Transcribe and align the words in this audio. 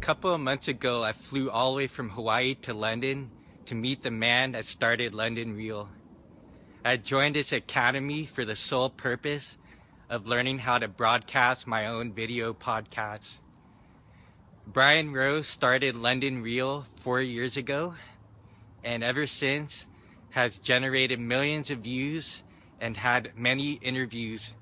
couple 0.00 0.32
of 0.32 0.40
months 0.40 0.66
ago, 0.66 1.04
I 1.04 1.12
flew 1.12 1.50
all 1.50 1.72
the 1.72 1.76
way 1.76 1.86
from 1.86 2.08
Hawaii 2.08 2.54
to 2.62 2.72
London 2.72 3.30
to 3.66 3.74
meet 3.74 4.02
the 4.02 4.10
man 4.10 4.52
that 4.52 4.64
started 4.64 5.12
London 5.12 5.54
Real. 5.54 5.90
I 6.82 6.96
joined 6.96 7.34
his 7.34 7.52
academy 7.52 8.24
for 8.24 8.46
the 8.46 8.56
sole 8.56 8.88
purpose 8.88 9.58
of 10.08 10.26
learning 10.26 10.60
how 10.60 10.78
to 10.78 10.88
broadcast 10.88 11.66
my 11.66 11.86
own 11.86 12.14
video 12.14 12.54
podcasts. 12.54 13.36
Brian 14.66 15.12
Rose 15.12 15.46
started 15.46 15.94
London 15.94 16.42
Real 16.42 16.86
four 16.96 17.20
years 17.20 17.58
ago, 17.58 17.94
and 18.82 19.04
ever 19.04 19.26
since 19.26 19.86
has 20.30 20.56
generated 20.56 21.20
millions 21.20 21.70
of 21.70 21.80
views 21.80 22.42
and 22.80 22.96
had 22.96 23.32
many 23.36 23.72
interviews 23.74 24.54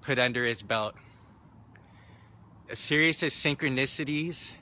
put 0.00 0.18
under 0.18 0.46
his 0.46 0.62
belt. 0.62 0.94
A 2.70 2.76
series 2.76 3.22
of 3.22 3.28
synchronicities 3.28 4.52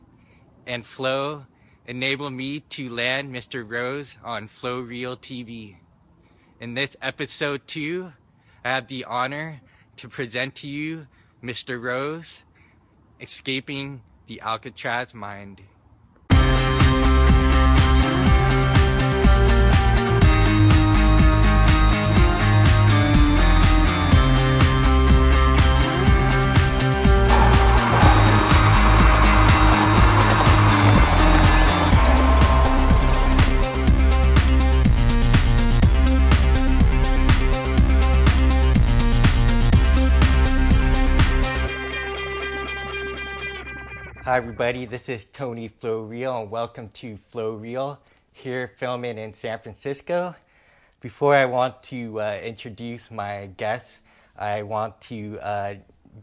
and 0.69 0.85
flow 0.85 1.47
enable 1.87 2.29
me 2.29 2.61
to 2.61 2.91
land 2.91 3.35
Mr. 3.35 3.69
Rose 3.69 4.19
on 4.23 4.47
Flow 4.47 4.79
Real 4.79 5.17
TV. 5.17 5.77
In 6.61 6.75
this 6.75 6.95
episode 7.01 7.67
two, 7.67 8.13
I 8.63 8.69
have 8.69 8.89
the 8.89 9.05
honor 9.05 9.63
to 9.97 10.09
present 10.09 10.55
to 10.57 10.69
you 10.69 11.07
Mr. 11.43 11.83
Rose, 11.83 12.43
Escaping 13.19 14.03
the 14.27 14.43
Alcatraz 14.43 15.15
Mind. 15.15 15.63
Hi 44.29 44.37
everybody, 44.37 44.85
this 44.85 45.09
is 45.09 45.25
Tony 45.25 45.69
Flow 45.69 46.07
and 46.13 46.51
welcome 46.51 46.91
to 46.91 47.17
Flow 47.31 47.97
here 48.31 48.73
filming 48.77 49.17
in 49.17 49.33
San 49.33 49.59
Francisco. 49.59 50.37
Before 51.01 51.35
I 51.35 51.47
want 51.47 51.83
to 51.85 52.21
uh, 52.21 52.39
introduce 52.45 53.11
my 53.11 53.47
guests, 53.57 54.01
I 54.37 54.65
want 54.65 55.01
to 55.01 55.39
uh, 55.41 55.75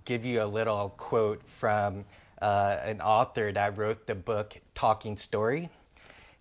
give 0.05 0.23
you 0.23 0.43
a 0.43 0.45
little 0.45 0.89
quote 0.97 1.41
from 1.47 2.05
uh, 2.43 2.77
an 2.83 3.01
author 3.01 3.51
that 3.51 3.75
wrote 3.75 4.05
the 4.05 4.13
book 4.13 4.55
Talking 4.75 5.17
Story. 5.17 5.71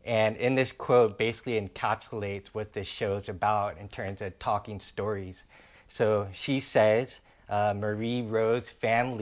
And 0.05 0.37
in 0.37 0.55
this 0.57 0.71
quote 0.71 1.17
basically 1.17 1.59
encapsulates 1.59 2.49
what 2.49 2.75
this 2.75 2.89
show 2.89 3.17
is 3.17 3.31
about 3.31 3.79
in 3.79 3.89
terms 3.89 4.21
of 4.21 4.39
talking 4.39 4.81
stories. 4.81 5.45
So 5.89 6.29
she 6.31 6.61
says, 6.61 7.21
uh, 7.49 7.73
Marie 7.75 8.21
Rose 8.21 8.69
Fan 8.69 9.17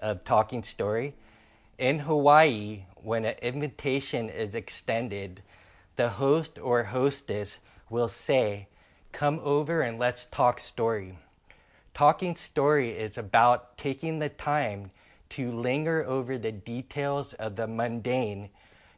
of 0.00 0.22
Talking 0.22 0.62
Story, 0.62 1.14
in 1.80 2.00
Hawaii, 2.00 2.84
when 2.94 3.24
an 3.24 3.36
invitation 3.40 4.28
is 4.28 4.54
extended, 4.54 5.42
the 5.96 6.10
host 6.10 6.58
or 6.58 6.84
hostess 6.84 7.56
will 7.88 8.06
say, 8.06 8.68
Come 9.12 9.40
over 9.42 9.80
and 9.80 9.98
let's 9.98 10.26
talk 10.26 10.60
story. 10.60 11.18
Talking 11.94 12.36
story 12.36 12.90
is 12.90 13.16
about 13.16 13.78
taking 13.78 14.18
the 14.18 14.28
time 14.28 14.90
to 15.30 15.50
linger 15.50 16.04
over 16.04 16.36
the 16.36 16.52
details 16.52 17.32
of 17.34 17.56
the 17.56 17.66
mundane, 17.66 18.50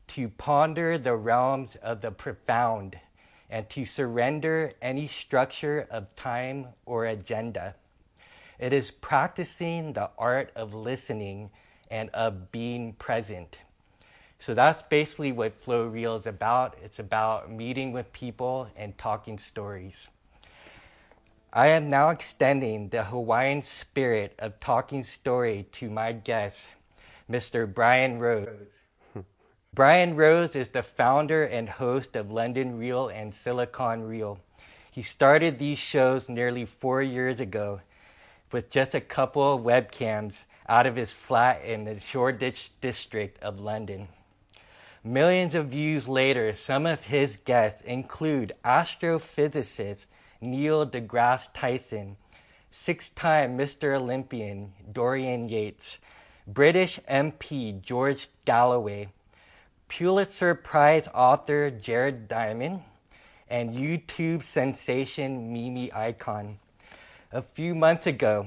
to 0.08 0.28
ponder 0.28 0.98
the 0.98 1.14
realms 1.14 1.76
of 1.76 2.00
the 2.00 2.10
profound, 2.10 2.98
and 3.48 3.70
to 3.70 3.84
surrender 3.84 4.72
any 4.82 5.06
structure 5.06 5.86
of 5.88 6.14
time 6.16 6.66
or 6.84 7.06
agenda. 7.06 7.76
It 8.58 8.72
is 8.72 8.90
practicing 8.90 9.92
the 9.92 10.10
art 10.18 10.50
of 10.56 10.74
listening 10.74 11.50
and 11.92 12.08
of 12.14 12.50
being 12.50 12.94
present. 12.94 13.58
So 14.38 14.54
that's 14.54 14.82
basically 14.82 15.30
what 15.30 15.62
Flow 15.62 15.86
Real 15.86 16.16
is 16.16 16.26
about. 16.26 16.74
It's 16.82 16.98
about 16.98 17.52
meeting 17.52 17.92
with 17.92 18.12
people 18.12 18.66
and 18.74 18.96
talking 18.96 19.38
stories. 19.38 20.08
I 21.52 21.68
am 21.68 21.90
now 21.90 22.08
extending 22.08 22.88
the 22.88 23.04
Hawaiian 23.04 23.62
spirit 23.62 24.34
of 24.38 24.58
talking 24.58 25.02
story 25.02 25.66
to 25.72 25.90
my 25.90 26.12
guest, 26.12 26.66
Mr. 27.30 27.72
Brian 27.72 28.18
Rose. 28.18 28.80
Brian 29.74 30.16
Rose 30.16 30.56
is 30.56 30.70
the 30.70 30.82
founder 30.82 31.44
and 31.44 31.68
host 31.68 32.16
of 32.16 32.32
London 32.32 32.78
Real 32.78 33.08
and 33.08 33.34
Silicon 33.34 34.02
Real. 34.08 34.40
He 34.90 35.02
started 35.02 35.58
these 35.58 35.78
shows 35.78 36.30
nearly 36.30 36.64
four 36.64 37.02
years 37.02 37.38
ago 37.38 37.82
with 38.50 38.70
just 38.70 38.94
a 38.94 39.00
couple 39.00 39.54
of 39.54 39.60
webcams 39.60 40.44
out 40.68 40.86
of 40.86 40.96
his 40.96 41.12
flat 41.12 41.64
in 41.64 41.84
the 41.84 41.98
Shoreditch 41.98 42.70
district 42.80 43.42
of 43.42 43.60
London. 43.60 44.08
Millions 45.04 45.54
of 45.54 45.66
views 45.66 46.06
later, 46.06 46.54
some 46.54 46.86
of 46.86 47.06
his 47.06 47.36
guests 47.36 47.82
include 47.82 48.52
astrophysicist 48.64 50.06
Neil 50.40 50.86
deGrasse 50.86 51.48
Tyson, 51.52 52.16
six 52.70 53.08
time 53.08 53.58
Mr. 53.58 53.96
Olympian 53.96 54.72
Dorian 54.92 55.48
Yates, 55.48 55.98
British 56.46 56.98
MP 57.08 57.80
George 57.80 58.28
Galloway, 58.44 59.08
Pulitzer 59.88 60.54
Prize 60.54 61.08
author 61.12 61.70
Jared 61.70 62.28
Diamond, 62.28 62.82
and 63.48 63.74
YouTube 63.74 64.42
sensation 64.42 65.52
Mimi 65.52 65.90
Ikonn. 65.90 66.56
A 67.32 67.42
few 67.42 67.74
months 67.74 68.06
ago, 68.06 68.46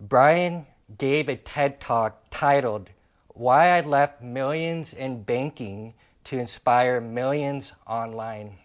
Brian 0.00 0.66
gave 0.98 1.28
a 1.28 1.36
TED 1.36 1.80
talk 1.80 2.24
titled 2.30 2.90
Why 3.28 3.68
I 3.68 3.80
Left 3.80 4.22
Millions 4.22 4.92
in 4.92 5.22
Banking 5.22 5.94
to 6.24 6.38
Inspire 6.38 7.00
Millions 7.00 7.72
Online. 7.86 8.58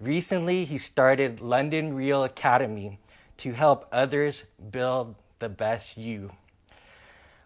Recently, 0.00 0.64
he 0.64 0.78
started 0.78 1.40
London 1.40 1.94
Real 1.94 2.24
Academy 2.24 2.98
to 3.38 3.52
help 3.52 3.86
others 3.92 4.44
build 4.70 5.14
the 5.38 5.48
best 5.48 5.96
you. 5.96 6.32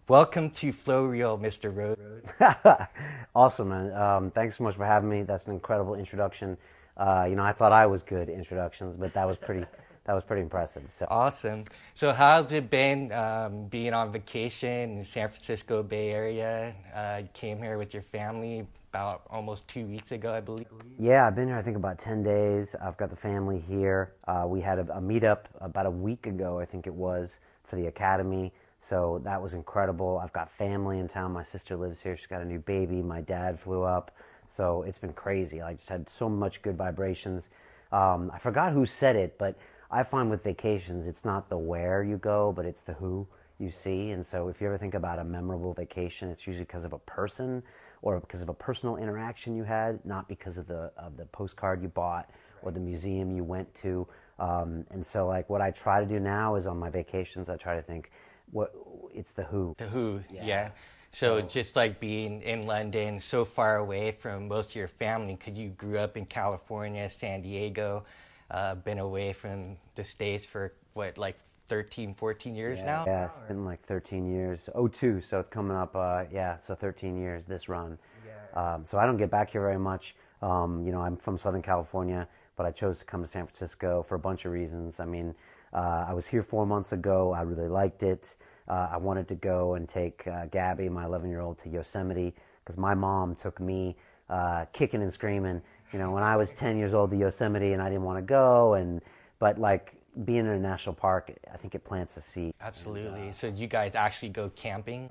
Welcome 0.08 0.50
to 0.50 0.72
Flow 0.72 1.04
Real, 1.04 1.38
Mr. 1.38 1.74
Rose. 1.74 2.88
awesome, 3.34 3.68
man. 3.68 3.92
Um, 3.92 4.30
thanks 4.30 4.58
so 4.58 4.64
much 4.64 4.76
for 4.76 4.84
having 4.84 5.08
me. 5.08 5.22
That's 5.22 5.46
an 5.46 5.52
incredible 5.52 5.94
introduction. 5.94 6.56
Uh, 6.96 7.26
you 7.28 7.36
know, 7.36 7.44
I 7.44 7.52
thought 7.52 7.72
I 7.72 7.86
was 7.86 8.02
good 8.02 8.28
introductions, 8.28 8.96
but 8.96 9.14
that 9.14 9.26
was 9.26 9.36
pretty 9.36 9.66
that 10.04 10.14
was 10.14 10.24
pretty 10.24 10.42
impressive. 10.42 10.82
So 10.96 11.06
awesome. 11.10 11.64
So 11.94 12.12
how's 12.12 12.52
it 12.52 12.70
been 12.70 13.12
um, 13.12 13.66
being 13.66 13.94
on 13.94 14.12
vacation 14.12 14.98
in 14.98 15.04
San 15.04 15.28
Francisco 15.28 15.82
Bay 15.82 16.10
Area? 16.10 16.74
Uh, 16.94 17.18
you 17.22 17.28
came 17.34 17.58
here 17.58 17.78
with 17.78 17.94
your 17.94 18.02
family 18.02 18.66
about 18.90 19.22
almost 19.30 19.66
two 19.68 19.86
weeks 19.86 20.12
ago, 20.12 20.34
I 20.34 20.40
believe. 20.40 20.66
Yeah, 20.98 21.26
I've 21.26 21.34
been 21.34 21.48
here. 21.48 21.56
I 21.56 21.62
think 21.62 21.76
about 21.76 21.98
ten 21.98 22.22
days. 22.22 22.74
I've 22.82 22.96
got 22.96 23.10
the 23.10 23.16
family 23.16 23.58
here. 23.58 24.12
Uh, 24.26 24.44
we 24.46 24.60
had 24.60 24.78
a, 24.78 24.82
a 24.96 25.00
meetup 25.00 25.44
about 25.60 25.86
a 25.86 25.90
week 25.90 26.26
ago, 26.26 26.58
I 26.58 26.66
think 26.66 26.86
it 26.86 26.94
was, 26.94 27.38
for 27.64 27.76
the 27.76 27.86
academy. 27.86 28.52
So 28.80 29.20
that 29.24 29.40
was 29.40 29.54
incredible. 29.54 30.20
I've 30.22 30.32
got 30.32 30.50
family 30.50 30.98
in 30.98 31.06
town. 31.06 31.32
My 31.32 31.44
sister 31.44 31.76
lives 31.76 32.02
here. 32.02 32.16
She's 32.16 32.26
got 32.26 32.42
a 32.42 32.44
new 32.44 32.58
baby. 32.58 33.00
My 33.00 33.20
dad 33.20 33.58
flew 33.58 33.82
up. 33.82 34.10
So 34.48 34.82
it's 34.82 34.98
been 34.98 35.12
crazy. 35.12 35.62
I 35.62 35.74
just 35.74 35.88
had 35.88 36.08
so 36.08 36.28
much 36.28 36.60
good 36.62 36.76
vibrations. 36.76 37.48
Um, 37.92 38.30
I 38.34 38.38
forgot 38.38 38.72
who 38.72 38.84
said 38.84 39.16
it, 39.16 39.38
but 39.38 39.56
I 39.92 40.02
find 40.02 40.30
with 40.30 40.42
vacations, 40.42 41.06
it's 41.06 41.24
not 41.24 41.50
the 41.50 41.58
where 41.58 42.02
you 42.02 42.16
go, 42.16 42.50
but 42.50 42.64
it's 42.64 42.80
the 42.80 42.94
who 42.94 43.26
you 43.58 43.70
see. 43.70 44.10
And 44.10 44.24
so 44.24 44.48
if 44.48 44.60
you 44.60 44.66
ever 44.66 44.78
think 44.78 44.94
about 44.94 45.18
a 45.18 45.24
memorable 45.24 45.74
vacation, 45.74 46.30
it's 46.30 46.46
usually 46.46 46.64
because 46.64 46.84
of 46.84 46.94
a 46.94 46.98
person 47.00 47.62
or 48.00 48.18
because 48.18 48.40
of 48.40 48.48
a 48.48 48.54
personal 48.54 48.96
interaction 48.96 49.54
you 49.54 49.64
had, 49.64 50.04
not 50.04 50.28
because 50.28 50.56
of 50.58 50.66
the 50.66 50.90
of 50.96 51.16
the 51.16 51.26
postcard 51.26 51.82
you 51.82 51.88
bought 51.88 52.30
or 52.62 52.72
the 52.72 52.80
museum 52.80 53.30
you 53.30 53.44
went 53.44 53.72
to. 53.74 54.06
Um, 54.38 54.86
and 54.90 55.06
so 55.06 55.26
like 55.26 55.48
what 55.50 55.60
I 55.60 55.70
try 55.70 56.00
to 56.00 56.06
do 56.06 56.18
now 56.18 56.56
is 56.56 56.66
on 56.66 56.78
my 56.78 56.90
vacations, 56.90 57.50
I 57.50 57.56
try 57.56 57.76
to 57.76 57.82
think 57.82 58.10
what 58.50 58.74
it's 59.14 59.32
the 59.32 59.44
who. 59.44 59.74
The 59.76 59.86
who, 59.86 60.22
yeah. 60.32 60.44
yeah. 60.44 60.68
So, 61.10 61.40
so 61.40 61.46
just 61.46 61.76
like 61.76 62.00
being 62.00 62.40
in 62.42 62.66
London, 62.66 63.20
so 63.20 63.44
far 63.44 63.76
away 63.76 64.12
from 64.12 64.48
most 64.48 64.70
of 64.70 64.76
your 64.76 64.88
family, 64.88 65.36
because 65.36 65.58
you 65.58 65.68
grew 65.68 65.98
up 65.98 66.16
in 66.16 66.24
California, 66.24 67.08
San 67.10 67.42
Diego, 67.42 68.04
uh, 68.50 68.74
been 68.76 68.98
away 68.98 69.32
from 69.32 69.76
the 69.94 70.04
States 70.04 70.44
for 70.44 70.72
what, 70.94 71.18
like 71.18 71.38
13, 71.68 72.14
14 72.14 72.54
years 72.54 72.80
yeah, 72.80 72.86
now? 72.86 73.04
Yeah, 73.06 73.24
it's 73.24 73.38
been 73.38 73.64
like 73.64 73.82
13 73.86 74.30
years. 74.30 74.68
Oh, 74.74 74.88
two, 74.88 75.20
so 75.20 75.38
it's 75.38 75.48
coming 75.48 75.76
up, 75.76 75.94
uh, 75.96 76.24
yeah, 76.30 76.58
so 76.60 76.74
13 76.74 77.18
years 77.18 77.44
this 77.44 77.68
run. 77.68 77.98
Yeah. 78.26 78.74
Um, 78.74 78.84
so 78.84 78.98
I 78.98 79.06
don't 79.06 79.16
get 79.16 79.30
back 79.30 79.50
here 79.50 79.62
very 79.62 79.78
much. 79.78 80.14
Um, 80.42 80.84
you 80.84 80.92
know, 80.92 81.00
I'm 81.00 81.16
from 81.16 81.38
Southern 81.38 81.62
California, 81.62 82.28
but 82.56 82.66
I 82.66 82.70
chose 82.72 82.98
to 82.98 83.04
come 83.04 83.22
to 83.22 83.28
San 83.28 83.46
Francisco 83.46 84.04
for 84.06 84.16
a 84.16 84.18
bunch 84.18 84.44
of 84.44 84.52
reasons. 84.52 85.00
I 85.00 85.06
mean, 85.06 85.34
uh, 85.72 86.04
I 86.08 86.12
was 86.12 86.26
here 86.26 86.42
four 86.42 86.66
months 86.66 86.92
ago. 86.92 87.32
I 87.32 87.42
really 87.42 87.68
liked 87.68 88.02
it. 88.02 88.36
Uh, 88.68 88.88
I 88.92 88.96
wanted 88.96 89.28
to 89.28 89.34
go 89.34 89.74
and 89.74 89.88
take 89.88 90.26
uh, 90.26 90.46
Gabby, 90.46 90.88
my 90.88 91.04
11 91.04 91.30
year 91.30 91.40
old, 91.40 91.58
to 91.60 91.68
Yosemite 91.68 92.34
because 92.62 92.76
my 92.76 92.94
mom 92.94 93.34
took 93.34 93.60
me 93.60 93.96
uh, 94.28 94.66
kicking 94.72 95.02
and 95.02 95.12
screaming. 95.12 95.60
You 95.92 95.98
know, 95.98 96.10
when 96.10 96.22
I 96.22 96.36
was 96.36 96.52
10 96.52 96.78
years 96.78 96.94
old 96.94 97.10
the 97.10 97.18
Yosemite 97.18 97.72
and 97.72 97.82
I 97.82 97.88
didn't 97.88 98.04
want 98.04 98.18
to 98.18 98.22
go, 98.22 98.74
and 98.74 99.00
but 99.38 99.58
like 99.58 99.94
being 100.24 100.38
in 100.40 100.46
a 100.46 100.58
national 100.58 100.94
park, 100.94 101.32
I 101.52 101.56
think 101.56 101.74
it 101.74 101.84
plants 101.84 102.16
a 102.16 102.20
seed. 102.20 102.54
Absolutely. 102.60 103.32
so 103.32 103.48
you 103.48 103.66
guys 103.66 103.94
actually 103.94 104.28
go 104.30 104.50
camping? 104.56 105.10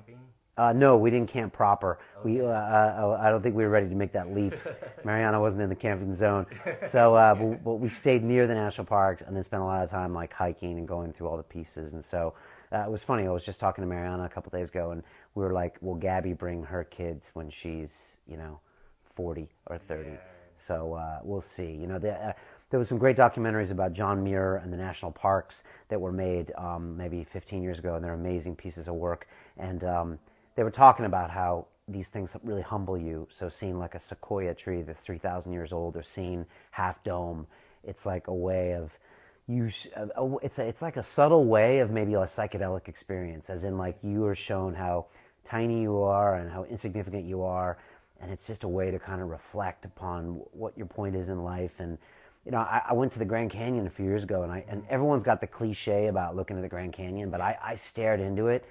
Uh, 0.58 0.74
no, 0.74 0.98
we 0.98 1.10
didn't 1.10 1.30
camp 1.30 1.54
proper. 1.54 1.98
Okay. 2.20 2.30
We, 2.30 2.42
uh, 2.42 2.50
uh, 2.50 3.20
I 3.20 3.30
don't 3.30 3.42
think 3.42 3.56
we 3.56 3.64
were 3.64 3.70
ready 3.70 3.88
to 3.88 3.96
make 3.96 4.12
that 4.12 4.34
leap. 4.34 4.54
Mariana 5.04 5.40
wasn't 5.40 5.64
in 5.64 5.70
the 5.70 5.76
camping 5.76 6.14
zone, 6.14 6.46
so 6.90 7.16
uh, 7.16 7.34
but, 7.34 7.64
but, 7.64 7.76
we 7.76 7.88
stayed 7.88 8.24
near 8.24 8.48
the 8.48 8.54
national 8.54 8.86
parks 8.86 9.24
and 9.26 9.36
then 9.36 9.44
spent 9.44 9.64
a 9.64 9.66
lot 9.66 9.82
of 9.82 9.90
time 9.90 10.14
like 10.14 10.34
hiking 10.34 10.78
and 10.78 10.88
going 10.88 11.14
through 11.14 11.28
all 11.30 11.38
the 11.38 11.44
pieces. 11.44 11.94
And 11.94 12.04
so 12.04 12.34
uh, 12.74 12.80
it 12.80 12.92
was 12.92 13.04
funny. 13.04 13.26
I 13.26 13.32
was 13.32 13.46
just 13.46 13.60
talking 13.60 13.82
to 13.82 13.88
Mariana 13.88 14.26
a 14.26 14.30
couple 14.30 14.52
days 14.52 14.70
ago, 14.70 14.92
and 14.92 15.04
we 15.36 15.44
were 15.44 15.54
like, 15.54 15.78
"Will 15.82 15.96
Gabby 15.96 16.34
bring 16.34 16.64
her 16.64 16.84
kids 16.84 17.32
when 17.34 17.50
she's, 17.50 18.18
you 18.28 18.38
know, 18.38 18.60
40 19.16 19.50
or 19.68 19.78
30?" 19.78 20.10
Yeah. 20.10 20.18
So 20.62 20.94
uh, 20.94 21.20
we'll 21.24 21.42
see. 21.42 21.72
You 21.72 21.88
know, 21.88 22.00
the, 22.00 22.36
there 22.70 22.78
was 22.78 22.88
some 22.88 22.98
great 22.98 23.18
documentaries 23.18 23.72
about 23.72 23.94
John 23.94 24.24
Muir 24.24 24.58
and 24.58 24.72
the 24.72 24.78
national 24.78 25.12
parks 25.12 25.64
that 25.90 26.00
were 26.00 26.12
made 26.12 26.54
um, 26.58 26.96
maybe 26.96 27.24
15 27.24 27.62
years 27.64 27.80
ago, 27.80 27.96
and 27.96 28.04
they're 28.04 28.14
amazing 28.14 28.56
pieces 28.56 28.88
of 28.88 28.96
work. 28.96 29.28
And 29.58 29.84
um, 29.84 30.20
they 30.56 30.64
were 30.64 30.72
talking 30.72 31.06
about 31.06 31.30
how 31.32 31.68
these 31.88 32.10
things 32.10 32.36
really 32.44 32.62
humble 32.62 32.98
you. 32.98 33.28
So 33.30 33.50
seeing 33.50 33.78
like 33.78 33.96
a 33.96 34.00
sequoia 34.00 34.54
tree 34.54 34.84
that's 34.84 35.02
3,000 35.02 35.52
years 35.52 35.74
old, 35.74 35.98
or 35.98 36.04
seeing 36.04 36.46
Half 36.72 37.04
Dome, 37.04 37.48
it's 37.84 38.06
like 38.06 38.28
a 38.28 38.34
way 38.34 38.74
of 38.74 38.98
you. 39.48 39.70
Uh, 39.96 40.38
it's 40.42 40.60
a, 40.60 40.66
it's 40.66 40.82
like 40.82 40.96
a 40.96 41.04
subtle 41.04 41.46
way 41.46 41.80
of 41.80 41.92
maybe 41.92 42.14
a 42.14 42.20
psychedelic 42.20 42.88
experience, 42.88 43.50
as 43.50 43.64
in 43.64 43.78
like 43.78 43.98
you 44.02 44.26
are 44.26 44.36
shown 44.36 44.76
how 44.76 45.08
tiny 45.44 45.82
you 45.82 45.98
are 45.98 46.36
and 46.36 46.52
how 46.52 46.64
insignificant 46.66 47.26
you 47.26 47.44
are, 47.44 47.78
and 48.22 48.32
it's 48.32 48.48
just 48.48 48.64
a 48.64 48.68
way 48.68 48.92
to 48.92 49.00
kind 49.00 49.22
of 49.22 49.30
reflect 49.30 49.86
upon 49.86 50.42
what 50.54 50.78
your 50.78 50.86
point 50.86 51.16
is 51.16 51.30
in 51.30 51.44
life 51.44 51.80
and 51.80 51.98
you 52.46 52.52
know, 52.52 52.60
I, 52.60 52.82
I, 52.90 52.94
went 52.94 53.12
to 53.14 53.20
the 53.20 53.26
Grand 53.26 53.52
Canyon 53.52 53.86
a 53.86 53.90
few 53.90 54.06
years 54.06 54.24
ago, 54.24 54.42
and 54.44 54.52
I 54.52 54.66
and 54.68 54.84
everyone's 54.90 55.24
got 55.24 55.42
the 55.42 55.48
cliche 55.48 56.08
about 56.08 56.36
looking 56.36 56.58
at 56.58 56.64
the 56.64 56.70
Grand 56.70 56.94
Canyon, 56.94 57.30
but 57.30 57.40
I, 57.40 57.58
I 57.64 57.76
stared 57.76 58.20
into 58.20 58.48
it, 58.48 58.66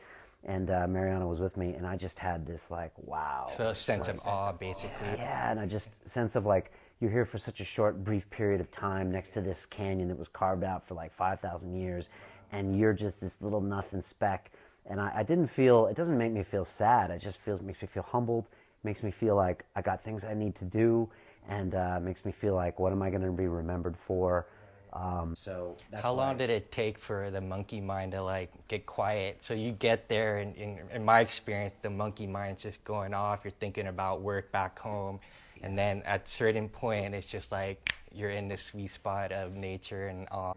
and 0.45 0.71
uh, 0.71 0.87
Mariana 0.89 1.27
was 1.27 1.41
with 1.41 1.57
me, 1.57 1.75
and 1.75 1.87
I 1.87 1.97
just 1.97 2.19
had 2.19 2.45
this 2.45 2.71
like 2.71 2.93
wow. 2.97 3.47
So 3.49 3.69
a 3.69 3.75
sense 3.75 4.09
of 4.09 4.19
awe, 4.27 4.53
basically. 4.53 5.07
Yeah, 5.17 5.51
and 5.51 5.61
I 5.61 5.67
just 5.67 5.91
sense 6.09 6.35
of 6.35 6.47
like 6.47 6.73
you're 7.01 7.11
here 7.11 7.25
for 7.25 7.39
such 7.39 7.61
a 7.61 7.65
short, 7.65 8.03
brief 8.05 8.29
period 8.31 8.61
of 8.61 8.71
time 8.73 9.11
next 9.11 9.31
to 9.31 9.41
this 9.41 9.67
canyon 9.67 10.09
that 10.09 10.19
was 10.19 10.29
carved 10.29 10.65
out 10.65 10.87
for 10.87 10.95
like 10.95 11.13
five 11.13 11.39
thousand 11.41 11.81
years, 11.81 12.09
and 12.51 12.77
you're 12.77 12.93
just 12.93 13.21
this 13.21 13.37
little 13.41 13.61
nothing 13.61 14.03
speck. 14.03 14.51
And 14.87 15.01
I, 15.01 15.13
I 15.17 15.23
didn't 15.23 15.47
feel. 15.47 15.87
It 15.87 15.95
doesn't 15.95 16.19
make 16.19 16.33
me 16.33 16.43
feel 16.43 16.65
sad. 16.65 17.13
It 17.13 17.21
just 17.21 17.39
feels 17.39 17.63
makes 17.63 17.81
me 17.81 17.87
feel 17.87 18.03
humbled. 18.03 18.47
Makes 18.83 19.03
me 19.03 19.11
feel 19.11 19.37
like 19.37 19.65
I 19.77 19.83
got 19.83 20.03
things 20.03 20.25
I 20.25 20.35
need 20.35 20.55
to 20.57 20.65
do 20.65 21.11
and 21.49 21.75
uh, 21.75 22.01
makes 22.01 22.25
me 22.25 22.33
feel 22.33 22.55
like 22.55 22.79
what 22.79 22.93
am 22.93 23.03
I 23.03 23.11
going 23.11 23.23
to 23.23 23.33
be 23.33 23.47
remembered 23.47 23.97
for? 23.97 24.47
Um, 24.93 25.35
so 25.37 25.77
how 25.95 26.13
long 26.13 26.37
did 26.37 26.51
it 26.51 26.73
take 26.73 26.99
for 26.99 27.31
the 27.31 27.41
monkey 27.41 27.81
mind 27.81 28.13
to 28.13 28.23
like 28.23 28.51
get 28.67 28.87
quiet? 28.87 29.43
So 29.45 29.55
you 29.55 29.73
get 29.73 30.09
there, 30.09 30.39
and 30.39 30.57
in, 30.57 30.81
in 30.93 31.05
my 31.05 31.21
experience, 31.21 31.75
the 31.81 31.91
monkey 31.91 32.27
mind's 32.27 32.63
just 32.63 32.83
going 32.83 33.15
off. 33.15 33.41
You're 33.45 33.53
thinking 33.53 33.87
about 33.87 34.23
work 34.23 34.51
back 34.51 34.79
home, 34.79 35.21
and 35.63 35.79
then 35.79 36.03
at 36.07 36.27
a 36.27 36.29
certain 36.29 36.69
point, 36.69 37.15
it's 37.15 37.29
just 37.29 37.53
like 37.53 37.95
you're 38.13 38.31
in 38.31 38.49
this 38.49 38.63
sweet 38.63 38.91
spot 38.91 39.31
of 39.31 39.55
nature 39.55 40.09
and 40.09 40.27
awe. 40.33 40.55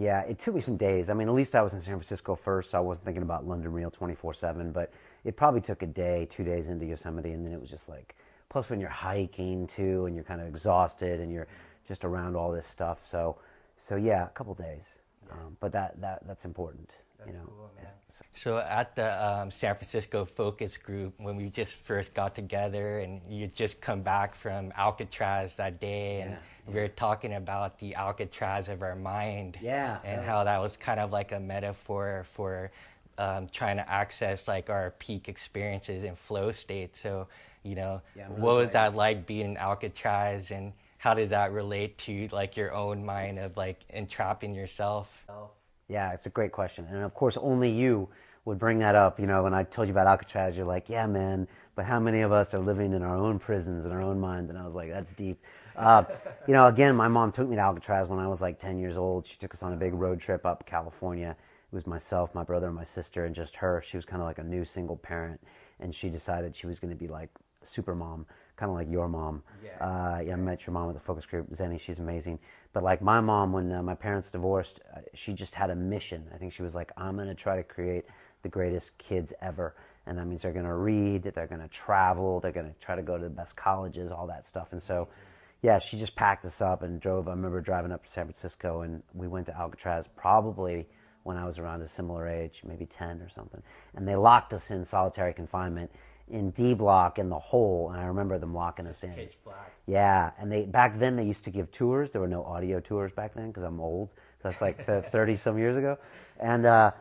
Yeah, 0.00 0.22
it 0.22 0.38
took 0.38 0.54
me 0.54 0.60
some 0.60 0.76
days. 0.76 1.10
I 1.10 1.14
mean, 1.14 1.28
at 1.28 1.34
least 1.34 1.54
I 1.54 1.62
was 1.62 1.74
in 1.74 1.80
San 1.80 1.94
Francisco 1.94 2.34
first, 2.34 2.70
so 2.70 2.78
I 2.78 2.80
wasn't 2.80 3.04
thinking 3.04 3.22
about 3.22 3.46
London 3.46 3.72
Real 3.72 3.90
24 3.90 4.34
7, 4.34 4.72
but 4.72 4.92
it 5.24 5.36
probably 5.36 5.60
took 5.60 5.82
a 5.82 5.86
day, 5.86 6.26
two 6.30 6.44
days 6.44 6.68
into 6.68 6.86
Yosemite, 6.86 7.32
and 7.32 7.44
then 7.44 7.52
it 7.52 7.60
was 7.60 7.68
just 7.68 7.88
like, 7.88 8.16
plus 8.50 8.68
when 8.68 8.80
you're 8.80 8.90
hiking 8.90 9.66
too 9.66 10.04
and 10.04 10.14
you're 10.14 10.24
kind 10.24 10.42
of 10.42 10.46
exhausted 10.46 11.20
and 11.20 11.32
you're 11.32 11.46
just 11.88 12.04
around 12.04 12.36
all 12.36 12.52
this 12.52 12.66
stuff 12.66 13.06
so 13.06 13.38
so 13.76 13.96
yeah 13.96 14.26
a 14.26 14.28
couple 14.30 14.52
days 14.52 14.98
yeah. 15.26 15.32
um, 15.32 15.56
but 15.60 15.72
that, 15.72 15.98
that 16.00 16.26
that's 16.26 16.44
important 16.44 16.90
that's 17.20 17.30
you 17.30 17.38
know 17.38 17.44
cool, 17.46 17.70
so 18.32 18.58
at 18.58 18.96
the 18.96 19.24
um, 19.24 19.50
san 19.50 19.74
francisco 19.74 20.24
focus 20.24 20.76
group 20.76 21.14
when 21.18 21.36
we 21.36 21.48
just 21.48 21.76
first 21.76 22.12
got 22.14 22.34
together 22.34 23.00
and 23.00 23.20
you 23.28 23.46
just 23.46 23.80
come 23.80 24.02
back 24.02 24.34
from 24.34 24.72
alcatraz 24.76 25.54
that 25.56 25.80
day 25.80 26.22
and 26.22 26.32
yeah. 26.32 26.38
we 26.66 26.80
were 26.80 26.88
talking 26.88 27.34
about 27.34 27.78
the 27.78 27.94
alcatraz 27.94 28.68
of 28.68 28.82
our 28.82 28.96
mind 28.96 29.58
yeah 29.60 29.98
and 30.04 30.22
how 30.22 30.42
that 30.42 30.60
was 30.60 30.76
kind 30.76 30.98
of 30.98 31.12
like 31.12 31.32
a 31.32 31.40
metaphor 31.40 32.26
for 32.32 32.70
um, 33.18 33.46
trying 33.52 33.76
to 33.76 33.88
access 33.88 34.48
like 34.48 34.70
our 34.70 34.92
peak 34.98 35.28
experiences 35.28 36.04
and 36.04 36.18
flow 36.18 36.50
state 36.50 36.96
so 36.96 37.28
you 37.62 37.74
know, 37.74 38.00
really 38.16 38.40
what 38.40 38.56
was 38.56 38.70
that 38.70 38.94
like 38.94 39.26
being 39.26 39.44
in 39.44 39.56
Alcatraz, 39.56 40.50
and 40.50 40.72
how 40.98 41.14
did 41.14 41.30
that 41.30 41.52
relate 41.52 41.98
to 41.98 42.28
like 42.32 42.56
your 42.56 42.72
own 42.72 43.04
mind 43.04 43.38
of 43.38 43.56
like 43.56 43.80
entrapping 43.90 44.54
yourself? 44.54 45.24
Yeah, 45.90 46.12
it's 46.12 46.26
a 46.26 46.30
great 46.30 46.52
question, 46.52 46.86
and 46.88 47.02
of 47.02 47.14
course, 47.14 47.36
only 47.36 47.68
you 47.68 48.08
would 48.44 48.60
bring 48.60 48.78
that 48.78 48.94
up. 48.94 49.18
You 49.18 49.26
know, 49.26 49.42
when 49.42 49.52
I 49.52 49.64
told 49.64 49.88
you 49.88 49.92
about 49.92 50.06
Alcatraz, 50.06 50.56
you're 50.56 50.64
like, 50.64 50.88
"Yeah, 50.88 51.04
man," 51.06 51.48
but 51.74 51.84
how 51.84 51.98
many 51.98 52.20
of 52.20 52.30
us 52.30 52.54
are 52.54 52.60
living 52.60 52.92
in 52.92 53.02
our 53.02 53.16
own 53.16 53.40
prisons 53.40 53.86
in 53.86 53.90
our 53.90 54.00
own 54.00 54.20
mind? 54.20 54.50
And 54.50 54.58
I 54.58 54.64
was 54.64 54.76
like, 54.76 54.90
"That's 54.90 55.12
deep." 55.12 55.42
Uh, 55.74 56.04
you 56.46 56.54
know, 56.54 56.68
again, 56.68 56.94
my 56.94 57.08
mom 57.08 57.32
took 57.32 57.48
me 57.48 57.56
to 57.56 57.62
Alcatraz 57.62 58.06
when 58.06 58.20
I 58.20 58.28
was 58.28 58.40
like 58.40 58.60
10 58.60 58.78
years 58.78 58.96
old. 58.96 59.26
She 59.26 59.36
took 59.36 59.52
us 59.52 59.64
on 59.64 59.72
a 59.72 59.76
big 59.76 59.92
road 59.94 60.20
trip 60.20 60.46
up 60.46 60.64
California. 60.64 61.36
It 61.72 61.74
was 61.74 61.88
myself, 61.88 62.32
my 62.36 62.44
brother, 62.44 62.68
and 62.68 62.76
my 62.76 62.84
sister, 62.84 63.24
and 63.24 63.34
just 63.34 63.56
her. 63.56 63.82
She 63.84 63.96
was 63.96 64.06
kind 64.06 64.22
of 64.22 64.28
like 64.28 64.38
a 64.38 64.44
new 64.44 64.64
single 64.64 64.96
parent, 64.96 65.40
and 65.80 65.92
she 65.92 66.08
decided 66.08 66.54
she 66.54 66.68
was 66.68 66.78
going 66.78 66.92
to 66.92 66.96
be 66.98 67.08
like 67.08 67.30
super 67.62 67.96
mom, 67.96 68.26
kind 68.60 68.70
of 68.70 68.76
like 68.76 68.90
your 68.90 69.08
mom. 69.08 69.42
Yeah. 69.64 69.70
Uh, 69.80 70.20
yeah, 70.20 70.34
I 70.34 70.36
met 70.36 70.66
your 70.66 70.74
mom 70.74 70.88
at 70.90 70.94
the 70.94 71.00
focus 71.00 71.24
group, 71.24 71.50
Zenny. 71.50 71.80
She's 71.80 71.98
amazing. 71.98 72.38
But 72.74 72.82
like 72.82 73.00
my 73.00 73.20
mom, 73.20 73.52
when 73.52 73.72
uh, 73.72 73.82
my 73.82 73.94
parents 73.94 74.30
divorced, 74.30 74.80
uh, 74.94 75.00
she 75.14 75.32
just 75.32 75.54
had 75.54 75.70
a 75.70 75.74
mission. 75.74 76.26
I 76.34 76.36
think 76.36 76.52
she 76.52 76.62
was 76.62 76.74
like, 76.74 76.92
I'm 76.98 77.16
going 77.16 77.28
to 77.28 77.34
try 77.34 77.56
to 77.56 77.62
create 77.62 78.04
the 78.42 78.50
greatest 78.50 78.96
kids 78.98 79.32
ever. 79.40 79.74
And 80.06 80.18
that 80.18 80.26
means 80.26 80.42
they're 80.42 80.52
going 80.52 80.66
to 80.66 80.74
read, 80.74 81.22
they're 81.22 81.46
going 81.46 81.60
to 81.62 81.68
travel, 81.68 82.40
they're 82.40 82.52
going 82.52 82.66
to 82.66 82.78
try 82.80 82.94
to 82.94 83.02
go 83.02 83.16
to 83.16 83.24
the 83.24 83.30
best 83.30 83.56
colleges, 83.56 84.10
all 84.10 84.26
that 84.26 84.44
stuff. 84.44 84.68
And 84.72 84.82
so, 84.82 85.08
yeah, 85.62 85.78
she 85.78 85.98
just 85.98 86.14
packed 86.14 86.44
us 86.44 86.60
up 86.60 86.82
and 86.82 87.00
drove. 87.00 87.26
I 87.28 87.32
remember 87.32 87.60
driving 87.60 87.92
up 87.92 88.04
to 88.04 88.10
San 88.10 88.24
Francisco, 88.24 88.82
and 88.82 89.02
we 89.14 89.28
went 89.28 89.46
to 89.46 89.56
Alcatraz 89.56 90.08
probably 90.16 90.86
when 91.22 91.36
I 91.36 91.44
was 91.44 91.58
around 91.58 91.82
a 91.82 91.88
similar 91.88 92.28
age, 92.28 92.62
maybe 92.64 92.86
10 92.86 93.20
or 93.20 93.28
something. 93.28 93.62
And 93.94 94.06
they 94.08 94.16
locked 94.16 94.54
us 94.54 94.70
in 94.70 94.84
solitary 94.84 95.34
confinement 95.34 95.90
in 96.30 96.50
D 96.50 96.74
block 96.74 97.18
in 97.18 97.28
the 97.28 97.38
hole, 97.38 97.90
and 97.90 98.00
I 98.00 98.04
remember 98.06 98.38
them 98.38 98.54
locking 98.54 98.86
us 98.86 99.02
in. 99.04 99.12
Pitch 99.12 99.36
black. 99.44 99.72
Yeah, 99.86 100.30
and 100.38 100.50
they 100.50 100.66
back 100.66 100.98
then 100.98 101.16
they 101.16 101.24
used 101.24 101.44
to 101.44 101.50
give 101.50 101.70
tours. 101.72 102.12
There 102.12 102.20
were 102.20 102.28
no 102.28 102.44
audio 102.44 102.80
tours 102.80 103.12
back 103.12 103.34
then 103.34 103.48
because 103.48 103.64
I'm 103.64 103.80
old. 103.80 104.14
That's 104.42 104.60
like 104.60 104.84
thirty 105.10 105.36
some 105.36 105.58
years 105.58 105.76
ago, 105.76 105.98
and 106.38 106.66
uh, 106.66 106.92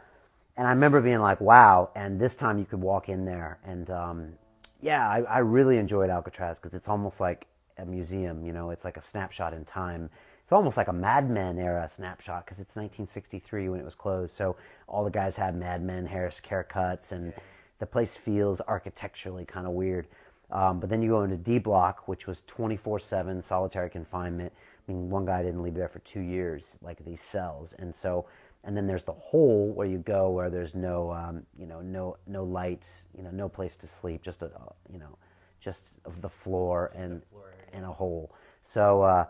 and 0.57 0.67
I 0.67 0.71
remember 0.71 1.01
being 1.01 1.19
like, 1.19 1.39
wow. 1.39 1.91
And 1.95 2.19
this 2.19 2.35
time 2.35 2.57
you 2.57 2.65
could 2.65 2.81
walk 2.81 3.09
in 3.09 3.25
there, 3.25 3.59
and 3.63 3.89
um, 3.89 4.33
yeah, 4.81 5.07
I, 5.07 5.21
I 5.21 5.39
really 5.39 5.77
enjoyed 5.77 6.09
Alcatraz 6.09 6.59
because 6.59 6.75
it's 6.75 6.89
almost 6.89 7.19
like 7.19 7.47
a 7.77 7.85
museum. 7.85 8.45
You 8.45 8.53
know, 8.53 8.71
it's 8.71 8.85
like 8.85 8.97
a 8.97 9.01
snapshot 9.01 9.53
in 9.53 9.65
time. 9.65 10.09
It's 10.43 10.51
almost 10.51 10.77
like 10.77 10.87
a 10.87 10.93
Mad 10.93 11.29
Men 11.29 11.59
era 11.59 11.87
snapshot 11.87 12.45
because 12.45 12.57
it's 12.57 12.75
1963 12.75 13.69
when 13.69 13.79
it 13.79 13.85
was 13.85 13.93
closed. 13.93 14.35
So 14.35 14.55
all 14.87 15.03
the 15.03 15.11
guys 15.11 15.35
had 15.35 15.55
Mad 15.55 15.83
Men 15.83 16.05
hair 16.05 16.29
haircuts 16.29 17.11
and. 17.11 17.33
Yeah 17.35 17.43
the 17.79 17.85
place 17.85 18.15
feels 18.15 18.61
architecturally 18.61 19.45
kind 19.45 19.65
of 19.65 19.73
weird. 19.73 20.07
Um, 20.51 20.79
but 20.79 20.89
then 20.89 21.01
you 21.01 21.09
go 21.09 21.23
into 21.23 21.37
D 21.37 21.59
Block, 21.59 22.07
which 22.07 22.27
was 22.27 22.41
24 22.47 22.99
7 22.99 23.41
solitary 23.41 23.89
confinement. 23.89 24.51
I 24.87 24.91
mean, 24.91 25.09
one 25.09 25.25
guy 25.25 25.43
didn't 25.43 25.61
leave 25.61 25.75
there 25.75 25.87
for 25.87 25.99
two 25.99 26.21
years, 26.21 26.77
like 26.81 27.03
these 27.05 27.21
cells. 27.21 27.73
And 27.77 27.93
so, 27.93 28.25
and 28.63 28.75
then 28.75 28.87
there's 28.87 29.03
the 29.03 29.13
hole 29.13 29.71
where 29.71 29.87
you 29.87 29.99
go 29.99 30.31
where 30.31 30.49
there's 30.49 30.73
no, 30.73 31.11
um, 31.11 31.43
you 31.57 31.67
know, 31.67 31.81
no, 31.81 32.17
no 32.27 32.43
lights, 32.43 33.03
you 33.15 33.23
know, 33.23 33.29
no 33.31 33.47
place 33.47 33.75
to 33.77 33.87
sleep, 33.87 34.23
just 34.23 34.41
a, 34.41 34.51
you 34.91 34.99
know, 34.99 35.17
just 35.59 35.99
of 36.05 36.21
the 36.21 36.29
floor 36.29 36.91
and, 36.95 37.23
floor 37.25 37.53
and 37.71 37.85
a 37.85 37.91
hole. 37.91 38.33
So, 38.61 39.03
uh, 39.03 39.25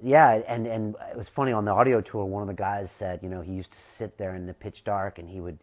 yeah, 0.00 0.40
and, 0.48 0.66
and 0.66 0.96
it 1.10 1.16
was 1.16 1.28
funny 1.28 1.52
on 1.52 1.64
the 1.64 1.72
audio 1.72 2.00
tour, 2.00 2.24
one 2.24 2.42
of 2.42 2.48
the 2.48 2.54
guys 2.54 2.90
said, 2.90 3.20
you 3.22 3.28
know, 3.28 3.40
he 3.40 3.52
used 3.52 3.72
to 3.72 3.78
sit 3.78 4.18
there 4.18 4.34
in 4.34 4.46
the 4.46 4.54
pitch 4.54 4.84
dark 4.84 5.18
and 5.18 5.28
he 5.28 5.40
would, 5.40 5.58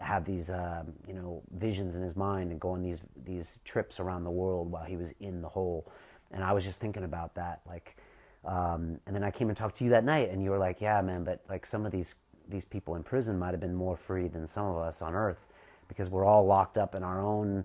have 0.00 0.24
these 0.24 0.50
uh, 0.50 0.82
you 1.06 1.14
know 1.14 1.42
visions 1.56 1.94
in 1.94 2.02
his 2.02 2.16
mind 2.16 2.50
and 2.50 2.60
go 2.60 2.70
on 2.70 2.82
these 2.82 3.00
these 3.24 3.56
trips 3.64 4.00
around 4.00 4.24
the 4.24 4.30
world 4.30 4.70
while 4.70 4.84
he 4.84 4.96
was 4.96 5.12
in 5.20 5.42
the 5.42 5.48
hole. 5.48 5.90
And 6.32 6.44
i 6.44 6.52
was 6.52 6.62
just 6.62 6.80
thinking 6.80 7.02
about 7.02 7.34
that 7.34 7.60
like 7.66 7.96
um, 8.44 9.00
and 9.06 9.14
then 9.16 9.24
i 9.24 9.32
came 9.32 9.48
and 9.48 9.56
talked 9.56 9.76
to 9.78 9.84
you 9.84 9.90
that 9.90 10.04
night 10.04 10.30
and 10.30 10.42
you 10.44 10.50
were 10.50 10.58
like 10.58 10.80
yeah 10.80 11.00
man 11.02 11.24
but 11.24 11.40
like 11.48 11.66
some 11.66 11.84
of 11.84 11.90
these 11.90 12.14
these 12.48 12.64
people 12.64 12.94
in 12.94 13.02
prison 13.02 13.36
might 13.36 13.50
have 13.50 13.60
been 13.60 13.74
more 13.74 13.96
free 13.96 14.28
than 14.28 14.46
some 14.46 14.66
of 14.66 14.76
us 14.76 15.02
on 15.02 15.14
earth 15.14 15.44
because 15.88 16.08
we're 16.08 16.24
all 16.24 16.46
locked 16.46 16.78
up 16.78 16.94
in 16.94 17.02
our 17.02 17.20
own 17.20 17.64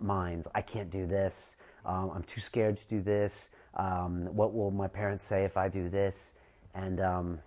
minds. 0.00 0.46
I 0.54 0.62
can't 0.62 0.90
do 0.90 1.06
this. 1.06 1.56
Um, 1.84 2.10
i'm 2.14 2.22
too 2.24 2.40
scared 2.40 2.76
to 2.76 2.88
do 2.88 3.00
this. 3.00 3.50
Um, 3.74 4.26
what 4.34 4.54
will 4.54 4.70
my 4.70 4.88
parents 4.88 5.24
say 5.24 5.44
if 5.44 5.56
i 5.56 5.68
do 5.68 5.88
this? 5.88 6.34
And 6.74 7.00
um, 7.00 7.38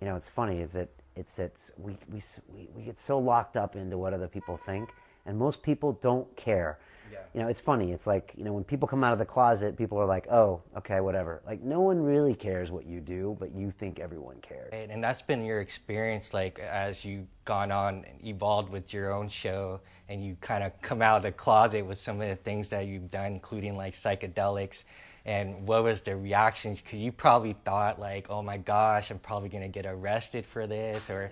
you 0.00 0.06
know 0.06 0.16
it's 0.16 0.28
funny 0.28 0.60
is 0.60 0.72
that 0.72 0.88
It's 1.16 1.38
it's 1.38 1.70
we, 1.76 1.96
we 2.10 2.22
we 2.48 2.68
we 2.74 2.82
get 2.82 2.98
so 2.98 3.18
locked 3.18 3.56
up 3.56 3.76
into 3.76 3.98
what 3.98 4.14
other 4.14 4.28
people 4.28 4.56
think, 4.56 4.90
and 5.26 5.38
most 5.38 5.62
people 5.62 5.92
don't 6.02 6.34
care. 6.36 6.78
Yeah. 7.12 7.18
You 7.34 7.40
know, 7.42 7.48
it's 7.48 7.60
funny. 7.60 7.92
It's 7.92 8.06
like 8.06 8.32
you 8.36 8.44
know 8.44 8.52
when 8.54 8.64
people 8.64 8.88
come 8.88 9.04
out 9.04 9.12
of 9.12 9.18
the 9.18 9.26
closet, 9.26 9.76
people 9.76 9.98
are 9.98 10.06
like, 10.06 10.26
"Oh, 10.30 10.62
okay, 10.78 11.00
whatever." 11.00 11.42
Like 11.46 11.60
no 11.60 11.80
one 11.80 12.00
really 12.00 12.34
cares 12.34 12.70
what 12.70 12.86
you 12.86 13.00
do, 13.00 13.36
but 13.38 13.54
you 13.54 13.70
think 13.70 14.00
everyone 14.00 14.40
cares. 14.40 14.70
And 14.72 14.90
and 14.90 15.04
that's 15.04 15.20
been 15.20 15.44
your 15.44 15.60
experience, 15.60 16.32
like 16.32 16.58
as 16.58 17.04
you've 17.04 17.26
gone 17.44 17.70
on 17.70 18.06
and 18.06 18.26
evolved 18.26 18.70
with 18.70 18.94
your 18.94 19.12
own 19.12 19.28
show, 19.28 19.80
and 20.08 20.24
you 20.24 20.36
kind 20.40 20.64
of 20.64 20.72
come 20.80 21.02
out 21.02 21.18
of 21.18 21.22
the 21.24 21.32
closet 21.32 21.84
with 21.84 21.98
some 21.98 22.20
of 22.22 22.28
the 22.28 22.36
things 22.36 22.70
that 22.70 22.86
you've 22.86 23.10
done, 23.10 23.32
including 23.32 23.76
like 23.76 23.94
psychedelics. 23.94 24.84
And 25.24 25.66
what 25.66 25.84
was 25.84 26.00
the 26.00 26.16
reactions? 26.16 26.80
Because 26.80 26.98
you 26.98 27.12
probably 27.12 27.54
thought 27.64 28.00
like, 28.00 28.26
"Oh 28.30 28.42
my 28.42 28.56
gosh, 28.56 29.10
I'm 29.10 29.18
probably 29.18 29.48
gonna 29.48 29.68
get 29.68 29.86
arrested 29.86 30.44
for 30.46 30.66
this," 30.66 31.08
or 31.10 31.30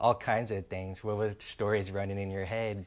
all 0.00 0.14
kinds 0.14 0.50
of 0.50 0.66
things. 0.66 1.02
What 1.02 1.16
was 1.16 1.36
the 1.36 1.42
stories 1.42 1.90
running 1.90 2.18
in 2.18 2.30
your 2.30 2.44
head? 2.44 2.84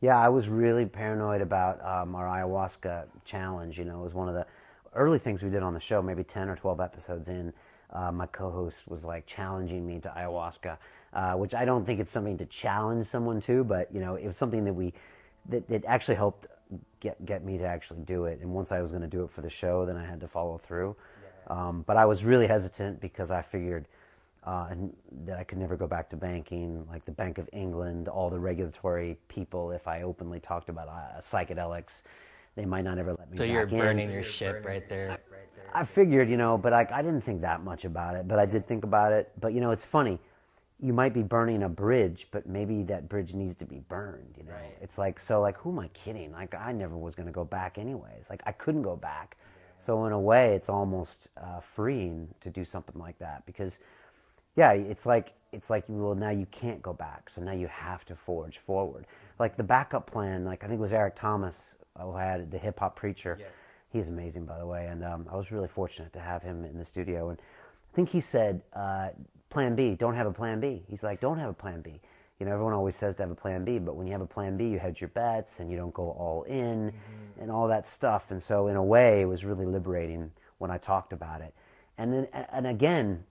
Yeah, 0.00 0.16
I 0.16 0.28
was 0.28 0.48
really 0.48 0.86
paranoid 0.86 1.40
about 1.40 1.84
um, 1.84 2.14
our 2.14 2.26
ayahuasca 2.26 3.06
challenge. 3.24 3.78
You 3.78 3.84
know, 3.84 3.98
it 3.98 4.02
was 4.02 4.14
one 4.14 4.28
of 4.28 4.34
the 4.34 4.46
early 4.94 5.18
things 5.18 5.42
we 5.42 5.50
did 5.50 5.62
on 5.62 5.74
the 5.74 5.80
show, 5.80 6.00
maybe 6.00 6.22
10 6.22 6.48
or 6.48 6.56
12 6.56 6.80
episodes 6.80 7.28
in. 7.28 7.52
Uh, 7.90 8.12
my 8.12 8.26
co 8.26 8.50
host 8.50 8.86
was 8.86 9.04
like 9.04 9.26
challenging 9.26 9.86
me 9.86 9.98
to 9.98 10.08
ayahuasca, 10.10 10.76
uh, 11.14 11.32
which 11.34 11.54
I 11.54 11.64
don't 11.64 11.84
think 11.84 12.00
it's 12.00 12.10
something 12.10 12.36
to 12.38 12.46
challenge 12.46 13.06
someone 13.06 13.40
to, 13.42 13.64
but, 13.64 13.92
you 13.92 14.00
know, 14.00 14.14
it 14.14 14.26
was 14.26 14.36
something 14.36 14.64
that 14.64 14.74
we, 14.74 14.92
that, 15.48 15.66
that 15.68 15.84
actually 15.86 16.16
helped 16.16 16.46
get, 17.00 17.24
get 17.24 17.44
me 17.44 17.58
to 17.58 17.64
actually 17.64 18.00
do 18.00 18.24
it. 18.24 18.40
And 18.40 18.52
once 18.52 18.72
I 18.72 18.80
was 18.80 18.90
going 18.90 19.02
to 19.02 19.08
do 19.08 19.24
it 19.24 19.30
for 19.30 19.40
the 19.40 19.50
show, 19.50 19.84
then 19.86 19.96
I 19.96 20.04
had 20.04 20.20
to 20.20 20.28
follow 20.28 20.58
through. 20.58 20.96
Um, 21.48 21.82
but 21.86 21.96
I 21.96 22.04
was 22.04 22.24
really 22.24 22.46
hesitant 22.46 23.00
because 23.00 23.30
I 23.30 23.42
figured 23.42 23.86
uh, 24.48 24.68
and 24.70 24.96
that 25.24 25.38
I 25.38 25.44
could 25.44 25.58
never 25.58 25.76
go 25.76 25.86
back 25.86 26.08
to 26.10 26.16
banking, 26.16 26.86
like 26.90 27.04
the 27.04 27.12
Bank 27.12 27.36
of 27.36 27.48
England, 27.52 28.08
all 28.08 28.30
the 28.30 28.38
regulatory 28.38 29.18
people. 29.28 29.72
If 29.72 29.86
I 29.86 30.02
openly 30.02 30.40
talked 30.40 30.70
about 30.70 30.88
uh, 30.88 31.20
psychedelics, 31.20 32.02
they 32.54 32.64
might 32.64 32.84
not 32.84 32.96
ever 32.98 33.12
let 33.12 33.30
me. 33.30 33.36
So 33.36 33.42
back 33.42 33.52
you're 33.52 33.62
in. 33.64 33.76
burning 33.76 34.10
your 34.10 34.22
ship 34.22 34.64
right 34.64 34.88
there. 34.88 35.18
I 35.74 35.84
figured, 35.84 36.30
you 36.30 36.38
know, 36.38 36.56
but 36.56 36.72
I, 36.72 36.86
I 36.90 37.02
didn't 37.02 37.20
think 37.20 37.42
that 37.42 37.62
much 37.62 37.84
about 37.84 38.16
it. 38.16 38.26
But 38.26 38.38
I 38.38 38.46
did 38.46 38.64
think 38.64 38.84
about 38.84 39.12
it. 39.12 39.30
But 39.38 39.52
you 39.52 39.60
know, 39.60 39.70
it's 39.70 39.84
funny. 39.84 40.18
You 40.80 40.92
might 40.92 41.12
be 41.12 41.22
burning 41.22 41.64
a 41.64 41.68
bridge, 41.68 42.28
but 42.30 42.46
maybe 42.46 42.82
that 42.84 43.08
bridge 43.08 43.34
needs 43.34 43.56
to 43.56 43.64
be 43.66 43.80
burned. 43.80 44.34
You 44.38 44.44
know, 44.44 44.52
Right. 44.52 44.76
it's 44.80 44.96
like 44.96 45.18
so. 45.18 45.40
Like, 45.40 45.56
who 45.58 45.70
am 45.70 45.78
I 45.80 45.88
kidding? 45.88 46.30
Like, 46.32 46.54
I 46.54 46.70
never 46.72 46.96
was 46.96 47.14
going 47.16 47.26
to 47.26 47.32
go 47.32 47.44
back 47.44 47.78
anyways. 47.78 48.30
Like, 48.30 48.42
I 48.46 48.52
couldn't 48.52 48.82
go 48.82 48.94
back. 48.96 49.36
So 49.76 50.04
in 50.06 50.12
a 50.12 50.20
way, 50.20 50.54
it's 50.54 50.68
almost 50.68 51.28
uh, 51.36 51.60
freeing 51.60 52.28
to 52.40 52.50
do 52.50 52.64
something 52.64 53.00
like 53.00 53.18
that 53.18 53.44
because 53.46 53.78
yeah, 54.56 54.72
it's 54.72 55.06
like 55.06 55.34
it's 55.52 55.70
like 55.70 55.84
well 55.86 56.16
now 56.16 56.30
you 56.30 56.46
can't 56.46 56.82
go 56.82 56.92
back, 56.92 57.30
so 57.30 57.40
now 57.40 57.52
you 57.52 57.68
have 57.68 58.04
to 58.06 58.16
forge 58.16 58.58
forward. 58.58 59.06
Like 59.38 59.56
the 59.56 59.62
backup 59.62 60.10
plan, 60.10 60.44
like 60.44 60.64
I 60.64 60.66
think 60.66 60.78
it 60.78 60.82
was 60.82 60.92
Eric 60.92 61.14
Thomas 61.14 61.76
who 62.00 62.16
had 62.16 62.50
the 62.50 62.58
hip 62.58 62.80
hop 62.80 62.96
preacher. 62.96 63.36
Yeah. 63.40 63.46
He's 63.90 64.08
amazing, 64.08 64.46
by 64.46 64.58
the 64.58 64.66
way, 64.66 64.86
and 64.86 65.04
um, 65.04 65.26
I 65.30 65.36
was 65.36 65.50
really 65.52 65.68
fortunate 65.68 66.12
to 66.12 66.20
have 66.20 66.42
him 66.42 66.64
in 66.64 66.76
the 66.76 66.84
studio. 66.84 67.30
And 67.30 67.38
I 67.40 67.94
think 67.94 68.08
he 68.08 68.20
said, 68.20 68.60
uh, 68.74 69.10
"Plan 69.50 69.74
B, 69.74 69.94
don't 69.94 70.14
have 70.14 70.26
a 70.26 70.32
Plan 70.32 70.60
B." 70.60 70.84
He's 70.88 71.02
like, 71.02 71.20
"Don't 71.20 71.38
have 71.38 71.50
a 71.50 71.54
Plan 71.54 71.80
B." 71.80 72.00
You 72.38 72.46
know, 72.46 72.52
everyone 72.52 72.72
always 72.72 72.94
says 72.94 73.16
to 73.16 73.24
have 73.24 73.30
a 73.30 73.34
Plan 73.34 73.64
B, 73.64 73.78
but 73.78 73.96
when 73.96 74.06
you 74.06 74.12
have 74.12 74.20
a 74.20 74.26
Plan 74.26 74.56
B, 74.56 74.68
you 74.68 74.78
hedge 74.78 75.00
your 75.00 75.08
bets 75.08 75.58
and 75.58 75.70
you 75.70 75.76
don't 75.76 75.92
go 75.92 76.10
all 76.10 76.44
in 76.44 76.92
and 77.40 77.50
all 77.50 77.66
that 77.68 77.86
stuff. 77.86 78.30
And 78.30 78.40
so, 78.40 78.68
in 78.68 78.76
a 78.76 78.82
way, 78.82 79.22
it 79.22 79.26
was 79.26 79.44
really 79.44 79.66
liberating 79.66 80.30
when 80.58 80.70
I 80.70 80.78
talked 80.78 81.12
about 81.12 81.40
it. 81.40 81.52
And 81.96 82.12
then, 82.12 82.28
and 82.32 82.66
again, 82.66 83.24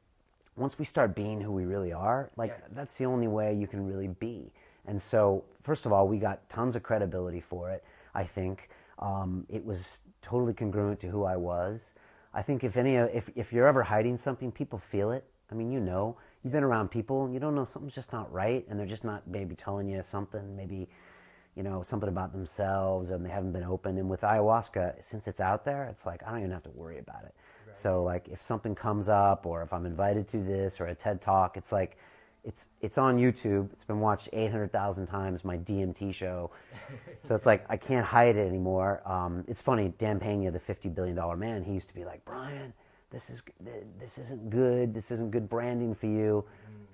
once 0.57 0.77
we 0.77 0.83
start 0.85 1.15
being 1.15 1.39
who 1.39 1.51
we 1.51 1.65
really 1.65 1.93
are, 1.93 2.31
like 2.35 2.51
Yeah. 2.51 2.67
that's 2.73 2.97
the 2.97 3.05
only 3.05 3.27
way 3.27 3.53
you 3.53 3.67
can 3.67 3.85
really 3.85 4.07
be. 4.09 4.51
And 4.85 5.01
so, 5.01 5.43
first 5.61 5.85
of 5.85 5.93
all, 5.93 6.07
we 6.07 6.17
got 6.17 6.49
tons 6.49 6.75
of 6.75 6.83
credibility 6.83 7.41
for 7.41 7.69
it. 7.69 7.83
I 8.13 8.23
think 8.23 8.69
um, 8.99 9.45
it 9.49 9.63
was 9.63 10.01
totally 10.21 10.53
congruent 10.53 10.99
to 11.01 11.07
who 11.07 11.23
I 11.23 11.35
was. 11.37 11.93
I 12.33 12.41
think 12.41 12.63
if 12.63 12.75
any, 12.75 12.95
if 12.95 13.29
if 13.35 13.53
you're 13.53 13.67
ever 13.67 13.83
hiding 13.83 14.17
something, 14.17 14.51
people 14.51 14.79
feel 14.79 15.11
it. 15.11 15.23
I 15.51 15.55
mean, 15.55 15.71
you 15.71 15.79
know, 15.79 16.17
you've 16.43 16.53
been 16.53 16.63
around 16.63 16.89
people, 16.89 17.25
and 17.25 17.33
you 17.33 17.39
don't 17.39 17.55
know 17.55 17.65
something's 17.65 17.95
just 17.95 18.11
not 18.11 18.31
right, 18.31 18.65
and 18.69 18.79
they're 18.79 18.87
just 18.87 19.03
not 19.03 19.27
maybe 19.27 19.55
telling 19.55 19.89
you 19.89 20.01
something, 20.03 20.55
maybe 20.55 20.87
you 21.55 21.63
know 21.63 21.81
something 21.81 22.09
about 22.09 22.33
themselves, 22.33 23.09
and 23.09 23.25
they 23.25 23.29
haven't 23.29 23.51
been 23.51 23.63
open. 23.63 23.97
And 23.97 24.09
with 24.09 24.21
ayahuasca, 24.21 25.03
since 25.03 25.27
it's 25.27 25.39
out 25.39 25.65
there, 25.65 25.85
it's 25.85 26.05
like 26.05 26.21
I 26.25 26.29
don't 26.31 26.39
even 26.39 26.51
have 26.51 26.63
to 26.63 26.71
worry 26.71 26.99
about 26.99 27.23
it. 27.25 27.33
So 27.73 28.03
like 28.03 28.27
if 28.29 28.41
something 28.41 28.75
comes 28.75 29.09
up 29.09 29.45
or 29.45 29.61
if 29.61 29.73
I'm 29.73 29.85
invited 29.85 30.27
to 30.29 30.37
this 30.37 30.79
or 30.79 30.87
a 30.87 30.95
TED 30.95 31.21
talk, 31.21 31.57
it's 31.57 31.71
like 31.71 31.97
it's 32.43 32.69
it's 32.81 32.97
on 32.97 33.17
YouTube. 33.17 33.71
It's 33.73 33.83
been 33.83 33.99
watched 33.99 34.29
800,000 34.33 35.05
times 35.05 35.43
my 35.43 35.57
DMT 35.57 36.13
show. 36.13 36.51
so 37.21 37.35
it's 37.35 37.45
like 37.45 37.65
I 37.69 37.77
can't 37.77 38.05
hide 38.05 38.35
it 38.35 38.47
anymore. 38.47 39.01
Um, 39.05 39.43
it's 39.47 39.61
funny 39.61 39.93
Dan 39.97 40.19
Pena, 40.19 40.51
the 40.51 40.59
50 40.59 40.89
billion 40.89 41.15
dollar 41.15 41.35
man, 41.35 41.63
he 41.63 41.73
used 41.73 41.89
to 41.89 41.95
be 41.95 42.05
like, 42.05 42.23
"Brian, 42.25 42.73
this 43.09 43.29
is 43.29 43.43
this 43.99 44.17
isn't 44.17 44.49
good. 44.49 44.93
This 44.93 45.11
isn't 45.11 45.31
good 45.31 45.47
branding 45.49 45.93
for 45.95 46.07
you." 46.07 46.43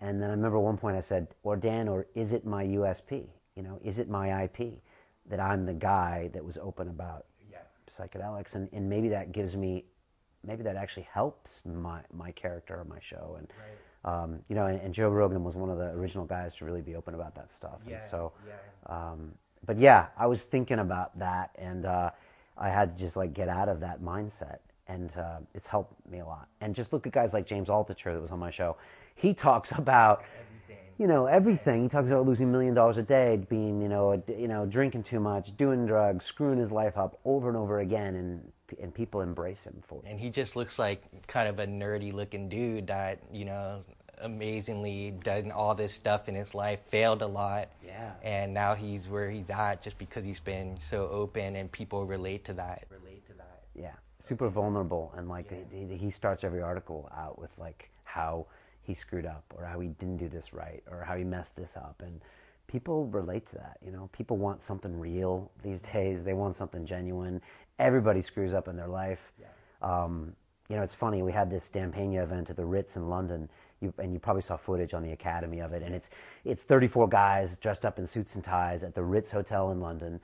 And 0.01 0.21
then 0.21 0.29
I 0.29 0.33
remember 0.33 0.59
one 0.59 0.77
point 0.77 0.97
I 0.97 1.01
said, 1.01 1.27
"Or 1.43 1.55
Dan, 1.55 1.87
or 1.87 2.07
is 2.13 2.33
it 2.33 2.45
my 2.45 2.63
USP? 2.65 3.27
You 3.55 3.63
know, 3.63 3.79
is 3.83 3.99
it 3.99 4.09
my 4.09 4.43
IP 4.43 4.81
that 5.27 5.39
I'm 5.39 5.65
the 5.65 5.73
guy 5.73 6.29
that 6.33 6.43
was 6.43 6.57
open 6.57 6.89
about 6.89 7.25
Yeah. 7.51 7.59
psychedelics 7.87 8.55
and, 8.55 8.67
and 8.73 8.89
maybe 8.89 9.09
that 9.09 9.31
gives 9.31 9.55
me 9.55 9.85
maybe 10.45 10.63
that 10.63 10.75
actually 10.75 11.03
helps 11.03 11.61
my 11.65 12.01
my 12.11 12.31
character 12.31 12.77
or 12.79 12.83
my 12.83 12.99
show 12.99 13.35
and 13.37 13.47
um, 14.03 14.39
you 14.49 14.55
know 14.55 14.65
and, 14.65 14.81
and 14.81 14.93
Joe 14.93 15.09
Rogan 15.09 15.43
was 15.43 15.55
one 15.55 15.69
of 15.69 15.77
the 15.77 15.91
original 15.91 16.25
guys 16.25 16.55
to 16.55 16.65
really 16.65 16.81
be 16.81 16.95
open 16.95 17.13
about 17.15 17.33
that 17.35 17.49
stuff 17.49 17.79
Yeah, 17.87 17.93
and 17.93 18.01
so 18.01 18.33
yeah. 18.45 18.93
um, 19.11 19.31
but 19.65 19.77
yeah 19.77 20.07
I 20.17 20.25
was 20.27 20.43
thinking 20.43 20.79
about 20.79 21.17
that 21.19 21.51
and 21.55 21.85
uh, 21.85 22.09
I 22.57 22.69
had 22.69 22.89
to 22.91 22.97
just 22.97 23.15
like 23.15 23.33
get 23.33 23.47
out 23.47 23.69
of 23.69 23.79
that 23.79 24.01
mindset 24.01 24.57
and 24.87 25.15
uh, 25.17 25.39
it's 25.53 25.67
helped 25.67 25.93
me 26.09 26.19
a 26.19 26.25
lot 26.25 26.47
and 26.61 26.75
just 26.75 26.93
look 26.93 27.07
at 27.07 27.13
guys 27.13 27.33
like 27.33 27.45
James 27.45 27.69
Altucher 27.69 28.13
that 28.13 28.21
was 28.21 28.31
on 28.31 28.39
my 28.39 28.51
show 28.51 28.77
he 29.15 29.33
talks 29.33 29.71
about 29.71 30.23
you 30.99 31.07
know 31.07 31.25
everything. 31.25 31.83
He 31.83 31.89
talks 31.89 32.07
about 32.07 32.25
losing 32.25 32.49
a 32.49 32.51
million 32.51 32.73
dollars 32.73 32.97
a 32.97 33.03
day, 33.03 33.43
being 33.49 33.81
you 33.81 33.89
know 33.89 34.13
a, 34.13 34.31
you 34.31 34.47
know 34.47 34.65
drinking 34.65 35.03
too 35.03 35.19
much, 35.19 35.55
doing 35.57 35.85
drugs, 35.85 36.25
screwing 36.25 36.59
his 36.59 36.71
life 36.71 36.97
up 36.97 37.19
over 37.25 37.47
and 37.47 37.57
over 37.57 37.79
again, 37.79 38.15
and 38.15 38.51
and 38.81 38.93
people 38.93 39.21
embrace 39.21 39.65
him 39.65 39.81
for 39.85 40.01
it. 40.03 40.09
And 40.09 40.19
he 40.19 40.29
just 40.29 40.55
looks 40.55 40.79
like 40.79 41.03
kind 41.27 41.47
of 41.47 41.59
a 41.59 41.67
nerdy 41.67 42.13
looking 42.13 42.49
dude 42.49 42.87
that, 42.87 43.19
you 43.31 43.45
know, 43.45 43.81
amazingly 44.19 45.11
done 45.23 45.51
all 45.51 45.75
this 45.75 45.93
stuff 45.93 46.29
in 46.29 46.35
his 46.35 46.55
life, 46.55 46.79
failed 46.89 47.21
a 47.21 47.27
lot. 47.27 47.69
Yeah. 47.85 48.13
And 48.23 48.53
now 48.53 48.73
he's 48.73 49.09
where 49.09 49.29
he's 49.29 49.49
at 49.49 49.81
just 49.81 49.97
because 49.97 50.25
he's 50.25 50.39
been 50.39 50.77
so 50.79 51.07
open 51.09 51.55
and 51.55 51.71
people 51.71 52.05
relate 52.05 52.45
to 52.45 52.53
that. 52.53 52.85
Relate 52.89 53.25
to 53.27 53.33
that. 53.33 53.63
Yeah, 53.75 53.93
super 54.23 54.47
vulnerable, 54.47 55.13
and 55.17 55.27
like 55.27 55.51
he, 55.69 55.97
he 55.97 56.09
starts 56.09 56.45
every 56.45 56.61
article 56.61 57.11
out 57.13 57.37
with 57.37 57.51
like 57.57 57.89
how 58.05 58.45
he 58.81 58.93
screwed 58.93 59.25
up, 59.25 59.43
or 59.57 59.65
how 59.65 59.81
he 59.81 59.89
didn't 59.89 60.17
do 60.17 60.29
this 60.29 60.53
right, 60.53 60.81
or 60.89 61.03
how 61.03 61.17
he 61.17 61.25
messed 61.25 61.57
this 61.57 61.75
up, 61.75 62.01
and 62.05 62.21
people 62.67 63.05
relate 63.07 63.45
to 63.47 63.55
that. 63.55 63.77
You 63.85 63.91
know, 63.91 64.09
people 64.13 64.37
want 64.37 64.63
something 64.63 64.97
real 64.97 65.51
these 65.61 65.81
days. 65.93 66.23
They 66.23 66.33
want 66.33 66.55
something 66.55 66.85
genuine. 66.85 67.41
Everybody 67.79 68.21
screws 68.21 68.53
up 68.53 68.69
in 68.69 68.77
their 68.77 68.87
life. 68.87 69.33
Um, 69.81 70.33
you 70.69 70.77
know, 70.77 70.83
it's 70.83 70.93
funny. 70.93 71.21
We 71.21 71.33
had 71.33 71.49
this 71.49 71.69
Pena 71.69 72.23
event 72.23 72.49
at 72.49 72.55
the 72.55 72.65
Ritz 72.65 72.95
in 72.95 73.09
London, 73.09 73.49
you, 73.81 73.93
and 73.97 74.13
you 74.13 74.19
probably 74.19 74.41
saw 74.41 74.55
footage 74.55 74.93
on 74.93 75.03
the 75.03 75.11
Academy 75.11 75.59
of 75.59 75.73
it. 75.73 75.83
And 75.83 75.93
it's 75.93 76.09
it's 76.45 76.63
34 76.63 77.09
guys 77.09 77.57
dressed 77.57 77.85
up 77.85 77.99
in 77.99 78.07
suits 78.07 78.35
and 78.35 78.43
ties 78.43 78.83
at 78.83 78.95
the 78.95 79.03
Ritz 79.03 79.29
Hotel 79.29 79.71
in 79.71 79.81
London, 79.81 80.21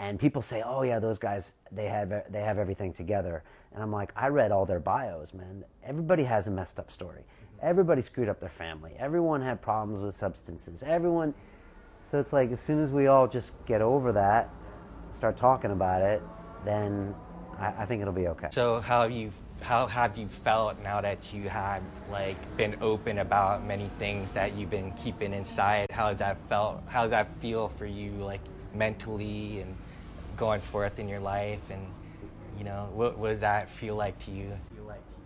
and 0.00 0.18
people 0.18 0.40
say, 0.40 0.62
"Oh 0.64 0.82
yeah, 0.82 0.98
those 0.98 1.18
guys 1.18 1.52
they 1.70 1.86
have 1.86 2.10
they 2.32 2.40
have 2.40 2.58
everything 2.58 2.92
together." 2.92 3.44
And 3.72 3.82
I'm 3.82 3.92
like, 3.92 4.12
I 4.16 4.28
read 4.28 4.50
all 4.50 4.64
their 4.64 4.80
bios, 4.80 5.32
man. 5.34 5.62
Everybody 5.84 6.24
has 6.24 6.48
a 6.48 6.50
messed 6.50 6.80
up 6.80 6.90
story. 6.90 7.22
Everybody 7.62 8.00
screwed 8.02 8.28
up 8.28 8.40
their 8.40 8.48
family. 8.48 8.94
Everyone 8.98 9.42
had 9.42 9.60
problems 9.60 10.00
with 10.00 10.14
substances. 10.14 10.82
Everyone. 10.82 11.34
So 12.10 12.18
it's 12.18 12.32
like 12.32 12.50
as 12.50 12.60
soon 12.60 12.82
as 12.82 12.90
we 12.90 13.06
all 13.08 13.28
just 13.28 13.52
get 13.66 13.82
over 13.82 14.10
that, 14.12 14.48
start 15.10 15.36
talking 15.36 15.70
about 15.70 16.00
it, 16.02 16.22
then 16.64 17.14
I, 17.58 17.82
I 17.82 17.86
think 17.86 18.00
it'll 18.00 18.14
be 18.14 18.28
okay. 18.28 18.48
So 18.50 18.80
how 18.80 19.02
have 19.02 19.12
you 19.12 19.30
how 19.60 19.86
have 19.86 20.16
you 20.16 20.26
felt 20.28 20.82
now 20.82 21.02
that 21.02 21.34
you 21.34 21.50
have 21.50 21.82
like 22.10 22.38
been 22.56 22.74
open 22.80 23.18
about 23.18 23.66
many 23.66 23.90
things 23.98 24.32
that 24.32 24.54
you've 24.56 24.70
been 24.70 24.92
keeping 24.92 25.34
inside? 25.34 25.88
How 25.90 26.08
has 26.08 26.18
that 26.18 26.38
felt? 26.48 26.82
How 26.86 27.02
does 27.02 27.10
that 27.10 27.28
feel 27.40 27.68
for 27.68 27.84
you, 27.84 28.12
like 28.12 28.40
mentally 28.74 29.60
and 29.60 29.76
going 30.40 30.60
forth 30.62 30.98
in 30.98 31.08
your 31.08 31.20
life? 31.20 31.70
And 31.70 31.86
you 32.58 32.64
know, 32.64 32.88
what, 32.92 33.16
what 33.16 33.28
does 33.28 33.40
that 33.40 33.70
feel 33.70 33.94
like 33.94 34.18
to 34.24 34.32
you? 34.32 34.58
Feel 34.74 34.84
like 34.84 34.96
to 34.96 35.12
you? 35.12 35.16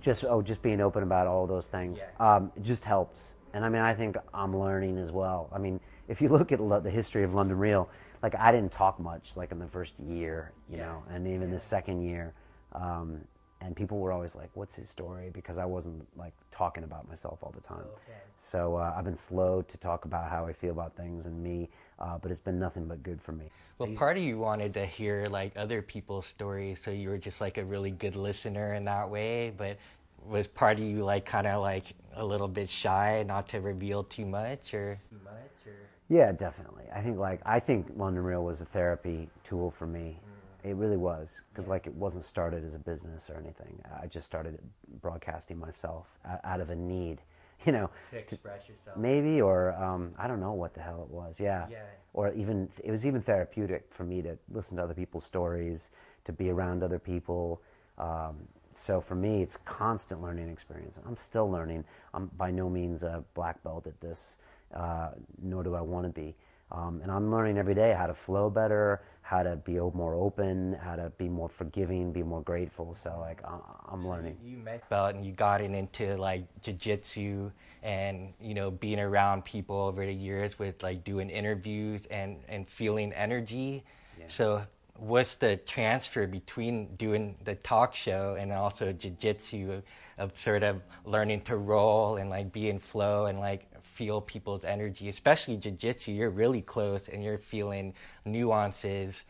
just 0.00 0.24
oh 0.24 0.42
just 0.42 0.60
being 0.60 0.80
open 0.82 1.02
about 1.02 1.26
all 1.26 1.46
those 1.46 1.66
things 1.66 2.04
Yeah. 2.18 2.34
um, 2.36 2.52
just 2.60 2.84
helps 2.84 3.32
and 3.54 3.64
i 3.64 3.70
mean 3.70 3.80
i 3.80 3.94
think 3.94 4.16
i'm 4.34 4.54
learning 4.54 4.98
as 4.98 5.10
well 5.12 5.48
i 5.50 5.56
mean 5.56 5.80
if 6.08 6.20
you 6.20 6.28
look 6.36 6.52
at 6.52 6.60
lo- 6.60 6.78
the 6.80 6.90
history 6.90 7.24
of 7.24 7.32
london 7.32 7.56
real 7.56 7.88
like 8.22 8.34
i 8.34 8.52
didn't 8.52 8.70
talk 8.70 9.00
much 9.00 9.34
like 9.34 9.50
in 9.50 9.58
the 9.58 9.66
first 9.66 9.94
year 9.98 10.52
you 10.68 10.76
Yeah. 10.76 10.84
know 10.86 11.04
and 11.08 11.26
even 11.26 11.50
the 11.50 11.58
second 11.60 12.02
year 12.02 12.34
um, 12.72 13.20
and 13.64 13.74
people 13.74 13.98
were 13.98 14.12
always 14.12 14.36
like, 14.36 14.50
"What's 14.54 14.74
his 14.74 14.88
story?" 14.88 15.30
Because 15.32 15.58
I 15.58 15.64
wasn't 15.64 16.06
like 16.16 16.34
talking 16.50 16.84
about 16.84 17.08
myself 17.08 17.38
all 17.42 17.52
the 17.54 17.60
time. 17.60 17.86
Okay. 17.92 18.18
So 18.36 18.76
uh, 18.76 18.94
I've 18.96 19.04
been 19.04 19.16
slow 19.16 19.62
to 19.62 19.78
talk 19.78 20.04
about 20.04 20.28
how 20.28 20.46
I 20.46 20.52
feel 20.52 20.72
about 20.72 20.96
things 20.96 21.26
and 21.26 21.42
me, 21.42 21.68
uh, 21.98 22.18
but 22.18 22.30
it's 22.30 22.40
been 22.40 22.58
nothing 22.58 22.86
but 22.86 23.02
good 23.02 23.20
for 23.22 23.32
me. 23.32 23.46
Well, 23.78 23.88
part 23.96 24.16
of 24.16 24.22
you 24.24 24.38
wanted 24.38 24.74
to 24.74 24.86
hear 24.86 25.28
like 25.28 25.52
other 25.56 25.82
people's 25.82 26.26
stories, 26.26 26.80
so 26.80 26.90
you 26.90 27.08
were 27.08 27.18
just 27.18 27.40
like 27.40 27.58
a 27.58 27.64
really 27.64 27.90
good 27.90 28.16
listener 28.16 28.74
in 28.74 28.84
that 28.84 29.08
way. 29.08 29.52
But 29.56 29.78
was 30.26 30.48
part 30.48 30.78
of 30.78 30.84
you 30.84 31.04
like 31.04 31.24
kind 31.24 31.46
of 31.46 31.62
like 31.62 31.94
a 32.14 32.24
little 32.24 32.48
bit 32.48 32.68
shy, 32.68 33.24
not 33.26 33.48
to 33.48 33.60
reveal 33.60 34.04
too 34.04 34.26
much, 34.26 34.74
or? 34.74 34.98
Too 35.10 35.20
much, 35.24 35.66
or? 35.66 35.72
Yeah, 36.08 36.32
definitely. 36.32 36.84
I 36.94 37.00
think 37.00 37.18
like 37.18 37.40
I 37.46 37.60
think 37.60 37.86
London 37.96 38.24
Real 38.24 38.44
was 38.44 38.60
a 38.60 38.66
therapy 38.66 39.28
tool 39.42 39.70
for 39.70 39.86
me. 39.86 40.18
It 40.64 40.76
really 40.76 40.96
was 40.96 41.42
because 41.50 41.68
like 41.68 41.86
it 41.86 41.94
wasn't 41.94 42.24
started 42.24 42.64
as 42.64 42.74
a 42.74 42.78
business 42.78 43.28
or 43.28 43.36
anything. 43.36 43.78
I 44.02 44.06
just 44.06 44.24
started 44.24 44.58
broadcasting 45.02 45.58
myself 45.58 46.06
out 46.42 46.60
of 46.60 46.70
a 46.70 46.74
need, 46.74 47.20
you 47.66 47.72
know, 47.72 47.90
to 48.10 48.18
express 48.18 48.68
yourself. 48.68 48.96
Maybe 48.96 49.42
or 49.42 49.74
um, 49.74 50.12
I 50.18 50.26
don't 50.26 50.40
know 50.40 50.52
what 50.54 50.72
the 50.72 50.80
hell 50.80 51.02
it 51.02 51.14
was. 51.14 51.38
Yeah. 51.38 51.66
Yeah. 51.70 51.82
Or 52.14 52.32
even 52.32 52.70
it 52.82 52.90
was 52.90 53.04
even 53.04 53.20
therapeutic 53.20 53.86
for 53.90 54.04
me 54.04 54.22
to 54.22 54.38
listen 54.50 54.78
to 54.78 54.82
other 54.82 54.94
people's 54.94 55.24
stories, 55.24 55.90
to 56.24 56.32
be 56.32 56.48
around 56.48 56.82
other 56.82 56.98
people. 56.98 57.60
Um, 57.98 58.36
so 58.72 59.00
for 59.00 59.14
me, 59.14 59.42
it's 59.42 59.58
constant 59.58 60.22
learning 60.22 60.48
experience. 60.48 60.96
I'm 61.06 61.16
still 61.16 61.50
learning. 61.50 61.84
I'm 62.14 62.30
by 62.38 62.50
no 62.50 62.70
means 62.70 63.02
a 63.02 63.22
black 63.34 63.62
belt 63.62 63.86
at 63.86 64.00
this, 64.00 64.38
uh, 64.74 65.10
nor 65.42 65.62
do 65.62 65.74
I 65.74 65.82
want 65.82 66.06
to 66.06 66.10
be. 66.10 66.34
Um, 66.72 67.00
and 67.02 67.10
I'm 67.10 67.30
learning 67.30 67.58
every 67.58 67.74
day 67.74 67.92
how 67.92 68.06
to 68.06 68.14
flow 68.14 68.50
better, 68.50 69.02
how 69.24 69.42
to 69.42 69.56
be 69.56 69.78
more 69.78 70.14
open, 70.14 70.74
how 70.74 70.94
to 70.96 71.10
be 71.16 71.30
more 71.30 71.48
forgiving, 71.48 72.12
be 72.12 72.22
more 72.22 72.42
grateful. 72.42 72.94
So 72.94 73.16
like 73.18 73.40
I'm 73.88 74.02
so 74.02 74.10
learning. 74.10 74.36
You 74.44 74.58
met 74.58 74.84
about 74.86 75.14
and 75.14 75.24
you 75.24 75.32
got 75.32 75.62
into 75.62 76.14
like 76.18 76.44
jiu-jitsu 76.60 77.50
and 77.82 78.34
you 78.38 78.52
know 78.52 78.70
being 78.70 79.00
around 79.00 79.46
people 79.46 79.76
over 79.76 80.04
the 80.04 80.12
years 80.12 80.58
with 80.58 80.82
like 80.82 81.04
doing 81.04 81.30
interviews 81.30 82.04
and 82.10 82.36
and 82.50 82.68
feeling 82.68 83.14
energy. 83.14 83.82
Yeah. 84.18 84.26
So 84.28 84.62
what's 84.98 85.36
the 85.36 85.56
transfer 85.56 86.26
between 86.26 86.94
doing 86.96 87.34
the 87.44 87.54
talk 87.54 87.94
show 87.94 88.36
and 88.38 88.52
also 88.52 88.92
jiu-jitsu 88.92 89.80
of 90.18 90.38
sort 90.38 90.62
of 90.62 90.82
learning 91.06 91.40
to 91.40 91.56
roll 91.56 92.16
and 92.16 92.28
like 92.28 92.52
be 92.52 92.68
in 92.68 92.78
flow 92.78 93.24
and 93.24 93.40
like 93.40 93.66
feel 93.94 94.20
people's 94.20 94.64
energy, 94.64 95.08
especially 95.08 95.56
jiu-jitsu. 95.56 96.12
You're 96.12 96.30
really 96.30 96.62
close 96.62 97.08
and 97.08 97.22
you're 97.22 97.38
feeling 97.38 97.94
nuances 98.24 99.24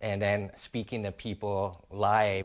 and 0.00 0.20
then 0.20 0.50
speaking 0.56 1.02
to 1.04 1.12
people 1.12 1.84
live. 1.90 2.44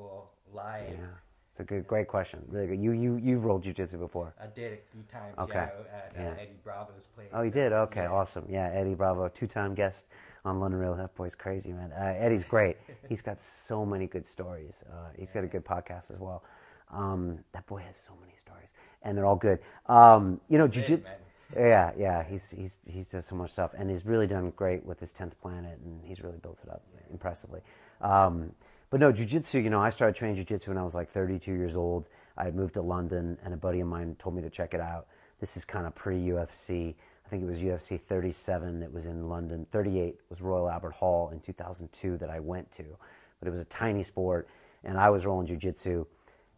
Live. 0.53 0.89
Yeah. 0.89 1.05
It's 1.51 1.61
a 1.61 1.63
good, 1.63 1.87
great 1.87 2.09
question. 2.09 2.43
Really 2.49 2.67
good. 2.67 2.79
You, 2.81 2.91
you, 2.91 3.15
you've 3.15 3.45
rolled 3.45 3.63
jiu-jitsu 3.63 3.97
before. 3.97 4.33
I 4.41 4.47
did 4.47 4.73
a 4.73 4.77
few 4.91 5.03
times. 5.09 5.35
Okay. 5.39 5.53
Yeah, 5.53 5.97
at, 5.97 6.11
yeah. 6.13 6.33
Eddie 6.41 6.59
Bravo's 6.63 7.07
place. 7.15 7.29
Oh, 7.33 7.43
you 7.43 7.51
did? 7.51 7.71
Okay, 7.71 8.03
yeah. 8.03 8.11
awesome. 8.11 8.45
Yeah, 8.49 8.69
Eddie 8.73 8.93
Bravo, 8.93 9.29
two-time 9.29 9.73
guest 9.73 10.07
on 10.43 10.59
London 10.59 10.81
Real. 10.81 10.95
That 10.95 11.15
boy's 11.15 11.33
crazy, 11.33 11.71
man. 11.71 11.93
Uh, 11.93 12.13
Eddie's 12.17 12.43
great. 12.43 12.75
he's 13.09 13.21
got 13.21 13.39
so 13.39 13.85
many 13.85 14.05
good 14.05 14.25
stories. 14.25 14.83
Uh, 14.91 15.11
he's 15.17 15.31
got 15.31 15.45
a 15.45 15.47
good 15.47 15.63
podcast 15.63 16.11
as 16.11 16.19
well. 16.19 16.43
Um, 16.91 17.39
that 17.53 17.65
boy 17.67 17.81
has 17.87 17.95
so 17.95 18.11
many 18.19 18.33
stories, 18.37 18.73
and 19.03 19.17
they're 19.17 19.25
all 19.25 19.37
good. 19.37 19.59
Um, 19.85 20.41
you 20.49 20.57
know, 20.57 20.67
jiu-jitsu. 20.67 21.07
Yeah, 21.53 21.91
yeah, 21.97 22.23
he's 22.23 22.51
he's 22.51 22.75
he's 22.85 23.11
done 23.11 23.21
so 23.21 23.35
much 23.35 23.51
stuff, 23.51 23.71
and 23.77 23.89
he's 23.89 24.05
really 24.05 24.27
done 24.27 24.51
great 24.55 24.85
with 24.85 24.99
his 24.99 25.13
tenth 25.13 25.39
planet, 25.41 25.79
and 25.83 26.03
he's 26.03 26.21
really 26.23 26.37
built 26.37 26.59
it 26.63 26.69
up 26.69 26.83
impressively. 27.11 27.61
Um, 28.01 28.51
but 28.89 28.99
no, 28.99 29.11
jujitsu. 29.11 29.63
You 29.63 29.69
know, 29.69 29.81
I 29.81 29.89
started 29.89 30.15
training 30.15 30.43
jujitsu 30.43 30.69
when 30.69 30.77
I 30.77 30.83
was 30.83 30.95
like 30.95 31.09
32 31.09 31.53
years 31.53 31.75
old. 31.75 32.09
I 32.37 32.45
had 32.45 32.55
moved 32.55 32.73
to 32.75 32.81
London, 32.81 33.37
and 33.43 33.53
a 33.53 33.57
buddy 33.57 33.79
of 33.79 33.87
mine 33.87 34.15
told 34.17 34.35
me 34.35 34.41
to 34.41 34.49
check 34.49 34.73
it 34.73 34.81
out. 34.81 35.07
This 35.39 35.55
is 35.55 35.65
kind 35.65 35.85
of 35.85 35.93
pre 35.93 36.17
UFC. 36.17 36.95
I 37.25 37.29
think 37.29 37.43
it 37.43 37.47
was 37.47 37.59
UFC 37.59 37.99
37 37.99 38.79
that 38.79 38.91
was 38.91 39.05
in 39.05 39.27
London. 39.27 39.65
38 39.71 40.19
was 40.29 40.41
Royal 40.41 40.69
Albert 40.69 40.93
Hall 40.93 41.29
in 41.29 41.39
2002 41.39 42.17
that 42.17 42.29
I 42.29 42.39
went 42.39 42.71
to, 42.73 42.83
but 43.39 43.47
it 43.47 43.51
was 43.51 43.61
a 43.61 43.65
tiny 43.65 44.03
sport, 44.03 44.47
and 44.83 44.97
I 44.97 45.09
was 45.09 45.25
rolling 45.25 45.47
jujitsu. 45.47 46.05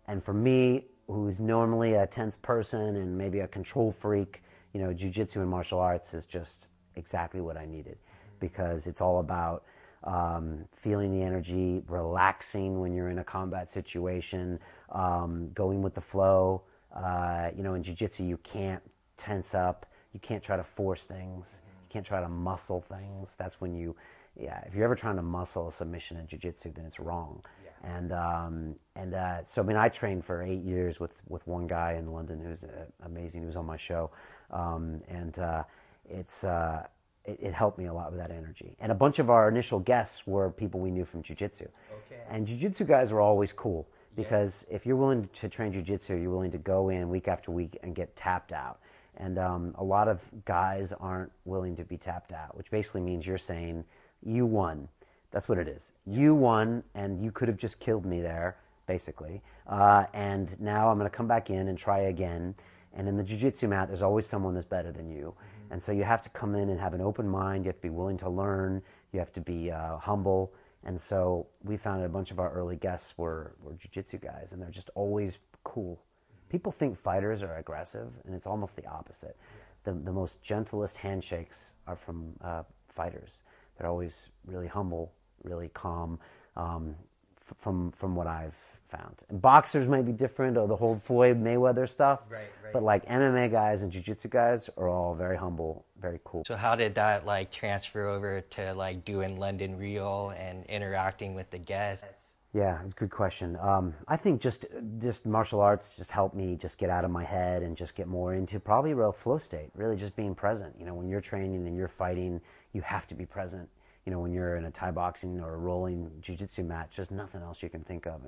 And 0.08 0.24
for 0.24 0.34
me, 0.34 0.86
who's 1.08 1.40
normally 1.40 1.94
a 1.94 2.06
tense 2.06 2.36
person 2.36 2.98
and 2.98 3.18
maybe 3.18 3.40
a 3.40 3.48
control 3.48 3.92
freak, 3.92 4.44
you 4.78 4.84
know, 4.84 4.94
jujitsu 4.94 5.38
and 5.38 5.50
martial 5.50 5.80
arts 5.80 6.14
is 6.14 6.28
just 6.28 6.68
exactly 6.96 7.42
what 7.42 7.58
I 7.58 7.66
needed 7.66 7.98
because 8.40 8.86
it's 8.86 9.02
all 9.02 9.22
about 9.22 9.64
um, 10.04 10.66
feeling 10.72 11.12
the 11.12 11.26
energy, 11.26 11.82
relaxing 11.88 12.80
when 12.80 12.94
you're 12.94 13.10
in 13.10 13.18
a 13.18 13.24
combat 13.24 13.72
situation, 13.72 14.60
um, 14.92 15.50
going 15.56 15.82
with 15.82 15.96
the 15.96 16.02
flow. 16.02 16.62
Uh, 16.96 17.50
you 17.56 17.64
know, 17.64 17.74
in 17.74 17.82
jiu-jitsu, 17.82 18.24
you 18.24 18.38
can't 18.44 18.84
tense 19.18 19.56
up. 19.56 19.88
You 20.14 20.20
can't 20.20 20.44
try 20.44 20.56
to 20.56 20.64
force 20.64 21.06
things. 21.06 21.64
You 21.66 21.90
can't 21.90 22.06
try 22.06 22.22
to 22.22 22.30
muscle 22.30 22.82
things. 22.82 23.36
That's 23.36 23.60
when 23.60 23.74
you, 23.74 23.96
yeah, 24.40 24.62
if 24.68 24.76
you're 24.76 24.86
ever 24.86 24.96
trying 24.96 25.16
to 25.16 25.24
muscle 25.24 25.70
a 25.70 25.72
submission 25.72 26.18
in 26.18 26.28
jiu-jitsu, 26.28 26.74
then 26.76 26.86
it's 26.86 27.00
wrong. 27.00 27.44
Yeah. 27.64 27.98
And 27.98 28.12
um, 28.12 28.76
and 28.96 29.14
uh, 29.16 29.44
so 29.44 29.64
I 29.64 29.66
mean, 29.66 29.78
I 29.78 29.90
trained 29.90 30.24
for 30.24 30.44
eight 30.44 30.62
years 30.62 31.00
with 31.00 31.20
with 31.28 31.46
one 31.48 31.66
guy 31.66 31.94
in 31.94 32.12
London 32.12 32.40
who's 32.40 32.64
uh, 32.64 32.86
amazing. 33.04 33.42
Who 33.42 33.48
was 33.48 33.56
on 33.56 33.66
my 33.66 33.78
show, 33.78 34.12
um, 34.52 35.02
and 35.08 35.40
uh, 35.40 35.64
it's 36.10 36.44
uh, 36.44 36.88
it, 37.26 37.38
it, 37.42 37.54
helped 37.54 37.78
me 37.78 37.86
a 37.86 37.94
lot 37.94 38.12
with 38.12 38.20
that 38.20 38.32
energy. 38.32 38.76
And 38.80 38.92
a 38.92 38.96
bunch 38.96 39.20
of 39.20 39.30
our 39.30 39.50
initial 39.50 39.80
guests 39.80 40.26
were 40.26 40.50
people 40.52 40.80
we 40.80 40.92
knew 40.92 41.06
from 41.06 41.22
jujitsu. 41.22 41.64
Okay. 41.64 42.22
And 42.30 42.48
jujitsu 42.48 42.88
guys 42.88 43.12
were 43.12 43.22
always 43.22 43.52
cool 43.52 43.88
because 44.16 44.66
yeah. 44.70 44.76
if 44.76 44.86
you're 44.86 44.96
willing 44.96 45.30
to 45.34 45.50
train 45.50 45.74
jujitsu, 45.74 46.22
you're 46.22 46.32
willing 46.32 46.52
to 46.52 46.58
go 46.58 46.90
in 46.90 47.10
week 47.10 47.28
after 47.28 47.52
week 47.52 47.78
and 47.84 47.94
get 47.94 48.16
tapped 48.16 48.54
out. 48.54 48.80
And 49.18 49.40
um, 49.40 49.74
a 49.78 49.84
lot 49.84 50.08
of 50.08 50.24
guys 50.46 50.94
aren't 50.94 51.32
willing 51.46 51.76
to 51.76 51.84
be 51.84 51.98
tapped 51.98 52.34
out, 52.34 52.56
which 52.56 52.70
basically 52.70 53.02
means 53.02 53.26
you're 53.26 53.38
saying, 53.38 53.84
you 54.24 54.46
won. 54.46 54.88
That's 55.32 55.50
what 55.50 55.58
it 55.58 55.68
is. 55.68 55.94
You 56.06 56.34
won, 56.36 56.84
and 56.96 57.24
you 57.24 57.32
could 57.32 57.48
have 57.48 57.58
just 57.58 57.80
killed 57.80 58.06
me 58.06 58.22
there, 58.22 58.58
basically. 58.86 59.42
Uh, 59.68 60.06
and 60.14 60.60
now 60.60 60.90
I'm 60.90 60.98
going 60.98 61.10
to 61.10 61.16
come 61.16 61.28
back 61.28 61.50
in 61.50 61.68
and 61.68 61.78
try 61.78 62.00
again. 62.02 62.56
And 62.98 63.08
in 63.08 63.16
the 63.16 63.24
jiu-jitsu 63.24 63.68
mat, 63.68 63.88
there's 63.88 64.02
always 64.02 64.26
someone 64.26 64.54
that's 64.54 64.66
better 64.66 64.92
than 64.92 65.10
you. 65.10 65.34
Mm-hmm. 65.34 65.74
And 65.74 65.82
so 65.82 65.92
you 65.92 66.04
have 66.04 66.22
to 66.24 66.30
come 66.30 66.56
in 66.56 66.70
and 66.70 66.80
have 66.80 66.94
an 66.94 67.02
open 67.02 67.30
mind. 67.30 67.64
You 67.64 67.70
have 67.70 67.78
to 67.78 67.82
be 67.84 67.90
willing 67.90 68.18
to 68.18 68.30
learn. 68.30 68.82
You 69.14 69.20
have 69.20 69.32
to 69.34 69.42
be 69.42 69.72
uh, 69.72 69.98
humble. 69.98 70.52
And 70.84 71.00
so 71.00 71.48
we 71.64 71.78
found 71.78 72.04
a 72.04 72.10
bunch 72.10 72.32
of 72.32 72.40
our 72.40 72.52
early 72.52 72.76
guests 72.76 73.18
were, 73.18 73.56
were 73.62 73.74
jiu-jitsu 73.74 74.18
guys, 74.18 74.52
and 74.52 74.62
they're 74.62 74.70
just 74.70 74.90
always 74.96 75.38
cool. 75.64 75.96
Mm-hmm. 75.96 76.50
People 76.50 76.72
think 76.72 76.98
fighters 76.98 77.44
are 77.44 77.58
aggressive, 77.58 78.10
and 78.26 78.34
it's 78.34 78.48
almost 78.48 78.76
the 78.76 78.86
opposite. 78.88 79.38
The, 79.84 79.94
the 79.94 80.12
most 80.12 80.42
gentlest 80.42 80.98
handshakes 80.98 81.74
are 81.86 81.96
from 81.96 82.34
uh, 82.42 82.64
fighters. 82.88 83.44
They're 83.78 83.88
always 83.88 84.30
really 84.46 84.68
humble, 84.68 85.14
really 85.44 85.70
calm, 85.70 86.20
um, 86.56 86.96
f- 87.40 87.56
from, 87.58 87.92
from 87.92 88.16
what 88.16 88.28
I've 88.28 88.58
found. 88.90 89.16
And 89.30 89.42
boxers 89.42 89.88
might 89.88 90.06
be 90.06 90.12
different, 90.12 90.58
or 90.58 90.68
the 90.68 90.76
whole 90.76 91.00
Floyd 91.04 91.42
Mayweather 91.42 91.88
stuff. 91.90 92.22
Right, 92.30 92.48
right. 92.64 92.74
But 92.74 92.84
like 92.84 93.06
MMA 93.08 93.52
guys 93.52 93.82
and 93.82 93.92
jiu-jitsu 93.92 94.30
guys 94.30 94.70
are 94.78 94.88
all 94.88 95.16
very 95.16 95.38
humble, 95.38 95.86
very 96.02 96.20
cool. 96.24 96.44
So 96.46 96.56
how 96.56 96.76
did 96.76 96.96
that 96.96 97.26
like 97.26 97.52
transfer 97.52 98.08
over 98.08 98.42
to 98.42 98.74
like 98.74 99.06
doing 99.06 99.40
London 99.40 99.78
Real 99.78 100.34
and 100.38 100.66
interacting 100.66 101.36
with 101.36 101.50
the 101.50 101.60
guests? 101.60 102.06
Yeah, 102.54 102.80
it's 102.84 102.94
a 102.94 102.96
good 102.96 103.12
question. 103.12 103.58
Um, 103.62 103.94
I 104.08 104.16
think 104.16 104.42
just 104.42 104.66
just 105.00 105.26
martial 105.26 105.62
arts 105.62 105.98
just 105.98 106.12
helped 106.12 106.36
me 106.36 106.56
just 106.56 106.78
get 106.78 106.90
out 106.90 107.04
of 107.04 107.12
my 107.12 107.24
head 107.24 107.62
and 107.62 107.76
just 107.76 107.94
get 107.94 108.08
more 108.08 108.34
into 108.34 108.60
probably 108.60 108.94
real 108.94 109.12
flow 109.12 109.38
state. 109.38 109.70
Really, 109.76 109.98
just 109.98 110.16
being 110.16 110.34
present. 110.34 110.74
You 110.80 110.86
know, 110.86 110.96
when 110.96 111.08
you're 111.08 111.22
training 111.22 111.68
and 111.68 111.76
you're 111.76 111.88
fighting, 111.88 112.42
you 112.74 112.82
have 112.82 113.06
to 113.08 113.16
be 113.16 113.26
present. 113.26 113.70
You 114.06 114.14
know, 114.14 114.20
when 114.20 114.32
you're 114.32 114.56
in 114.56 114.66
a 114.66 114.72
Thai 114.72 114.92
boxing 114.92 115.42
or 115.42 115.56
a 115.56 115.58
rolling 115.58 116.10
jiu-jitsu 116.22 116.64
match, 116.64 116.96
there's 116.96 117.12
nothing 117.12 117.42
else 117.42 117.62
you 117.62 117.70
can 117.70 117.84
think 117.84 118.08
of. 118.08 118.22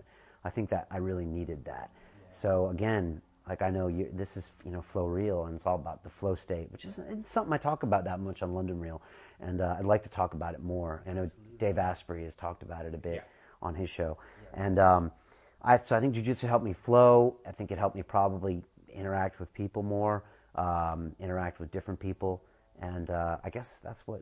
I 0.43 0.49
think 0.49 0.69
that 0.69 0.87
I 0.91 0.97
really 0.97 1.25
needed 1.25 1.65
that. 1.65 1.91
Yeah. 1.91 2.25
So 2.29 2.69
again, 2.69 3.21
like 3.49 3.63
I 3.63 3.71
know 3.71 3.87
you, 3.87 4.09
this 4.13 4.37
is 4.37 4.51
you 4.63 4.71
know 4.71 4.81
flow 4.81 5.05
real, 5.05 5.45
and 5.45 5.55
it's 5.55 5.65
all 5.65 5.75
about 5.75 6.03
the 6.03 6.09
flow 6.09 6.35
state, 6.35 6.71
which 6.71 6.85
is 6.85 6.99
something 7.23 7.51
I 7.51 7.57
talk 7.57 7.81
about 7.81 8.03
that 8.05 8.19
much 8.19 8.43
on 8.43 8.53
London 8.53 8.79
Real, 8.79 9.01
and 9.41 9.59
uh, 9.59 9.75
I'd 9.77 9.85
like 9.85 10.03
to 10.03 10.09
talk 10.09 10.35
about 10.35 10.53
it 10.53 10.61
more. 10.61 11.01
I 11.07 11.13
know 11.13 11.29
Dave 11.57 11.79
Asprey 11.79 12.23
has 12.23 12.35
talked 12.35 12.61
about 12.61 12.85
it 12.85 12.93
a 12.93 12.97
bit 12.97 13.15
yeah. 13.15 13.21
on 13.63 13.73
his 13.73 13.89
show, 13.89 14.19
yeah. 14.43 14.65
and 14.65 14.79
um, 14.79 15.11
I 15.63 15.79
so 15.79 15.97
I 15.97 15.99
think 15.99 16.13
jujitsu 16.13 16.47
helped 16.47 16.63
me 16.63 16.73
flow. 16.73 17.37
I 17.45 17.51
think 17.51 17.71
it 17.71 17.79
helped 17.79 17.95
me 17.95 18.03
probably 18.03 18.61
interact 18.87 19.39
with 19.39 19.51
people 19.55 19.81
more, 19.81 20.23
um, 20.53 21.15
interact 21.19 21.59
with 21.59 21.71
different 21.71 21.99
people, 21.99 22.43
and 22.79 23.09
uh, 23.09 23.37
I 23.43 23.49
guess 23.49 23.81
that's 23.81 24.05
what 24.05 24.21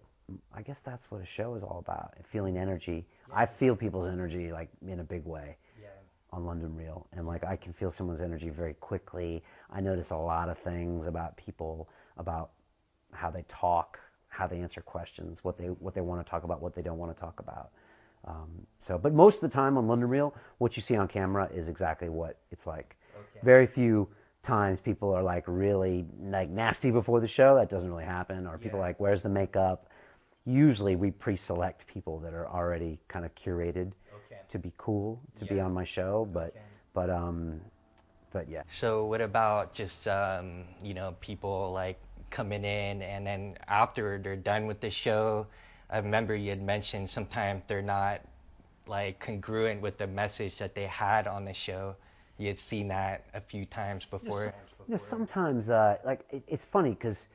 I 0.55 0.61
guess 0.61 0.81
that's 0.81 1.11
what 1.11 1.21
a 1.21 1.25
show 1.25 1.55
is 1.55 1.63
all 1.63 1.79
about. 1.85 2.13
Feeling 2.23 2.57
energy. 2.57 3.05
I 3.33 3.45
feel 3.45 3.75
people's 3.75 4.07
energy 4.07 4.53
like 4.53 4.69
in 4.87 5.01
a 5.01 5.03
big 5.03 5.25
way 5.25 5.57
on 6.31 6.45
London 6.45 6.75
Real, 6.75 7.07
and 7.13 7.25
like 7.25 7.45
I 7.45 7.55
can 7.55 7.73
feel 7.73 7.91
someone's 7.91 8.21
energy 8.21 8.49
very 8.49 8.73
quickly. 8.73 9.43
I 9.69 9.81
notice 9.81 10.11
a 10.11 10.17
lot 10.17 10.49
of 10.49 10.57
things 10.57 11.07
about 11.07 11.37
people, 11.37 11.89
about 12.17 12.51
how 13.13 13.29
they 13.29 13.43
talk, 13.47 13.99
how 14.27 14.47
they 14.47 14.59
answer 14.59 14.81
questions, 14.81 15.43
what 15.43 15.57
they 15.57 15.67
what 15.67 15.93
they 15.93 16.01
want 16.01 16.25
to 16.25 16.29
talk 16.29 16.43
about, 16.43 16.61
what 16.61 16.75
they 16.75 16.81
don't 16.81 16.97
want 16.97 17.15
to 17.15 17.19
talk 17.19 17.39
about. 17.39 17.71
Um, 18.25 18.67
so, 18.79 18.97
but 18.97 19.13
most 19.13 19.41
of 19.41 19.49
the 19.49 19.53
time 19.53 19.77
on 19.77 19.87
London 19.87 20.09
Real, 20.09 20.35
what 20.57 20.75
you 20.75 20.81
see 20.81 20.95
on 20.97 21.07
camera 21.07 21.49
is 21.53 21.69
exactly 21.69 22.09
what 22.09 22.39
it's 22.51 22.67
like. 22.67 22.97
Okay. 23.15 23.39
Very 23.43 23.67
few 23.67 24.09
times 24.41 24.79
people 24.81 25.13
are 25.13 25.23
like 25.23 25.43
really 25.47 26.05
like 26.21 26.49
nasty 26.49 26.91
before 26.91 27.21
the 27.21 27.27
show. 27.27 27.55
That 27.55 27.69
doesn't 27.69 27.89
really 27.89 28.05
happen. 28.05 28.47
Or 28.47 28.57
people 28.57 28.79
Yeah. 28.79 28.85
are 28.85 28.87
like, 28.87 28.99
"Where's 28.99 29.23
the 29.23 29.29
makeup?" 29.29 29.87
Usually, 30.45 30.95
we 30.95 31.11
pre-select 31.11 31.87
people 31.87 32.19
that 32.19 32.33
are 32.33 32.47
already 32.47 32.99
kind 33.07 33.25
of 33.25 33.33
curated 33.35 33.91
To 34.49 34.59
be 34.59 34.71
cool 34.77 35.19
to 35.35 35.45
be 35.45 35.59
on 35.59 35.73
my 35.73 35.83
show. 35.83 36.27
But, 36.31 36.49
Okay. 36.49 36.59
but 36.93 37.09
um, 37.09 37.61
but 38.31 38.49
yeah. 38.49 38.63
So 38.67 39.05
what 39.05 39.21
about 39.21 39.73
just 39.73 40.07
um, 40.07 40.63
you 40.81 40.93
know 40.93 41.15
people 41.19 41.71
like 41.73 41.99
coming 42.29 42.63
in 42.63 43.01
and 43.01 43.25
then 43.25 43.57
after 43.67 44.19
they're 44.19 44.35
done 44.35 44.67
with 44.67 44.79
the 44.79 44.89
show? 44.89 45.47
I 45.89 45.97
remember 45.99 46.35
you 46.35 46.49
had 46.49 46.61
mentioned 46.61 47.09
sometimes 47.09 47.63
they're 47.67 47.81
not 47.81 48.21
like 48.87 49.19
congruent 49.19 49.81
with 49.81 49.97
the 49.97 50.07
message 50.07 50.57
that 50.57 50.75
they 50.75 50.85
had 50.85 51.27
on 51.27 51.45
the 51.45 51.53
show. 51.53 51.95
You 52.37 52.47
had 52.47 52.57
seen 52.57 52.87
that 52.89 53.25
a 53.33 53.41
few 53.41 53.65
times 53.65 54.05
before. 54.05 54.53
You 54.87 54.93
know, 54.93 54.97
sometimes 54.97 55.69
uh, 55.69 55.97
like 56.05 56.25
it, 56.29 56.43
it's 56.47 56.65
funny 56.65 56.91
because 56.91 57.29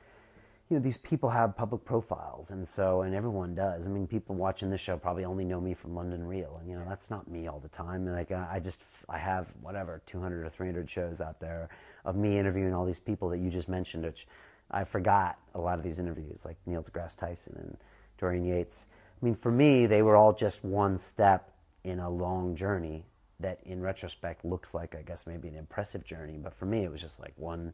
you 0.69 0.77
know 0.77 0.83
these 0.83 0.97
people 0.97 1.29
have 1.29 1.55
public 1.55 1.83
profiles, 1.83 2.51
and 2.51 2.67
so 2.67 3.01
and 3.01 3.13
everyone 3.13 3.53
does. 3.53 3.85
I 3.85 3.89
mean, 3.89 4.07
people 4.07 4.35
watching 4.35 4.69
this 4.69 4.81
show 4.81 4.97
probably 4.97 5.25
only 5.25 5.45
know 5.45 5.59
me 5.59 5.73
from 5.73 5.93
London 5.95 6.25
Real, 6.25 6.57
and 6.59 6.69
you 6.69 6.75
know 6.75 6.85
that's 6.87 7.09
not 7.09 7.29
me 7.29 7.47
all 7.47 7.59
the 7.59 7.69
time. 7.69 8.05
Like 8.05 8.31
I 8.31 8.47
I 8.53 8.59
just 8.59 8.81
I 9.09 9.17
have 9.17 9.51
whatever 9.61 10.01
200 10.05 10.45
or 10.45 10.49
300 10.49 10.89
shows 10.89 11.21
out 11.21 11.39
there 11.39 11.69
of 12.05 12.15
me 12.15 12.37
interviewing 12.37 12.73
all 12.73 12.85
these 12.85 12.99
people 12.99 13.29
that 13.29 13.39
you 13.39 13.49
just 13.49 13.69
mentioned, 13.69 14.05
which 14.05 14.27
I 14.71 14.83
forgot 14.83 15.37
a 15.53 15.59
lot 15.59 15.77
of 15.77 15.83
these 15.83 15.99
interviews, 15.99 16.45
like 16.45 16.57
Neil 16.65 16.83
deGrasse 16.83 17.17
Tyson 17.17 17.55
and 17.57 17.77
Dorian 18.17 18.45
Yates. 18.45 18.87
I 19.21 19.25
mean, 19.25 19.35
for 19.35 19.51
me, 19.51 19.85
they 19.85 20.01
were 20.01 20.15
all 20.15 20.33
just 20.33 20.63
one 20.63 20.97
step 20.97 21.53
in 21.83 21.99
a 21.99 22.09
long 22.09 22.55
journey 22.55 23.05
that 23.39 23.59
in 23.65 23.81
retrospect 23.81 24.45
looks 24.45 24.73
like 24.73 24.95
I 24.95 25.01
guess 25.01 25.27
maybe 25.27 25.47
an 25.47 25.55
impressive 25.55 26.03
journey, 26.03 26.37
but 26.41 26.53
for 26.53 26.65
me 26.65 26.83
it 26.83 26.91
was 26.91 27.01
just 27.01 27.19
like 27.19 27.33
one 27.35 27.73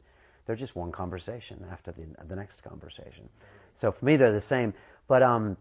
they're 0.49 0.55
just 0.55 0.75
one 0.75 0.91
conversation 0.91 1.63
after 1.71 1.91
the 1.91 2.07
the 2.27 2.35
next 2.35 2.63
conversation. 2.63 3.29
So 3.75 3.91
for 3.91 4.03
me 4.03 4.15
they're 4.15 4.31
the 4.31 4.41
same, 4.41 4.73
but 5.07 5.21
um 5.21 5.55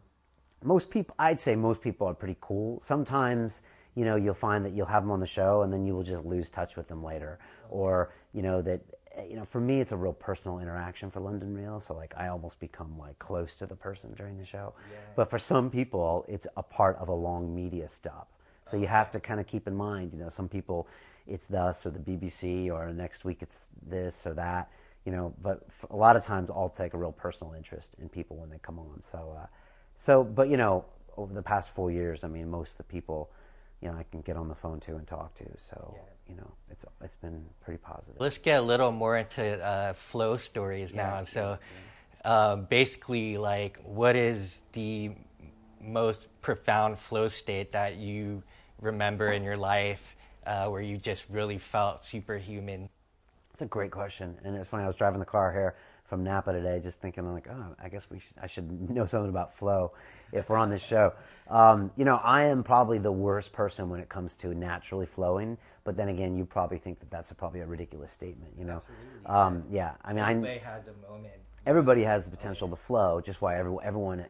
most 0.64 0.88
people 0.88 1.14
I'd 1.18 1.38
say 1.38 1.54
most 1.56 1.82
people 1.82 2.06
are 2.06 2.14
pretty 2.14 2.38
cool. 2.40 2.80
Sometimes 2.80 3.64
you 3.94 4.06
know 4.06 4.16
you'll 4.16 4.32
find 4.32 4.64
that 4.64 4.72
you'll 4.72 4.86
have 4.86 5.02
them 5.02 5.10
on 5.10 5.20
the 5.20 5.26
show 5.26 5.60
and 5.60 5.70
then 5.70 5.84
you 5.84 5.94
will 5.94 6.04
just 6.04 6.24
lose 6.24 6.48
touch 6.48 6.74
with 6.74 6.88
them 6.88 7.04
later 7.04 7.38
or 7.68 8.14
you 8.32 8.40
know 8.40 8.62
that 8.62 8.80
you 9.28 9.36
know 9.36 9.44
for 9.44 9.60
me 9.60 9.78
it's 9.82 9.92
a 9.92 9.96
real 9.96 10.14
personal 10.14 10.58
interaction 10.58 11.10
for 11.10 11.20
London 11.20 11.54
Real 11.54 11.82
so 11.82 11.92
like 11.94 12.14
I 12.16 12.28
almost 12.28 12.58
become 12.58 12.98
like 12.98 13.18
close 13.18 13.56
to 13.56 13.66
the 13.66 13.76
person 13.76 14.14
during 14.14 14.38
the 14.38 14.46
show. 14.46 14.72
But 15.16 15.28
for 15.28 15.38
some 15.38 15.68
people 15.68 16.24
it's 16.28 16.46
a 16.56 16.62
part 16.62 16.96
of 16.96 17.08
a 17.08 17.14
long 17.14 17.54
media 17.54 17.88
stop. 17.88 18.28
So 18.64 18.78
you 18.78 18.86
have 18.86 19.10
to 19.10 19.20
kind 19.20 19.38
of 19.38 19.46
keep 19.46 19.68
in 19.68 19.76
mind, 19.76 20.14
you 20.14 20.18
know, 20.18 20.30
some 20.30 20.48
people 20.48 20.88
it's 21.26 21.46
thus 21.46 21.84
or 21.84 21.90
the 21.90 21.98
BBC 21.98 22.72
or 22.72 22.90
next 22.90 23.26
week 23.26 23.42
it's 23.42 23.68
this 23.86 24.26
or 24.26 24.34
that, 24.34 24.70
you 25.08 25.16
know. 25.16 25.34
But 25.40 25.66
a 25.88 25.96
lot 25.96 26.16
of 26.16 26.24
times 26.24 26.50
I'll 26.50 26.68
take 26.68 26.92
a 26.92 26.98
real 26.98 27.12
personal 27.12 27.54
interest 27.54 27.96
in 27.98 28.10
people 28.10 28.36
when 28.36 28.50
they 28.50 28.58
come 28.58 28.78
on. 28.78 29.00
So, 29.00 29.34
uh, 29.40 29.46
so 29.94 30.22
but 30.22 30.50
you 30.50 30.58
know, 30.58 30.84
over 31.16 31.32
the 31.32 31.42
past 31.42 31.74
four 31.74 31.90
years, 31.90 32.24
I 32.24 32.28
mean, 32.28 32.50
most 32.50 32.72
of 32.72 32.76
the 32.76 32.92
people, 32.92 33.30
you 33.80 33.88
know, 33.88 33.96
I 33.96 34.02
can 34.02 34.20
get 34.20 34.36
on 34.36 34.48
the 34.48 34.54
phone 34.54 34.80
to 34.80 34.96
and 34.96 35.06
talk 35.06 35.34
to. 35.36 35.46
So, 35.56 35.96
you 36.28 36.36
know, 36.36 36.50
it's 36.70 36.84
it's 37.00 37.16
been 37.16 37.42
pretty 37.62 37.78
positive. 37.78 38.20
Let's 38.20 38.36
get 38.36 38.58
a 38.58 38.62
little 38.62 38.92
more 38.92 39.16
into 39.16 39.64
uh, 39.64 39.94
flow 39.94 40.36
stories 40.36 40.92
now. 40.92 41.16
Yeah, 41.16 41.22
So, 41.22 41.58
um, 42.26 42.66
basically, 42.66 43.38
like, 43.38 43.78
what 43.82 44.14
is 44.14 44.60
the 44.72 45.12
most 45.80 46.28
profound 46.42 46.98
flow 46.98 47.28
state 47.28 47.72
that 47.72 47.96
you 47.96 48.42
remember 48.82 49.32
in 49.32 49.42
your 49.42 49.56
life 49.56 50.16
uh, 50.44 50.66
where 50.68 50.82
you 50.82 50.98
just 50.98 51.24
really 51.30 51.56
felt 51.56 52.04
superhuman? 52.04 52.90
It's 53.50 53.62
a 53.62 53.66
great 53.66 53.90
question, 53.90 54.36
and 54.44 54.56
it's 54.56 54.68
funny. 54.68 54.84
I 54.84 54.86
was 54.86 54.96
driving 54.96 55.20
the 55.20 55.26
car 55.26 55.52
here 55.52 55.74
from 56.04 56.24
Napa 56.24 56.52
today, 56.52 56.80
just 56.80 57.00
thinking 57.00 57.30
like, 57.32 57.48
oh, 57.50 57.74
I 57.82 57.88
guess 57.88 58.08
we 58.10 58.18
should, 58.18 58.34
I 58.40 58.46
should 58.46 58.90
know 58.90 59.06
something 59.06 59.28
about 59.28 59.54
flow 59.54 59.92
if 60.32 60.48
we're 60.48 60.56
on 60.56 60.70
this 60.70 60.82
show. 60.82 61.12
Um, 61.48 61.90
you 61.96 62.04
know, 62.04 62.16
I 62.16 62.44
am 62.44 62.62
probably 62.62 62.98
the 62.98 63.12
worst 63.12 63.52
person 63.52 63.90
when 63.90 64.00
it 64.00 64.08
comes 64.08 64.36
to 64.36 64.54
naturally 64.54 65.06
flowing. 65.06 65.58
But 65.84 65.96
then 65.96 66.08
again, 66.08 66.34
you 66.36 66.44
probably 66.44 66.78
think 66.78 66.98
that 67.00 67.10
that's 67.10 67.30
a, 67.30 67.34
probably 67.34 67.60
a 67.60 67.66
ridiculous 67.66 68.10
statement. 68.10 68.52
You 68.58 68.64
know, 68.64 68.82
um, 69.26 69.64
yeah. 69.70 69.92
I 70.04 70.12
mean, 70.12 70.24
I, 70.24 70.58
had 70.58 70.84
the 70.84 70.94
moment. 71.08 71.34
everybody 71.66 72.02
has 72.02 72.24
the 72.24 72.30
potential 72.30 72.68
to 72.68 72.76
flow 72.76 73.20
just 73.20 73.42
why 73.42 73.58
every, 73.58 73.76
everyone 73.82 74.24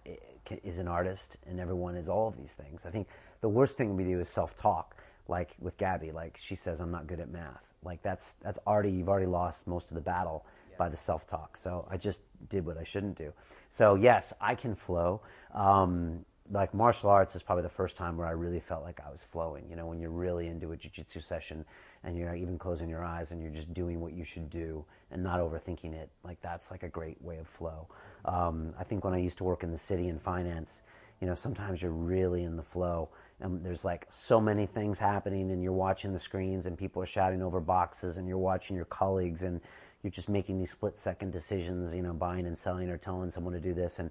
is 0.64 0.78
an 0.78 0.88
artist 0.88 1.36
and 1.46 1.60
everyone 1.60 1.94
is 1.94 2.08
all 2.08 2.26
of 2.26 2.36
these 2.36 2.54
things 2.54 2.86
i 2.86 2.90
think 2.90 3.06
the 3.42 3.48
worst 3.48 3.76
thing 3.76 3.96
we 3.96 4.04
do 4.04 4.18
is 4.18 4.28
self-talk 4.28 4.96
like 5.28 5.54
with 5.60 5.76
gabby 5.76 6.10
like 6.10 6.38
she 6.40 6.54
says 6.54 6.80
i'm 6.80 6.90
not 6.90 7.06
good 7.06 7.20
at 7.20 7.28
math 7.30 7.67
like 7.88 8.02
that's 8.02 8.34
that's 8.34 8.58
already 8.66 8.90
you've 8.90 9.08
already 9.08 9.26
lost 9.26 9.66
most 9.66 9.90
of 9.90 9.94
the 9.94 10.00
battle 10.00 10.46
by 10.78 10.88
the 10.88 10.96
self-talk 10.96 11.56
so 11.56 11.86
i 11.90 11.96
just 11.96 12.22
did 12.48 12.64
what 12.64 12.78
i 12.78 12.84
shouldn't 12.84 13.16
do 13.16 13.32
so 13.68 13.96
yes 13.96 14.32
i 14.40 14.54
can 14.54 14.74
flow 14.74 15.20
um, 15.54 16.24
like 16.50 16.72
martial 16.72 17.10
arts 17.10 17.34
is 17.34 17.42
probably 17.42 17.62
the 17.62 17.68
first 17.68 17.96
time 17.96 18.16
where 18.16 18.26
I 18.26 18.30
really 18.30 18.60
felt 18.60 18.82
like 18.82 19.00
I 19.06 19.10
was 19.10 19.22
flowing. 19.22 19.68
You 19.68 19.76
know, 19.76 19.86
when 19.86 20.00
you're 20.00 20.10
really 20.10 20.46
into 20.46 20.72
a 20.72 20.76
jiu-jitsu 20.76 21.20
session 21.20 21.64
and 22.04 22.16
you're 22.16 22.34
even 22.34 22.58
closing 22.58 22.88
your 22.88 23.04
eyes 23.04 23.32
and 23.32 23.42
you're 23.42 23.50
just 23.50 23.72
doing 23.74 24.00
what 24.00 24.12
you 24.12 24.24
should 24.24 24.48
do 24.48 24.84
and 25.10 25.22
not 25.22 25.40
overthinking 25.40 25.94
it. 25.94 26.10
Like 26.24 26.40
that's 26.40 26.70
like 26.70 26.82
a 26.82 26.88
great 26.88 27.20
way 27.20 27.36
of 27.38 27.46
flow. 27.46 27.88
Um, 28.24 28.70
I 28.78 28.84
think 28.84 29.04
when 29.04 29.14
I 29.14 29.18
used 29.18 29.38
to 29.38 29.44
work 29.44 29.62
in 29.62 29.70
the 29.70 29.78
city 29.78 30.08
in 30.08 30.18
finance, 30.18 30.82
you 31.20 31.26
know, 31.26 31.34
sometimes 31.34 31.82
you're 31.82 31.90
really 31.90 32.44
in 32.44 32.56
the 32.56 32.62
flow 32.62 33.10
and 33.40 33.64
there's 33.64 33.84
like 33.84 34.06
so 34.08 34.40
many 34.40 34.66
things 34.66 34.98
happening 34.98 35.50
and 35.50 35.62
you're 35.62 35.72
watching 35.72 36.12
the 36.12 36.18
screens 36.18 36.66
and 36.66 36.76
people 36.76 37.02
are 37.02 37.06
shouting 37.06 37.42
over 37.42 37.60
boxes 37.60 38.16
and 38.16 38.26
you're 38.26 38.38
watching 38.38 38.74
your 38.74 38.84
colleagues 38.86 39.42
and 39.42 39.60
you're 40.02 40.10
just 40.10 40.28
making 40.28 40.58
these 40.58 40.70
split 40.70 40.98
second 40.98 41.32
decisions, 41.32 41.94
you 41.94 42.02
know, 42.02 42.12
buying 42.12 42.46
and 42.46 42.58
selling 42.58 42.88
or 42.88 42.96
telling 42.96 43.30
someone 43.30 43.52
to 43.52 43.60
do 43.60 43.74
this 43.74 43.98
and 43.98 44.10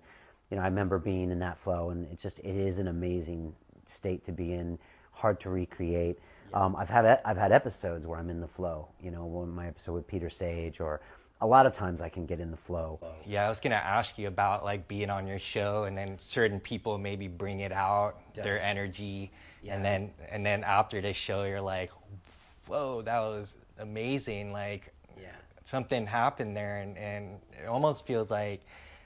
you 0.49 0.57
know, 0.57 0.63
I 0.63 0.67
remember 0.67 0.97
being 0.97 1.29
in 1.31 1.39
that 1.39 1.57
flow, 1.57 1.89
and 1.89 2.05
it 2.11 2.17
just 2.17 2.39
it 2.39 2.55
is 2.55 2.79
an 2.79 2.87
amazing 2.87 3.53
state 3.85 4.23
to 4.25 4.31
be 4.31 4.53
in. 4.53 4.79
Hard 5.11 5.39
to 5.41 5.49
recreate. 5.49 6.19
Um, 6.53 6.75
I've 6.75 6.89
had 6.89 7.19
I've 7.25 7.37
had 7.37 7.51
episodes 7.51 8.07
where 8.07 8.19
I'm 8.19 8.29
in 8.29 8.39
the 8.39 8.47
flow. 8.47 8.87
You 9.01 9.11
know, 9.11 9.25
one 9.25 9.49
my 9.49 9.67
episode 9.67 9.93
with 9.93 10.07
Peter 10.07 10.29
Sage, 10.29 10.79
or 10.79 11.01
a 11.41 11.47
lot 11.47 11.65
of 11.65 11.71
times 11.71 12.01
I 12.01 12.09
can 12.09 12.25
get 12.25 12.39
in 12.39 12.51
the 12.51 12.57
flow. 12.57 12.99
Yeah, 13.25 13.45
I 13.45 13.49
was 13.49 13.59
gonna 13.59 13.75
ask 13.75 14.17
you 14.17 14.27
about 14.27 14.63
like 14.63 14.87
being 14.87 15.09
on 15.09 15.27
your 15.27 15.39
show, 15.39 15.83
and 15.83 15.97
then 15.97 16.17
certain 16.19 16.59
people 16.59 16.97
maybe 16.97 17.27
bring 17.27 17.59
it 17.59 17.71
out, 17.71 18.15
their 18.33 18.61
energy, 18.61 19.31
and 19.67 19.83
then 19.83 20.11
and 20.29 20.45
then 20.45 20.63
after 20.63 21.01
the 21.01 21.13
show, 21.13 21.43
you're 21.43 21.61
like, 21.61 21.91
"Whoa, 22.67 23.01
that 23.03 23.19
was 23.19 23.57
amazing!" 23.79 24.51
Like, 24.51 24.93
Yeah. 25.19 25.27
something 25.63 26.07
happened 26.07 26.55
there, 26.55 26.77
and 26.77 26.97
and 26.97 27.39
it 27.61 27.67
almost 27.67 28.05
feels 28.05 28.31
like, 28.31 28.61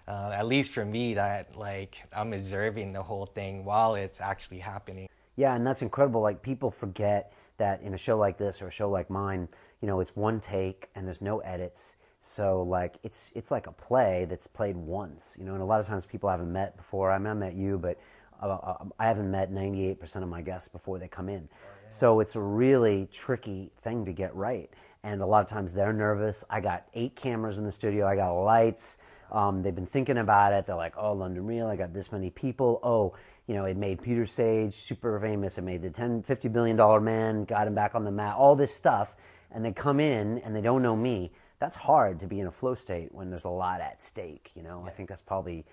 uh, 0.08 0.32
at 0.34 0.46
least 0.46 0.72
for 0.72 0.86
me, 0.86 1.16
that 1.16 1.56
like 1.58 1.96
I'm 2.14 2.34
observing 2.34 2.94
the 2.94 3.04
whole 3.04 3.26
thing 3.26 3.66
while 3.66 3.96
it's 3.96 4.22
actually 4.22 4.60
happening. 4.60 5.10
Yeah, 5.36 5.56
and 5.56 5.66
that's 5.66 5.82
incredible. 5.82 6.22
Like 6.22 6.42
people 6.42 6.72
forget 6.72 7.34
that 7.58 7.82
in 7.82 7.94
a 7.94 7.98
show 7.98 8.18
like 8.18 8.38
this 8.38 8.62
or 8.62 8.68
a 8.68 8.72
show 8.72 8.90
like 8.90 9.10
mine, 9.10 9.50
you 9.82 9.88
know, 9.88 10.00
it's 10.00 10.16
one 10.16 10.40
take 10.40 10.90
and 10.96 11.06
there's 11.08 11.22
no 11.22 11.40
edits. 11.40 11.98
So 12.22 12.62
like 12.62 12.98
it's 13.04 13.32
it's 13.36 13.50
like 13.50 13.66
a 13.66 13.72
play 13.72 14.26
that's 14.30 14.46
played 14.46 14.78
once, 14.78 15.36
you 15.40 15.44
know. 15.44 15.54
And 15.54 15.62
a 15.62 15.66
lot 15.66 15.80
of 15.80 15.88
times 15.88 16.06
people 16.06 16.30
I 16.30 16.34
haven't 16.34 16.54
met 16.54 16.78
before. 16.78 17.12
I 17.12 17.18
mean, 17.18 17.28
I 17.28 17.34
met 17.34 17.56
you, 17.56 17.80
but 17.80 18.00
uh, 18.42 18.76
I 19.00 19.08
haven't 19.08 19.30
met 19.30 19.52
98% 19.52 20.24
of 20.24 20.30
my 20.30 20.42
guests 20.42 20.68
before 20.68 21.00
they 21.00 21.08
come 21.08 21.30
in. 21.30 21.48
So 21.90 22.20
it's 22.22 22.36
a 22.36 22.40
really 22.40 23.08
tricky 23.12 23.72
thing 23.76 24.06
to 24.06 24.14
get 24.14 24.34
right. 24.36 24.70
And 25.04 25.22
a 25.22 25.26
lot 25.26 25.44
of 25.44 25.50
times 25.50 25.74
they're 25.74 25.94
nervous. 25.94 26.44
I 26.50 26.62
got 26.62 26.88
eight 26.94 27.16
cameras 27.16 27.58
in 27.58 27.66
the 27.66 27.72
studio. 27.72 28.08
I 28.08 28.16
got 28.16 28.32
lights. 28.34 29.00
Um, 29.32 29.62
they've 29.62 29.76
been 29.76 29.86
thinking 29.86 30.18
about 30.18 30.54
it. 30.54 30.66
They're 30.66 30.76
like, 30.76 30.94
oh, 30.98 31.14
London 31.14 31.46
Real, 31.46 31.68
I 31.68 31.76
got 31.76 31.94
this 31.94 32.12
many 32.12 32.30
people. 32.30 32.80
Oh, 32.84 33.14
you 33.48 33.56
know, 33.56 33.66
it 33.66 33.78
made 33.78 34.02
Peter 34.02 34.26
Sage 34.26 34.74
super 34.74 35.20
famous. 35.20 35.58
It 35.58 35.64
made 35.64 35.82
the 35.82 35.90
10, 35.90 36.24
50 36.24 36.50
billion 36.50 36.78
dollar 36.78 37.02
man, 37.02 37.46
got 37.46 37.68
him 37.68 37.76
back 37.76 37.96
on 37.96 38.04
the 38.04 38.12
map, 38.12 38.36
all 38.38 38.56
this 38.56 38.74
stuff. 38.74 39.16
And 39.52 39.66
they 39.66 39.72
come 39.72 40.00
in 40.00 40.38
and 40.40 40.56
they 40.56 40.62
don't 40.62 40.82
know 40.82 40.96
me. 40.96 41.32
That's 41.62 41.76
hard 41.76 42.20
to 42.22 42.26
be 42.26 42.40
in 42.40 42.48
a 42.48 42.52
flow 42.52 42.74
state 42.74 43.14
when 43.14 43.30
there's 43.30 43.46
a 43.46 43.50
lot 43.50 43.82
at 43.82 44.02
stake. 44.02 44.50
You 44.56 44.64
know, 44.64 44.84
I 44.88 44.90
think 44.90 45.08
that's 45.08 45.22
probably 45.22 45.64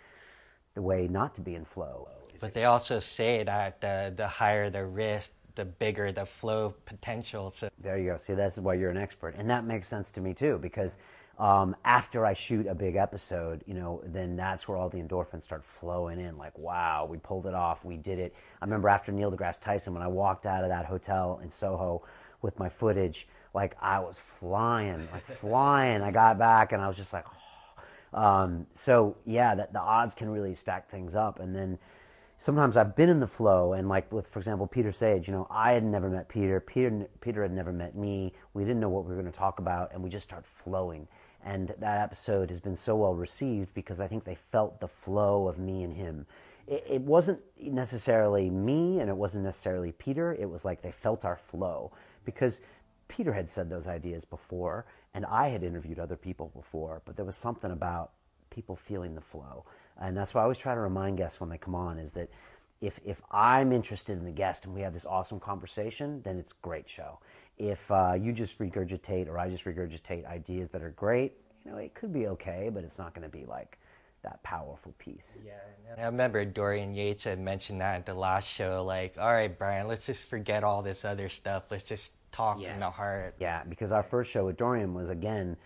the 0.75 0.83
way 0.83 1.09
not 1.09 1.35
to 1.37 1.41
be 1.41 1.55
in 1.55 1.65
flow. 1.65 2.09
But 2.43 2.53
they 2.53 2.67
also 2.67 2.99
say 2.99 3.43
that 3.43 3.83
uh, 3.83 4.11
the 4.11 4.29
higher 4.29 4.69
the 4.69 4.85
risk, 4.85 5.33
the 5.55 5.65
bigger 5.65 6.13
the 6.13 6.27
flow 6.27 6.75
potential. 6.85 7.51
So 7.51 7.71
There 7.81 7.97
you 7.97 8.11
go. 8.11 8.17
See, 8.19 8.35
that's 8.35 8.59
why 8.59 8.75
you're 8.75 8.91
an 8.91 8.99
expert, 8.99 9.35
and 9.39 9.49
that 9.49 9.65
makes 9.65 9.89
sense 9.89 10.11
to 10.11 10.21
me 10.21 10.35
too. 10.35 10.59
Because 10.59 10.99
um, 11.39 11.75
after 11.87 12.27
I 12.27 12.35
shoot 12.35 12.67
a 12.67 12.75
big 12.75 12.97
episode, 12.97 13.65
you 13.67 13.73
know, 13.73 14.03
then 14.05 14.37
that's 14.37 14.69
where 14.69 14.77
all 14.77 14.91
the 14.91 15.01
endorphins 15.01 15.45
start 15.45 15.65
flowing 15.65 16.21
in. 16.21 16.37
Like, 16.37 16.57
wow, 16.59 17.07
we 17.11 17.17
pulled 17.17 17.47
it 17.47 17.55
off, 17.55 17.87
we 17.87 17.97
did 17.97 18.19
it. 18.19 18.35
I 18.61 18.67
remember 18.67 18.91
after 18.91 19.11
Neil 19.11 19.33
deGrasse 19.33 19.63
Tyson, 19.63 19.95
when 19.95 20.03
I 20.03 20.09
walked 20.09 20.45
out 20.45 20.65
of 20.65 20.69
that 20.69 20.85
hotel 20.85 21.41
in 21.43 21.51
Soho 21.51 22.03
with 22.43 22.59
my 22.59 22.69
footage, 22.69 23.27
like 23.55 23.77
I 23.81 24.01
was 24.01 24.19
flying, 24.19 25.09
like 25.13 25.25
flying. 25.25 26.03
I 26.03 26.11
got 26.11 26.39
back, 26.39 26.73
and 26.73 26.83
I 26.83 26.89
was 26.89 26.97
just 26.97 27.13
like, 27.13 27.27
um, 28.13 28.67
so 28.73 29.17
yeah, 29.25 29.55
that 29.55 29.73
the 29.73 29.81
odds 29.81 30.15
can 30.15 30.31
really 30.31 30.55
stack 30.55 30.89
things 30.89 31.15
up, 31.15 31.41
and 31.41 31.55
then 31.55 31.79
sometimes 32.39 32.77
I've 32.77 32.97
been 32.97 33.09
in 33.09 33.21
the 33.21 33.27
flow, 33.27 33.75
and 33.75 33.89
like 33.89 34.11
with, 34.13 34.27
for 34.27 34.39
example, 34.39 34.67
Peter 34.67 34.93
Sage, 34.93 35.29
you 35.29 35.35
know, 35.35 35.47
I 35.51 35.73
had 35.73 35.85
never 35.85 36.09
met 36.09 36.29
Peter. 36.29 36.61
Peter 36.61 37.07
Peter 37.21 37.43
had 37.43 37.53
never 37.53 37.73
met 37.73 37.95
me. 37.97 38.33
We 38.55 38.63
didn't 38.63 38.81
know 38.81 38.89
what 38.89 39.05
we 39.05 39.15
were 39.15 39.21
going 39.21 39.31
to 39.33 39.39
talk 39.39 39.59
about, 39.59 39.93
and 39.93 40.03
we 40.03 40.09
just 40.09 40.27
start 40.27 40.47
flowing. 40.47 41.07
And 41.45 41.69
that 41.79 42.01
episode 42.01 42.51
has 42.51 42.61
been 42.61 42.77
so 42.77 42.97
well 42.97 43.15
received 43.15 43.75
because 43.75 44.01
I 44.01 44.07
think 44.07 44.25
they 44.25 44.35
felt 44.35 44.81
the 44.81 44.89
flow 44.89 45.49
of 45.49 45.59
me 45.59 45.83
and 45.83 45.93
him. 45.93 46.27
It 46.67 47.01
wasn't 47.01 47.41
necessarily 47.59 48.51
me, 48.51 49.01
and 49.01 49.09
it 49.09 49.17
wasn't 49.17 49.45
necessarily 49.45 49.93
Peter. 49.93 50.35
It 50.35 50.51
was 50.51 50.67
like 50.67 50.83
they 50.83 50.91
felt 50.91 51.25
our 51.25 51.37
flow 51.37 51.93
because 52.27 52.61
Peter 53.09 53.33
had 53.33 53.49
said 53.49 53.69
those 53.69 53.89
ideas 53.89 54.25
before, 54.25 54.87
and 55.15 55.25
I 55.27 55.49
had 55.49 55.63
interviewed 55.63 55.99
other 55.99 56.17
people 56.17 56.53
before, 56.55 57.03
but 57.05 57.17
there 57.17 57.25
was 57.25 57.37
something 57.37 57.71
about 57.71 58.13
people 58.51 58.77
feeling 58.77 59.15
the 59.15 59.21
flow. 59.21 59.65
And 60.01 60.17
that's 60.17 60.35
why 60.35 60.41
I 60.41 60.45
always 60.45 60.59
try 60.59 60.75
to 60.75 60.81
remind 60.81 61.19
guests 61.19 61.41
when 61.41 61.51
they 61.51 61.59
come 61.59 61.75
on 61.75 61.99
is 61.99 62.13
that 62.13 62.29
if, 62.81 63.01
if 63.05 63.21
I'm 63.31 63.73
interested 63.73 64.17
in 64.17 64.25
the 64.25 64.31
guest 64.31 64.65
and 64.65 64.75
we 64.75 64.83
have 64.83 64.93
this 64.93 65.07
awesome 65.07 65.41
conversation, 65.41 66.23
then 66.23 66.39
it's 66.39 66.53
a 66.53 66.63
great 66.63 66.89
show. 66.89 67.19
If 67.57 67.91
uh, 67.91 68.15
you 68.19 68.33
just 68.33 68.59
regurgitate 68.59 69.27
or 69.27 69.39
I 69.39 69.49
just 69.51 69.65
regurgitate 69.65 70.27
ideas 70.27 70.69
that 70.71 70.83
are 70.83 70.91
great, 70.91 71.33
you 71.65 71.73
know, 71.73 71.79
it 71.79 71.95
could 71.95 72.13
be 72.13 72.29
okay, 72.29 72.71
but 72.73 72.85
it's 72.85 72.99
not 72.99 73.15
going 73.15 73.29
to 73.29 73.37
be 73.37 73.45
like 73.45 73.79
that 74.23 74.43
powerful 74.43 74.95
piece. 74.99 75.41
Yeah, 75.45 75.53
I 75.97 76.07
remember 76.07 76.45
Dorian 76.45 76.95
Yates 76.95 77.25
had 77.25 77.41
mentioned 77.41 77.81
that 77.81 77.97
at 77.97 78.07
the 78.07 78.15
last 78.15 78.47
show. 78.47 78.85
Like, 78.85 79.17
all 79.19 79.33
right, 79.33 79.57
Brian, 79.57 79.89
let's 79.89 80.07
just 80.07 80.29
forget 80.29 80.63
all 80.63 80.83
this 80.83 81.05
other 81.05 81.29
stuff. 81.29 81.65
Let's 81.71 81.85
just 81.85 82.13
talk 82.31 82.61
Yeah. 82.61 82.71
from 82.73 82.81
the 82.81 82.91
heart. 82.91 83.35
Yeah, 83.39 83.65
because 83.65 83.93
our 83.93 84.03
first 84.03 84.31
show 84.31 84.47
with 84.47 84.57
Dorian 84.57 84.95
was 84.95 85.11
again 85.11 85.57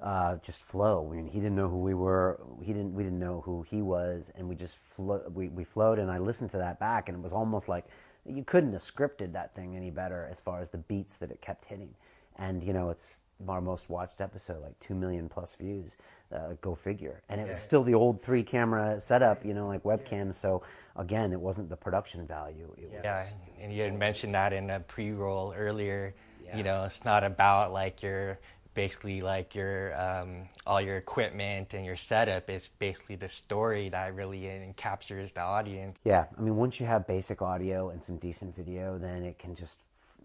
uh, 0.00 0.36
just 0.38 0.60
flow. 0.60 1.08
I 1.12 1.14
mean, 1.16 1.26
he 1.26 1.38
didn't 1.38 1.54
know 1.54 1.68
who 1.68 1.78
we 1.78 1.94
were. 1.94 2.40
He 2.60 2.72
didn't. 2.72 2.92
We 2.94 3.04
didn't 3.04 3.20
know 3.20 3.40
who 3.40 3.62
he 3.62 3.82
was, 3.82 4.32
and 4.34 4.48
we 4.48 4.56
just 4.56 4.76
flo- 4.76 5.28
we 5.32 5.48
we 5.48 5.62
flowed. 5.64 5.98
And 6.00 6.10
I 6.10 6.18
listened 6.18 6.50
to 6.50 6.58
that 6.58 6.80
back, 6.80 7.08
and 7.08 7.16
it 7.16 7.22
was 7.22 7.32
almost 7.32 7.68
like 7.68 7.84
you 8.24 8.42
couldn't 8.44 8.72
have 8.72 8.82
scripted 8.82 9.32
that 9.34 9.54
thing 9.54 9.76
any 9.76 9.90
better 9.90 10.28
as 10.30 10.40
far 10.40 10.60
as 10.60 10.70
the 10.70 10.78
beats 10.78 11.18
that 11.18 11.30
it 11.30 11.40
kept 11.40 11.64
hitting. 11.66 11.94
And 12.36 12.62
you 12.62 12.72
know, 12.72 12.90
it's 12.90 13.20
our 13.48 13.60
most 13.60 13.90
watched 13.90 14.20
episode, 14.20 14.62
like 14.62 14.78
two 14.78 14.94
million 14.94 15.28
plus 15.28 15.54
views. 15.54 15.96
Uh, 16.32 16.54
go 16.62 16.74
figure. 16.74 17.20
And 17.28 17.40
it 17.40 17.48
was 17.48 17.58
still 17.58 17.84
the 17.84 17.92
old 17.92 18.20
three 18.20 18.42
camera 18.42 18.98
setup, 19.00 19.44
you 19.44 19.52
know, 19.52 19.66
like 19.66 19.82
webcam. 19.82 20.34
So 20.34 20.62
again, 20.96 21.30
it 21.32 21.40
wasn't 21.40 21.68
the 21.68 21.76
production 21.76 22.26
value. 22.26 22.74
It 22.78 22.90
was, 22.90 23.00
Yeah, 23.04 23.26
and 23.60 23.72
you 23.72 23.82
had 23.82 23.98
mentioned 23.98 24.34
that 24.34 24.54
in 24.54 24.70
a 24.70 24.80
pre-roll 24.80 25.52
earlier. 25.54 26.14
Yeah. 26.42 26.56
You 26.56 26.62
know, 26.62 26.84
it's 26.84 27.04
not 27.04 27.22
about 27.22 27.72
like 27.72 28.02
your 28.02 28.38
basically 28.74 29.20
like 29.20 29.54
your 29.54 29.94
um, 30.00 30.48
all 30.66 30.80
your 30.80 30.96
equipment 30.96 31.74
and 31.74 31.84
your 31.84 31.96
setup. 31.96 32.48
It's 32.48 32.68
basically 32.68 33.16
the 33.16 33.28
story 33.28 33.88
that 33.90 34.14
really 34.14 34.72
captures 34.76 35.32
the 35.32 35.42
audience. 35.42 35.98
Yeah, 36.04 36.26
I 36.36 36.40
mean, 36.40 36.56
once 36.56 36.80
you 36.80 36.86
have 36.86 37.06
basic 37.06 37.42
audio 37.42 37.90
and 37.90 38.02
some 38.02 38.16
decent 38.16 38.56
video, 38.56 38.98
then 38.98 39.24
it 39.24 39.38
can 39.38 39.54
just 39.54 39.78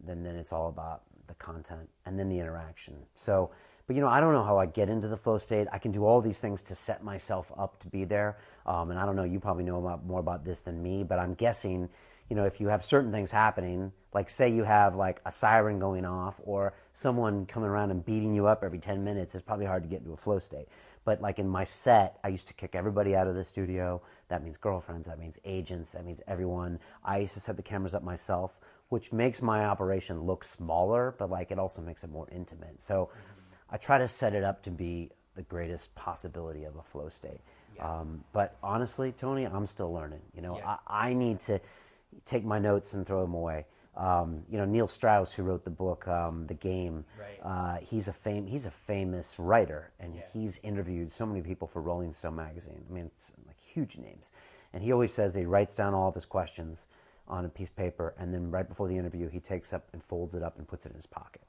then 0.06 0.24
then 0.24 0.36
it's 0.36 0.54
all 0.54 0.70
about 0.70 1.02
the 1.28 1.36
content 1.36 1.90
and 2.06 2.20
then 2.20 2.30
the 2.30 2.40
interaction. 2.40 2.96
So, 3.16 3.52
but 3.88 3.96
you 3.96 4.02
know, 4.02 4.10
I 4.10 4.20
don't 4.20 4.34
know 4.34 4.44
how 4.44 4.58
I 4.58 4.66
get 4.66 4.90
into 4.90 5.08
the 5.08 5.18
flow 5.18 5.38
state. 5.38 5.68
I 5.72 5.78
can 5.78 5.92
do 5.92 6.06
all 6.06 6.22
these 6.22 6.40
things 6.40 6.62
to 6.64 6.76
set 6.76 7.04
myself 7.04 7.52
up 7.58 7.80
to 7.80 7.88
be 7.88 8.04
there. 8.04 8.38
Um, 8.66 8.92
and 8.92 9.00
I 9.00 9.06
don't 9.06 9.16
know, 9.16 9.24
you 9.24 9.40
probably 9.40 9.64
know 9.64 9.80
about, 9.80 10.06
more 10.06 10.20
about 10.20 10.44
this 10.44 10.62
than 10.62 10.82
me, 10.84 11.04
but 11.04 11.20
I'm 11.20 11.34
guessing, 11.34 11.90
you 12.30 12.36
know, 12.36 12.44
if 12.44 12.60
you 12.60 12.68
have 12.68 12.84
certain 12.84 13.12
things 13.12 13.32
happening, 13.32 13.94
like 14.14 14.30
say 14.30 14.50
you 14.50 14.64
have 14.64 14.96
like 14.96 15.22
a 15.26 15.32
siren 15.32 15.80
going 15.80 16.04
off 16.06 16.42
or 16.44 16.74
someone 16.92 17.46
coming 17.46 17.70
around 17.70 17.92
and 17.92 18.04
beating 18.06 18.36
you 18.36 18.48
up 18.48 18.64
every 18.64 18.80
10 18.80 19.04
minutes, 19.04 19.36
it's 19.36 19.42
probably 19.42 19.66
hard 19.66 19.84
to 19.84 19.90
get 19.90 20.00
into 20.02 20.12
a 20.12 20.18
flow 20.18 20.40
state. 20.40 20.68
But 21.06 21.22
like 21.22 21.40
in 21.40 21.48
my 21.48 21.64
set, 21.64 22.20
I 22.22 22.28
used 22.28 22.50
to 22.50 22.54
kick 22.54 22.76
everybody 22.76 23.16
out 23.16 23.28
of 23.28 23.36
the 23.36 23.44
studio. 23.46 24.02
That 24.28 24.44
means 24.44 24.58
girlfriends, 24.58 25.08
that 25.08 25.18
means 25.18 25.40
agents, 25.46 25.94
that 25.94 26.04
means 26.04 26.22
everyone. 26.28 26.80
I 27.06 27.20
used 27.20 27.36
to 27.36 27.40
set 27.40 27.56
the 27.56 27.64
cameras 27.64 27.96
up 27.96 28.04
myself, 28.04 28.60
which 28.90 29.12
makes 29.12 29.42
my 29.42 29.66
operation 29.66 30.22
look 30.22 30.44
smaller, 30.44 31.14
but 31.18 31.30
like 31.30 31.52
it 31.52 31.60
also 31.60 31.82
makes 31.82 32.04
it 32.04 32.10
more 32.10 32.28
intimate. 32.32 32.82
So 32.82 33.10
I 33.70 33.78
try 33.78 33.98
to 33.98 34.08
set 34.08 34.34
it 34.34 34.44
up 34.44 34.64
to 34.64 34.72
be 34.72 35.12
the 35.36 35.44
greatest 35.44 35.94
possibility 35.96 36.64
of 36.64 36.76
a 36.78 36.82
flow 36.84 37.10
state. 37.10 37.42
Um, 37.80 38.24
but 38.34 38.56
honestly, 38.64 39.12
Tony, 39.12 39.46
I'm 39.46 39.66
still 39.68 39.94
learning. 39.94 40.22
You 40.34 40.42
know, 40.42 40.58
Yeah. 40.58 40.78
I, 40.88 41.10
I 41.10 41.14
need 41.14 41.40
to 41.42 41.60
take 42.26 42.44
my 42.44 42.58
notes 42.60 42.94
and 42.94 43.06
throw 43.06 43.22
them 43.22 43.34
away. 43.36 43.66
Um, 43.96 44.44
you 44.50 44.58
know, 44.58 44.66
Neil 44.66 44.88
Strauss, 44.88 45.34
who 45.34 45.44
wrote 45.44 45.64
the 45.64 45.70
book 45.72 46.08
um, 46.08 46.48
The 46.48 46.54
Game, 46.54 47.06
Right. 47.20 47.40
uh, 47.44 47.78
he's 47.78 48.08
a 48.08 48.14
fam- 48.14 48.46
he's 48.48 48.66
a 48.66 48.72
famous 48.72 49.38
writer, 49.40 49.92
and 50.00 50.16
Yeah. 50.16 50.22
he's 50.34 50.60
interviewed 50.60 51.12
so 51.12 51.26
many 51.26 51.42
people 51.42 51.68
for 51.68 51.82
Rolling 51.82 52.12
Stone 52.14 52.36
magazine. 52.36 52.84
I 52.90 52.94
mean, 52.94 53.06
it's 53.08 53.32
like 53.48 53.60
huge 53.60 53.98
names. 53.98 54.32
And 54.74 54.84
he 54.84 54.92
always 54.92 55.14
says 55.14 55.34
that 55.34 55.40
he 55.40 55.46
writes 55.46 55.76
down 55.76 55.94
all 55.94 56.08
of 56.10 56.14
his 56.16 56.26
questions 56.26 56.88
on 57.28 57.46
a 57.46 57.50
piece 57.50 57.70
of 57.70 57.76
paper, 57.76 58.14
and 58.18 58.34
then 58.34 58.50
right 58.50 58.68
before 58.68 58.88
the 58.88 58.98
interview, 58.98 59.30
he 59.30 59.40
takes 59.40 59.74
up 59.74 59.88
and 59.94 60.04
folds 60.04 60.36
it 60.36 60.44
up 60.44 60.58
and 60.58 60.68
puts 60.68 60.86
it 60.86 60.90
in 60.90 60.96
his 60.96 61.06
pocket. 61.06 61.42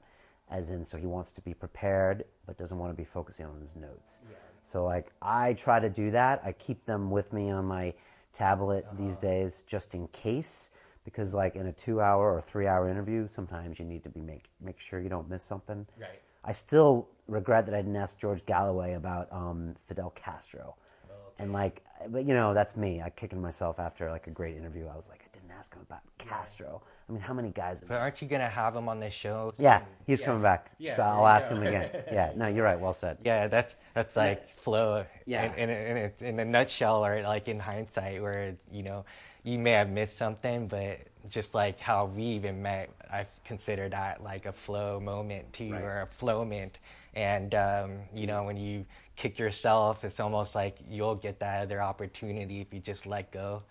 As 0.51 0.71
in, 0.71 0.83
so 0.83 0.97
he 0.97 1.05
wants 1.05 1.31
to 1.33 1.41
be 1.41 1.53
prepared, 1.53 2.25
but 2.45 2.57
doesn't 2.57 2.77
want 2.77 2.91
to 2.91 2.97
be 2.97 3.03
focusing 3.05 3.45
on 3.45 3.61
his 3.61 3.75
notes. 3.75 4.19
So, 4.63 4.83
like, 4.83 5.11
I 5.21 5.53
try 5.53 5.79
to 5.79 5.89
do 5.89 6.11
that. 6.11 6.41
I 6.43 6.53
keep 6.53 6.85
them 6.85 7.11
with 7.11 7.31
me 7.33 7.51
on 7.51 7.65
my 7.65 7.93
tablet 8.33 8.85
these 8.97 9.17
days, 9.17 9.63
just 9.67 9.93
in 9.93 10.07
case. 10.07 10.71
Because, 11.05 11.33
like, 11.33 11.55
in 11.55 11.67
a 11.67 11.71
two-hour 11.71 12.33
or 12.33 12.41
three-hour 12.41 12.89
interview, 12.89 13.27
sometimes 13.27 13.79
you 13.79 13.85
need 13.85 14.03
to 14.03 14.09
be 14.09 14.21
make 14.21 14.49
make 14.59 14.79
sure 14.79 14.99
you 14.99 15.09
don't 15.09 15.29
miss 15.29 15.43
something. 15.43 15.85
Right. 15.99 16.19
I 16.43 16.51
still 16.51 17.07
regret 17.27 17.65
that 17.67 17.75
I 17.75 17.81
didn't 17.81 17.95
ask 17.95 18.17
George 18.17 18.45
Galloway 18.45 18.93
about 18.93 19.31
um, 19.31 19.75
Fidel 19.87 20.11
Castro. 20.11 20.75
And 21.37 21.53
like, 21.53 21.83
but 22.09 22.25
you 22.25 22.33
know, 22.33 22.53
that's 22.53 22.75
me. 22.75 23.01
I 23.01 23.09
kicking 23.09 23.41
myself 23.41 23.79
after 23.79 24.11
like 24.11 24.27
a 24.27 24.31
great 24.31 24.57
interview. 24.57 24.87
I 24.87 24.95
was 24.95 25.09
like, 25.09 25.28
Him 25.67 25.81
about 25.81 25.99
Castro. 26.17 26.81
I 27.07 27.11
mean, 27.11 27.21
how 27.21 27.33
many 27.33 27.49
guys? 27.49 27.83
But 27.85 27.97
aren't 27.97 28.21
you 28.21 28.27
gonna 28.27 28.47
have 28.47 28.75
him 28.75 28.87
on 28.87 28.99
this 28.99 29.13
show? 29.13 29.51
Yeah, 29.57 29.81
he's 30.07 30.21
Yeah. 30.21 30.25
coming 30.27 30.41
back. 30.41 30.71
Yeah, 30.77 30.95
so 30.95 31.03
I'll 31.03 31.27
ask 31.27 31.49
go. 31.49 31.55
him 31.57 31.67
again. 31.67 31.89
Yeah, 32.11 32.31
no, 32.35 32.47
you're 32.47 32.63
right. 32.63 32.79
Well 32.79 32.93
said. 32.93 33.17
Yeah, 33.23 33.47
that's 33.47 33.75
that's 33.93 34.15
like 34.15 34.47
flow. 34.49 35.05
Yeah. 35.25 35.53
In, 35.55 35.69
in, 35.69 35.97
in, 35.97 35.97
a- 36.21 36.25
in 36.25 36.39
a 36.39 36.45
nutshell, 36.45 37.05
or 37.05 37.21
like 37.23 37.47
in 37.47 37.59
hindsight, 37.59 38.21
where 38.21 38.55
you 38.71 38.83
know 38.83 39.05
you 39.43 39.59
may 39.59 39.71
have 39.71 39.89
missed 39.89 40.17
something, 40.17 40.67
but 40.67 40.99
just 41.27 41.53
like 41.53 41.79
how 41.79 42.05
we 42.05 42.23
even 42.23 42.61
met, 42.61 42.89
I 43.11 43.25
consider 43.43 43.89
that 43.89 44.23
like 44.23 44.45
a 44.45 44.51
flow 44.53 44.99
moment 44.99 45.51
too, 45.53 45.73
Right. 45.73 45.83
or 45.83 46.01
a 46.01 46.07
flowment. 46.07 46.79
And 47.15 47.53
um, 47.55 47.99
you 48.13 48.27
know, 48.27 48.43
when 48.43 48.55
you 48.55 48.85
kick 49.15 49.37
yourself, 49.39 50.03
it's 50.05 50.19
almost 50.19 50.55
like 50.55 50.77
you'll 50.89 51.15
get 51.15 51.39
that 51.39 51.63
other 51.63 51.81
opportunity 51.81 52.61
if 52.61 52.73
you 52.73 52.79
just 52.79 53.05
let 53.05 53.31
go. 53.31 53.63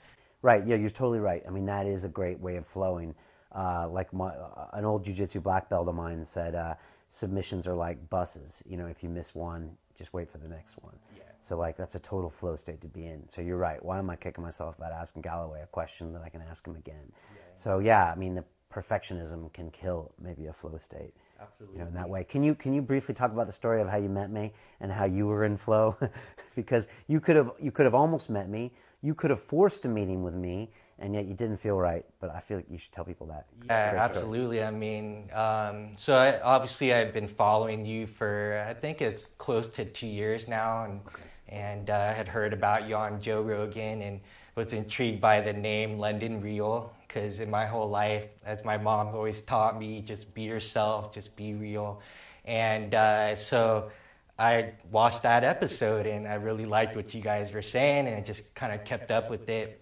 Right. 0.42 0.66
Yeah, 0.66 0.76
you're 0.76 0.90
totally 0.90 1.20
right. 1.20 1.42
I 1.46 1.50
mean, 1.50 1.66
that 1.66 1.86
is 1.86 2.04
a 2.04 2.08
great 2.08 2.38
way 2.40 2.56
of 2.56 2.66
flowing. 2.66 3.14
Uh, 3.54 3.88
like 3.88 4.12
my, 4.12 4.28
uh, 4.28 4.68
an 4.74 4.84
old 4.84 5.04
jujitsu 5.04 5.42
black 5.42 5.68
belt 5.68 5.88
of 5.88 5.94
mine 5.94 6.24
said, 6.24 6.54
uh, 6.54 6.74
submissions 7.08 7.66
are 7.66 7.74
like 7.74 8.08
buses. 8.10 8.62
You 8.66 8.76
know, 8.76 8.86
if 8.86 9.02
you 9.02 9.08
miss 9.08 9.34
one, 9.34 9.76
just 9.96 10.12
wait 10.12 10.30
for 10.30 10.38
the 10.38 10.48
next 10.48 10.74
one. 10.82 10.94
Yeah. 11.16 11.22
So 11.40 11.56
like 11.56 11.76
that's 11.76 11.94
a 11.94 12.00
total 12.00 12.30
flow 12.30 12.56
state 12.56 12.80
to 12.82 12.88
be 12.88 13.06
in. 13.06 13.28
So 13.28 13.40
you're 13.40 13.56
right. 13.56 13.82
Why 13.84 13.98
am 13.98 14.10
I 14.10 14.16
kicking 14.16 14.44
myself 14.44 14.76
about 14.78 14.92
asking 14.92 15.22
Galloway 15.22 15.62
a 15.62 15.66
question 15.66 16.12
that 16.12 16.22
I 16.22 16.28
can 16.28 16.42
ask 16.42 16.66
him 16.66 16.76
again? 16.76 17.10
Yeah. 17.10 17.40
So 17.56 17.78
yeah, 17.80 18.12
I 18.12 18.14
mean 18.14 18.34
the 18.34 18.44
perfectionism 18.72 19.52
can 19.52 19.70
kill 19.70 20.12
maybe 20.20 20.46
a 20.46 20.52
flow 20.52 20.78
state. 20.78 21.14
Absolutely. 21.40 21.78
You 21.78 21.82
know, 21.82 21.88
in 21.88 21.94
that 21.94 22.08
way. 22.08 22.24
Can 22.24 22.42
you 22.42 22.54
can 22.54 22.74
you 22.74 22.82
briefly 22.82 23.14
talk 23.14 23.32
about 23.32 23.46
the 23.46 23.52
story 23.52 23.80
of 23.80 23.88
how 23.88 23.96
you 23.96 24.08
met 24.08 24.30
me 24.30 24.52
and 24.80 24.90
how 24.90 25.04
you 25.04 25.26
were 25.26 25.44
in 25.44 25.56
flow? 25.56 25.96
because 26.56 26.88
you 27.06 27.20
could 27.20 27.36
have 27.36 27.52
you 27.60 27.70
could 27.70 27.84
have 27.84 27.94
almost 27.94 28.30
met 28.30 28.48
me. 28.48 28.72
You 29.00 29.14
could 29.14 29.30
have 29.30 29.40
forced 29.40 29.84
a 29.84 29.88
meeting 29.88 30.22
with 30.22 30.34
me, 30.34 30.70
and 30.98 31.14
yet 31.14 31.26
you 31.26 31.34
didn't 31.34 31.58
feel 31.58 31.76
right. 31.76 32.04
But 32.20 32.34
I 32.34 32.40
feel 32.40 32.56
like 32.56 32.66
you 32.68 32.78
should 32.78 32.92
tell 32.92 33.04
people 33.04 33.26
that. 33.28 33.46
Yeah, 33.66 33.94
absolutely. 33.96 34.62
I 34.62 34.70
mean, 34.70 35.30
um, 35.32 35.90
so 35.96 36.14
I, 36.14 36.40
obviously 36.40 36.92
I've 36.92 37.12
been 37.12 37.28
following 37.28 37.86
you 37.86 38.06
for 38.06 38.64
I 38.68 38.74
think 38.74 39.00
it's 39.00 39.26
close 39.38 39.68
to 39.68 39.84
two 39.84 40.08
years 40.08 40.48
now, 40.48 40.84
and 40.84 41.00
and 41.48 41.90
uh, 41.90 42.12
had 42.12 42.28
heard 42.28 42.52
about 42.52 42.88
you 42.88 42.96
on 42.96 43.20
Joe 43.20 43.40
Rogan 43.40 44.02
and 44.02 44.20
was 44.56 44.72
intrigued 44.72 45.20
by 45.20 45.40
the 45.40 45.52
name 45.52 45.98
London 45.98 46.40
Real 46.40 46.92
because 47.06 47.40
in 47.40 47.48
my 47.48 47.64
whole 47.64 47.88
life, 47.88 48.26
as 48.44 48.64
my 48.64 48.76
mom 48.76 49.08
always 49.08 49.42
taught 49.42 49.78
me, 49.78 50.02
just 50.02 50.34
be 50.34 50.42
yourself, 50.42 51.14
just 51.14 51.34
be 51.36 51.54
real, 51.54 52.02
and 52.44 52.94
uh, 52.94 53.34
so. 53.36 53.90
I 54.38 54.72
watched 54.90 55.22
that 55.22 55.42
episode 55.42 56.06
and 56.06 56.28
I 56.28 56.34
really 56.34 56.66
liked 56.66 56.94
what 56.94 57.12
you 57.12 57.20
guys 57.20 57.52
were 57.52 57.62
saying 57.62 58.06
and 58.06 58.24
just 58.24 58.54
kind 58.54 58.72
of 58.72 58.84
kept 58.84 59.10
up 59.10 59.30
with 59.30 59.48
it. 59.48 59.80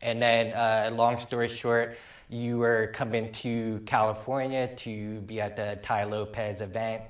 And 0.00 0.22
then, 0.22 0.54
uh, 0.54 0.90
long 0.94 1.18
story 1.18 1.48
short, 1.48 1.98
you 2.30 2.58
were 2.58 2.90
coming 2.94 3.32
to 3.32 3.82
California 3.86 4.68
to 4.76 5.20
be 5.22 5.40
at 5.40 5.56
the 5.56 5.78
Tai 5.82 6.04
Lopez 6.04 6.60
event, 6.62 7.02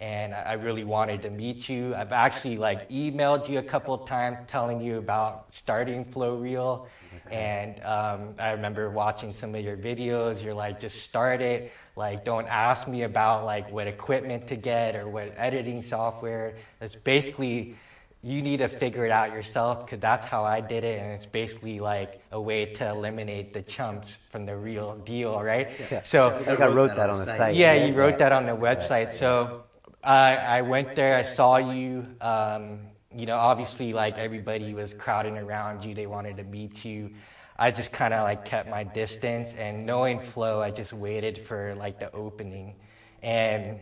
and 0.00 0.34
I 0.34 0.54
really 0.54 0.82
wanted 0.84 1.22
to 1.22 1.30
meet 1.30 1.68
you. 1.68 1.94
I've 1.94 2.12
actually 2.12 2.58
like 2.58 2.90
emailed 2.90 3.48
you 3.48 3.60
a 3.60 3.62
couple 3.62 3.94
of 3.94 4.06
times 4.08 4.38
telling 4.48 4.80
you 4.80 4.98
about 4.98 5.54
starting 5.54 6.04
Flow 6.04 6.36
Real, 6.36 6.88
and 7.30 7.80
um, 7.84 8.34
I 8.38 8.50
remember 8.50 8.90
watching 8.90 9.32
some 9.32 9.54
of 9.54 9.64
your 9.64 9.76
videos. 9.76 10.42
You're 10.42 10.54
like, 10.54 10.80
just 10.80 11.02
start 11.02 11.40
it. 11.40 11.72
Like, 11.96 12.24
don't 12.24 12.48
ask 12.48 12.88
me 12.88 13.02
about 13.02 13.44
like 13.44 13.70
what 13.70 13.86
equipment 13.86 14.48
to 14.48 14.56
get 14.56 14.96
or 14.96 15.08
what 15.08 15.32
editing 15.36 15.80
software. 15.80 16.54
It's 16.80 16.96
basically 16.96 17.76
you 18.24 18.40
need 18.40 18.56
to 18.56 18.68
figure 18.68 19.04
it 19.04 19.12
out 19.12 19.32
yourself 19.32 19.84
because 19.84 20.00
that's 20.00 20.24
how 20.24 20.44
I 20.44 20.60
did 20.60 20.82
it, 20.82 20.98
and 20.98 21.12
it's 21.12 21.26
basically 21.26 21.78
like 21.78 22.22
a 22.32 22.40
way 22.40 22.64
to 22.64 22.88
eliminate 22.88 23.52
the 23.52 23.62
chumps 23.62 24.16
from 24.30 24.46
the 24.46 24.56
real 24.56 24.96
deal, 24.96 25.40
right? 25.42 25.68
Yeah. 25.90 26.02
So 26.02 26.30
I 26.30 26.42
think 26.42 26.60
I 26.60 26.66
wrote 26.68 26.94
that 26.96 27.10
on 27.10 27.18
the 27.18 27.26
site. 27.26 27.54
yeah, 27.54 27.74
you 27.74 27.94
wrote 27.94 28.18
that 28.18 28.32
on 28.32 28.46
the 28.46 28.56
website. 28.56 29.12
So 29.12 29.64
I 30.02 30.36
I 30.36 30.62
went 30.62 30.96
there. 30.96 31.16
I 31.16 31.22
saw 31.22 31.58
you. 31.58 32.06
Um, 32.20 32.80
you 33.14 33.26
know, 33.26 33.36
obviously, 33.36 33.92
like 33.92 34.18
everybody 34.18 34.74
was 34.74 34.94
crowding 34.94 35.38
around 35.38 35.84
you. 35.84 35.94
They 35.94 36.06
wanted 36.06 36.38
to 36.38 36.44
meet 36.44 36.84
you. 36.84 37.10
I 37.56 37.70
just 37.70 37.92
kind 37.92 38.12
of 38.12 38.24
like 38.24 38.44
kept 38.44 38.68
my 38.68 38.84
distance, 38.84 39.54
and 39.56 39.86
knowing 39.86 40.20
Flo, 40.20 40.60
I 40.60 40.70
just 40.70 40.92
waited 40.92 41.46
for 41.46 41.74
like 41.76 42.00
the 42.00 42.12
opening, 42.12 42.74
and 43.22 43.78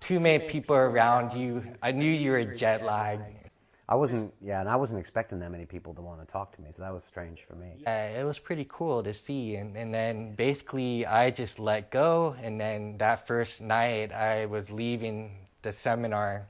too 0.00 0.20
many 0.20 0.44
people 0.46 0.76
around 0.76 1.32
you. 1.32 1.62
I 1.82 1.92
knew 1.92 2.10
you 2.10 2.32
were 2.32 2.44
jet 2.44 2.84
lagged. 2.84 3.22
I 3.88 3.94
wasn't, 3.94 4.34
yeah, 4.42 4.60
and 4.60 4.68
I 4.68 4.74
wasn't 4.74 4.98
expecting 4.98 5.38
that 5.38 5.52
many 5.52 5.64
people 5.64 5.94
to 5.94 6.02
want 6.02 6.20
to 6.20 6.26
talk 6.26 6.54
to 6.56 6.60
me, 6.60 6.68
so 6.72 6.82
that 6.82 6.92
was 6.92 7.04
strange 7.04 7.44
for 7.48 7.54
me. 7.54 7.76
Uh, 7.86 8.18
it 8.18 8.24
was 8.24 8.38
pretty 8.38 8.66
cool 8.68 9.02
to 9.04 9.14
see, 9.14 9.54
and, 9.54 9.76
and 9.76 9.94
then 9.94 10.34
basically 10.34 11.06
I 11.06 11.30
just 11.30 11.60
let 11.60 11.92
go, 11.92 12.34
and 12.42 12.60
then 12.60 12.98
that 12.98 13.28
first 13.28 13.60
night 13.60 14.12
I 14.12 14.46
was 14.46 14.72
leaving 14.72 15.36
the 15.62 15.72
seminar, 15.72 16.48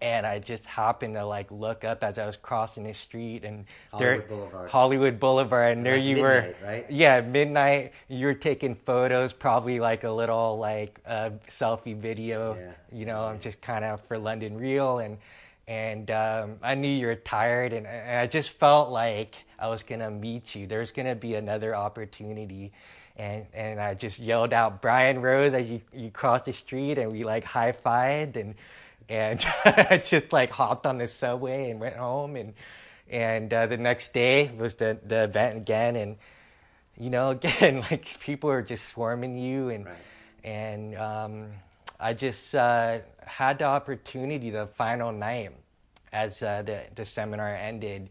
and 0.00 0.26
I 0.26 0.38
just 0.38 0.64
happened 0.66 1.14
to 1.14 1.24
like 1.24 1.50
look 1.50 1.84
up 1.84 2.04
as 2.04 2.18
I 2.18 2.26
was 2.26 2.36
crossing 2.36 2.84
the 2.84 2.94
street, 2.94 3.44
and 3.44 3.64
Hollywood 3.90 4.20
there, 4.20 4.28
Boulevard. 4.28 4.70
Hollywood 4.70 5.20
Boulevard, 5.20 5.76
and 5.76 5.86
there 5.86 5.96
Like 5.96 6.04
you 6.04 6.16
midnight, 6.16 6.56
were, 6.62 6.66
right? 6.66 6.86
yeah, 6.90 7.20
midnight. 7.20 7.92
You 8.08 8.26
were 8.26 8.34
taking 8.34 8.74
photos, 8.74 9.32
probably 9.32 9.80
like 9.80 10.04
a 10.04 10.10
little 10.10 10.58
like 10.58 11.00
uh, 11.06 11.30
selfie 11.48 11.96
video, 11.96 12.54
Yeah. 12.54 12.72
you 12.98 13.06
know, 13.06 13.20
yeah. 13.22 13.30
I'm 13.30 13.40
just 13.40 13.60
kind 13.60 13.84
of 13.84 14.00
for 14.02 14.18
London 14.18 14.56
Real, 14.58 14.98
and 14.98 15.18
and 15.68 16.10
um, 16.12 16.56
I 16.62 16.74
knew 16.76 16.86
you 16.88 17.06
were 17.08 17.16
tired, 17.16 17.72
and, 17.72 17.86
and 17.86 18.18
I 18.20 18.26
just 18.28 18.50
felt 18.50 18.90
like 18.90 19.34
I 19.58 19.68
was 19.68 19.82
gonna 19.82 20.10
meet 20.10 20.54
you. 20.54 20.66
There's 20.66 20.92
gonna 20.92 21.14
be 21.16 21.34
another 21.34 21.74
opportunity, 21.74 22.70
and 23.16 23.46
and 23.54 23.80
I 23.80 23.94
just 23.94 24.18
yelled 24.18 24.52
out 24.52 24.80
Brian 24.82 25.20
Rose 25.20 25.54
as 25.54 25.66
you 25.68 25.80
you 25.92 26.10
crossed 26.10 26.44
the 26.44 26.52
street, 26.52 26.98
and 26.98 27.10
we 27.10 27.24
like 27.24 27.42
high 27.44 27.72
fived, 27.72 28.36
and 28.36 28.54
and 29.08 29.44
I 29.64 29.98
just 30.04 30.32
like 30.32 30.50
hopped 30.50 30.86
on 30.86 30.98
the 30.98 31.08
subway 31.08 31.70
and 31.70 31.80
went 31.80 31.96
home, 31.96 32.36
and 32.36 32.54
and 33.10 33.52
uh, 33.52 33.66
the 33.66 33.76
next 33.76 34.12
day 34.12 34.50
was 34.58 34.74
the 34.74 34.98
the 35.06 35.24
event 35.24 35.56
again, 35.58 35.96
and 35.96 36.16
you 36.98 37.10
know 37.10 37.30
again 37.38 37.80
like 37.90 38.18
people 38.20 38.50
are 38.50 38.62
just 38.62 38.86
swarming 38.88 39.38
you, 39.38 39.70
and 39.70 39.86
Right. 39.86 39.94
and 40.44 40.96
um, 40.96 41.48
I 42.00 42.12
just 42.14 42.54
uh, 42.54 43.00
had 43.24 43.58
the 43.58 43.64
opportunity 43.64 44.50
the 44.50 44.66
final 44.66 45.12
night 45.12 45.52
as 46.12 46.42
uh, 46.42 46.62
the 46.62 46.82
the 46.94 47.04
seminar 47.04 47.54
ended. 47.54 48.10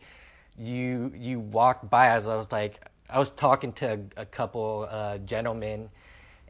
You 0.58 1.12
you 1.16 1.40
walked 1.40 1.90
by 1.90 2.10
as 2.10 2.28
I 2.28 2.36
was 2.36 2.52
like 2.52 2.80
I 3.10 3.20
was 3.20 3.30
talking 3.32 3.74
to 3.74 4.00
a, 4.18 4.22
a 4.22 4.26
couple 4.26 4.88
uh, 4.90 5.18
gentlemen, 5.20 5.90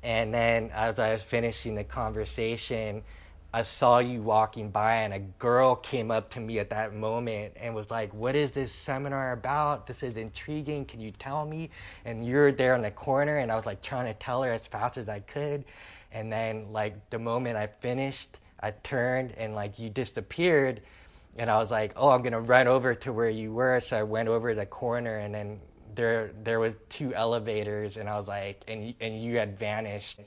and 0.03 0.33
then 0.33 0.71
as 0.73 0.99
I 0.99 1.11
was 1.11 1.23
finishing 1.23 1.75
the 1.75 1.83
conversation, 1.83 3.03
I 3.55 3.61
saw 3.61 3.99
you 3.99 4.21
walking 4.21 4.69
by, 4.69 4.95
and 4.95 5.13
a 5.13 5.19
girl 5.19 5.77
came 5.77 6.11
up 6.11 6.31
to 6.31 6.41
me 6.41 6.59
at 6.59 6.71
that 6.71 6.93
moment 6.93 7.53
and 7.55 7.73
was 7.73 7.89
like, 7.89 8.13
"What 8.13 8.35
is 8.35 8.51
this 8.51 8.73
seminar 8.73 9.31
about? 9.31 9.87
This 9.87 10.03
is 10.03 10.17
intriguing. 10.17 10.83
Can 10.83 10.99
you 10.99 11.11
tell 11.11 11.45
me?" 11.45 11.69
And 12.03 12.27
you're 12.27 12.51
there 12.51 12.75
in 12.75 12.81
the 12.81 12.91
corner, 12.91 13.37
and 13.37 13.49
I 13.49 13.55
was 13.55 13.65
like 13.65 13.81
trying 13.81 14.07
to 14.07 14.13
tell 14.13 14.43
her 14.43 14.51
as 14.51 14.67
fast 14.67 14.97
as 14.97 15.07
I 15.07 15.21
could, 15.21 15.63
and 16.11 16.29
then 16.29 16.73
like 16.73 17.09
the 17.11 17.17
moment 17.17 17.55
I 17.55 17.67
finished, 17.67 18.39
I 18.59 18.71
turned 18.71 19.31
and 19.37 19.55
like 19.55 19.79
you 19.79 19.89
disappeared, 19.89 20.81
and 21.37 21.49
I 21.49 21.57
was 21.57 21.71
like, 21.71 21.93
"Oh, 21.95 22.09
I'm 22.09 22.23
gonna 22.23 22.41
run 22.41 22.67
over 22.67 22.93
to 22.93 23.13
where 23.13 23.29
you 23.29 23.53
were." 23.53 23.79
So 23.79 23.97
I 23.97 24.03
went 24.03 24.27
over 24.27 24.53
the 24.53 24.65
corner, 24.65 25.17
and 25.19 25.33
then 25.33 25.61
there 25.95 26.31
there 26.43 26.59
was 26.59 26.75
two 26.89 27.13
elevators, 27.13 27.97
and 27.97 28.09
I 28.09 28.15
was 28.15 28.27
like, 28.27 28.63
and 28.67 28.93
and 28.99 29.21
you 29.21 29.37
had 29.37 29.57
vanished. 29.57 30.19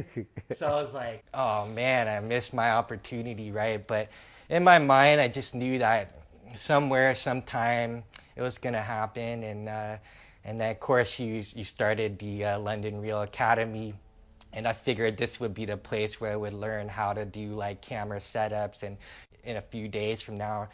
so 0.52 0.66
I 0.66 0.80
was 0.80 0.94
like, 0.94 1.24
"Oh 1.34 1.66
man, 1.66 2.08
I 2.08 2.20
missed 2.20 2.52
my 2.52 2.72
opportunity, 2.72 3.50
right?" 3.50 3.84
But 3.86 4.08
in 4.48 4.64
my 4.64 4.78
mind, 4.78 5.20
I 5.20 5.28
just 5.28 5.54
knew 5.54 5.78
that 5.78 6.18
somewhere, 6.54 7.14
sometime, 7.14 8.04
it 8.36 8.42
was 8.42 8.58
gonna 8.58 8.82
happen, 8.82 9.42
and 9.44 9.68
uh, 9.68 9.96
and 10.44 10.60
then 10.60 10.70
of 10.70 10.80
course 10.80 11.18
you 11.18 11.42
you 11.54 11.64
started 11.64 12.18
the 12.18 12.44
uh, 12.44 12.58
London 12.58 13.00
Real 13.00 13.22
Academy 13.22 13.94
and 14.52 14.68
I 14.68 14.72
figured 14.72 15.16
this 15.16 15.40
would 15.40 15.54
be 15.54 15.64
the 15.64 15.76
place 15.76 16.20
where 16.20 16.32
I 16.32 16.36
would 16.36 16.52
learn 16.52 16.88
how 16.88 17.12
to 17.12 17.24
do 17.24 17.54
like 17.54 17.80
camera 17.80 18.20
setups 18.20 18.82
and 18.82 18.96
in 19.44 19.56
a 19.56 19.62
few 19.62 19.88
days 19.88 20.22
from 20.22 20.36
now. 20.36 20.68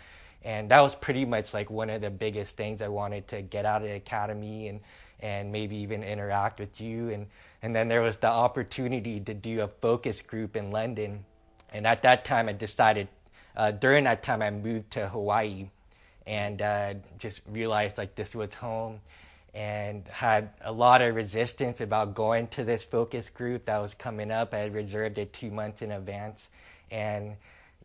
And 0.48 0.70
that 0.70 0.80
was 0.80 0.94
pretty 0.94 1.26
much 1.26 1.52
like 1.52 1.68
one 1.68 1.90
of 1.90 2.00
the 2.00 2.08
biggest 2.08 2.56
things 2.56 2.80
I 2.80 2.88
wanted 2.88 3.28
to 3.28 3.42
get 3.42 3.66
out 3.66 3.82
of 3.82 3.88
the 3.88 3.96
academy 3.96 4.68
and 4.68 4.80
and 5.20 5.52
maybe 5.52 5.76
even 5.76 6.02
interact 6.02 6.58
with 6.58 6.80
you 6.80 7.10
and 7.10 7.26
and 7.60 7.76
then 7.76 7.88
there 7.88 8.00
was 8.00 8.16
the 8.16 8.28
opportunity 8.28 9.20
to 9.20 9.34
do 9.34 9.60
a 9.60 9.68
focus 9.68 10.22
group 10.22 10.56
in 10.56 10.70
London. 10.70 11.26
And 11.70 11.86
at 11.86 12.00
that 12.02 12.24
time 12.24 12.48
I 12.48 12.54
decided 12.54 13.08
uh, 13.56 13.72
during 13.72 14.04
that 14.04 14.22
time 14.22 14.40
I 14.40 14.50
moved 14.50 14.90
to 14.92 15.08
Hawaii 15.10 15.68
and 16.26 16.62
uh, 16.62 16.94
just 17.18 17.42
realized 17.46 17.98
like 17.98 18.14
this 18.14 18.34
was 18.34 18.54
home 18.54 19.00
and 19.52 20.08
had 20.08 20.48
a 20.62 20.72
lot 20.72 21.02
of 21.02 21.14
resistance 21.14 21.82
about 21.82 22.14
going 22.14 22.46
to 22.48 22.64
this 22.64 22.82
focus 22.82 23.28
group 23.28 23.66
that 23.66 23.82
was 23.82 23.92
coming 23.92 24.30
up. 24.30 24.54
I 24.54 24.58
had 24.60 24.72
reserved 24.72 25.18
it 25.18 25.34
two 25.34 25.50
months 25.50 25.82
in 25.82 25.92
advance, 25.92 26.48
and 26.90 27.36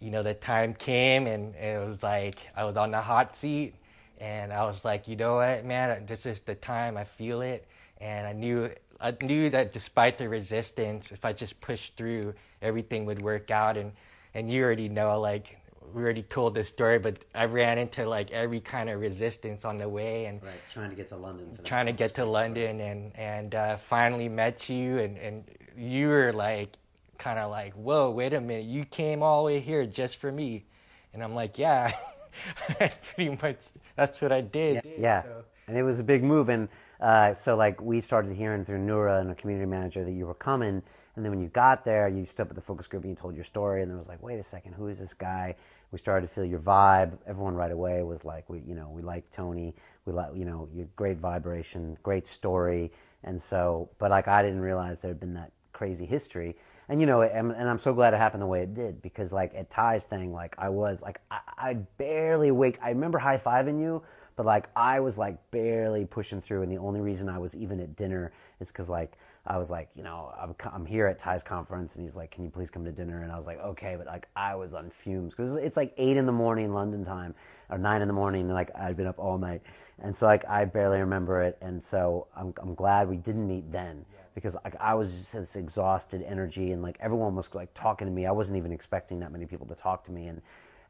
you 0.04 0.12
know 0.12 0.22
the 0.22 0.34
time 0.34 0.74
came, 0.74 1.28
and 1.28 1.56
it 1.56 1.80
was 1.88 2.04
like 2.04 2.36
I 2.58 2.66
was 2.66 2.76
on 2.76 2.92
the 2.92 3.02
hot 3.02 3.38
seat, 3.38 3.74
and 4.20 4.52
I 4.52 4.66
was 4.66 4.84
like, 4.84 5.08
you 5.08 5.16
know 5.16 5.36
what, 5.36 5.64
man, 5.64 6.06
this 6.06 6.26
is 6.26 6.42
the 6.42 6.56
time. 6.56 6.98
I 6.98 7.06
feel 7.06 7.42
it, 7.42 7.66
and 8.02 8.28
I 8.28 8.34
knew 8.34 8.70
I 9.00 9.16
knew 9.22 9.50
that 9.52 9.72
despite 9.72 10.18
the 10.18 10.28
resistance, 10.28 11.14
if 11.14 11.24
I 11.24 11.32
just 11.32 11.60
pushed 11.62 11.96
through, 11.96 12.34
everything 12.62 13.06
would 13.06 13.22
work 13.22 13.50
out. 13.50 13.78
And 13.78 13.94
and 14.34 14.52
you 14.52 14.62
already 14.64 14.90
know, 14.90 15.22
like 15.22 15.58
we 15.94 16.04
already 16.04 16.24
told 16.24 16.54
this 16.54 16.68
story, 16.68 17.00
but 17.00 17.24
I 17.34 17.46
ran 17.46 17.78
into 17.78 18.06
like 18.06 18.30
every 18.32 18.60
kind 18.60 18.90
of 18.90 19.00
resistance 19.00 19.64
on 19.64 19.78
the 19.78 19.88
way, 19.88 20.26
and 20.26 20.44
Right, 20.44 20.54
trying 20.74 20.90
to 20.90 20.98
get 20.98 21.08
to 21.10 21.16
London. 21.16 21.58
Trying 21.64 21.86
to 21.86 21.94
get 21.94 22.16
to. 22.16 22.26
London 22.26 22.82
and 22.82 23.16
and 23.16 23.56
uh, 23.56 23.78
finally 23.78 24.28
met 24.28 24.68
you 24.68 24.98
and 25.00 25.18
and 25.18 25.46
you 25.78 26.10
were 26.10 26.34
like 26.34 26.76
kind 27.18 27.40
of 27.40 27.50
like 27.52 27.74
whoa 27.74 28.10
wait 28.10 28.34
a 28.34 28.42
minute 28.42 28.66
you 28.66 28.84
came 28.86 29.22
all 29.24 29.44
the 29.44 29.46
way 29.46 29.60
here 29.60 29.86
just 29.86 30.18
for 30.18 30.32
me 30.32 30.66
and 31.14 31.24
I'm 31.24 31.36
like 31.36 31.58
yeah 31.58 31.94
pretty 33.16 33.38
much 33.42 33.60
that's 33.96 34.22
what 34.22 34.32
I 34.32 34.42
did 34.42 34.84
Yeah, 34.98 35.24
So- 35.24 35.44
and 35.68 35.78
it 35.78 35.84
was 35.84 35.98
a 36.00 36.04
big 36.04 36.24
move. 36.26 36.50
And 36.50 36.68
uh, 37.00 37.34
so, 37.34 37.56
like, 37.56 37.82
we 37.82 38.02
started 38.02 38.36
hearing 38.36 38.66
through 38.66 38.80
Nura 38.80 39.22
and 39.22 39.32
a 39.32 39.36
community 39.36 39.66
manager 39.66 40.04
that 40.04 40.12
you 40.12 40.26
were 40.26 40.34
coming. 40.34 40.82
And 41.16 41.24
then 41.24 41.30
when 41.32 41.40
you 41.40 41.48
got 41.48 41.86
there, 41.86 42.10
you 42.10 42.26
stood 42.26 42.44
up 42.48 42.50
at 42.50 42.56
the 42.56 42.62
focus 42.62 42.88
group 42.88 43.04
and 43.04 43.12
you 43.12 43.16
told 43.16 43.34
your 43.36 43.46
story. 43.46 43.82
And 43.82 43.90
then 43.90 43.96
it 43.96 43.98
was 44.00 44.10
like, 44.10 44.22
wait 44.22 44.40
a 44.40 44.44
second, 44.44 44.74
who 44.74 44.88
is 44.88 45.00
this 45.00 45.14
guy? 45.14 45.56
We 45.92 46.00
started 46.00 46.28
to 46.28 46.34
feel 46.34 46.44
your 46.44 46.60
vibe. 46.60 47.18
Everyone 47.28 47.56
right 47.56 47.72
away 47.72 48.04
was 48.04 48.26
like, 48.26 48.50
we, 48.50 48.60
you 48.66 48.76
know, 48.76 48.90
we 48.90 49.02
like 49.04 49.30
Tony. 49.32 49.74
We 50.06 50.12
like, 50.12 50.36
you 50.36 50.44
know, 50.44 50.68
your 50.74 50.88
great 50.98 51.18
vibration, 51.20 51.96
great 52.04 52.28
story. 52.28 52.92
And 53.24 53.42
so, 53.42 53.90
but 54.00 54.12
like, 54.12 54.28
I 54.28 54.42
didn't 54.44 54.60
realize 54.60 55.02
there 55.02 55.12
had 55.12 55.20
been 55.22 55.36
that 55.36 55.52
crazy 55.72 56.06
history. 56.06 56.58
And 56.90 57.00
you 57.00 57.08
know, 57.08 57.22
and, 57.22 57.52
and 57.52 57.70
I'm 57.70 57.80
so 57.80 57.94
glad 57.94 58.14
it 58.14 58.18
happened 58.18 58.42
the 58.42 58.48
way 58.48 58.62
it 58.62 58.74
did 58.74 59.02
because, 59.02 59.32
like, 59.32 59.54
at 59.56 59.70
Tai's 59.70 60.06
thing, 60.06 60.34
like, 60.34 60.56
I 60.58 60.70
was 60.70 61.02
like, 61.02 61.22
I, 61.32 61.40
I 61.58 61.74
barely 61.98 62.52
wake. 62.52 62.78
I 62.82 62.90
remember 62.90 63.20
high 63.20 63.38
fiving 63.38 63.80
you, 63.80 64.04
but 64.36 64.46
like 64.46 64.70
I 64.76 65.00
was 65.00 65.18
like 65.18 65.38
barely 65.52 66.06
pushing 66.06 66.42
through, 66.42 66.64
and 66.64 66.72
the 66.72 66.78
only 66.78 67.02
reason 67.02 67.30
I 67.30 67.38
was 67.38 67.56
even 67.56 67.80
at 67.80 67.96
dinner 67.96 68.32
is 68.60 68.70
because 68.70 68.90
like 68.90 69.18
I 69.46 69.58
was 69.58 69.70
like, 69.70 69.90
you 69.94 70.04
know, 70.04 70.34
I'm, 70.40 70.56
I'm 70.72 70.86
here 70.86 71.08
at 71.08 71.20
Tai's 71.20 71.44
conference, 71.44 71.96
and 71.96 72.04
he's 72.04 72.16
like, 72.16 72.32
can 72.32 72.44
you 72.44 72.50
please 72.50 72.70
come 72.70 72.86
to 72.86 72.92
dinner? 72.92 73.22
And 73.22 73.32
I 73.32 73.36
was 73.36 73.46
like, 73.46 73.60
okay, 73.60 73.96
but 73.98 74.08
like 74.08 74.28
I 74.36 74.56
was 74.56 74.74
on 74.74 74.90
fumes 74.90 75.34
because 75.36 75.56
it's 75.58 75.78
like 75.78 75.94
eight 75.98 76.18
in 76.18 76.26
the 76.26 76.32
morning 76.32 76.74
London 76.74 77.04
time 77.04 77.36
or 77.70 77.78
nine 77.78 78.02
in 78.02 78.08
the 78.08 78.14
morning, 78.14 78.42
and 78.44 78.54
like 78.54 78.72
I'd 78.76 78.98
been 78.98 79.08
up 79.08 79.20
all 79.20 79.38
night, 79.38 79.62
and 80.00 80.16
so 80.16 80.26
like 80.26 80.46
I 80.50 80.66
barely 80.66 81.00
remember 81.00 81.42
it, 81.44 81.58
and 81.62 81.84
so 81.84 82.28
I'm 82.36 82.54
I'm 82.62 82.74
glad 82.76 83.10
we 83.10 83.18
didn't 83.18 83.48
meet 83.48 83.72
then 83.72 84.06
because 84.34 84.58
like 84.64 84.76
I 84.80 84.96
was 84.96 85.12
just 85.12 85.34
this 85.34 85.56
exhausted 85.56 86.24
energy, 86.24 86.72
and 86.72 86.82
like 86.82 86.98
everyone 87.00 87.36
was 87.36 87.54
like 87.54 87.74
talking 87.74 88.08
to 88.08 88.14
me. 88.14 88.26
I 88.26 88.32
wasn't 88.32 88.58
even 88.58 88.72
expecting 88.72 89.20
that 89.20 89.32
many 89.32 89.46
people 89.46 89.68
to 89.68 89.76
talk 89.76 90.04
to 90.06 90.12
me, 90.12 90.28
and 90.28 90.42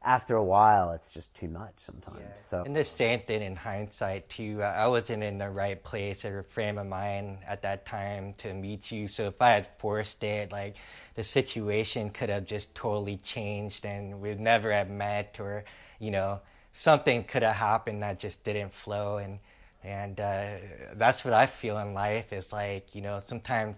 after 0.04 0.36
a 0.36 0.44
while, 0.44 0.92
it's 0.92 1.12
just 1.12 1.34
too 1.34 1.48
much 1.48 1.72
sometimes. 1.78 2.38
So 2.38 2.62
And 2.64 2.76
the 2.76 2.84
same 2.84 3.20
thing 3.20 3.42
in 3.42 3.56
hindsight 3.56 4.28
too. 4.28 4.62
I 4.62 4.84
I 4.84 4.86
wasn't 4.86 5.22
in 5.22 5.38
the 5.38 5.48
right 5.48 5.82
place 5.82 6.24
or 6.24 6.42
frame 6.42 6.78
of 6.78 6.86
mind 6.86 7.38
at 7.46 7.62
that 7.62 7.86
time 7.86 8.34
to 8.38 8.52
meet 8.52 8.92
you. 8.92 9.06
So 9.06 9.28
if 9.28 9.40
I 9.40 9.50
had 9.50 9.68
forced 9.78 10.22
it, 10.22 10.52
like 10.52 10.76
the 11.14 11.24
situation 11.24 12.10
could 12.10 12.28
have 12.28 12.44
just 12.44 12.74
totally 12.74 13.16
changed, 13.18 13.86
and 13.86 14.20
we'd 14.20 14.40
never 14.40 14.72
have 14.72 14.90
met, 14.90 15.38
or 15.40 15.64
you 15.98 16.10
know, 16.10 16.40
something 16.72 17.24
could 17.24 17.42
have 17.42 17.56
happened 17.56 18.02
that 18.02 18.18
just 18.18 18.42
didn't 18.44 18.74
flow. 18.74 19.16
And 19.16 19.38
and 19.84 20.18
uh, 20.18 20.46
that's 20.94 21.24
what 21.24 21.34
I 21.34 21.46
feel 21.46 21.78
in 21.78 21.94
life. 21.94 22.32
Is 22.32 22.52
like 22.52 22.94
you 22.94 23.02
know, 23.02 23.20
sometimes 23.24 23.76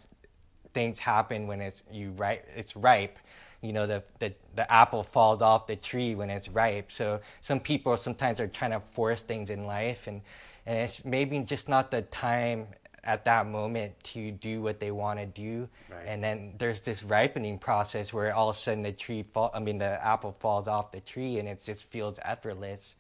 things 0.73 0.99
happen 0.99 1.47
when 1.47 1.61
it's 1.61 1.83
you 1.91 2.11
ripe 2.13 2.47
it's 2.55 2.77
ripe 2.77 3.19
you 3.63 3.73
know 3.73 3.87
the, 3.87 4.03
the 4.19 4.33
the 4.55 4.71
apple 4.71 5.03
falls 5.03 5.43
off 5.43 5.67
the 5.67 5.77
tree 5.77 6.15
when 6.15 6.31
it's 6.31 6.49
ripe. 6.49 6.93
So 6.93 7.21
some 7.41 7.61
people 7.61 7.97
sometimes 7.97 8.41
are 8.41 8.47
trying 8.47 8.73
to 8.73 8.81
force 8.93 9.23
things 9.23 9.51
in 9.51 9.67
life, 9.67 10.07
and 10.07 10.23
and 10.67 10.79
it's 10.79 11.05
maybe 11.05 11.39
just 11.41 11.69
not 11.69 11.91
the 11.91 12.03
time 12.03 12.69
at 13.05 13.25
that 13.25 13.47
moment 13.47 13.93
to 14.03 14.33
do 14.33 14.61
what 14.61 14.81
they 14.81 14.91
want 14.91 15.19
to 15.21 15.27
do. 15.27 15.69
Right. 15.89 16.07
And 16.07 16.23
then 16.23 16.55
there's 16.59 16.81
this 16.81 17.05
ripening 17.05 17.59
process 17.59 18.13
where 18.13 18.35
all 18.35 18.51
of 18.51 18.57
a 18.57 18.59
sudden 18.59 18.83
the 18.83 18.93
tree 18.93 19.25
fall, 19.33 19.51
I 19.55 19.61
mean 19.61 19.79
the 19.79 20.05
apple 20.05 20.37
falls 20.41 20.67
off 20.67 20.91
the 20.91 21.01
tree 21.01 21.39
and 21.39 21.49
it 21.49 21.63
just 21.65 21.85
feels 21.85 22.19
effortless. 22.23 22.97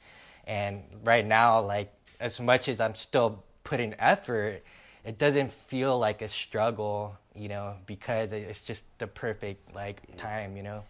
And 0.46 0.84
right 1.02 1.26
now, 1.26 1.60
like 1.60 1.92
as 2.20 2.40
much 2.40 2.68
as 2.68 2.80
I'm 2.80 2.94
still 2.94 3.42
putting 3.64 3.94
effort, 3.98 4.62
it 5.04 5.18
doesn't 5.18 5.52
feel 5.52 5.98
like 5.98 6.22
a 6.22 6.28
struggle, 6.28 7.16
you 7.34 7.48
know, 7.48 7.74
because 7.86 8.32
it's 8.32 8.62
just 8.62 8.84
the 8.98 9.06
perfect 9.06 9.74
like 9.74 10.16
time, 10.16 10.56
you 10.56 10.62
know. 10.62 10.82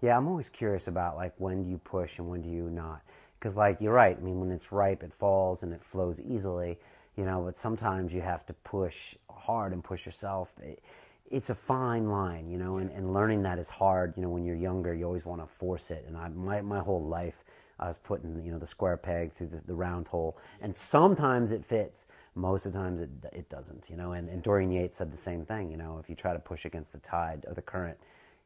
Yeah, 0.00 0.16
I'm 0.16 0.26
always 0.26 0.48
curious 0.48 0.88
about 0.88 1.16
like 1.16 1.32
when 1.38 1.62
do 1.62 1.70
you 1.70 1.78
push 1.78 2.18
and 2.18 2.28
when 2.28 2.42
do 2.42 2.48
you 2.48 2.70
not? 2.70 3.02
Because 3.38 3.56
like 3.56 3.80
you're 3.80 3.94
right. 3.94 4.16
I 4.16 4.22
mean, 4.22 4.40
when 4.40 4.50
it's 4.50 4.72
ripe, 4.72 5.02
it 5.02 5.12
falls 5.12 5.62
and 5.62 5.72
it 5.72 5.82
flows 5.82 6.20
easily 6.20 6.78
you 7.16 7.24
know, 7.24 7.42
but 7.42 7.58
sometimes 7.58 8.12
you 8.12 8.20
have 8.20 8.46
to 8.46 8.52
push 8.52 9.14
hard 9.30 9.72
and 9.72 9.84
push 9.84 10.06
yourself. 10.06 10.52
It, 10.62 10.82
it's 11.30 11.50
a 11.50 11.54
fine 11.54 12.08
line, 12.08 12.48
you 12.48 12.58
know, 12.58 12.78
and, 12.78 12.90
and 12.90 13.12
learning 13.12 13.42
that 13.42 13.58
is 13.58 13.68
hard. 13.68 14.14
You 14.16 14.22
know, 14.22 14.28
when 14.28 14.44
you're 14.44 14.56
younger, 14.56 14.94
you 14.94 15.04
always 15.04 15.24
want 15.24 15.40
to 15.40 15.46
force 15.46 15.90
it. 15.90 16.04
And 16.06 16.16
I, 16.16 16.28
my, 16.28 16.60
my 16.60 16.78
whole 16.78 17.04
life, 17.04 17.44
I 17.82 17.88
was 17.88 17.98
putting, 17.98 18.40
you 18.44 18.52
know, 18.52 18.58
the 18.58 18.66
square 18.66 18.96
peg 18.96 19.32
through 19.32 19.48
the, 19.48 19.60
the 19.66 19.74
round 19.74 20.06
hole. 20.06 20.38
And 20.60 20.76
sometimes 20.76 21.50
it 21.50 21.64
fits. 21.64 22.06
Most 22.36 22.64
of 22.64 22.72
the 22.72 22.78
times 22.78 23.00
it, 23.00 23.10
it 23.32 23.48
doesn't, 23.48 23.90
you 23.90 23.96
know. 23.96 24.12
And, 24.12 24.28
and 24.28 24.42
Dorian 24.42 24.70
Yates 24.70 24.96
said 24.96 25.12
the 25.12 25.16
same 25.16 25.44
thing, 25.44 25.70
you 25.70 25.76
know, 25.76 25.98
if 25.98 26.08
you 26.08 26.14
try 26.14 26.32
to 26.32 26.38
push 26.38 26.64
against 26.64 26.92
the 26.92 26.98
tide 26.98 27.44
or 27.48 27.54
the 27.54 27.62
current, 27.62 27.98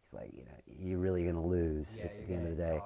he's 0.02 0.14
like, 0.14 0.30
you 0.34 0.44
know, 0.44 0.74
you're 0.80 0.98
really 0.98 1.22
going 1.24 1.34
to 1.34 1.40
lose 1.40 1.96
yeah, 1.98 2.04
at 2.04 2.26
the 2.26 2.34
end 2.34 2.44
of 2.46 2.56
the 2.56 2.62
day. 2.62 2.80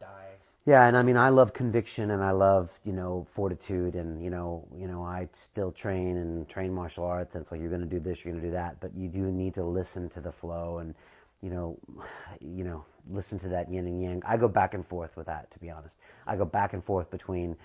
and. 0.00 0.72
Yeah, 0.72 0.88
and 0.88 0.96
I 0.96 1.02
mean, 1.04 1.16
I 1.16 1.28
love 1.28 1.52
conviction, 1.52 2.10
and 2.10 2.24
I 2.24 2.32
love 2.32 2.80
you 2.84 2.92
know 2.92 3.24
fortitude, 3.30 3.94
and 3.94 4.20
you 4.20 4.30
know, 4.30 4.66
you 4.76 4.88
know, 4.88 5.00
I 5.00 5.28
still 5.30 5.70
train 5.70 6.16
and 6.16 6.48
train 6.48 6.74
martial 6.74 7.04
arts. 7.04 7.36
And 7.36 7.42
it's 7.42 7.52
like 7.52 7.60
you're 7.60 7.70
going 7.70 7.82
to 7.82 7.86
do 7.86 8.00
this, 8.00 8.24
you're 8.24 8.32
going 8.32 8.42
to 8.42 8.48
do 8.48 8.52
that, 8.54 8.80
but 8.80 8.92
you 8.96 9.08
do 9.08 9.30
need 9.30 9.54
to 9.54 9.64
listen 9.64 10.08
to 10.08 10.20
the 10.20 10.32
flow, 10.32 10.78
and 10.78 10.96
you 11.40 11.50
know, 11.50 11.78
you 12.40 12.64
know, 12.64 12.84
listen 13.10 13.38
to 13.40 13.48
that 13.48 13.70
yin 13.70 13.86
and 13.86 14.02
yang. 14.02 14.22
I 14.26 14.36
go 14.36 14.48
back 14.48 14.74
and 14.74 14.86
forth 14.86 15.16
with 15.16 15.26
that, 15.26 15.50
to 15.52 15.58
be 15.58 15.70
honest. 15.70 15.98
I 16.26 16.36
go 16.36 16.44
back 16.44 16.72
and 16.72 16.82
forth 16.82 17.10
between 17.10 17.56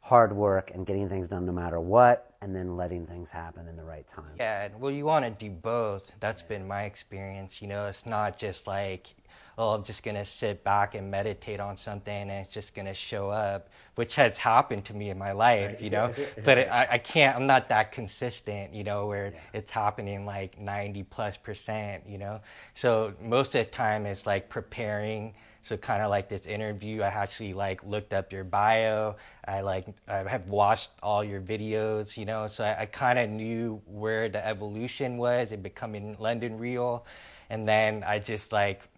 hard 0.00 0.32
work 0.32 0.70
and 0.74 0.86
getting 0.86 1.08
things 1.08 1.28
done 1.28 1.44
no 1.44 1.52
matter 1.52 1.80
what, 1.80 2.32
and 2.40 2.54
then 2.54 2.76
letting 2.76 3.06
things 3.06 3.30
happen 3.30 3.66
in 3.68 3.76
the 3.76 3.84
right 3.84 4.06
time. 4.06 4.30
Yeah, 4.38 4.68
well, 4.78 4.90
you 4.90 5.04
want 5.04 5.24
to 5.24 5.30
do 5.30 5.50
both. 5.50 6.12
That's 6.20 6.42
been 6.42 6.66
my 6.66 6.84
experience. 6.84 7.60
You 7.60 7.68
know, 7.68 7.86
it's 7.86 8.06
not 8.06 8.38
just 8.38 8.66
like 8.66 9.14
oh, 9.58 9.70
I'm 9.70 9.82
just 9.82 10.04
going 10.04 10.14
to 10.14 10.24
sit 10.24 10.62
back 10.62 10.94
and 10.94 11.10
meditate 11.10 11.58
on 11.58 11.76
something 11.76 12.14
and 12.14 12.30
it's 12.30 12.50
just 12.50 12.76
going 12.76 12.86
to 12.86 12.94
show 12.94 13.28
up, 13.28 13.68
which 13.96 14.14
has 14.14 14.38
happened 14.38 14.84
to 14.84 14.94
me 14.94 15.10
in 15.10 15.18
my 15.18 15.32
life, 15.32 15.82
you 15.82 15.90
know. 15.90 16.14
but 16.44 16.58
it, 16.58 16.68
I, 16.70 16.86
I 16.92 16.98
can't, 16.98 17.36
I'm 17.36 17.48
not 17.48 17.68
that 17.70 17.90
consistent, 17.90 18.72
you 18.72 18.84
know, 18.84 19.08
where 19.08 19.32
yeah. 19.32 19.40
it's 19.52 19.70
happening 19.72 20.24
like 20.24 20.60
90 20.60 21.02
plus 21.02 21.36
percent, 21.36 22.04
you 22.08 22.18
know. 22.18 22.40
So 22.74 23.12
most 23.20 23.56
of 23.56 23.66
the 23.66 23.70
time 23.72 24.06
it's 24.06 24.26
like 24.26 24.48
preparing. 24.48 25.34
So 25.60 25.76
kind 25.76 26.04
of 26.04 26.08
like 26.08 26.28
this 26.28 26.46
interview, 26.46 27.02
I 27.02 27.08
actually 27.08 27.52
like 27.52 27.82
looked 27.82 28.12
up 28.12 28.32
your 28.32 28.44
bio. 28.44 29.16
I 29.44 29.60
like 29.60 29.88
I 30.06 30.18
have 30.18 30.46
watched 30.46 30.92
all 31.02 31.24
your 31.24 31.40
videos, 31.40 32.16
you 32.16 32.26
know. 32.26 32.46
So 32.46 32.62
I, 32.62 32.82
I 32.82 32.86
kind 32.86 33.18
of 33.18 33.28
knew 33.28 33.82
where 33.84 34.28
the 34.28 34.46
evolution 34.46 35.16
was 35.18 35.50
in 35.50 35.60
becoming 35.60 36.16
London 36.20 36.58
Real, 36.58 37.04
and 37.50 37.66
then 37.68 38.04
I 38.06 38.20
just 38.20 38.52
like 38.52 38.88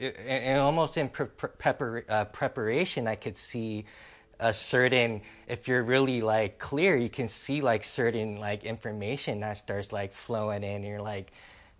and 0.00 0.58
almost 0.60 0.96
in 0.96 1.08
pre- 1.08 1.26
pre- 1.26 2.02
uh, 2.08 2.24
preparation, 2.26 3.06
I 3.06 3.16
could 3.16 3.36
see 3.36 3.84
a 4.40 4.54
certain 4.54 5.20
if 5.46 5.68
you're 5.68 5.82
really 5.82 6.22
like 6.22 6.58
clear 6.58 6.96
you 6.96 7.10
can 7.10 7.28
see 7.28 7.60
like 7.60 7.84
certain 7.84 8.36
like 8.36 8.64
information 8.64 9.40
that 9.40 9.58
starts 9.58 9.92
like 9.92 10.14
flowing 10.14 10.64
in. 10.64 10.82
You're 10.82 11.02
like 11.02 11.32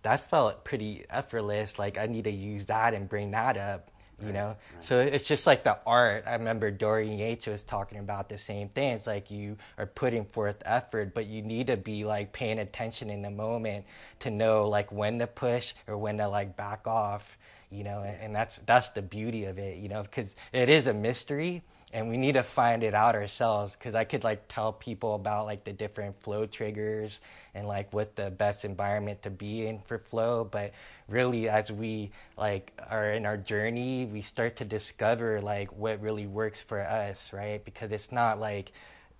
that 0.02 0.28
felt 0.30 0.64
pretty 0.64 1.04
effortless. 1.08 1.78
Like 1.78 1.98
i 1.98 2.06
need 2.06 2.24
to 2.24 2.30
use 2.30 2.66
that 2.66 2.94
and 2.94 3.08
bring 3.08 3.32
that 3.32 3.56
up 3.56 3.90
you 4.20 4.26
right, 4.26 4.34
know? 4.34 4.46
right. 4.48 4.84
so 4.84 5.00
it's 5.00 5.26
just 5.26 5.46
like 5.46 5.64
the 5.64 5.78
art. 5.86 6.24
I 6.26 6.34
remember 6.34 6.70
dorian 6.70 7.18
yates 7.18 7.46
was 7.46 7.62
talking 7.62 7.98
about 7.98 8.28
the 8.28 8.36
same 8.36 8.68
thing. 8.68 8.92
It's 8.92 9.06
like 9.06 9.30
you 9.30 9.56
are 9.78 9.86
putting 9.86 10.26
forth 10.26 10.62
effort 10.66 11.14
but 11.14 11.26
you 11.26 11.40
need 11.40 11.68
to 11.68 11.78
be 11.78 12.04
like 12.04 12.34
paying 12.34 12.58
attention 12.58 13.08
in 13.08 13.22
the 13.22 13.30
moment 13.30 13.86
to 14.20 14.30
know 14.30 14.68
like 14.68 14.92
when 14.92 15.18
to 15.20 15.26
push 15.26 15.72
or 15.86 15.96
when 15.96 16.18
to 16.18 16.28
like 16.28 16.58
back 16.58 16.86
off 16.86 17.38
you 17.70 17.84
know, 17.84 18.02
and, 18.02 18.16
and 18.20 18.34
that's 18.34 18.58
that's 18.66 18.90
the 18.90 19.02
beauty 19.02 19.44
of 19.44 19.58
it, 19.58 19.78
you 19.78 19.88
know, 19.88 20.02
because 20.02 20.34
it 20.52 20.68
is 20.68 20.86
a 20.86 20.94
mystery 20.94 21.62
and 21.92 22.08
we 22.08 22.16
need 22.16 22.32
to 22.32 22.42
find 22.42 22.84
it 22.84 22.94
out 22.94 23.16
ourselves 23.16 23.72
because 23.72 23.96
i 23.96 24.04
could 24.04 24.22
like 24.22 24.40
tell 24.46 24.72
people 24.72 25.16
about 25.16 25.44
like 25.44 25.64
the 25.64 25.72
different 25.72 26.14
flow 26.22 26.46
triggers 26.46 27.20
and 27.54 27.66
like 27.66 27.92
what 27.92 28.14
the 28.14 28.30
best 28.30 28.64
environment 28.64 29.20
to 29.22 29.30
be 29.30 29.66
in 29.66 29.80
for 29.80 29.98
flow 29.98 30.44
but 30.48 30.72
really 31.08 31.48
as 31.48 31.70
we 31.70 32.10
like 32.36 32.72
are 32.88 33.12
in 33.12 33.26
our 33.26 33.36
journey 33.36 34.06
we 34.06 34.22
start 34.22 34.56
to 34.56 34.64
discover 34.64 35.40
like 35.40 35.68
what 35.76 36.00
really 36.00 36.26
works 36.26 36.60
for 36.60 36.80
us 36.80 37.32
right? 37.32 37.64
Because 37.64 37.90
it's 37.90 38.12
not 38.12 38.38
like 38.38 38.72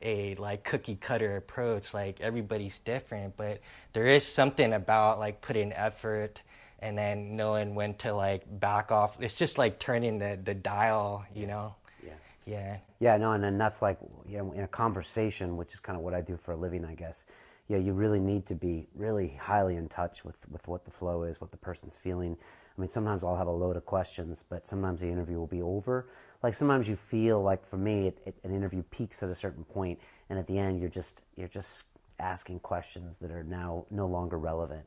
a 0.02 0.34
like 0.36 0.64
cookie 0.64 0.96
cutter 0.96 1.36
approach 1.36 1.92
like 1.92 2.20
everybody's 2.20 2.78
different 2.78 3.36
but 3.36 3.60
there 3.92 4.06
is 4.06 4.24
something 4.24 4.72
about 4.72 5.18
like 5.18 5.40
putting 5.42 5.72
effort 5.72 6.40
and 6.80 6.96
then 6.96 7.36
knowing 7.36 7.74
when 7.74 7.94
to 7.94 8.12
like 8.12 8.42
back 8.60 8.90
off. 8.90 9.16
It's 9.20 9.34
just 9.34 9.58
like 9.58 9.78
turning 9.78 10.18
the, 10.18 10.38
the 10.42 10.54
dial, 10.54 11.24
you 11.34 11.46
know? 11.46 11.74
Yeah. 12.04 12.12
Yeah. 12.46 12.76
Yeah, 12.98 13.16
no, 13.16 13.32
and 13.32 13.44
then 13.44 13.58
that's 13.58 13.82
like, 13.82 13.98
you 14.28 14.38
know, 14.38 14.52
in 14.52 14.62
a 14.62 14.68
conversation, 14.68 15.56
which 15.56 15.72
is 15.72 15.80
kind 15.80 15.96
of 15.96 16.02
what 16.02 16.14
I 16.14 16.20
do 16.20 16.36
for 16.36 16.52
a 16.52 16.56
living, 16.56 16.84
I 16.84 16.94
guess. 16.94 17.26
Yeah, 17.68 17.78
you 17.78 17.92
really 17.92 18.18
need 18.18 18.46
to 18.46 18.54
be 18.54 18.88
really 18.94 19.38
highly 19.40 19.76
in 19.76 19.88
touch 19.88 20.24
with, 20.24 20.36
with 20.50 20.66
what 20.66 20.84
the 20.84 20.90
flow 20.90 21.22
is, 21.22 21.40
what 21.40 21.50
the 21.50 21.56
person's 21.56 21.96
feeling. 21.96 22.36
I 22.76 22.80
mean, 22.80 22.88
sometimes 22.88 23.22
I'll 23.24 23.36
have 23.36 23.46
a 23.46 23.52
load 23.52 23.76
of 23.76 23.84
questions, 23.86 24.44
but 24.48 24.66
sometimes 24.66 25.00
the 25.00 25.08
interview 25.08 25.36
will 25.38 25.46
be 25.46 25.62
over. 25.62 26.08
Like 26.42 26.54
sometimes 26.54 26.88
you 26.88 26.96
feel 26.96 27.42
like, 27.42 27.64
for 27.66 27.76
me, 27.76 28.08
it, 28.08 28.18
it, 28.24 28.34
an 28.42 28.54
interview 28.54 28.82
peaks 28.90 29.22
at 29.22 29.28
a 29.28 29.34
certain 29.34 29.64
point, 29.64 30.00
and 30.30 30.38
at 30.38 30.46
the 30.46 30.58
end, 30.58 30.80
you're 30.80 30.88
just 30.88 31.22
you're 31.36 31.48
just 31.48 31.84
asking 32.18 32.60
questions 32.60 33.18
that 33.18 33.30
are 33.30 33.44
now 33.44 33.84
no 33.90 34.06
longer 34.06 34.38
relevant 34.38 34.84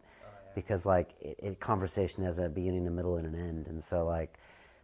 because 0.56 0.86
like 0.86 1.14
it, 1.20 1.40
it, 1.42 1.60
conversation 1.60 2.24
has 2.24 2.40
a 2.40 2.50
beginning, 2.50 2.88
a 2.88 2.92
middle, 2.92 3.18
and 3.18 3.28
an 3.28 3.36
end, 3.36 3.68
and 3.68 3.84
so 3.84 4.06
like 4.06 4.38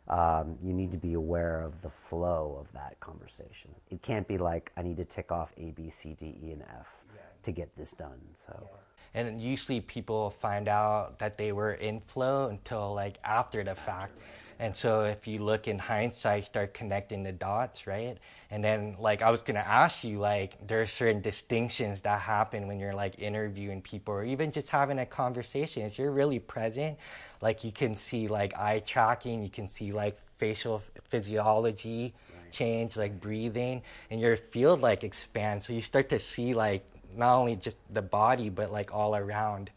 um, 0.07 0.57
you 0.61 0.73
need 0.73 0.91
to 0.91 0.97
be 0.97 1.13
aware 1.13 1.61
of 1.61 1.81
the 1.81 1.89
flow 1.89 2.57
of 2.59 2.71
that 2.73 2.99
conversation. 2.99 3.71
It 3.89 4.01
can't 4.01 4.27
be 4.27 4.37
like 4.37 4.71
I 4.77 4.81
need 4.81 4.97
to 4.97 5.05
tick 5.05 5.31
off 5.31 5.53
A, 5.57 5.71
B, 5.71 5.89
C, 5.89 6.15
D, 6.19 6.37
E, 6.43 6.51
and 6.51 6.63
F 6.63 6.87
yeah. 7.13 7.21
to 7.43 7.51
get 7.51 7.75
this 7.75 7.91
done. 7.91 8.19
So. 8.33 8.53
Yeah. 8.59 8.77
And 9.15 9.41
usually 9.41 9.81
people 9.81 10.29
find 10.29 10.67
out 10.67 11.17
that 11.17 11.37
they 11.37 11.51
were 11.51 11.73
in 11.73 11.99
flow 11.99 12.49
until 12.49 12.93
like 12.93 13.17
after 13.23 13.63
the 13.63 13.73
fact. 13.73 14.13
And 14.59 14.75
so 14.75 15.05
if 15.05 15.25
you 15.25 15.39
look 15.39 15.69
in 15.69 15.79
hindsight, 15.79 16.43
start 16.43 16.73
connecting 16.73 17.23
the 17.23 17.31
dots, 17.31 17.87
right? 17.87 18.17
And 18.51 18.61
then 18.61 18.97
like 18.99 19.21
I 19.21 19.31
was 19.31 19.41
gonna 19.41 19.59
ask 19.59 20.03
you, 20.03 20.19
like 20.19 20.67
there 20.67 20.81
are 20.81 20.87
certain 20.87 21.21
distinctions 21.21 22.01
that 22.01 22.19
happen 22.19 22.67
when 22.67 22.77
you're 22.77 22.93
like 22.93 23.19
interviewing 23.19 23.81
people 23.81 24.13
or 24.13 24.25
even 24.25 24.51
just 24.51 24.67
having 24.67 24.99
a 24.99 25.05
conversation. 25.05 25.83
If 25.83 25.97
you're 25.97 26.11
really 26.11 26.39
present, 26.39 26.97
like 27.41 27.63
you 27.63 27.71
can 27.71 27.95
see 27.95 28.27
like 28.27 28.53
eye 28.57 28.79
tracking, 28.79 29.41
you 29.41 29.49
can 29.49 29.67
see 29.69 29.93
like 29.93 30.19
facial 30.39 30.83
physiology 31.05 32.13
right. 32.33 32.51
change, 32.51 32.97
like 32.97 33.21
breathing, 33.21 33.81
and 34.11 34.19
your 34.19 34.35
field 34.35 34.81
like 34.81 35.05
expands. 35.05 35.65
So 35.67 35.71
you 35.71 35.81
start 35.81 36.09
to 36.09 36.19
see 36.19 36.53
like 36.53 36.83
not 37.15 37.37
only 37.37 37.55
just 37.55 37.77
the 37.91 38.01
body 38.01 38.49
but 38.49 38.71
like 38.71 38.93
all 38.93 39.15
around 39.15 39.69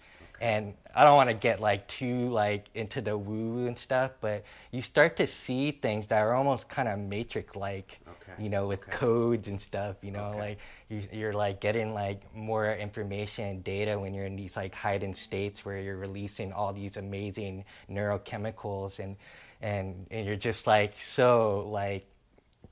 and 0.43 0.75
I 0.93 1.05
don't 1.05 1.15
want 1.15 1.31
to 1.31 1.35
get 1.35 1.61
like 1.61 1.87
too 1.87 2.29
like 2.29 2.69
into 2.75 3.01
the 3.01 3.17
woo 3.17 3.69
and 3.69 3.79
stuff, 3.79 4.11
but 4.21 4.43
you 4.73 4.83
start 4.83 5.17
to 5.19 5.27
see 5.27 5.71
things 5.71 6.09
that 6.09 6.19
are 6.19 6.35
almost 6.35 6.69
kind 6.69 6.89
of 6.89 6.99
matrix 6.99 7.55
like, 7.55 8.01
okay. 8.09 8.43
you 8.43 8.51
know, 8.51 8.67
with 8.67 8.81
okay. 8.81 8.91
codes 8.91 9.47
and 9.47 9.59
stuff. 9.59 9.95
You 10.03 10.11
know, 10.11 10.25
okay. 10.31 10.39
like 10.41 10.59
you, 10.89 11.03
you're 11.13 11.33
like 11.33 11.61
getting 11.61 11.95
like 11.95 12.35
more 12.35 12.75
information 12.75 13.45
and 13.45 13.65
data 13.65 13.97
when 13.97 14.15
you're 14.15 14.27
in 14.27 14.35
these 14.35 14.57
like 14.57 14.75
heightened 14.75 15.17
states 15.17 15.65
where 15.65 15.79
you're 15.79 15.97
releasing 15.97 16.53
all 16.53 16.73
these 16.73 16.97
amazing 16.97 17.65
neurochemicals 17.89 18.99
and 18.99 19.15
and 19.61 20.09
and 20.11 20.27
you're 20.27 20.35
just 20.35 20.67
like 20.67 20.99
so 20.99 21.69
like 21.71 22.05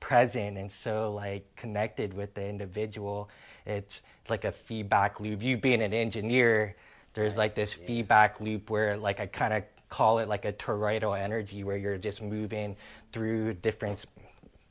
present 0.01 0.57
and 0.57 0.69
so 0.69 1.13
like 1.13 1.45
connected 1.55 2.13
with 2.13 2.33
the 2.33 2.45
individual. 2.45 3.29
It's 3.65 4.01
like 4.27 4.43
a 4.43 4.51
feedback 4.51 5.21
loop. 5.21 5.41
You 5.41 5.55
being 5.55 5.81
an 5.81 5.93
engineer 5.93 6.75
there's 7.13 7.37
like 7.37 7.55
this 7.55 7.77
yeah. 7.79 7.87
feedback 7.87 8.39
loop 8.39 8.69
where 8.69 8.97
like 8.97 9.19
I 9.19 9.25
kind 9.27 9.53
of 9.53 9.63
call 9.89 10.19
it 10.19 10.29
like 10.29 10.45
a 10.45 10.53
toroidal 10.53 11.19
energy 11.19 11.63
where 11.63 11.77
you're 11.77 11.97
just 11.97 12.21
moving 12.21 12.75
through 13.11 13.53
different 13.55 14.05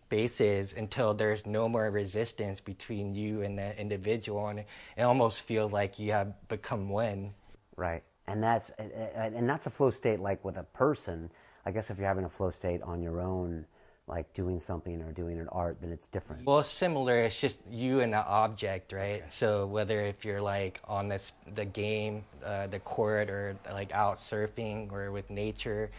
spaces 0.06 0.74
until 0.76 1.14
there's 1.14 1.46
no 1.46 1.68
more 1.68 1.90
resistance 1.90 2.60
between 2.60 3.14
you 3.14 3.42
and 3.42 3.58
the 3.58 3.78
individual 3.78 4.48
and 4.48 4.58
it 4.58 5.02
almost 5.02 5.40
feels 5.40 5.70
like 5.72 5.98
you 5.98 6.12
have 6.12 6.32
become 6.48 6.88
one. 6.88 7.32
Right. 7.76 8.02
And 8.26 8.42
that's 8.42 8.70
and 8.70 9.48
that's 9.48 9.66
a 9.66 9.70
flow 9.70 9.90
state 9.90 10.20
like 10.20 10.44
with 10.44 10.56
a 10.56 10.62
person. 10.62 11.30
I 11.66 11.70
guess 11.70 11.90
if 11.90 11.98
you're 11.98 12.08
having 12.08 12.24
a 12.24 12.30
flow 12.30 12.50
state 12.50 12.80
on 12.82 13.02
your 13.02 13.20
own, 13.20 13.66
like 14.10 14.32
doing 14.34 14.60
something 14.60 15.00
or 15.02 15.12
doing 15.12 15.38
an 15.38 15.48
art, 15.48 15.78
then 15.80 15.92
it's 15.92 16.08
different. 16.08 16.44
Well, 16.44 16.64
similar. 16.64 17.20
It's 17.20 17.40
just 17.40 17.60
you 17.70 18.00
and 18.00 18.12
the 18.12 18.24
object, 18.26 18.92
right? 18.92 19.22
So 19.28 19.66
whether 19.66 20.00
if 20.00 20.24
you're 20.24 20.42
like 20.42 20.80
on 20.88 21.08
this 21.08 21.32
the 21.54 21.64
game, 21.64 22.24
uh, 22.44 22.66
the 22.66 22.80
court, 22.80 23.30
or 23.30 23.56
like 23.72 23.92
out 23.92 24.18
surfing 24.18 24.92
or 24.92 25.12
with 25.12 25.30
nature, 25.30 25.90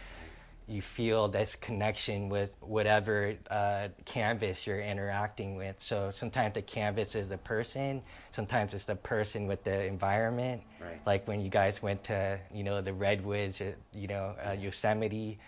you 0.68 0.82
feel 0.82 1.28
this 1.28 1.56
connection 1.56 2.30
with 2.30 2.52
whatever 2.60 3.36
uh, 3.50 3.88
canvas 4.06 4.68
you're 4.68 4.82
interacting 4.82 5.56
with. 5.56 5.76
So 5.80 6.12
sometimes 6.12 6.54
the 6.54 6.62
canvas 6.62 7.16
is 7.16 7.30
the 7.30 7.38
person, 7.38 8.02
sometimes 8.32 8.74
it's 8.74 8.86
the 8.86 8.96
person 8.96 9.48
with 9.48 9.64
the 9.64 9.86
environment. 9.86 10.62
Right. 10.82 11.02
Like 11.06 11.28
when 11.28 11.42
you 11.42 11.50
guys 11.50 11.82
went 11.82 12.04
to, 12.06 12.40
you 12.54 12.64
know, 12.64 12.82
the 12.82 12.94
redwoods, 12.94 13.62
you 13.94 14.08
know, 14.08 14.36
uh, 14.46 14.52
Yosemite, 14.52 15.40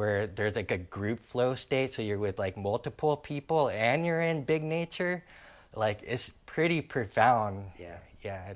where 0.00 0.26
there's 0.26 0.56
like 0.56 0.70
a 0.70 0.78
group 0.78 1.20
flow 1.20 1.54
state, 1.54 1.92
so 1.92 2.00
you're 2.00 2.16
with 2.18 2.38
like 2.38 2.56
multiple 2.56 3.18
people 3.18 3.68
and 3.68 4.06
you're 4.06 4.22
in 4.22 4.42
big 4.42 4.62
nature. 4.62 5.22
Like 5.76 6.00
it's 6.02 6.30
pretty 6.46 6.80
profound. 6.80 7.66
Yeah. 7.78 7.98
Yeah. 8.24 8.54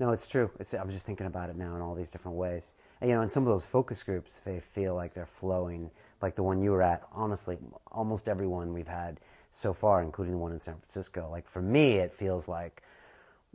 No, 0.00 0.10
it's 0.10 0.26
true. 0.26 0.50
It's, 0.58 0.74
I 0.74 0.82
was 0.82 0.92
just 0.92 1.06
thinking 1.06 1.28
about 1.28 1.50
it 1.50 1.56
now 1.56 1.76
in 1.76 1.82
all 1.82 1.94
these 1.94 2.10
different 2.10 2.36
ways. 2.36 2.72
And, 3.00 3.08
you 3.08 3.14
know, 3.14 3.22
in 3.22 3.28
some 3.28 3.44
of 3.44 3.48
those 3.48 3.64
focus 3.64 4.02
groups, 4.02 4.42
they 4.44 4.58
feel 4.58 4.96
like 4.96 5.14
they're 5.14 5.24
flowing, 5.24 5.88
like 6.20 6.34
the 6.34 6.42
one 6.42 6.60
you 6.60 6.72
were 6.72 6.82
at. 6.82 7.04
Honestly, 7.12 7.58
almost 7.92 8.28
everyone 8.28 8.72
we've 8.72 8.88
had 8.88 9.20
so 9.52 9.72
far, 9.72 10.02
including 10.02 10.32
the 10.32 10.38
one 10.38 10.50
in 10.50 10.58
San 10.58 10.74
Francisco. 10.74 11.28
Like 11.30 11.48
for 11.48 11.62
me, 11.62 11.92
it 11.92 12.12
feels 12.12 12.48
like, 12.48 12.82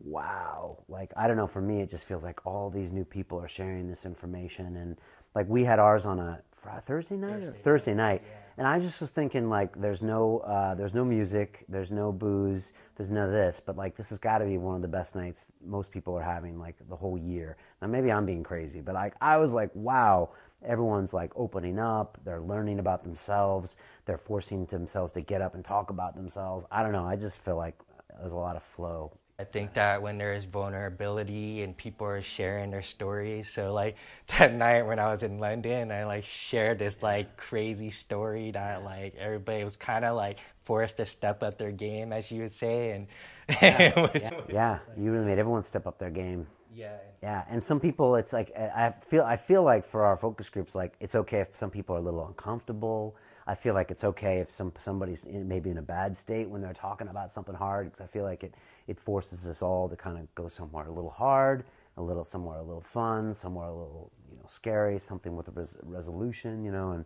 wow. 0.02 0.78
Like 0.88 1.12
I 1.18 1.28
don't 1.28 1.36
know. 1.36 1.46
For 1.46 1.62
me, 1.62 1.82
it 1.82 1.90
just 1.90 2.06
feels 2.06 2.24
like 2.24 2.46
all 2.46 2.70
these 2.70 2.94
new 2.94 3.04
people 3.04 3.38
are 3.38 3.50
sharing 3.50 3.90
this 3.90 4.06
information, 4.06 4.78
and 4.78 4.98
like 5.36 5.50
we 5.50 5.66
had 5.66 5.78
ours 5.78 6.06
on 6.06 6.18
a 6.18 6.42
Thursday 6.84 7.18
night 7.18 7.44
or 7.44 7.52
Thursday 7.52 7.94
night, 7.94 8.22
and 8.58 8.68
I 8.68 8.80
just 8.80 9.02
was 9.02 9.10
thinking 9.12 9.50
like, 9.50 9.80
there's 9.80 10.02
no, 10.02 10.40
uh, 10.40 10.76
there's 10.76 10.94
no 10.94 11.04
music, 11.04 11.66
there's 11.68 11.92
no 11.92 12.12
booze, 12.12 12.74
there's 12.96 13.10
none 13.10 13.26
of 13.26 13.32
this, 13.32 13.60
but 13.64 13.78
like 13.78 13.96
this 13.96 14.10
has 14.10 14.20
got 14.20 14.40
to 14.40 14.46
be 14.46 14.58
one 14.58 14.76
of 14.76 14.82
the 14.82 14.88
best 14.88 15.16
nights 15.16 15.48
most 15.66 15.92
people 15.92 16.16
are 16.16 16.24
having 16.24 16.60
like 16.60 16.76
the 16.90 16.96
whole 16.96 17.18
year. 17.18 17.58
Now 17.82 17.88
maybe 17.88 18.12
I'm 18.12 18.26
being 18.26 18.44
crazy, 18.44 18.82
but 18.82 18.96
like 18.96 19.16
I 19.22 19.38
was 19.38 19.54
like, 19.54 19.72
wow, 19.74 20.30
everyone's 20.64 21.14
like 21.14 21.32
opening 21.36 21.80
up, 21.80 22.20
they're 22.24 22.42
learning 22.42 22.80
about 22.80 23.04
themselves, 23.04 23.76
they're 24.06 24.18
forcing 24.18 24.66
themselves 24.66 25.12
to 25.14 25.22
get 25.22 25.42
up 25.42 25.56
and 25.56 25.66
talk 25.66 25.90
about 25.90 26.16
themselves. 26.16 26.66
I 26.72 26.84
don't 26.84 26.92
know, 26.92 27.06
I 27.06 27.16
just 27.16 27.42
feel 27.42 27.58
like 27.58 27.80
there's 28.20 28.34
a 28.34 28.38
lot 28.38 28.56
of 28.56 28.64
flow. 28.64 29.12
I 29.42 29.46
think 29.46 29.74
that 29.74 30.02
when 30.02 30.18
there 30.18 30.34
is 30.34 30.46
vulnerability 30.46 31.64
and 31.64 31.76
people 31.76 32.06
are 32.08 32.22
sharing 32.22 32.70
their 32.72 32.84
stories, 32.84 33.50
so 33.50 33.74
like 33.74 33.98
that 34.38 34.54
night 34.54 34.84
when 34.84 35.00
I 35.00 35.12
was 35.12 35.24
in 35.24 35.40
London, 35.40 35.92
I 35.92 36.06
like 36.06 36.24
shared 36.24 36.80
this 36.80 37.02
like 37.02 37.38
crazy 37.38 37.90
story 37.90 38.52
that 38.52 38.84
like 38.84 39.16
everybody 39.18 39.64
was 39.64 39.76
kind 39.78 40.06
of 40.06 40.16
like 40.16 40.38
forced 40.66 40.98
to 40.98 41.06
step 41.06 41.44
up 41.44 41.58
their 41.58 41.72
game, 41.72 42.14
as 42.14 42.32
you 42.32 42.44
would 42.44 42.52
say, 42.52 42.92
and 42.92 43.08
it 43.50 43.96
was, 43.96 44.22
Yeah, 44.22 44.32
yeah, 44.50 44.80
you 44.98 45.12
really 45.12 45.26
made 45.26 45.40
everyone 45.40 45.64
step 45.64 45.88
up 45.88 45.98
their 45.98 46.12
game. 46.12 46.48
yeah, 46.74 46.98
Yeah, 47.24 47.44
and 47.50 47.64
some 47.64 47.80
people, 47.80 48.16
it's 48.16 48.34
like 48.34 48.52
I 48.56 48.94
feel. 49.02 49.24
I 49.24 49.38
feel 49.38 49.64
like 49.64 49.86
for 49.86 50.06
our 50.06 50.18
focus 50.18 50.50
groups, 50.50 50.76
like 50.76 50.94
it's 51.00 51.16
okay 51.16 51.40
if 51.42 51.56
some 51.56 51.70
people 51.70 51.96
are 51.96 52.00
a 52.00 52.02
little 52.02 52.26
uncomfortable. 52.28 53.16
I 53.48 53.56
feel 53.56 53.74
like 53.74 53.92
it's 53.92 54.04
okay 54.04 54.40
if 54.40 54.50
some 54.50 54.72
somebody's 54.80 55.26
in, 55.26 55.48
maybe 55.48 55.70
in 55.70 55.78
a 55.78 55.82
bad 55.82 56.16
state 56.16 56.50
when 56.50 56.62
they're 56.62 56.74
talking 56.74 57.08
about 57.08 57.32
something 57.32 57.56
hard, 57.56 57.86
because 57.88 58.02
I 58.02 58.08
feel 58.08 58.24
like 58.24 58.44
it 58.44 58.54
it 58.88 59.00
forces 59.00 59.48
us 59.48 59.62
all 59.62 59.90
to 59.90 59.96
kind 59.96 60.18
of 60.18 60.34
go 60.36 60.48
somewhere 60.48 60.86
a 60.86 60.92
little 60.92 61.10
hard, 61.10 61.64
a 61.98 62.02
little 62.02 62.24
somewhere 62.24 62.60
a 62.60 62.64
little 62.64 62.82
fun, 62.82 63.34
somewhere 63.34 63.68
a 63.68 63.74
little 63.74 64.12
you 64.30 64.38
know 64.38 64.46
scary, 64.48 65.00
something 65.00 65.36
with 65.36 65.48
a 65.48 65.52
res- 65.52 65.78
resolution, 65.84 66.64
you 66.64 66.72
know. 66.72 66.92
And 66.92 67.06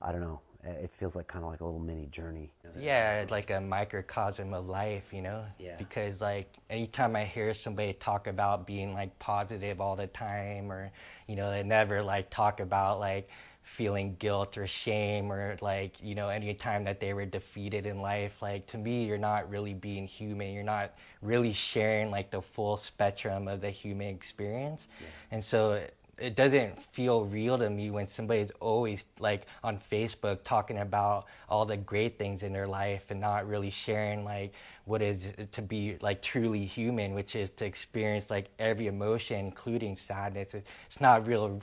I 0.00 0.12
don't 0.12 0.20
know, 0.20 0.40
it 0.64 0.90
feels 0.92 1.16
like 1.16 1.26
kind 1.26 1.44
of 1.44 1.50
like 1.50 1.60
a 1.60 1.64
little 1.64 1.80
mini 1.80 2.06
journey. 2.06 2.52
yeah, 2.78 3.24
like 3.30 3.50
a 3.50 3.60
microcosm 3.60 4.54
of 4.54 4.68
life, 4.68 5.12
you 5.12 5.22
know. 5.22 5.44
Yeah. 5.58 5.76
Because 5.76 6.20
like 6.20 6.48
anytime 6.70 7.16
I 7.16 7.24
hear 7.24 7.52
somebody 7.54 7.92
talk 7.94 8.26
about 8.28 8.66
being 8.66 8.94
like 8.94 9.16
positive 9.18 9.80
all 9.80 9.96
the 9.96 10.06
time, 10.06 10.70
or 10.70 10.90
you 11.26 11.36
know, 11.36 11.50
they 11.50 11.62
never 11.62 12.02
like 12.02 12.30
talk 12.30 12.60
about 12.60 13.00
like 13.00 13.28
feeling 13.76 14.16
guilt 14.18 14.58
or 14.58 14.66
shame 14.66 15.32
or 15.32 15.56
like 15.60 16.02
you 16.02 16.14
know 16.14 16.28
any 16.28 16.52
time 16.54 16.84
that 16.84 17.00
they 17.00 17.14
were 17.14 17.24
defeated 17.24 17.86
in 17.86 18.00
life 18.00 18.42
like 18.42 18.66
to 18.66 18.76
me 18.76 19.04
you're 19.04 19.18
not 19.18 19.48
really 19.50 19.74
being 19.74 20.06
human. 20.06 20.52
You're 20.52 20.62
not 20.62 20.94
really 21.20 21.52
sharing 21.52 22.10
like 22.10 22.30
the 22.30 22.42
full 22.42 22.76
spectrum 22.76 23.48
of 23.48 23.60
the 23.60 23.70
human 23.70 24.08
experience. 24.08 24.88
And 25.30 25.42
so 25.42 25.82
it 26.22 26.36
doesn't 26.36 26.80
feel 26.92 27.24
real 27.24 27.58
to 27.58 27.68
me 27.68 27.90
when 27.90 28.06
somebody's 28.06 28.50
always 28.60 29.04
like 29.18 29.46
on 29.64 29.78
Facebook 29.90 30.44
talking 30.44 30.78
about 30.78 31.26
all 31.48 31.66
the 31.66 31.76
great 31.76 32.16
things 32.18 32.44
in 32.44 32.52
their 32.52 32.68
life 32.68 33.04
and 33.10 33.20
not 33.20 33.48
really 33.48 33.70
sharing 33.70 34.24
like 34.24 34.52
what 34.84 35.02
is 35.02 35.32
to 35.50 35.60
be 35.60 35.96
like 36.00 36.22
truly 36.22 36.64
human, 36.64 37.14
which 37.14 37.34
is 37.34 37.50
to 37.50 37.64
experience 37.64 38.30
like 38.30 38.50
every 38.60 38.86
emotion, 38.86 39.38
including 39.40 39.96
sadness. 39.96 40.54
It's, 40.54 40.70
it's 40.86 41.00
not 41.00 41.26
real 41.26 41.60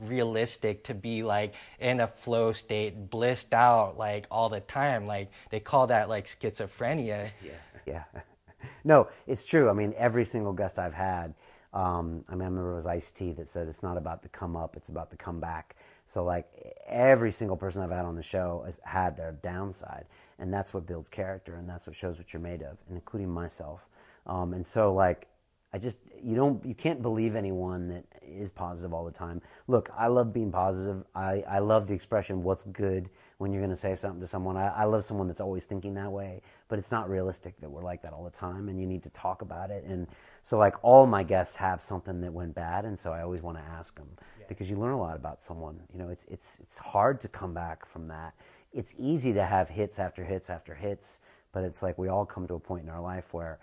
realistic 0.00 0.82
to 0.84 0.94
be 0.94 1.22
like 1.22 1.54
in 1.78 2.00
a 2.00 2.08
flow 2.08 2.52
state, 2.52 3.10
blissed 3.10 3.54
out 3.54 3.96
like 3.96 4.26
all 4.30 4.48
the 4.48 4.60
time. 4.60 5.06
Like 5.06 5.30
they 5.50 5.60
call 5.60 5.86
that 5.86 6.08
like 6.08 6.26
schizophrenia. 6.26 7.30
Yeah. 7.44 7.52
Yeah. 7.86 8.04
no, 8.84 9.08
it's 9.26 9.44
true. 9.44 9.70
I 9.70 9.72
mean, 9.72 9.94
every 9.96 10.24
single 10.24 10.52
guest 10.52 10.78
I've 10.78 10.94
had, 10.94 11.34
um, 11.72 12.24
I 12.28 12.32
remember 12.32 12.72
it 12.72 12.74
was 12.74 12.86
Ice 12.86 13.10
T 13.10 13.32
that 13.32 13.48
said 13.48 13.68
it's 13.68 13.82
not 13.82 13.96
about 13.96 14.22
the 14.22 14.28
come 14.28 14.56
up, 14.56 14.76
it's 14.76 14.88
about 14.88 15.10
the 15.10 15.16
come 15.16 15.40
back. 15.40 15.76
So, 16.06 16.24
like, 16.24 16.46
every 16.88 17.30
single 17.30 17.56
person 17.56 17.82
I've 17.82 17.90
had 17.90 18.04
on 18.04 18.16
the 18.16 18.22
show 18.22 18.62
has 18.64 18.80
had 18.84 19.16
their 19.16 19.32
downside. 19.32 20.06
And 20.40 20.52
that's 20.52 20.74
what 20.74 20.86
builds 20.86 21.08
character, 21.08 21.54
and 21.54 21.68
that's 21.68 21.86
what 21.86 21.94
shows 21.94 22.18
what 22.18 22.32
you're 22.32 22.42
made 22.42 22.62
of, 22.62 22.78
and 22.88 22.96
including 22.96 23.30
myself. 23.30 23.86
Um, 24.26 24.54
and 24.54 24.66
so, 24.66 24.92
like, 24.92 25.28
I 25.72 25.78
just 25.78 25.96
you 26.22 26.34
don't 26.34 26.64
you 26.64 26.74
can't 26.74 27.00
believe 27.00 27.34
anyone 27.36 27.88
that 27.88 28.04
is 28.22 28.50
positive 28.50 28.92
all 28.92 29.04
the 29.04 29.12
time. 29.12 29.40
Look, 29.68 29.88
I 29.96 30.08
love 30.08 30.32
being 30.32 30.50
positive. 30.50 31.04
I, 31.14 31.44
I 31.48 31.60
love 31.60 31.86
the 31.86 31.94
expression 31.94 32.42
"what's 32.42 32.64
good" 32.64 33.08
when 33.38 33.52
you're 33.52 33.60
going 33.60 33.70
to 33.70 33.76
say 33.76 33.94
something 33.94 34.20
to 34.20 34.26
someone. 34.26 34.56
I, 34.56 34.68
I 34.68 34.84
love 34.84 35.04
someone 35.04 35.28
that's 35.28 35.40
always 35.40 35.64
thinking 35.64 35.94
that 35.94 36.10
way, 36.10 36.42
but 36.68 36.78
it's 36.78 36.90
not 36.90 37.08
realistic 37.08 37.58
that 37.60 37.70
we're 37.70 37.82
like 37.82 38.02
that 38.02 38.12
all 38.12 38.24
the 38.24 38.30
time, 38.30 38.68
and 38.68 38.80
you 38.80 38.86
need 38.86 39.02
to 39.04 39.10
talk 39.10 39.42
about 39.42 39.70
it. 39.70 39.84
And 39.84 40.08
so, 40.42 40.58
like 40.58 40.74
all 40.82 41.06
my 41.06 41.22
guests 41.22 41.56
have 41.56 41.80
something 41.80 42.20
that 42.20 42.32
went 42.32 42.54
bad, 42.54 42.84
and 42.84 42.98
so 42.98 43.12
I 43.12 43.22
always 43.22 43.42
want 43.42 43.56
to 43.58 43.64
ask 43.64 43.94
them 43.94 44.08
because 44.48 44.68
you 44.68 44.76
learn 44.76 44.92
a 44.92 44.98
lot 44.98 45.16
about 45.16 45.42
someone. 45.42 45.80
You 45.92 46.00
know, 46.00 46.08
it's 46.08 46.24
it's 46.24 46.58
it's 46.60 46.78
hard 46.78 47.20
to 47.20 47.28
come 47.28 47.54
back 47.54 47.86
from 47.86 48.08
that. 48.08 48.34
It's 48.72 48.94
easy 48.98 49.32
to 49.34 49.44
have 49.44 49.68
hits 49.68 50.00
after 50.00 50.24
hits 50.24 50.50
after 50.50 50.74
hits, 50.74 51.20
but 51.52 51.62
it's 51.62 51.80
like 51.82 51.96
we 51.96 52.08
all 52.08 52.26
come 52.26 52.48
to 52.48 52.54
a 52.54 52.60
point 52.60 52.82
in 52.82 52.90
our 52.90 53.00
life 53.00 53.32
where 53.32 53.60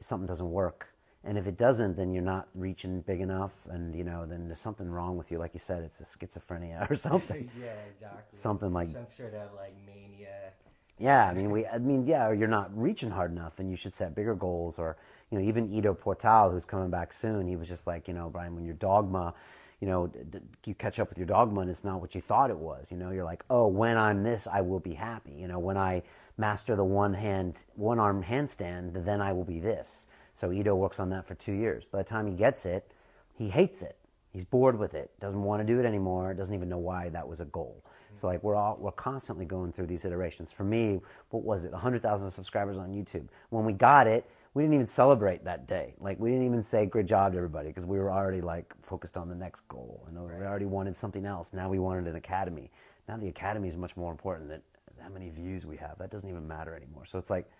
something 0.00 0.26
doesn't 0.26 0.50
work 0.50 0.88
and 1.28 1.36
if 1.36 1.46
it 1.46 1.58
doesn't, 1.58 1.94
then 1.94 2.14
you're 2.14 2.22
not 2.22 2.48
reaching 2.54 3.02
big 3.02 3.20
enough, 3.20 3.52
and 3.68 3.94
you 3.94 4.02
know, 4.02 4.24
then 4.24 4.46
there's 4.48 4.60
something 4.60 4.90
wrong 4.90 5.18
with 5.18 5.30
you. 5.30 5.36
Like 5.36 5.52
you 5.52 5.60
said, 5.60 5.82
it's 5.84 6.00
a 6.00 6.04
schizophrenia 6.04 6.90
or 6.90 6.94
something. 6.94 7.50
yeah, 7.60 7.74
exactly. 7.92 8.22
Something 8.30 8.72
like 8.72 8.88
some 8.88 9.04
sort 9.10 9.34
of 9.34 9.52
like 9.54 9.74
mania. 9.86 10.52
yeah. 10.98 11.28
I 11.28 11.34
mean, 11.34 11.50
we. 11.50 11.66
I 11.66 11.76
mean, 11.76 12.06
yeah. 12.06 12.28
Or 12.28 12.32
you're 12.32 12.48
not 12.48 12.70
reaching 12.74 13.10
hard 13.10 13.30
enough, 13.30 13.58
and 13.58 13.70
you 13.70 13.76
should 13.76 13.92
set 13.92 14.14
bigger 14.14 14.34
goals. 14.34 14.78
Or 14.78 14.96
you 15.30 15.38
know, 15.38 15.44
even 15.44 15.70
Ido 15.70 15.92
Portal, 15.92 16.50
who's 16.50 16.64
coming 16.64 16.88
back 16.88 17.12
soon, 17.12 17.46
he 17.46 17.56
was 17.56 17.68
just 17.68 17.86
like, 17.86 18.08
you 18.08 18.14
know, 18.14 18.30
Brian, 18.30 18.54
when 18.54 18.64
your 18.64 18.76
dogma, 18.76 19.34
you 19.80 19.86
know, 19.86 20.06
d- 20.06 20.20
d- 20.30 20.38
you 20.64 20.74
catch 20.74 20.98
up 20.98 21.10
with 21.10 21.18
your 21.18 21.26
dogma, 21.26 21.60
and 21.60 21.68
it's 21.68 21.84
not 21.84 22.00
what 22.00 22.14
you 22.14 22.22
thought 22.22 22.48
it 22.48 22.58
was. 22.58 22.90
You 22.90 22.96
know, 22.96 23.10
you're 23.10 23.24
like, 23.24 23.44
oh, 23.50 23.66
when 23.66 23.98
I'm 23.98 24.22
this, 24.22 24.48
I 24.50 24.62
will 24.62 24.80
be 24.80 24.94
happy. 24.94 25.32
You 25.32 25.46
know, 25.48 25.58
when 25.58 25.76
I 25.76 26.04
master 26.38 26.74
the 26.74 26.84
one 26.84 27.12
hand, 27.12 27.66
one 27.74 27.98
arm 27.98 28.24
handstand, 28.24 29.04
then 29.04 29.20
I 29.20 29.32
will 29.34 29.44
be 29.44 29.60
this. 29.60 30.06
So 30.38 30.52
Ido 30.52 30.76
works 30.76 31.00
on 31.00 31.10
that 31.10 31.26
for 31.26 31.34
two 31.34 31.50
years. 31.50 31.84
By 31.84 31.98
the 31.98 32.04
time 32.04 32.28
he 32.28 32.32
gets 32.32 32.64
it, 32.64 32.92
he 33.34 33.48
hates 33.48 33.82
it. 33.82 33.96
He's 34.30 34.44
bored 34.44 34.78
with 34.78 34.94
it. 34.94 35.10
Doesn't 35.18 35.42
want 35.42 35.60
to 35.60 35.66
do 35.66 35.80
it 35.80 35.84
anymore. 35.84 36.32
Doesn't 36.32 36.54
even 36.54 36.68
know 36.68 36.78
why 36.78 37.08
that 37.08 37.26
was 37.26 37.40
a 37.40 37.46
goal. 37.46 37.84
So 38.14 38.28
like 38.28 38.40
we're 38.44 38.54
all 38.54 38.76
we're 38.80 38.92
constantly 38.92 39.44
going 39.44 39.72
through 39.72 39.88
these 39.88 40.04
iterations. 40.04 40.52
For 40.52 40.62
me, 40.62 41.00
what 41.30 41.42
was 41.42 41.64
it? 41.64 41.72
100,000 41.72 42.30
subscribers 42.30 42.78
on 42.78 42.92
YouTube. 42.92 43.26
When 43.50 43.64
we 43.64 43.72
got 43.72 44.06
it, 44.06 44.30
we 44.54 44.62
didn't 44.62 44.74
even 44.74 44.86
celebrate 44.86 45.44
that 45.44 45.66
day. 45.66 45.94
Like 45.98 46.20
we 46.20 46.30
didn't 46.30 46.46
even 46.46 46.62
say 46.62 46.86
great 46.86 47.06
job 47.06 47.32
to 47.32 47.38
everybody 47.38 47.70
because 47.70 47.84
we 47.84 47.98
were 47.98 48.12
already 48.12 48.40
like 48.40 48.72
focused 48.80 49.16
on 49.16 49.28
the 49.28 49.34
next 49.34 49.66
goal. 49.66 50.04
And 50.06 50.16
we 50.16 50.46
already 50.46 50.66
wanted 50.66 50.96
something 50.96 51.26
else. 51.26 51.52
Now 51.52 51.68
we 51.68 51.80
wanted 51.80 52.06
an 52.06 52.14
academy. 52.14 52.70
Now 53.08 53.16
the 53.16 53.28
academy 53.28 53.66
is 53.66 53.76
much 53.76 53.96
more 53.96 54.12
important 54.12 54.48
than 54.50 54.62
how 55.02 55.08
many 55.08 55.30
views 55.30 55.66
we 55.66 55.76
have. 55.78 55.98
That 55.98 56.12
doesn't 56.12 56.30
even 56.30 56.46
matter 56.46 56.76
anymore. 56.76 57.06
So 57.06 57.18
it's 57.18 57.28
like, 57.28 57.50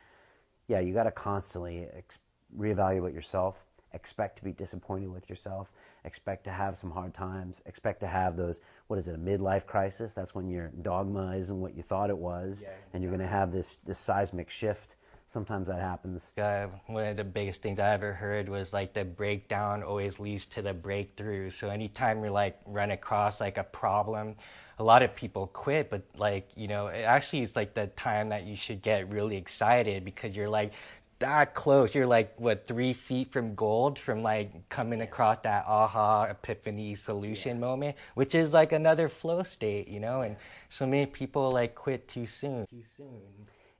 yeah, 0.68 0.78
you 0.78 0.94
got 0.94 1.04
to 1.04 1.10
constantly. 1.10 1.88
Ex- 1.96 2.20
reevaluate 2.56 3.14
yourself, 3.14 3.64
expect 3.92 4.36
to 4.36 4.44
be 4.44 4.52
disappointed 4.52 5.08
with 5.08 5.28
yourself, 5.28 5.72
expect 6.04 6.44
to 6.44 6.50
have 6.50 6.76
some 6.76 6.90
hard 6.90 7.14
times, 7.14 7.62
expect 7.66 8.00
to 8.00 8.06
have 8.06 8.36
those, 8.36 8.60
what 8.86 8.98
is 8.98 9.08
it, 9.08 9.14
a 9.14 9.18
midlife 9.18 9.66
crisis? 9.66 10.14
That's 10.14 10.34
when 10.34 10.48
your 10.48 10.68
dogma 10.82 11.34
isn't 11.36 11.60
what 11.60 11.76
you 11.76 11.82
thought 11.82 12.10
it 12.10 12.18
was, 12.18 12.62
Yeah, 12.62 12.70
and 12.92 13.02
you're 13.02 13.12
going 13.12 13.20
to 13.20 13.26
have 13.26 13.52
this, 13.52 13.78
this 13.84 13.98
seismic 13.98 14.50
shift 14.50 14.96
sometimes 15.28 15.68
that 15.68 15.80
happens. 15.80 16.32
Uh, 16.38 16.68
one 16.86 17.04
of 17.04 17.16
the 17.16 17.24
biggest 17.24 17.60
things 17.62 17.78
I 17.78 17.92
ever 17.92 18.12
heard 18.14 18.48
was 18.48 18.72
like 18.72 18.94
the 18.94 19.04
breakdown 19.04 19.82
always 19.82 20.18
leads 20.18 20.46
to 20.46 20.62
the 20.62 20.72
breakthrough. 20.72 21.50
So 21.50 21.68
anytime 21.68 22.24
you 22.24 22.30
like 22.30 22.58
run 22.64 22.90
across 22.90 23.40
like 23.40 23.58
a 23.58 23.64
problem, 23.64 24.36
a 24.78 24.84
lot 24.84 25.02
of 25.02 25.14
people 25.14 25.48
quit, 25.48 25.90
but 25.90 26.02
like, 26.16 26.48
you 26.56 26.66
know, 26.66 26.86
it 26.86 27.02
actually 27.02 27.42
is 27.42 27.54
like 27.54 27.74
the 27.74 27.88
time 27.88 28.30
that 28.30 28.44
you 28.44 28.56
should 28.56 28.80
get 28.80 29.10
really 29.10 29.36
excited 29.36 30.04
because 30.04 30.34
you're 30.34 30.48
like 30.48 30.72
that 31.18 31.54
close. 31.54 31.94
You're 31.94 32.06
like, 32.06 32.34
what, 32.38 32.66
three 32.66 32.92
feet 32.92 33.32
from 33.32 33.54
gold 33.54 33.98
from 33.98 34.22
like 34.22 34.68
coming 34.68 35.00
across 35.00 35.38
that 35.42 35.64
aha 35.66 36.24
epiphany 36.24 36.94
solution 36.94 37.56
yeah. 37.56 37.60
moment, 37.60 37.96
which 38.14 38.34
is 38.34 38.52
like 38.52 38.72
another 38.72 39.08
flow 39.08 39.42
state, 39.42 39.88
you 39.88 40.00
know? 40.00 40.22
And 40.22 40.36
so 40.68 40.86
many 40.86 41.06
people 41.06 41.50
like 41.52 41.74
quit 41.74 42.08
too 42.08 42.26
soon. 42.26 42.66
Too 42.66 42.82
soon. 42.96 43.20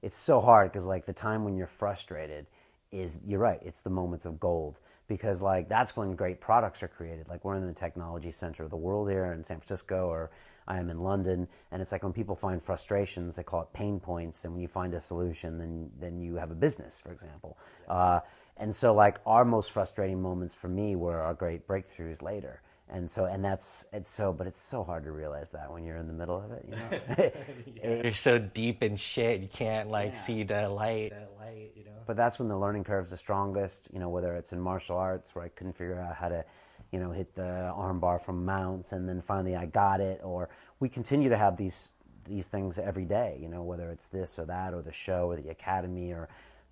It's 0.01 0.17
so 0.17 0.41
hard 0.41 0.71
because 0.71 0.85
like 0.85 1.05
the 1.05 1.13
time 1.13 1.43
when 1.43 1.55
you're 1.55 1.67
frustrated 1.67 2.45
is, 2.91 3.19
you're 3.25 3.39
right, 3.39 3.59
it's 3.63 3.81
the 3.81 3.89
moments 3.89 4.25
of 4.25 4.39
gold 4.39 4.79
because 5.07 5.41
like 5.41 5.67
that's 5.67 5.97
when 5.97 6.15
great 6.15 6.39
products 6.39 6.83
are 6.83 6.87
created. 6.87 7.27
Like 7.27 7.43
we're 7.43 7.55
in 7.55 7.65
the 7.65 7.73
technology 7.73 8.31
center 8.31 8.63
of 8.63 8.69
the 8.69 8.77
world 8.77 9.09
here 9.09 9.25
in 9.33 9.43
San 9.43 9.57
Francisco 9.57 10.07
or 10.07 10.31
I 10.69 10.79
am 10.79 10.89
in 10.89 10.99
London, 10.99 11.47
and 11.71 11.81
it's 11.81 11.91
like 11.91 12.03
when 12.03 12.13
people 12.13 12.35
find 12.35 12.63
frustrations, 12.63 13.35
they 13.35 13.43
call 13.43 13.63
it 13.63 13.73
pain 13.73 13.99
points, 13.99 14.45
and 14.45 14.53
when 14.53 14.61
you 14.61 14.67
find 14.67 14.93
a 14.93 15.01
solution, 15.01 15.57
then 15.57 15.89
then 15.99 16.19
you 16.19 16.35
have 16.35 16.51
a 16.51 16.55
business, 16.55 17.01
for 17.01 17.11
example. 17.11 17.57
Yeah. 17.87 17.93
Uh, 17.93 18.19
and 18.57 18.75
so, 18.75 18.93
like 18.93 19.19
our 19.25 19.43
most 19.45 19.71
frustrating 19.71 20.21
moments 20.21 20.53
for 20.53 20.67
me 20.67 20.95
were 20.95 21.21
our 21.21 21.33
great 21.33 21.67
breakthroughs 21.67 22.21
later. 22.21 22.61
And 22.91 23.09
so, 23.09 23.25
and 23.25 23.45
that's 23.45 23.85
it's 23.93 24.09
so, 24.09 24.33
but 24.33 24.47
it's 24.47 24.59
so 24.59 24.83
hard 24.83 25.03
to 25.03 25.11
realize 25.11 25.51
that 25.51 25.71
when 25.71 25.83
you're 25.83 25.97
in 25.97 26.07
the 26.07 26.13
middle 26.13 26.43
of 26.43 26.51
it. 26.51 26.65
You 26.67 26.75
know, 26.75 27.31
yeah. 27.83 28.01
you're 28.03 28.13
so 28.13 28.39
deep 28.39 28.81
in 28.81 28.95
shit, 28.95 29.41
you 29.41 29.47
can't 29.47 29.89
like 29.89 30.13
yeah. 30.13 30.19
see 30.19 30.43
the 30.43 30.69
light. 30.69 31.11
The 31.11 31.43
light, 31.43 31.71
you 31.75 31.85
know. 31.85 31.91
But 32.07 32.17
that's 32.17 32.39
when 32.39 32.47
the 32.47 32.57
learning 32.57 32.83
curve 32.83 33.05
is 33.05 33.11
the 33.11 33.17
strongest. 33.17 33.87
You 33.93 33.99
know, 33.99 34.09
whether 34.09 34.35
it's 34.35 34.53
in 34.53 34.59
martial 34.59 34.97
arts 34.97 35.35
where 35.35 35.45
I 35.45 35.49
couldn't 35.49 35.73
figure 35.73 35.99
out 35.99 36.15
how 36.15 36.29
to 36.29 36.43
you 36.91 36.99
know, 36.99 37.11
hit 37.11 37.35
the 37.35 37.73
armbar 37.75 38.21
from 38.21 38.45
mounts, 38.45 38.91
and 38.91 39.07
then 39.07 39.21
finally 39.21 39.55
I 39.55 39.65
got 39.65 40.01
it. 40.01 40.21
Or 40.23 40.49
we 40.79 40.89
continue 40.89 41.29
to 41.29 41.37
have 41.37 41.57
these 41.57 41.91
these 42.25 42.47
things 42.47 42.77
every 42.77 43.05
day, 43.05 43.39
you 43.41 43.49
know, 43.49 43.63
whether 43.63 43.89
it's 43.89 44.07
this 44.07 44.37
or 44.37 44.45
that, 44.45 44.73
or 44.73 44.81
the 44.81 44.91
show, 44.91 45.27
or 45.29 45.35
the 45.35 45.49
academy, 45.49 46.11
or 46.11 46.29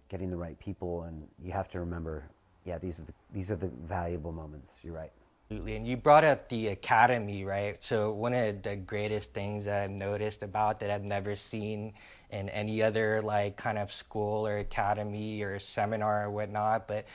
getting 0.09 0.29
the 0.29 0.37
right 0.37 0.59
people. 0.59 1.03
And 1.03 1.27
you 1.43 1.51
have 1.51 1.69
to 1.69 1.79
remember, 1.79 2.23
yeah, 2.63 2.77
these 2.77 2.99
are 2.99 3.03
the, 3.03 3.13
these 3.33 3.49
are 3.49 3.55
the 3.55 3.71
valuable 3.85 4.31
moments. 4.31 4.73
You're 4.83 4.93
right. 4.93 5.11
Absolutely. 5.49 5.77
And 5.77 5.87
you 5.87 5.95
brought 5.95 6.25
up 6.25 6.49
the 6.49 6.67
academy, 6.67 7.45
right? 7.45 7.81
So 7.81 8.11
one 8.11 8.33
of 8.33 8.61
the 8.63 8.75
greatest 8.75 9.33
things 9.33 9.63
that 9.63 9.81
I've 9.81 9.89
noticed 9.89 10.43
about 10.43 10.81
that 10.81 10.91
I've 10.91 11.05
never 11.05 11.37
seen 11.37 11.93
in 12.31 12.49
any 12.49 12.83
other 12.83 13.21
like 13.21 13.55
kind 13.55 13.77
of 13.77 13.91
school 13.91 14.45
or 14.45 14.57
academy 14.57 15.41
or 15.41 15.57
seminar 15.57 16.25
or 16.25 16.31
whatnot, 16.31 16.85
but 16.85 17.05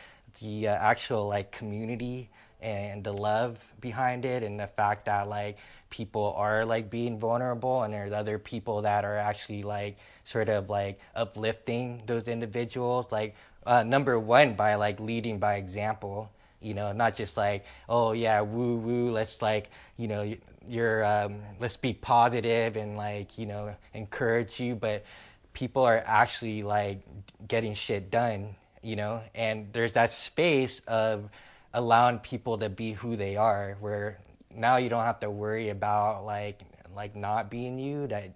the 0.40 0.68
uh, 0.68 0.74
actual 0.74 1.28
like 1.28 1.52
community 1.52 2.30
and 2.62 3.04
the 3.04 3.12
love 3.12 3.62
behind 3.80 4.24
it 4.24 4.42
and 4.42 4.58
the 4.58 4.66
fact 4.66 5.06
that 5.06 5.28
like 5.28 5.58
people 5.90 6.32
are 6.36 6.64
like 6.64 6.88
being 6.88 7.18
vulnerable 7.18 7.82
and 7.82 7.92
there's 7.92 8.12
other 8.12 8.38
people 8.38 8.82
that 8.82 9.04
are 9.04 9.18
actually 9.18 9.62
like 9.62 9.98
sort 10.24 10.48
of 10.48 10.70
like 10.70 11.00
uplifting 11.14 12.02
those 12.06 12.28
individuals. 12.28 13.06
Like 13.10 13.34
uh, 13.66 13.82
number 13.82 14.18
one 14.18 14.54
by 14.54 14.76
like 14.76 15.00
leading 15.00 15.38
by 15.38 15.56
example 15.56 16.30
you 16.60 16.74
know 16.74 16.92
not 16.92 17.16
just 17.16 17.36
like 17.36 17.64
oh 17.88 18.12
yeah 18.12 18.40
woo 18.40 18.76
woo 18.76 19.10
let's 19.10 19.42
like 19.42 19.68
you 19.96 20.06
know 20.06 20.32
you're 20.68 21.04
um, 21.04 21.40
let's 21.58 21.76
be 21.76 21.92
positive 21.92 22.76
and 22.76 22.96
like 22.96 23.36
you 23.36 23.46
know 23.46 23.74
encourage 23.94 24.60
you. 24.60 24.76
But 24.76 25.04
people 25.52 25.82
are 25.82 26.02
actually 26.06 26.62
like 26.62 27.02
getting 27.46 27.74
shit 27.74 28.10
done 28.10 28.54
you 28.82 28.96
know? 28.96 29.22
And 29.34 29.72
there's 29.72 29.94
that 29.94 30.10
space 30.10 30.80
of 30.86 31.30
allowing 31.74 32.18
people 32.18 32.58
to 32.58 32.68
be 32.68 32.92
who 32.92 33.16
they 33.16 33.36
are 33.36 33.76
where 33.80 34.18
now 34.54 34.76
you 34.76 34.88
don't 34.88 35.04
have 35.04 35.20
to 35.20 35.30
worry 35.30 35.70
about 35.70 36.24
like 36.24 36.60
like 36.94 37.16
not 37.16 37.50
being 37.50 37.78
you 37.78 38.06
that 38.06 38.34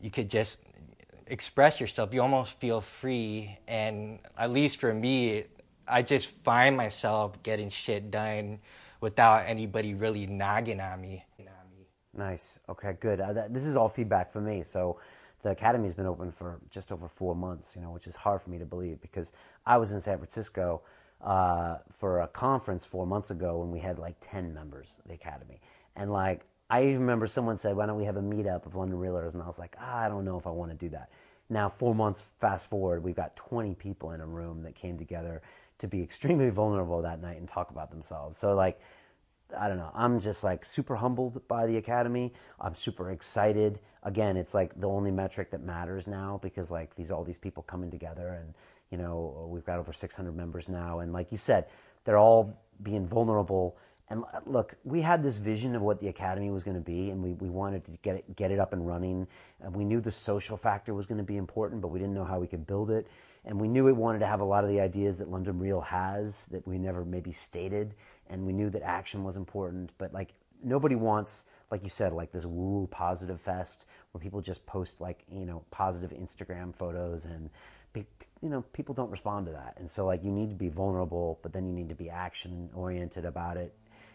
you 0.00 0.10
could 0.10 0.28
just 0.28 0.58
express 1.26 1.80
yourself. 1.80 2.14
You 2.14 2.22
almost 2.22 2.60
feel 2.60 2.80
free 2.80 3.58
and 3.66 4.20
at 4.38 4.52
least 4.52 4.78
for 4.78 4.94
me 4.94 5.44
i 5.88 6.02
just 6.02 6.30
find 6.44 6.76
myself 6.76 7.42
getting 7.42 7.70
shit 7.70 8.10
done 8.10 8.58
without 9.00 9.46
anybody 9.46 9.94
really 9.94 10.26
nagging 10.26 10.80
at 10.80 11.00
me. 11.00 11.24
Nice. 12.14 12.58
Okay 12.68 12.96
good. 12.98 13.20
Uh, 13.20 13.48
this 13.50 13.64
is 13.64 13.76
all 13.76 13.88
feedback 13.88 14.32
for 14.32 14.40
me. 14.40 14.62
So 14.62 14.98
the 15.42 15.50
academy's 15.50 15.94
been 15.94 16.06
open 16.06 16.32
for 16.32 16.58
just 16.70 16.90
over 16.90 17.08
four 17.08 17.36
months 17.36 17.76
you 17.76 17.82
know 17.82 17.90
which 17.90 18.08
is 18.08 18.16
hard 18.16 18.42
for 18.42 18.50
me 18.50 18.58
to 18.58 18.64
believe 18.64 19.00
because 19.00 19.32
i 19.64 19.76
was 19.76 19.92
in 19.92 20.00
san 20.00 20.18
francisco 20.18 20.82
uh, 21.26 21.78
for 21.92 22.20
a 22.20 22.28
conference 22.28 22.86
four 22.86 23.04
months 23.04 23.30
ago 23.30 23.58
when 23.58 23.70
we 23.72 23.80
had 23.80 23.98
like 23.98 24.14
10 24.20 24.54
members 24.54 24.86
of 25.00 25.08
the 25.08 25.14
Academy. 25.14 25.60
And 25.96 26.12
like, 26.12 26.46
I 26.70 26.84
remember 26.84 27.26
someone 27.26 27.56
said, 27.58 27.76
why 27.76 27.86
don't 27.86 27.98
we 27.98 28.04
have 28.04 28.16
a 28.16 28.22
meetup 28.22 28.64
of 28.64 28.76
London 28.76 28.98
Realtors? 28.98 29.34
And 29.34 29.42
I 29.42 29.46
was 29.46 29.58
like, 29.58 29.76
ah, 29.80 29.98
I 29.98 30.08
don't 30.08 30.24
know 30.24 30.38
if 30.38 30.46
I 30.46 30.50
want 30.50 30.70
to 30.70 30.76
do 30.76 30.88
that. 30.90 31.10
Now, 31.50 31.68
four 31.68 31.94
months 31.94 32.22
fast 32.40 32.70
forward, 32.70 33.02
we've 33.02 33.16
got 33.16 33.34
20 33.36 33.74
people 33.74 34.12
in 34.12 34.20
a 34.20 34.26
room 34.26 34.62
that 34.62 34.76
came 34.76 34.98
together 34.98 35.42
to 35.78 35.88
be 35.88 36.00
extremely 36.04 36.50
vulnerable 36.50 37.02
that 37.02 37.20
night 37.20 37.38
and 37.38 37.48
talk 37.48 37.70
about 37.70 37.90
themselves. 37.90 38.38
So, 38.38 38.54
like, 38.54 38.80
I 39.56 39.68
don't 39.68 39.78
know. 39.78 39.90
I'm 39.94 40.18
just 40.18 40.42
like 40.42 40.64
super 40.64 40.96
humbled 40.96 41.46
by 41.46 41.66
the 41.66 41.76
academy. 41.76 42.32
I'm 42.60 42.74
super 42.74 43.10
excited. 43.12 43.78
Again, 44.02 44.36
it's 44.36 44.54
like 44.54 44.78
the 44.80 44.88
only 44.88 45.12
metric 45.12 45.50
that 45.52 45.62
matters 45.62 46.08
now 46.08 46.40
because 46.42 46.72
like 46.72 46.96
these 46.96 47.12
all 47.12 47.22
these 47.22 47.38
people 47.38 47.62
coming 47.62 47.88
together 47.90 48.28
and 48.28 48.54
you 48.90 48.98
know, 48.98 49.48
we've 49.50 49.64
got 49.64 49.78
over 49.78 49.92
600 49.92 50.36
members 50.36 50.68
now. 50.68 51.00
And 51.00 51.12
like 51.12 51.32
you 51.32 51.38
said, 51.38 51.66
they're 52.04 52.18
all 52.18 52.62
being 52.82 53.06
vulnerable. 53.06 53.76
And 54.08 54.24
look, 54.44 54.76
we 54.84 55.00
had 55.00 55.22
this 55.22 55.38
vision 55.38 55.74
of 55.74 55.82
what 55.82 56.00
the 56.00 56.08
academy 56.08 56.50
was 56.50 56.62
going 56.62 56.76
to 56.76 56.82
be, 56.82 57.10
and 57.10 57.20
we, 57.22 57.32
we 57.32 57.48
wanted 57.48 57.84
to 57.86 57.92
get 58.02 58.16
it, 58.16 58.36
get 58.36 58.52
it 58.52 58.60
up 58.60 58.72
and 58.72 58.86
running. 58.86 59.26
And 59.60 59.74
we 59.74 59.84
knew 59.84 60.00
the 60.00 60.12
social 60.12 60.56
factor 60.56 60.94
was 60.94 61.06
going 61.06 61.18
to 61.18 61.24
be 61.24 61.36
important, 61.36 61.82
but 61.82 61.88
we 61.88 61.98
didn't 61.98 62.14
know 62.14 62.24
how 62.24 62.38
we 62.38 62.46
could 62.46 62.66
build 62.66 62.90
it. 62.90 63.08
And 63.44 63.60
we 63.60 63.68
knew 63.68 63.88
it 63.88 63.96
wanted 63.96 64.20
to 64.20 64.26
have 64.26 64.40
a 64.40 64.44
lot 64.44 64.64
of 64.64 64.70
the 64.70 64.80
ideas 64.80 65.18
that 65.18 65.28
London 65.28 65.58
Real 65.58 65.80
has 65.80 66.46
that 66.46 66.66
we 66.66 66.78
never 66.78 67.04
maybe 67.04 67.32
stated. 67.32 67.94
And 68.28 68.46
we 68.46 68.52
knew 68.52 68.70
that 68.70 68.82
action 68.82 69.24
was 69.24 69.36
important, 69.36 69.90
but 69.98 70.12
like 70.12 70.34
nobody 70.62 70.94
wants, 70.94 71.44
like 71.70 71.82
you 71.82 71.88
said, 71.88 72.12
like 72.12 72.32
this 72.32 72.44
woo 72.44 72.88
positive 72.90 73.40
fest 73.40 73.86
where 74.12 74.20
people 74.20 74.40
just 74.40 74.64
post 74.66 75.00
like 75.00 75.24
you 75.30 75.46
know 75.46 75.64
positive 75.70 76.10
Instagram 76.10 76.74
photos 76.74 77.24
and 77.24 77.50
you 78.42 78.48
know, 78.48 78.62
people 78.72 78.94
don't 78.94 79.10
respond 79.10 79.46
to 79.46 79.52
that. 79.52 79.76
And 79.78 79.90
so, 79.90 80.06
like, 80.06 80.22
you 80.22 80.30
need 80.30 80.50
to 80.50 80.56
be 80.56 80.68
vulnerable, 80.68 81.38
but 81.42 81.52
then 81.52 81.66
you 81.66 81.72
need 81.72 81.88
to 81.88 81.94
be 81.94 82.10
action 82.10 82.70
oriented 82.74 83.24
about 83.24 83.56
it 83.56 83.74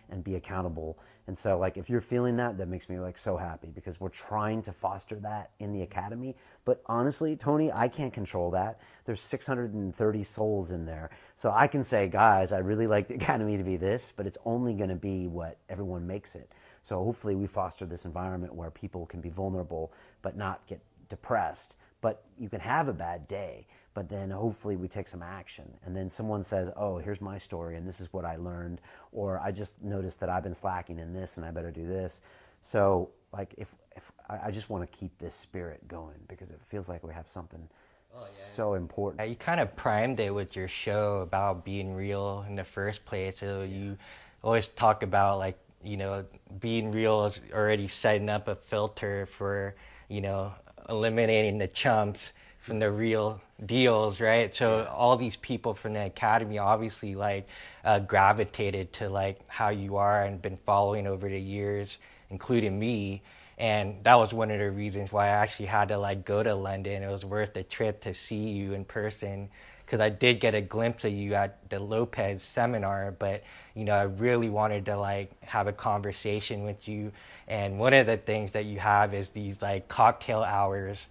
and 0.09 0.24
be 0.24 0.36
accountable. 0.36 0.99
And 1.28 1.38
so, 1.38 1.57
like, 1.57 1.78
if 1.78 1.89
you're 1.89 2.01
feeling 2.01 2.36
that, 2.38 2.57
that 2.57 2.67
makes 2.67 2.89
me 2.89 2.99
like 2.99 3.17
so 3.17 3.38
happy 3.38 3.69
because 3.74 3.99
we're 3.99 4.09
trying 4.09 4.61
to 4.63 4.74
foster 4.74 5.15
that 5.22 5.51
in 5.59 5.72
the 5.74 5.82
academy. 5.82 6.36
But 6.65 6.82
honestly, 6.86 7.36
Tony, 7.36 7.72
I 7.72 7.88
can't 7.88 8.13
control 8.13 8.51
that. 8.51 8.80
There's 9.05 9.22
630 9.22 10.24
souls 10.24 10.72
in 10.72 10.86
there. 10.86 11.09
So 11.36 11.51
I 11.51 11.67
can 11.67 11.84
say, 11.84 12.07
guys, 12.07 12.51
I 12.51 12.59
really 12.59 12.88
like 12.88 13.07
the 13.07 13.15
academy 13.22 13.57
to 13.57 13.63
be 13.63 13.78
this, 13.78 14.13
but 14.15 14.28
it's 14.28 14.38
only 14.45 14.74
going 14.74 14.89
to 14.89 14.95
be 14.95 15.28
what 15.28 15.57
everyone 15.69 16.05
makes 16.05 16.36
it. 16.36 16.51
So 16.84 17.03
hopefully, 17.03 17.36
we 17.36 17.47
foster 17.47 17.86
this 17.86 18.05
environment 18.05 18.53
where 18.53 18.72
people 18.72 19.05
can 19.05 19.22
be 19.22 19.30
vulnerable 19.30 19.93
but 20.22 20.36
not 20.36 20.65
get 20.67 20.82
depressed. 21.09 21.76
But 22.01 22.24
you 22.39 22.49
can 22.49 22.59
have 22.59 22.88
a 22.88 22.93
bad 22.93 23.28
day 23.28 23.67
but 23.94 24.10
then 24.10 24.30
hopefully 24.30 24.76
we 24.76 24.88
take 24.88 25.08
some 25.08 25.22
action. 25.22 25.66
And 25.86 25.96
then 25.96 26.10
someone 26.10 26.44
says, 26.44 26.70
oh, 26.78 26.98
here's 26.98 27.22
my 27.22 27.38
story 27.38 27.76
and 27.76 27.88
this 27.88 28.00
is 28.00 28.12
what 28.14 28.26
I 28.26 28.38
learned, 28.38 28.82
or 29.12 29.39
I 29.39 29.52
just 29.52 29.84
noticed 29.84 30.20
that 30.22 30.30
I've 30.30 30.44
been 30.44 30.54
slacking 30.54 31.00
in 31.00 31.14
this 31.14 31.38
and 31.38 31.46
I 31.46 31.52
better 31.52 31.72
do 31.72 31.86
this. 31.86 32.22
So, 32.62 33.10
like, 33.34 33.54
if, 33.58 33.74
if 33.96 34.12
I 34.30 34.52
just 34.52 34.70
want 34.70 34.89
to 34.89 34.98
keep 34.98 35.18
this 35.18 35.36
spirit 35.36 35.88
going 35.88 36.18
because 36.28 36.52
it 36.52 36.60
feels 36.68 36.88
like 36.88 37.04
we 37.04 37.14
have 37.14 37.28
something 37.28 37.68
oh, 38.14 38.20
yeah. 38.20 38.26
so 38.26 38.76
important. 38.76 39.22
Yeah, 39.22 39.26
you 39.26 39.36
kind 39.36 39.60
of 39.60 39.76
primed 39.76 40.20
it 40.20 40.34
with 40.34 40.56
your 40.56 40.68
show 40.68 41.20
about 41.20 41.66
being 41.66 41.94
real 41.94 42.46
in 42.48 42.56
the 42.56 42.64
first 42.64 43.04
place. 43.04 43.39
So 43.39 43.64
you 43.64 43.98
always 44.44 44.68
talk 44.68 45.04
about, 45.04 45.39
like, 45.39 45.58
you 45.84 45.98
know, 45.98 46.26
being 46.60 46.92
real 46.92 47.26
is 47.26 47.42
already 47.54 47.88
setting 47.88 48.30
up 48.30 48.48
a 48.48 48.56
filter 48.56 49.26
for, 49.26 49.76
you 50.08 50.22
know, 50.22 50.54
eliminating 50.88 51.58
the 51.58 51.68
chumps 51.68 52.34
from 52.62 52.80
the 52.80 52.91
real 52.91 53.41
deals, 53.66 54.20
right? 54.20 54.53
So 54.53 54.86
all 54.86 55.18
these 55.18 55.36
people 55.36 55.74
from 55.74 55.93
the 55.93 56.05
academy 56.05 56.59
obviously 56.59 57.16
like 57.16 57.47
uh, 57.84 57.99
gravitated 57.99 58.93
to 58.93 59.09
like 59.09 59.39
how 59.47 59.70
you 59.70 59.97
are 59.97 60.24
and 60.24 60.41
been 60.41 60.57
following 60.57 61.07
over 61.07 61.28
the 61.28 61.39
years, 61.39 61.99
including 62.30 62.80
me. 62.80 63.24
And 63.57 64.03
that 64.03 64.16
was 64.16 64.34
one 64.34 64.49
of 64.51 64.59
the 64.59 64.72
reasons 64.72 65.12
why 65.12 65.26
I 65.26 65.30
actually 65.30 65.68
had 65.68 65.89
to 65.89 65.97
like 65.97 66.24
go 66.24 66.41
to 66.41 66.55
London. 66.55 67.03
It 67.03 67.12
was 67.12 67.26
worth 67.26 67.53
the 67.53 67.64
trip 67.64 68.01
to 68.01 68.14
see 68.14 68.49
you 68.49 68.74
in 68.74 68.86
person 68.86 69.49
because 69.86 69.99
I 69.99 70.09
did 70.09 70.39
get 70.39 70.55
a 70.55 70.62
glimpse 70.62 71.03
of 71.03 71.12
you 71.12 71.34
at 71.34 71.70
the 71.70 71.80
Lopez 71.80 72.41
seminar, 72.41 73.12
but 73.12 73.43
you 73.76 73.84
know 73.84 73.93
I 73.93 74.03
really 74.03 74.49
wanted 74.49 74.86
to 74.86 74.97
like 74.97 75.32
have 75.43 75.68
a 75.68 75.74
conversation 75.74 76.64
with 76.64 76.88
you. 76.88 77.12
And 77.47 77.78
one 77.78 77.93
of 77.93 78.05
the 78.05 78.18
things 78.18 78.51
that 78.51 78.66
you 78.66 78.80
have 78.80 79.14
is 79.14 79.30
these 79.32 79.62
like 79.62 79.88
cocktail 79.88 80.43
hours 80.43 81.07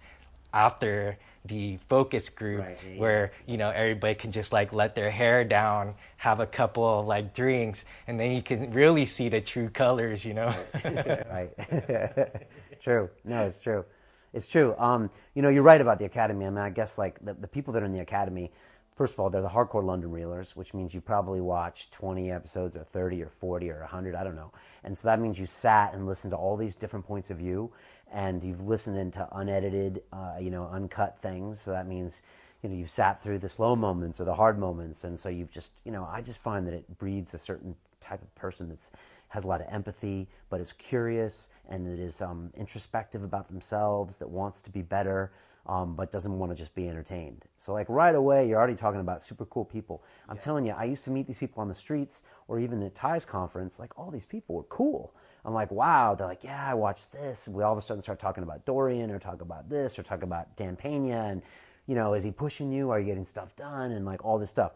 after 0.53 1.17
the 1.45 1.77
focus 1.89 2.29
group 2.29 2.61
Right, 2.61 2.77
yeah, 2.93 2.99
where 2.99 3.31
you 3.47 3.57
know 3.57 3.69
everybody 3.71 4.15
can 4.15 4.31
just 4.31 4.53
like 4.53 4.73
let 4.73 4.95
their 4.95 5.09
hair 5.09 5.43
down, 5.43 5.95
have 6.17 6.39
a 6.39 6.45
couple 6.45 6.99
of 6.99 7.07
like 7.07 7.33
drinks, 7.33 7.83
and 8.07 8.19
then 8.19 8.31
you 8.31 8.41
can 8.41 8.71
really 8.71 9.05
see 9.05 9.29
the 9.29 9.41
true 9.41 9.69
colors. 9.69 10.23
You 10.23 10.35
know. 10.35 10.55
right. 10.85 11.49
true. 12.81 13.09
No, 13.23 13.45
it's 13.45 13.59
true. 13.59 13.85
It's 14.33 14.47
true. 14.47 14.75
Um, 14.77 15.09
you 15.33 15.41
know, 15.41 15.49
you're 15.49 15.63
right 15.63 15.81
about 15.81 15.99
the 15.99 16.05
academy. 16.05 16.45
I 16.45 16.49
mean, 16.49 16.59
I 16.59 16.69
guess 16.69 16.97
like 16.97 17.23
the, 17.23 17.33
the 17.33 17.47
people 17.47 17.73
that 17.73 17.83
are 17.83 17.85
in 17.85 17.91
the 17.91 17.99
academy, 17.99 18.51
first 18.95 19.13
of 19.13 19.19
all, 19.19 19.29
they're 19.29 19.41
the 19.41 19.49
hardcore 19.49 19.83
London 19.83 20.11
realers, 20.11 20.55
which 20.55 20.73
means 20.73 20.93
you 20.93 21.01
probably 21.01 21.41
watched 21.41 21.91
20 21.91 22.31
episodes 22.31 22.75
or 22.77 22.83
30 22.83 23.23
or 23.23 23.29
40 23.29 23.69
or 23.71 23.79
100, 23.79 24.15
I 24.15 24.23
don't 24.23 24.35
know. 24.35 24.51
And 24.83 24.97
so 24.97 25.07
that 25.09 25.19
means 25.19 25.37
you 25.37 25.45
sat 25.45 25.93
and 25.93 26.07
listened 26.07 26.31
to 26.31 26.37
all 26.37 26.55
these 26.55 26.75
different 26.75 27.05
points 27.05 27.29
of 27.29 27.37
view 27.37 27.71
and 28.11 28.43
you've 28.43 28.61
listened 28.61 28.97
into 28.97 29.27
unedited, 29.31 30.03
uh, 30.11 30.35
you 30.39 30.51
know, 30.51 30.67
uncut 30.71 31.19
things. 31.19 31.61
So 31.61 31.71
that 31.71 31.87
means, 31.87 32.21
you 32.61 32.69
know, 32.69 32.75
you've 32.75 32.89
sat 32.89 33.21
through 33.21 33.39
the 33.39 33.49
slow 33.49 33.75
moments 33.75 34.19
or 34.19 34.25
the 34.25 34.35
hard 34.35 34.59
moments. 34.59 35.03
And 35.03 35.19
so 35.19 35.29
you've 35.29 35.51
just, 35.51 35.71
you 35.85 35.91
know, 35.91 36.07
I 36.11 36.21
just 36.21 36.39
find 36.39 36.67
that 36.67 36.73
it 36.73 36.97
breeds 36.97 37.33
a 37.33 37.39
certain 37.39 37.75
type 37.99 38.21
of 38.21 38.33
person 38.35 38.69
that's 38.69 38.91
has 39.29 39.45
a 39.45 39.47
lot 39.47 39.61
of 39.61 39.67
empathy, 39.69 40.27
but 40.49 40.59
is 40.59 40.73
curious 40.73 41.47
and 41.69 41.87
that 41.87 41.99
is 41.99 42.21
um, 42.21 42.51
introspective 42.57 43.23
about 43.23 43.47
themselves, 43.47 44.17
that 44.17 44.29
wants 44.29 44.61
to 44.61 44.69
be 44.69 44.81
better, 44.81 45.31
um, 45.67 45.95
but 45.95 46.11
doesn't 46.11 46.37
want 46.37 46.51
to 46.51 46.55
just 46.55 46.75
be 46.75 46.89
entertained. 46.89 47.45
So, 47.57 47.71
like 47.71 47.87
right 47.87 48.13
away, 48.13 48.49
you're 48.49 48.57
already 48.57 48.75
talking 48.75 48.99
about 48.99 49.23
super 49.23 49.45
cool 49.45 49.63
people. 49.63 50.03
I'm 50.27 50.37
telling 50.37 50.65
you, 50.65 50.73
I 50.73 50.83
used 50.83 51.05
to 51.05 51.11
meet 51.11 51.27
these 51.27 51.37
people 51.37 51.61
on 51.61 51.69
the 51.69 51.75
streets 51.75 52.23
or 52.49 52.59
even 52.59 52.83
at 52.83 52.93
Tai's 52.93 53.23
conference. 53.23 53.79
Like 53.79 53.97
all 53.97 54.11
these 54.11 54.25
people 54.25 54.55
were 54.55 54.63
cool. 54.63 55.13
I'm 55.43 55.53
like, 55.53 55.71
wow. 55.71 56.15
They're 56.15 56.27
like, 56.27 56.43
yeah, 56.43 56.65
I 56.69 56.73
watched 56.73 57.11
this. 57.11 57.47
We 57.47 57.63
all 57.63 57.71
of 57.71 57.77
a 57.77 57.81
sudden 57.81 58.03
start 58.03 58.19
talking 58.19 58.43
about 58.43 58.65
Dorian 58.65 59.11
or 59.11 59.19
talk 59.19 59.41
about 59.41 59.69
this 59.69 59.97
or 59.97 60.03
talk 60.03 60.23
about 60.23 60.55
Dan 60.55 60.75
Pena 60.75 61.25
and 61.25 61.41
you 61.87 61.95
know, 61.95 62.13
is 62.13 62.23
he 62.23 62.31
pushing 62.31 62.71
you? 62.71 62.89
Are 62.91 62.99
you 62.99 63.05
getting 63.05 63.25
stuff 63.25 63.55
done? 63.55 63.91
And 63.91 64.05
like 64.05 64.23
all 64.23 64.39
this 64.39 64.49
stuff. 64.49 64.73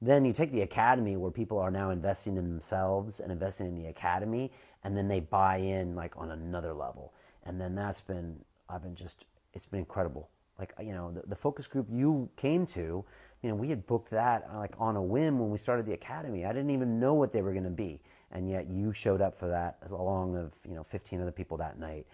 Then 0.00 0.24
you 0.24 0.32
take 0.32 0.50
the 0.50 0.62
academy 0.62 1.16
where 1.16 1.30
people 1.30 1.58
are 1.58 1.70
now 1.70 1.90
investing 1.90 2.36
in 2.36 2.48
themselves 2.48 3.20
and 3.20 3.32
investing 3.32 3.66
in 3.66 3.78
the 3.78 3.86
academy, 3.86 4.52
and 4.82 4.96
then 4.96 5.08
they 5.08 5.20
buy 5.20 5.56
in 5.56 5.94
like 5.94 6.16
on 6.16 6.30
another 6.30 6.72
level. 6.72 7.12
And 7.44 7.60
then 7.60 7.74
that's 7.74 8.00
been, 8.00 8.38
I've 8.68 8.82
been 8.82 8.94
just, 8.94 9.24
it's 9.52 9.66
been 9.66 9.80
incredible. 9.80 10.28
Like, 10.58 10.72
you 10.80 10.92
know, 10.92 11.10
the, 11.10 11.22
the 11.26 11.36
focus 11.36 11.66
group 11.66 11.86
you 11.90 12.28
came 12.36 12.66
to, 12.68 13.04
you 13.42 13.48
know, 13.48 13.54
we 13.54 13.68
had 13.68 13.86
booked 13.86 14.10
that 14.10 14.48
like 14.54 14.74
on 14.78 14.96
a 14.96 15.02
whim 15.02 15.38
when 15.38 15.50
we 15.50 15.58
started 15.58 15.86
the 15.86 15.92
academy. 15.92 16.44
I 16.44 16.52
didn't 16.52 16.70
even 16.70 16.98
know 16.98 17.14
what 17.14 17.32
they 17.32 17.42
were 17.42 17.52
going 17.52 17.64
to 17.64 17.70
be. 17.70 18.00
And 18.34 18.48
yet 18.50 18.68
you 18.68 18.92
showed 18.92 19.20
up 19.20 19.34
for 19.36 19.48
that 19.48 19.78
along 19.90 20.36
of, 20.36 20.52
you 20.68 20.74
know, 20.74 20.82
15 20.82 21.20
other 21.20 21.32
people 21.32 21.56
that 21.58 21.78
night 21.78 22.06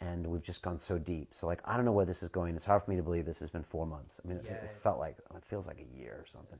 and 0.00 0.26
we've 0.26 0.42
just 0.42 0.62
gone 0.62 0.78
so 0.78 0.98
deep. 0.98 1.28
So 1.32 1.46
like 1.46 1.60
I 1.64 1.76
don't 1.76 1.84
know 1.84 1.92
where 1.92 2.04
this 2.04 2.22
is 2.22 2.28
going. 2.28 2.54
It's 2.54 2.64
hard 2.64 2.82
for 2.82 2.90
me 2.90 2.96
to 2.96 3.02
believe 3.02 3.24
this 3.24 3.40
has 3.40 3.50
been 3.50 3.62
four 3.62 3.86
months. 3.86 4.20
I 4.24 4.28
mean, 4.28 4.38
it, 4.38 4.46
it's 4.62 4.72
felt 4.72 4.98
like 4.98 5.16
it 5.34 5.44
feels 5.44 5.66
like 5.66 5.78
a 5.80 5.98
year 5.98 6.16
or 6.20 6.26
something. 6.30 6.58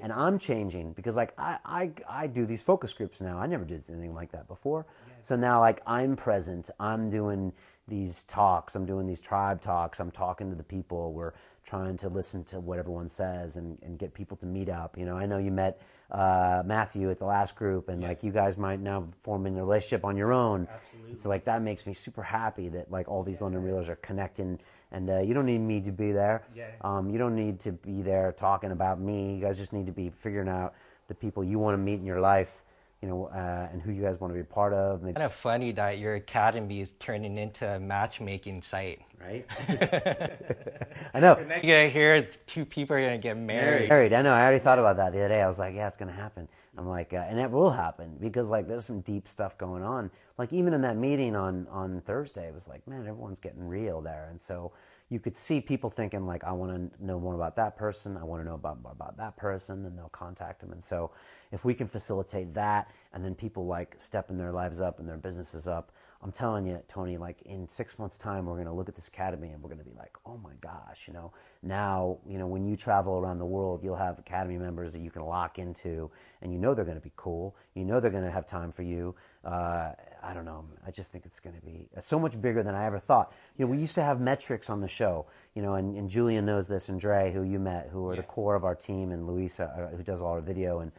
And 0.00 0.12
I'm 0.12 0.38
changing 0.38 0.92
because 0.92 1.16
like 1.16 1.34
I, 1.38 1.58
I 1.64 1.90
I 2.08 2.26
do 2.26 2.46
these 2.46 2.62
focus 2.62 2.92
groups 2.92 3.20
now. 3.20 3.38
I 3.38 3.46
never 3.46 3.64
did 3.64 3.84
anything 3.90 4.14
like 4.14 4.32
that 4.32 4.48
before. 4.48 4.86
So 5.20 5.36
now 5.36 5.60
like 5.60 5.82
I'm 5.86 6.16
present. 6.16 6.70
I'm 6.80 7.10
doing 7.10 7.52
these 7.88 8.24
talks. 8.24 8.74
I'm 8.74 8.86
doing 8.86 9.06
these 9.06 9.20
tribe 9.20 9.60
talks. 9.62 10.00
I'm 10.00 10.10
talking 10.10 10.50
to 10.50 10.56
the 10.56 10.62
people. 10.62 11.12
We're 11.12 11.32
trying 11.64 11.96
to 11.98 12.08
listen 12.08 12.44
to 12.44 12.60
what 12.60 12.78
everyone 12.78 13.08
says 13.08 13.56
and, 13.56 13.78
and 13.82 13.98
get 13.98 14.14
people 14.14 14.36
to 14.38 14.46
meet 14.46 14.68
up. 14.68 14.96
You 14.96 15.04
know, 15.04 15.16
I 15.16 15.26
know 15.26 15.38
you 15.38 15.50
met 15.50 15.80
uh, 16.10 16.62
Matthew 16.64 17.10
at 17.10 17.18
the 17.18 17.26
last 17.26 17.56
group, 17.56 17.88
and 17.88 18.02
like 18.02 18.22
you 18.22 18.32
guys 18.32 18.56
might 18.56 18.80
now 18.80 19.08
form 19.22 19.46
a 19.46 19.50
relationship 19.50 20.04
on 20.04 20.16
your 20.16 20.32
own. 20.32 20.66
Absolutely. 20.72 21.18
So 21.18 21.28
like 21.28 21.44
that 21.44 21.62
makes 21.62 21.86
me 21.86 21.92
super 21.92 22.22
happy 22.22 22.68
that 22.70 22.90
like 22.90 23.08
all 23.08 23.22
these 23.22 23.42
London 23.42 23.62
Realers 23.62 23.88
are 23.88 23.96
connecting, 23.96 24.58
and 24.90 25.10
uh, 25.10 25.20
you 25.20 25.34
don't 25.34 25.46
need 25.46 25.60
me 25.60 25.80
to 25.82 25.92
be 25.92 26.12
there. 26.12 26.46
Yeah. 26.54 26.70
Um, 26.80 27.10
you 27.10 27.18
don't 27.18 27.34
need 27.34 27.60
to 27.60 27.72
be 27.72 28.00
there 28.02 28.32
talking 28.32 28.70
about 28.70 29.00
me. 29.00 29.34
You 29.34 29.42
guys 29.42 29.58
just 29.58 29.72
need 29.72 29.86
to 29.86 29.92
be 29.92 30.08
figuring 30.08 30.48
out 30.48 30.74
the 31.08 31.14
people 31.14 31.44
you 31.44 31.58
want 31.58 31.74
to 31.74 31.78
meet 31.78 32.00
in 32.00 32.06
your 32.06 32.20
life. 32.20 32.62
You 33.00 33.08
know, 33.08 33.26
uh, 33.26 33.68
and 33.72 33.80
who 33.80 33.92
you 33.92 34.02
guys 34.02 34.20
want 34.20 34.32
to 34.32 34.34
be 34.34 34.40
a 34.40 34.44
part 34.44 34.72
of. 34.72 35.02
Maybe- 35.02 35.14
kind 35.14 35.24
of 35.24 35.32
funny 35.32 35.70
that 35.72 35.98
your 35.98 36.16
academy 36.16 36.80
is 36.80 36.94
turning 36.98 37.38
into 37.38 37.64
a 37.64 37.78
matchmaking 37.78 38.60
site. 38.62 39.02
right? 39.20 39.46
I 41.14 41.20
know. 41.20 41.34
Next 41.34 41.64
you're 41.64 41.78
gonna 41.78 41.88
hear 41.90 42.16
it's 42.16 42.38
two 42.46 42.64
people 42.64 42.96
are 42.96 43.00
gonna 43.00 43.18
get 43.18 43.36
married. 43.36 43.88
Married. 43.88 44.12
I 44.12 44.22
know. 44.22 44.34
I 44.34 44.42
already 44.42 44.58
thought 44.58 44.78
about 44.80 44.96
that 44.96 45.12
the 45.12 45.20
other 45.20 45.28
day. 45.28 45.42
I 45.42 45.46
was 45.48 45.58
like, 45.58 45.74
yeah, 45.74 45.86
it's 45.86 45.96
going 45.96 46.10
to 46.10 46.14
happen. 46.20 46.48
I'm 46.76 46.88
like, 46.88 47.12
uh, 47.12 47.24
and 47.28 47.38
it 47.40 47.50
will 47.50 47.70
happen 47.70 48.16
because 48.20 48.50
like 48.50 48.68
there's 48.68 48.84
some 48.84 49.00
deep 49.00 49.26
stuff 49.26 49.56
going 49.58 49.82
on. 49.82 50.10
Like 50.36 50.52
even 50.52 50.72
in 50.74 50.80
that 50.82 50.96
meeting 50.96 51.34
on 51.36 51.66
on 51.70 52.00
Thursday, 52.02 52.46
it 52.48 52.54
was 52.54 52.68
like, 52.68 52.86
man, 52.86 53.00
everyone's 53.00 53.38
getting 53.40 53.66
real 53.66 54.00
there, 54.00 54.28
and 54.30 54.40
so 54.40 54.72
you 55.10 55.20
could 55.20 55.36
see 55.36 55.60
people 55.60 55.90
thinking 55.90 56.26
like, 56.26 56.44
I 56.44 56.52
want 56.52 56.92
to 56.92 57.04
know 57.04 57.18
more 57.18 57.34
about 57.34 57.56
that 57.56 57.76
person. 57.76 58.16
I 58.16 58.24
want 58.24 58.42
to 58.42 58.48
know 58.48 58.54
about 58.54 58.82
more 58.82 58.92
about 58.92 59.16
that 59.18 59.36
person, 59.36 59.86
and 59.86 59.96
they'll 59.96 60.10
contact 60.10 60.60
them. 60.60 60.72
And 60.72 60.82
so 60.82 61.10
if 61.50 61.64
we 61.64 61.74
can 61.74 61.88
facilitate 61.88 62.54
that, 62.54 62.90
and 63.12 63.24
then 63.24 63.34
people 63.34 63.66
like 63.66 63.96
stepping 63.98 64.36
their 64.36 64.52
lives 64.52 64.80
up 64.80 64.98
and 64.98 65.08
their 65.08 65.16
businesses 65.16 65.66
up. 65.66 65.92
I'm 66.20 66.32
telling 66.32 66.66
you, 66.66 66.82
Tony, 66.88 67.16
like 67.16 67.42
in 67.42 67.68
six 67.68 67.96
months' 67.98 68.18
time, 68.18 68.46
we're 68.46 68.54
going 68.54 68.66
to 68.66 68.72
look 68.72 68.88
at 68.88 68.96
this 68.96 69.06
academy 69.06 69.50
and 69.50 69.62
we're 69.62 69.68
going 69.68 69.78
to 69.78 69.84
be 69.84 69.96
like, 69.96 70.16
oh 70.26 70.36
my 70.36 70.54
gosh, 70.60 71.04
you 71.06 71.14
know, 71.14 71.32
now, 71.62 72.18
you 72.26 72.38
know, 72.38 72.46
when 72.48 72.66
you 72.66 72.76
travel 72.76 73.18
around 73.18 73.38
the 73.38 73.46
world, 73.46 73.84
you'll 73.84 73.94
have 73.94 74.18
academy 74.18 74.58
members 74.58 74.92
that 74.94 75.00
you 75.00 75.12
can 75.12 75.22
lock 75.22 75.60
into 75.60 76.10
and 76.42 76.52
you 76.52 76.58
know 76.58 76.74
they're 76.74 76.84
going 76.84 76.96
to 76.96 77.02
be 77.02 77.12
cool. 77.16 77.56
You 77.74 77.84
know 77.84 78.00
they're 78.00 78.10
going 78.10 78.24
to 78.24 78.32
have 78.32 78.46
time 78.46 78.72
for 78.72 78.82
you. 78.82 79.14
Uh, 79.48 79.94
I 80.22 80.34
don't 80.34 80.44
know. 80.44 80.64
I 80.86 80.90
just 80.90 81.10
think 81.10 81.24
it's 81.24 81.40
going 81.40 81.56
to 81.56 81.62
be 81.62 81.88
so 82.00 82.18
much 82.18 82.38
bigger 82.40 82.62
than 82.62 82.74
I 82.74 82.84
ever 82.84 82.98
thought. 82.98 83.32
You 83.56 83.64
know, 83.64 83.70
we 83.70 83.78
used 83.78 83.94
to 83.94 84.02
have 84.02 84.20
metrics 84.20 84.68
on 84.68 84.80
the 84.80 84.88
show, 84.88 85.26
you 85.54 85.62
know, 85.62 85.74
and, 85.74 85.96
and 85.96 86.10
Julian 86.10 86.44
knows 86.44 86.68
this, 86.68 86.90
and 86.90 87.00
Dre, 87.00 87.32
who 87.32 87.44
you 87.44 87.58
met, 87.58 87.88
who 87.90 88.08
are 88.10 88.16
the 88.16 88.22
core 88.22 88.54
of 88.54 88.64
our 88.64 88.74
team, 88.74 89.10
and 89.10 89.26
Luisa, 89.26 89.64
uh, 89.64 89.96
who 89.96 90.02
does 90.02 90.20
all 90.20 90.32
our 90.32 90.40
video, 90.42 90.80
and 90.80 90.92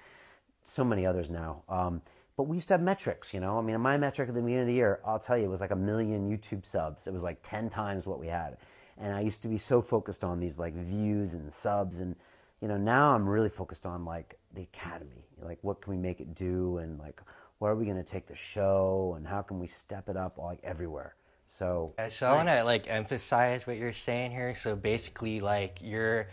so 0.63 0.83
many 0.83 1.05
others 1.05 1.29
now. 1.29 1.61
Um, 1.69 2.01
but 2.37 2.43
we 2.43 2.55
used 2.55 2.69
to 2.69 2.73
have 2.73 2.81
metrics, 2.81 3.33
you 3.33 3.39
know. 3.39 3.59
I 3.59 3.61
mean, 3.61 3.79
my 3.81 3.97
metric 3.97 4.29
at 4.29 4.35
the 4.35 4.41
beginning 4.41 4.61
of 4.61 4.67
the 4.67 4.73
year, 4.73 4.99
I'll 5.05 5.19
tell 5.19 5.37
you, 5.37 5.43
it 5.43 5.49
was 5.49 5.61
like 5.61 5.71
a 5.71 5.75
million 5.75 6.27
YouTube 6.27 6.65
subs. 6.65 7.05
It 7.05 7.13
was 7.13 7.21
like 7.21 7.39
10 7.43 7.69
times 7.69 8.07
what 8.07 8.19
we 8.19 8.27
had. 8.27 8.57
And 8.97 9.13
I 9.13 9.21
used 9.21 9.43
to 9.43 9.47
be 9.47 9.57
so 9.59 9.81
focused 9.81 10.23
on 10.23 10.39
these 10.39 10.57
like 10.57 10.73
views 10.73 11.33
and 11.33 11.51
subs. 11.53 11.99
And, 11.99 12.15
you 12.61 12.67
know, 12.67 12.77
now 12.77 13.13
I'm 13.13 13.27
really 13.27 13.49
focused 13.49 13.85
on 13.85 14.05
like 14.05 14.39
the 14.53 14.63
academy. 14.63 15.27
Like, 15.41 15.59
what 15.61 15.81
can 15.81 15.91
we 15.91 15.97
make 15.97 16.19
it 16.19 16.33
do? 16.33 16.77
And 16.77 16.97
like, 16.97 17.21
where 17.59 17.73
are 17.73 17.75
we 17.75 17.85
going 17.85 17.97
to 17.97 18.03
take 18.03 18.25
the 18.25 18.35
show? 18.35 19.13
And 19.17 19.27
how 19.27 19.41
can 19.41 19.59
we 19.59 19.67
step 19.67 20.09
it 20.09 20.17
up 20.17 20.37
like 20.37 20.59
everywhere? 20.63 21.15
So, 21.49 21.93
Yeah, 21.99 22.09
so 22.09 22.29
I 22.31 22.35
want 22.35 22.49
to 22.49 22.63
like 22.63 22.89
emphasize 22.89 23.67
what 23.67 23.77
you're 23.77 23.93
saying 23.93 24.31
here. 24.31 24.55
So 24.55 24.75
basically, 24.75 25.39
like 25.39 25.79
you're 25.81 26.27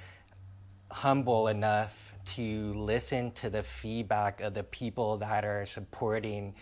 humble 0.91 1.49
enough 1.49 1.95
to 2.37 2.75
listen 2.75 3.31
to 3.33 3.51
the 3.51 3.63
feedback 3.63 4.41
of 4.41 4.55
the 4.55 4.63
people 4.63 5.19
that 5.19 5.45
are 5.45 5.67
supporting 5.67 6.55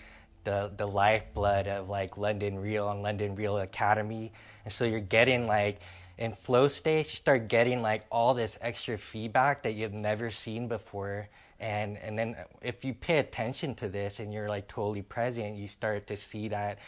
the 0.44 0.70
the 0.76 0.86
lifeblood 0.86 1.66
of 1.66 1.88
like 1.88 2.16
London 2.16 2.58
Real 2.58 2.90
and 2.90 3.02
London 3.02 3.34
Real 3.34 3.58
Academy, 3.58 4.32
and 4.64 4.72
so 4.72 4.84
you're 4.84 5.00
getting 5.00 5.46
like 5.46 5.80
in 6.18 6.32
flow 6.32 6.68
state, 6.68 7.06
you 7.06 7.16
start 7.16 7.48
getting 7.48 7.82
like 7.82 8.04
all 8.10 8.34
this 8.34 8.56
extra 8.60 8.96
feedback 8.96 9.62
that 9.64 9.72
you've 9.72 9.92
never 9.92 10.30
seen 10.30 10.68
before. 10.68 11.28
And 11.64 11.96
and 11.96 12.18
then 12.18 12.36
if 12.60 12.84
you 12.84 12.92
pay 12.92 13.18
attention 13.18 13.74
to 13.76 13.88
this 13.88 14.20
and 14.20 14.34
you're 14.34 14.50
like 14.50 14.68
totally 14.68 15.00
present, 15.00 15.56
you 15.56 15.66
start 15.66 16.06
to 16.08 16.16
see 16.16 16.48
that 16.48 16.78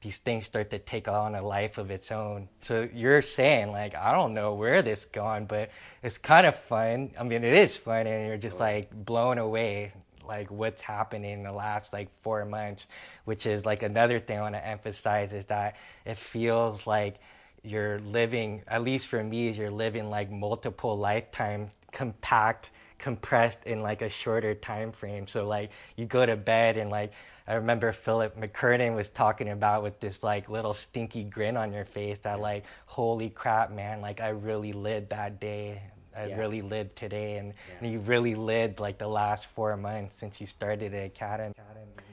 these 0.00 0.16
things 0.16 0.46
start 0.46 0.70
to 0.70 0.78
take 0.78 1.08
on 1.08 1.34
a 1.34 1.42
life 1.42 1.76
of 1.76 1.90
its 1.90 2.10
own. 2.10 2.48
So 2.60 2.88
you're 2.94 3.20
saying 3.20 3.70
like 3.70 3.94
I 3.94 4.12
don't 4.12 4.32
know 4.32 4.54
where 4.54 4.80
this 4.80 5.04
gone, 5.04 5.44
but 5.44 5.68
it's 6.02 6.16
kind 6.16 6.46
of 6.46 6.56
fun. 6.56 7.10
I 7.20 7.22
mean, 7.22 7.44
it 7.44 7.52
is 7.52 7.76
fun, 7.76 8.06
and 8.06 8.26
you're 8.26 8.38
just 8.38 8.58
like 8.58 8.90
blown 9.04 9.36
away 9.36 9.92
like 10.26 10.50
what's 10.50 10.80
happening 10.80 11.32
in 11.32 11.42
the 11.42 11.52
last 11.52 11.92
like 11.92 12.08
four 12.22 12.46
months, 12.46 12.86
which 13.26 13.44
is 13.44 13.66
like 13.66 13.82
another 13.82 14.18
thing 14.18 14.38
I 14.38 14.40
want 14.40 14.54
to 14.54 14.66
emphasize 14.66 15.34
is 15.34 15.44
that 15.46 15.76
it 16.06 16.16
feels 16.16 16.86
like 16.86 17.16
you're 17.62 17.98
living 18.00 18.62
at 18.68 18.82
least 18.82 19.06
for 19.06 19.22
me 19.22 19.48
is 19.48 19.58
you're 19.58 19.70
living 19.70 20.08
like 20.08 20.30
multiple 20.30 20.96
lifetimes 20.96 21.76
compact 21.92 22.70
compressed 22.98 23.58
in 23.64 23.82
like 23.82 24.02
a 24.02 24.08
shorter 24.08 24.54
time 24.54 24.92
frame 24.92 25.26
so 25.26 25.46
like 25.46 25.70
you 25.96 26.06
go 26.06 26.24
to 26.24 26.36
bed 26.36 26.76
and 26.76 26.90
like 26.90 27.12
i 27.46 27.54
remember 27.54 27.92
philip 27.92 28.38
mckernan 28.38 28.94
was 28.94 29.08
talking 29.08 29.50
about 29.50 29.82
with 29.82 29.98
this 30.00 30.22
like 30.22 30.48
little 30.48 30.72
stinky 30.74 31.24
grin 31.24 31.56
on 31.56 31.72
your 31.72 31.84
face 31.84 32.18
that 32.18 32.40
like 32.40 32.64
holy 32.86 33.28
crap 33.30 33.70
man 33.70 34.00
like 34.00 34.20
i 34.20 34.28
really 34.28 34.72
lived 34.72 35.10
that 35.10 35.40
day 35.40 35.82
i 36.16 36.26
Yeah. 36.26 36.38
really 36.38 36.62
lived 36.62 36.94
today 36.96 37.38
and, 37.38 37.48
Yeah. 37.68 37.74
and 37.80 37.92
you 37.92 37.98
really 38.00 38.34
lived 38.36 38.80
like 38.80 38.98
the 38.98 39.08
last 39.08 39.46
four 39.46 39.76
months 39.76 40.16
since 40.16 40.40
you 40.40 40.46
started 40.46 40.92
the 40.92 41.04
academy 41.04 41.52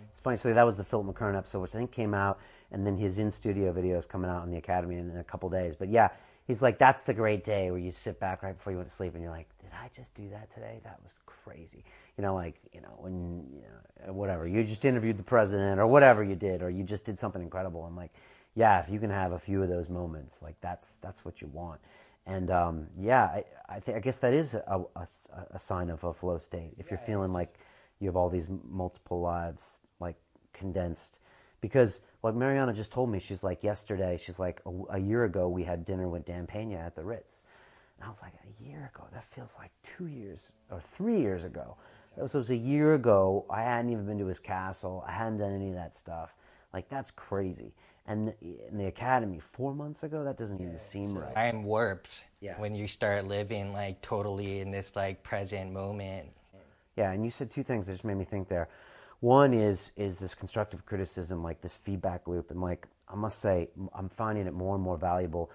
It's 0.09 0.19
funny. 0.19 0.35
So 0.35 0.53
that 0.53 0.65
was 0.65 0.75
the 0.75 0.83
Philip 0.83 1.07
McKernan 1.07 1.37
episode, 1.37 1.61
which 1.61 1.73
I 1.73 1.77
think 1.77 1.91
came 1.91 2.13
out, 2.13 2.37
and 2.71 2.85
then 2.85 2.97
his 2.97 3.17
in 3.17 3.31
studio 3.31 3.71
video 3.71 3.97
is 3.97 4.05
coming 4.05 4.29
out 4.29 4.41
on 4.41 4.51
the 4.51 4.57
Academy 4.57 4.97
in, 4.97 5.09
in 5.09 5.17
a 5.17 5.23
couple 5.23 5.49
days. 5.49 5.73
But 5.75 5.87
yeah, 5.87 6.09
he's 6.47 6.61
like, 6.61 6.77
that's 6.77 7.03
the 7.03 7.13
great 7.13 7.43
day 7.43 7.71
where 7.71 7.79
you 7.79 7.91
sit 7.91 8.19
back 8.19 8.43
right 8.43 8.55
before 8.55 8.71
you 8.71 8.77
went 8.77 8.89
to 8.89 8.95
sleep, 8.95 9.13
and 9.13 9.23
you're 9.23 9.31
like, 9.31 9.47
did 9.59 9.71
I 9.73 9.89
just 9.95 10.13
do 10.15 10.29
that 10.29 10.49
today? 10.51 10.79
That 10.83 10.99
was 11.03 11.11
crazy. 11.25 11.83
You 12.17 12.23
know, 12.23 12.35
like 12.35 12.55
you 12.73 12.81
know 12.81 12.93
when 12.97 13.45
you 13.53 13.61
know 14.07 14.13
whatever 14.13 14.47
you 14.47 14.63
just 14.63 14.85
interviewed 14.85 15.17
the 15.17 15.23
president 15.23 15.79
or 15.79 15.87
whatever 15.87 16.23
you 16.23 16.35
did, 16.35 16.61
or 16.61 16.69
you 16.69 16.83
just 16.83 17.05
did 17.05 17.17
something 17.17 17.41
incredible. 17.41 17.83
I'm 17.83 17.95
like, 17.95 18.11
yeah, 18.55 18.79
if 18.79 18.89
you 18.89 18.99
can 18.99 19.09
have 19.09 19.31
a 19.31 19.39
few 19.39 19.63
of 19.63 19.69
those 19.69 19.89
moments, 19.89 20.41
like 20.41 20.55
that's 20.61 20.95
that's 21.01 21.23
what 21.25 21.41
you 21.41 21.47
want. 21.47 21.79
And 22.27 22.51
um, 22.51 22.87
yeah, 22.99 23.23
I, 23.23 23.43
I, 23.67 23.79
think, 23.79 23.97
I 23.97 23.99
guess 23.99 24.19
that 24.19 24.33
is 24.33 24.53
a, 24.53 24.85
a, 24.95 25.07
a 25.51 25.57
sign 25.57 25.89
of 25.89 26.03
a 26.03 26.13
flow 26.13 26.37
state. 26.37 26.73
If 26.77 26.91
you're 26.91 26.99
feeling 26.99 27.33
like 27.33 27.55
you 28.01 28.07
have 28.07 28.15
all 28.15 28.29
these 28.29 28.49
multiple 28.69 29.21
lives 29.21 29.79
like 29.99 30.15
condensed. 30.53 31.19
Because, 31.61 32.01
like 32.23 32.35
Mariana 32.35 32.73
just 32.73 32.91
told 32.91 33.09
me, 33.09 33.19
she's 33.19 33.43
like, 33.43 33.63
yesterday, 33.63 34.19
she's 34.21 34.39
like, 34.39 34.61
a, 34.65 34.95
a 34.95 34.99
year 34.99 35.23
ago, 35.25 35.49
we 35.49 35.63
had 35.63 35.83
dinner 35.85 36.07
with 36.07 36.25
Dan 36.25 36.45
Pena 36.45 36.75
at 36.75 36.95
the 36.95 37.03
Ritz. 37.03 37.43
And 37.97 38.05
I 38.05 38.09
was 38.09 38.21
like, 38.21 38.33
a 38.33 38.63
year 38.63 38.91
ago? 38.93 39.05
That 39.13 39.23
feels 39.23 39.57
like 39.59 39.71
two 39.83 40.07
years 40.07 40.51
or 40.69 40.79
three 40.79 41.19
years 41.19 41.43
ago. 41.43 41.77
So 42.17 42.23
it 42.23 42.33
was 42.35 42.49
a 42.49 42.55
year 42.55 42.93
ago. 42.95 43.45
I 43.49 43.63
hadn't 43.63 43.91
even 43.91 44.05
been 44.05 44.19
to 44.19 44.25
his 44.25 44.39
castle. 44.39 45.03
I 45.07 45.11
hadn't 45.13 45.37
done 45.37 45.53
any 45.53 45.69
of 45.69 45.75
that 45.75 45.95
stuff. 45.95 46.35
Like, 46.73 46.89
that's 46.89 47.09
crazy. 47.09 47.73
And 48.07 48.33
in 48.41 48.77
the 48.77 48.87
academy, 48.87 49.39
four 49.39 49.73
months 49.73 50.03
ago, 50.03 50.23
that 50.23 50.37
doesn't 50.37 50.59
even 50.59 50.77
seem 50.77 51.17
right. 51.17 51.31
I 51.35 51.45
am 51.47 51.63
warped 51.63 52.25
Yeah. 52.41 52.59
when 52.59 52.75
you 52.75 52.87
start 52.87 53.27
living 53.27 53.71
like 53.73 54.01
totally 54.01 54.59
in 54.59 54.71
this 54.71 54.95
like 54.95 55.23
present 55.23 55.71
moment. 55.71 56.27
Yeah, 56.97 57.11
and 57.11 57.23
you 57.23 57.31
said 57.31 57.49
two 57.49 57.63
things 57.63 57.87
that 57.87 57.93
just 57.93 58.03
made 58.03 58.17
me 58.17 58.25
think 58.25 58.49
there. 58.49 58.67
One 59.21 59.53
is 59.53 59.91
is 59.95 60.19
this 60.19 60.33
constructive 60.33 60.85
criticism, 60.85 61.43
like 61.43 61.61
this 61.61 61.75
feedback 61.75 62.27
loop, 62.27 62.49
and 62.49 62.59
like 62.59 62.87
I 63.07 63.15
must 63.15 63.39
say, 63.39 63.69
I'm 63.93 64.09
finding 64.09 64.47
it 64.47 64.53
more 64.53 64.75
and 64.75 64.83
more 64.83 64.97
valuable. 64.97 65.51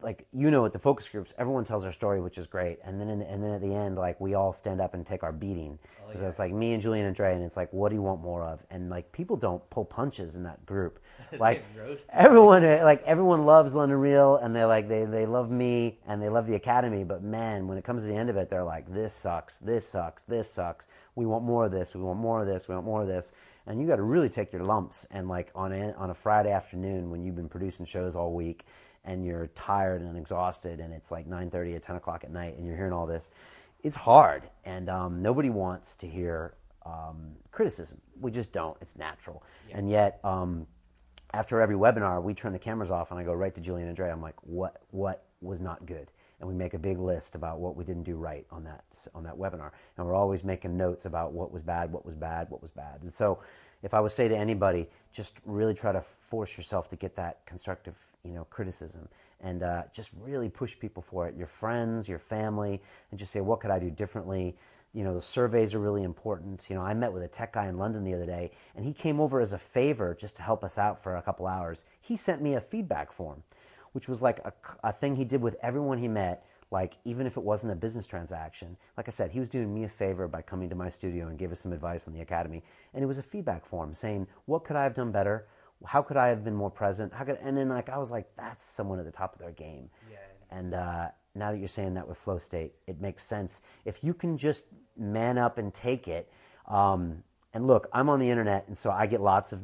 Like 0.00 0.26
you 0.32 0.50
know, 0.50 0.64
at 0.64 0.72
the 0.72 0.78
focus 0.78 1.08
groups, 1.08 1.34
everyone 1.36 1.64
tells 1.64 1.82
their 1.82 1.92
story, 1.92 2.20
which 2.22 2.38
is 2.38 2.46
great, 2.46 2.78
and 2.82 2.98
then 2.98 3.10
in 3.10 3.18
the, 3.18 3.30
and 3.30 3.42
then 3.42 3.50
at 3.50 3.60
the 3.60 3.74
end, 3.74 3.96
like 3.96 4.18
we 4.20 4.32
all 4.34 4.54
stand 4.54 4.80
up 4.80 4.94
and 4.94 5.04
take 5.04 5.22
our 5.22 5.32
beating. 5.32 5.78
So 6.14 6.26
it's 6.28 6.38
like 6.38 6.52
me 6.52 6.72
and 6.74 6.80
Julian 6.80 7.06
and 7.06 7.14
Dre, 7.14 7.34
and 7.34 7.42
it's 7.42 7.56
like, 7.56 7.72
what 7.72 7.88
do 7.88 7.96
you 7.96 8.02
want 8.02 8.22
more 8.22 8.44
of? 8.44 8.64
And 8.70 8.88
like 8.88 9.10
people 9.10 9.36
don't 9.36 9.68
pull 9.68 9.84
punches 9.84 10.36
in 10.36 10.44
that 10.44 10.64
group. 10.64 11.00
Like 11.38 11.64
everyone, 12.12 12.64
uh, 12.64 12.80
like 12.84 13.02
everyone 13.02 13.44
loves 13.44 13.74
London 13.74 13.98
Real, 13.98 14.36
and 14.36 14.54
they 14.54 14.64
like 14.64 14.88
they 14.88 15.04
they 15.04 15.26
love 15.26 15.50
me 15.50 15.98
and 16.06 16.22
they 16.22 16.28
love 16.28 16.46
the 16.46 16.54
Academy. 16.54 17.02
But 17.02 17.24
man, 17.24 17.66
when 17.66 17.76
it 17.76 17.82
comes 17.82 18.02
to 18.02 18.08
the 18.08 18.14
end 18.14 18.30
of 18.30 18.36
it, 18.36 18.48
they're 18.48 18.62
like, 18.62 18.92
this 18.92 19.12
sucks, 19.12 19.58
this 19.58 19.88
sucks, 19.88 20.22
this 20.22 20.48
sucks. 20.48 20.86
We 21.14 21.26
want 21.26 21.44
more 21.44 21.66
of 21.66 21.72
this. 21.72 21.94
We 21.94 22.00
want 22.00 22.18
more 22.18 22.40
of 22.40 22.46
this. 22.46 22.68
We 22.68 22.74
want 22.74 22.86
more 22.86 23.02
of 23.02 23.08
this. 23.08 23.32
And 23.66 23.80
you 23.80 23.86
got 23.86 23.96
to 23.96 24.02
really 24.02 24.28
take 24.28 24.52
your 24.52 24.64
lumps. 24.64 25.06
And 25.10 25.28
like 25.28 25.50
on 25.54 25.72
a, 25.72 25.92
on 25.92 26.10
a 26.10 26.14
Friday 26.14 26.50
afternoon 26.50 27.10
when 27.10 27.22
you've 27.22 27.36
been 27.36 27.48
producing 27.48 27.86
shows 27.86 28.16
all 28.16 28.32
week, 28.32 28.64
and 29.06 29.24
you're 29.24 29.48
tired 29.48 30.00
and 30.00 30.16
exhausted, 30.16 30.80
and 30.80 30.92
it's 30.92 31.10
like 31.12 31.28
9:30 31.28 31.76
or 31.76 31.78
10 31.78 31.96
o'clock 31.96 32.24
at 32.24 32.30
night, 32.30 32.56
and 32.56 32.66
you're 32.66 32.76
hearing 32.76 32.92
all 32.92 33.06
this, 33.06 33.28
it's 33.82 33.96
hard. 33.96 34.44
And 34.64 34.88
um, 34.88 35.20
nobody 35.20 35.50
wants 35.50 35.94
to 35.96 36.08
hear 36.08 36.54
um, 36.86 37.32
criticism. 37.50 38.00
We 38.18 38.30
just 38.30 38.50
don't. 38.50 38.76
It's 38.80 38.96
natural. 38.96 39.42
And 39.72 39.90
yet. 39.90 40.20
Um, 40.24 40.66
after 41.34 41.60
every 41.60 41.74
webinar, 41.74 42.22
we 42.22 42.32
turn 42.32 42.52
the 42.52 42.58
cameras 42.60 42.92
off 42.92 43.10
and 43.10 43.18
I 43.18 43.24
go 43.24 43.32
right 43.32 43.52
to 43.56 43.60
Julian 43.60 43.88
and 43.88 43.96
Dre. 43.96 44.08
I'm 44.08 44.22
like, 44.22 44.36
what 44.42 44.82
what 44.92 45.24
was 45.40 45.60
not 45.60 45.84
good? 45.84 46.10
And 46.44 46.52
we 46.52 46.58
make 46.58 46.74
a 46.74 46.78
big 46.78 46.98
list 46.98 47.36
about 47.36 47.58
what 47.58 47.74
we 47.74 47.84
didn't 47.84 48.02
do 48.02 48.16
right 48.16 48.44
on 48.50 48.64
that 48.64 48.84
on 49.14 49.24
that 49.24 49.34
webinar. 49.34 49.70
And 49.96 50.06
we're 50.06 50.14
always 50.14 50.44
making 50.44 50.76
notes 50.76 51.06
about 51.06 51.32
what 51.32 51.50
was 51.50 51.62
bad, 51.62 51.90
what 51.90 52.04
was 52.04 52.16
bad, 52.16 52.50
what 52.50 52.60
was 52.60 52.70
bad. 52.70 53.00
And 53.00 53.10
so, 53.10 53.38
if 53.82 53.94
I 53.94 54.00
would 54.00 54.12
say 54.12 54.28
to 54.28 54.36
anybody, 54.36 54.86
just 55.10 55.38
really 55.46 55.72
try 55.72 55.90
to 55.92 56.02
force 56.02 56.58
yourself 56.58 56.90
to 56.90 56.96
get 56.96 57.16
that 57.16 57.46
constructive, 57.46 57.96
you 58.24 58.34
know, 58.34 58.44
criticism, 58.50 59.08
and 59.40 59.62
uh, 59.62 59.84
just 59.90 60.10
really 60.20 60.50
push 60.50 60.78
people 60.78 61.02
for 61.02 61.26
it. 61.26 61.34
Your 61.34 61.46
friends, 61.46 62.10
your 62.10 62.18
family, 62.18 62.82
and 63.10 63.18
just 63.18 63.32
say, 63.32 63.40
what 63.40 63.60
could 63.60 63.70
I 63.70 63.78
do 63.78 63.90
differently? 63.90 64.54
you 64.92 65.02
know 65.02 65.12
the 65.12 65.20
surveys 65.20 65.74
are 65.74 65.80
really 65.80 66.04
important 66.04 66.66
you 66.70 66.76
know 66.76 66.82
i 66.82 66.94
met 66.94 67.12
with 67.12 67.24
a 67.24 67.26
tech 67.26 67.52
guy 67.52 67.66
in 67.66 67.76
london 67.76 68.04
the 68.04 68.14
other 68.14 68.26
day 68.26 68.52
and 68.76 68.84
he 68.84 68.92
came 68.92 69.18
over 69.18 69.40
as 69.40 69.52
a 69.52 69.58
favor 69.58 70.14
just 70.14 70.36
to 70.36 70.42
help 70.44 70.62
us 70.62 70.78
out 70.78 71.02
for 71.02 71.16
a 71.16 71.22
couple 71.22 71.48
hours 71.48 71.84
he 72.00 72.16
sent 72.16 72.40
me 72.40 72.54
a 72.54 72.60
feedback 72.60 73.10
form 73.10 73.42
which 73.94 74.08
was 74.08 74.22
like 74.22 74.38
a, 74.44 74.52
a 74.82 74.92
thing 74.92 75.16
he 75.16 75.24
did 75.24 75.40
with 75.40 75.56
everyone 75.62 75.98
he 75.98 76.08
met 76.08 76.44
like 76.70 76.96
even 77.04 77.26
if 77.26 77.36
it 77.36 77.42
wasn't 77.42 77.72
a 77.72 77.76
business 77.76 78.06
transaction. 78.06 78.76
Like 78.96 79.06
i 79.08 79.10
said 79.10 79.30
he 79.30 79.38
was 79.40 79.48
doing 79.48 79.72
me 79.72 79.84
a 79.84 79.88
favor 79.88 80.26
by 80.26 80.42
coming 80.42 80.68
to 80.70 80.74
my 80.74 80.88
studio 80.88 81.28
and 81.28 81.38
gave 81.38 81.52
us 81.52 81.60
some 81.60 81.72
advice 81.72 82.08
on 82.08 82.14
the 82.14 82.20
academy. 82.20 82.62
And 82.92 83.02
it 83.02 83.06
was 83.06 83.18
a 83.18 83.22
feedback 83.22 83.64
form 83.64 83.94
saying 83.94 84.26
what 84.46 84.64
could 84.64 84.76
i 84.76 84.82
have 84.82 84.94
done 84.94 85.12
better? 85.12 85.46
How 85.84 86.02
could 86.02 86.16
i 86.16 86.28
have 86.28 86.42
been 86.44 86.54
more 86.54 86.70
present? 86.70 87.12
How 87.14 87.24
could 87.24 87.38
and 87.42 87.56
then 87.56 87.68
like 87.68 87.88
i 87.88 87.98
was 87.98 88.10
like 88.10 88.28
that's 88.36 88.64
someone 88.64 88.98
at 88.98 89.04
the 89.04 89.12
top 89.12 89.34
of 89.34 89.40
their 89.40 89.52
game. 89.52 89.88
Yeah. 90.10 90.18
and 90.58 90.74
uh, 90.74 91.08
now 91.34 91.52
that 91.52 91.58
you're 91.58 91.68
saying 91.68 91.94
that 91.94 92.08
with 92.08 92.18
flow 92.18 92.38
state, 92.38 92.74
it 92.86 93.00
makes 93.00 93.24
sense. 93.24 93.60
If 93.84 94.02
you 94.04 94.14
can 94.14 94.36
just 94.38 94.64
man 94.96 95.36
up 95.38 95.58
and 95.58 95.72
take 95.74 96.06
it, 96.08 96.30
um, 96.68 97.22
and 97.52 97.66
look, 97.66 97.88
I'm 97.92 98.08
on 98.08 98.18
the 98.20 98.28
internet, 98.30 98.66
and 98.68 98.76
so 98.76 98.90
I 98.90 99.06
get 99.06 99.20
lots 99.20 99.52
of 99.52 99.60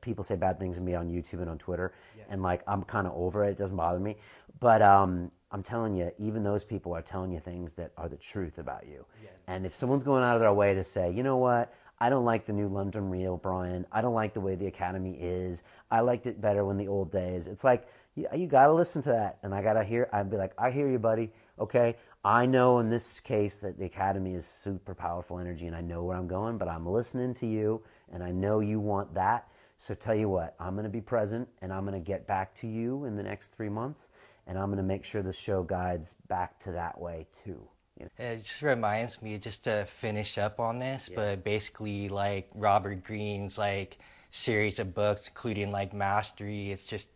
people 0.00 0.24
say 0.24 0.36
bad 0.36 0.58
things 0.58 0.76
to 0.76 0.82
me 0.82 0.94
on 0.94 1.08
YouTube 1.10 1.40
and 1.40 1.50
on 1.50 1.58
Twitter, 1.58 1.92
and 2.30 2.42
like 2.42 2.62
I'm 2.66 2.82
kind 2.82 3.06
of 3.06 3.14
over 3.14 3.44
it. 3.44 3.50
It 3.50 3.56
doesn't 3.56 3.76
bother 3.76 3.98
me, 4.00 4.16
but 4.60 4.82
um, 4.82 5.30
I'm 5.50 5.62
telling 5.62 5.94
you, 5.94 6.10
even 6.18 6.42
those 6.42 6.64
people 6.64 6.94
are 6.94 7.02
telling 7.02 7.32
you 7.32 7.40
things 7.40 7.74
that 7.74 7.92
are 7.96 8.08
the 8.08 8.16
truth 8.16 8.58
about 8.58 8.86
you. 8.86 9.04
And 9.46 9.64
if 9.64 9.76
someone's 9.76 10.02
going 10.02 10.22
out 10.24 10.34
of 10.34 10.40
their 10.40 10.52
way 10.52 10.74
to 10.74 10.84
say, 10.84 11.12
you 11.12 11.22
know 11.22 11.36
what, 11.36 11.72
I 11.98 12.10
don't 12.10 12.24
like 12.24 12.46
the 12.46 12.52
new 12.52 12.68
London 12.68 13.08
Real, 13.08 13.36
Brian. 13.36 13.86
I 13.90 14.02
don't 14.02 14.14
like 14.14 14.34
the 14.34 14.40
way 14.40 14.54
the 14.54 14.66
Academy 14.66 15.16
is. 15.18 15.62
I 15.90 16.00
liked 16.00 16.26
it 16.26 16.40
better 16.40 16.64
when 16.64 16.76
the 16.76 16.88
old 16.88 17.10
days. 17.10 17.46
It's 17.46 17.64
like 17.64 17.88
you, 18.16 18.26
you 18.34 18.46
got 18.46 18.66
to 18.66 18.72
listen 18.72 19.02
to 19.02 19.10
that, 19.10 19.38
and 19.42 19.54
I 19.54 19.62
got 19.62 19.74
to 19.74 19.84
hear. 19.84 20.08
I'd 20.12 20.30
be 20.30 20.36
like, 20.36 20.52
I 20.58 20.70
hear 20.70 20.88
you, 20.88 20.98
buddy. 20.98 21.30
Okay, 21.58 21.96
I 22.24 22.44
know 22.44 22.80
in 22.80 22.90
this 22.90 23.20
case 23.20 23.56
that 23.58 23.78
the 23.78 23.86
Academy 23.86 24.34
is 24.34 24.44
super 24.44 24.94
powerful 24.94 25.38
energy, 25.38 25.66
and 25.66 25.76
I 25.76 25.80
know 25.80 26.02
where 26.02 26.16
I'm 26.16 26.26
going, 26.26 26.58
but 26.58 26.68
I'm 26.68 26.86
listening 26.86 27.32
to 27.34 27.46
you, 27.46 27.82
and 28.12 28.22
I 28.22 28.30
know 28.30 28.60
you 28.60 28.78
want 28.78 29.14
that. 29.14 29.48
So 29.78 29.94
tell 29.94 30.14
you 30.14 30.28
what, 30.28 30.54
I'm 30.58 30.74
going 30.74 30.84
to 30.84 30.90
be 30.90 31.00
present, 31.00 31.48
and 31.60 31.72
I'm 31.72 31.84
going 31.84 32.00
to 32.00 32.04
get 32.04 32.26
back 32.26 32.54
to 32.56 32.66
you 32.66 33.04
in 33.04 33.16
the 33.16 33.22
next 33.22 33.54
three 33.54 33.68
months, 33.68 34.08
and 34.46 34.58
I'm 34.58 34.66
going 34.66 34.78
to 34.78 34.82
make 34.82 35.04
sure 35.04 35.22
the 35.22 35.32
show 35.32 35.62
guides 35.62 36.14
back 36.28 36.58
to 36.60 36.72
that 36.72 37.00
way 37.00 37.26
too. 37.44 37.68
You 37.98 38.06
know? 38.06 38.10
It 38.18 38.38
just 38.38 38.62
reminds 38.62 39.22
me 39.22 39.38
just 39.38 39.64
to 39.64 39.86
finish 39.86 40.38
up 40.38 40.60
on 40.60 40.78
this, 40.78 41.08
but 41.14 41.44
basically 41.44 42.08
like 42.08 42.48
Robert 42.54 43.04
Greene's 43.04 43.58
like 43.58 43.98
series 44.30 44.78
of 44.78 44.94
books, 44.94 45.28
including 45.28 45.72
like 45.72 45.94
Mastery. 45.94 46.72
It's 46.72 46.84
just 46.84 47.06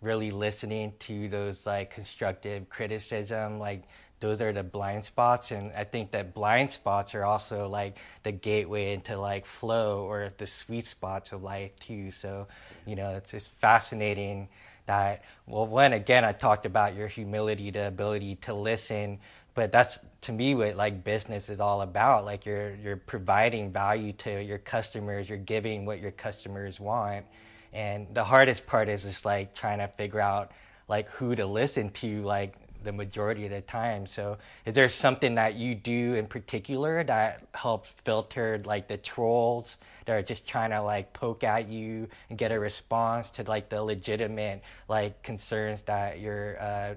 really 0.00 0.30
listening 0.30 0.94
to 1.00 1.28
those 1.28 1.66
like 1.66 1.90
constructive 1.90 2.68
criticism, 2.68 3.58
like 3.58 3.84
those 4.20 4.40
are 4.40 4.52
the 4.52 4.62
blind 4.62 5.04
spots, 5.04 5.50
and 5.50 5.72
I 5.72 5.84
think 5.84 6.12
that 6.12 6.34
blind 6.34 6.70
spots 6.70 7.14
are 7.14 7.24
also 7.24 7.68
like 7.68 7.96
the 8.22 8.32
gateway 8.32 8.92
into 8.92 9.18
like 9.18 9.46
flow 9.46 10.04
or 10.04 10.30
the 10.36 10.46
sweet 10.46 10.86
spots 10.86 11.32
of 11.32 11.42
life 11.42 11.72
too. 11.80 12.12
So, 12.12 12.46
you 12.86 12.96
know, 12.96 13.16
it's 13.16 13.30
just 13.30 13.48
fascinating 13.60 14.48
that 14.86 15.22
well 15.46 15.66
when 15.66 15.92
again 15.92 16.24
i 16.24 16.32
talked 16.32 16.66
about 16.66 16.96
your 16.96 17.06
humility 17.06 17.70
the 17.70 17.86
ability 17.86 18.34
to 18.34 18.52
listen 18.52 19.18
but 19.54 19.70
that's 19.70 20.00
to 20.20 20.32
me 20.32 20.54
what 20.54 20.74
like 20.74 21.04
business 21.04 21.48
is 21.48 21.60
all 21.60 21.82
about 21.82 22.24
like 22.24 22.44
you're 22.44 22.74
you're 22.82 22.96
providing 22.96 23.70
value 23.70 24.12
to 24.12 24.42
your 24.42 24.58
customers 24.58 25.28
you're 25.28 25.38
giving 25.38 25.84
what 25.86 26.00
your 26.00 26.10
customers 26.10 26.80
want 26.80 27.24
and 27.72 28.12
the 28.14 28.24
hardest 28.24 28.66
part 28.66 28.88
is 28.88 29.02
just 29.02 29.24
like 29.24 29.54
trying 29.54 29.78
to 29.78 29.86
figure 29.86 30.20
out 30.20 30.50
like 30.88 31.08
who 31.10 31.36
to 31.36 31.46
listen 31.46 31.90
to 31.90 32.22
like 32.22 32.54
the 32.82 32.92
majority 32.92 33.44
of 33.44 33.50
the 33.50 33.60
time. 33.60 34.06
So 34.06 34.38
is 34.64 34.74
there 34.74 34.88
something 34.88 35.34
that 35.34 35.54
you 35.54 35.74
do 35.74 36.14
in 36.14 36.26
particular 36.26 37.04
that 37.04 37.46
helps 37.54 37.92
filter 38.04 38.60
like 38.64 38.88
the 38.88 38.96
trolls 38.96 39.76
that 40.06 40.12
are 40.12 40.22
just 40.22 40.46
trying 40.46 40.70
to 40.70 40.82
like 40.82 41.12
poke 41.12 41.44
at 41.44 41.68
you 41.68 42.08
and 42.28 42.38
get 42.38 42.52
a 42.52 42.58
response 42.58 43.30
to 43.30 43.42
like 43.44 43.68
the 43.68 43.82
legitimate 43.82 44.62
like 44.88 45.22
concerns 45.22 45.82
that 45.82 46.20
your 46.20 46.60
uh, 46.60 46.94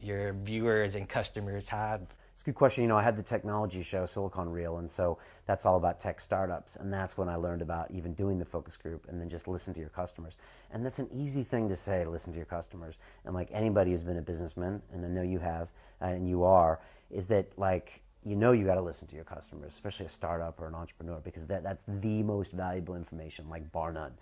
your 0.00 0.32
viewers 0.32 0.94
and 0.94 1.08
customers 1.08 1.68
have 1.68 2.00
It's 2.42 2.48
a 2.48 2.50
good 2.50 2.58
question. 2.58 2.82
You 2.82 2.88
know, 2.88 2.98
I 2.98 3.04
had 3.04 3.16
the 3.16 3.22
technology 3.22 3.84
show, 3.84 4.04
Silicon 4.04 4.48
Real, 4.48 4.78
and 4.78 4.90
so 4.90 5.16
that's 5.46 5.64
all 5.64 5.76
about 5.76 6.00
tech 6.00 6.20
startups. 6.20 6.74
And 6.74 6.92
that's 6.92 7.16
when 7.16 7.28
I 7.28 7.36
learned 7.36 7.62
about 7.62 7.88
even 7.92 8.14
doing 8.14 8.40
the 8.40 8.44
focus 8.44 8.76
group 8.76 9.06
and 9.08 9.20
then 9.20 9.28
just 9.28 9.46
listen 9.46 9.72
to 9.74 9.78
your 9.78 9.90
customers. 9.90 10.34
And 10.72 10.84
that's 10.84 10.98
an 10.98 11.08
easy 11.14 11.44
thing 11.44 11.68
to 11.68 11.76
say, 11.76 12.04
listen 12.04 12.32
to 12.32 12.36
your 12.36 12.46
customers. 12.46 12.96
And 13.24 13.32
like 13.32 13.48
anybody 13.52 13.92
who's 13.92 14.02
been 14.02 14.16
a 14.16 14.22
businessman, 14.22 14.82
and 14.92 15.04
I 15.06 15.08
know 15.08 15.22
you 15.22 15.38
have, 15.38 15.68
uh, 16.00 16.06
and 16.06 16.28
you 16.28 16.42
are, 16.42 16.80
is 17.12 17.28
that 17.28 17.46
like, 17.56 18.00
you 18.24 18.34
know 18.34 18.50
you 18.50 18.64
got 18.64 18.74
to 18.74 18.82
listen 18.82 19.06
to 19.06 19.14
your 19.14 19.24
customers, 19.24 19.72
especially 19.72 20.06
a 20.06 20.10
startup 20.10 20.60
or 20.60 20.66
an 20.66 20.74
entrepreneur, 20.74 21.20
because 21.22 21.46
that, 21.46 21.62
that's 21.62 21.84
the 21.86 22.24
most 22.24 22.50
valuable 22.50 22.96
information, 22.96 23.48
like 23.48 23.70
bar 23.70 23.92
none. 23.92 24.14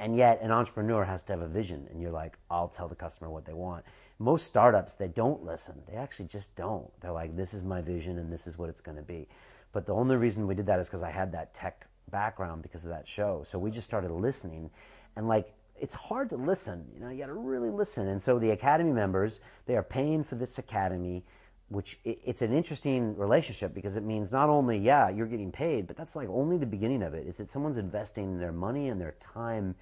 And 0.00 0.16
yet, 0.16 0.40
an 0.42 0.50
entrepreneur 0.50 1.04
has 1.04 1.22
to 1.24 1.32
have 1.32 1.42
a 1.42 1.48
vision, 1.48 1.86
and 1.90 2.00
you're 2.00 2.12
like, 2.12 2.38
I'll 2.50 2.68
tell 2.68 2.88
the 2.88 2.94
customer 2.94 3.30
what 3.30 3.44
they 3.44 3.52
want. 3.52 3.84
Most 4.18 4.46
startups, 4.46 4.96
they 4.96 5.08
don't 5.08 5.44
listen. 5.44 5.80
They 5.86 5.96
actually 5.96 6.26
just 6.26 6.54
don't. 6.56 6.88
They're 7.00 7.12
like, 7.12 7.36
this 7.36 7.54
is 7.54 7.62
my 7.62 7.80
vision, 7.80 8.18
and 8.18 8.32
this 8.32 8.46
is 8.46 8.58
what 8.58 8.68
it's 8.68 8.80
going 8.80 8.96
to 8.96 9.02
be. 9.02 9.28
But 9.72 9.86
the 9.86 9.94
only 9.94 10.16
reason 10.16 10.46
we 10.46 10.54
did 10.54 10.66
that 10.66 10.80
is 10.80 10.88
because 10.88 11.02
I 11.02 11.10
had 11.10 11.30
that 11.32 11.54
tech 11.54 11.86
background 12.10 12.62
because 12.62 12.84
of 12.84 12.90
that 12.90 13.06
show. 13.06 13.42
So 13.46 13.58
we 13.58 13.70
just 13.70 13.86
started 13.86 14.10
listening, 14.10 14.70
and 15.16 15.28
like, 15.28 15.54
it's 15.80 15.94
hard 15.94 16.28
to 16.30 16.36
listen. 16.36 16.84
You 16.92 17.00
know, 17.00 17.10
you 17.10 17.18
got 17.18 17.26
to 17.26 17.34
really 17.34 17.70
listen. 17.70 18.08
And 18.08 18.20
so 18.20 18.40
the 18.40 18.50
academy 18.50 18.92
members, 18.92 19.40
they 19.66 19.76
are 19.76 19.82
paying 19.84 20.24
for 20.24 20.34
this 20.34 20.58
academy 20.58 21.24
which 21.70 21.98
it's 22.04 22.40
an 22.40 22.52
interesting 22.52 23.16
relationship 23.16 23.74
because 23.74 23.96
it 23.96 24.02
means 24.02 24.32
not 24.32 24.48
only 24.48 24.78
yeah 24.78 25.08
you're 25.08 25.26
getting 25.26 25.52
paid 25.52 25.86
but 25.86 25.96
that's 25.96 26.16
like 26.16 26.28
only 26.28 26.56
the 26.56 26.66
beginning 26.66 27.02
of 27.02 27.14
it 27.14 27.26
is 27.26 27.36
that 27.36 27.50
someone's 27.50 27.76
investing 27.76 28.38
their 28.38 28.52
money 28.52 28.88
and 28.88 29.00
their 29.00 29.14
time 29.20 29.74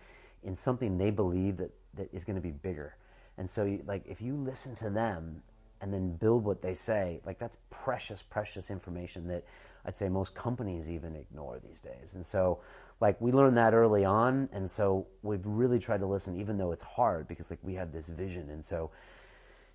in 0.42 0.56
something 0.56 0.98
they 0.98 1.10
believe 1.10 1.56
that, 1.56 1.70
that 1.94 2.12
is 2.12 2.24
going 2.24 2.36
to 2.36 2.42
be 2.42 2.50
bigger 2.50 2.96
and 3.38 3.48
so 3.48 3.64
you, 3.64 3.82
like 3.86 4.02
if 4.06 4.20
you 4.20 4.34
listen 4.34 4.74
to 4.76 4.90
them 4.90 5.42
and 5.80 5.92
then 5.92 6.16
build 6.16 6.44
what 6.44 6.62
they 6.62 6.74
say, 6.74 7.20
like 7.26 7.38
that's 7.38 7.58
precious, 7.70 8.22
precious 8.22 8.70
information 8.70 9.28
that 9.28 9.44
I'd 9.84 9.96
say 9.96 10.08
most 10.08 10.34
companies 10.34 10.90
even 10.90 11.14
ignore 11.14 11.60
these 11.60 11.80
days. 11.80 12.14
And 12.14 12.26
so, 12.26 12.60
like 13.00 13.20
we 13.20 13.30
learned 13.30 13.56
that 13.58 13.74
early 13.74 14.04
on, 14.04 14.48
and 14.52 14.70
so 14.70 15.06
we've 15.22 15.44
really 15.44 15.78
tried 15.78 16.00
to 16.00 16.06
listen, 16.06 16.40
even 16.40 16.56
though 16.56 16.72
it's 16.72 16.82
hard 16.82 17.28
because 17.28 17.50
like 17.50 17.60
we 17.62 17.74
had 17.74 17.92
this 17.92 18.08
vision, 18.08 18.50
and 18.50 18.64
so 18.64 18.90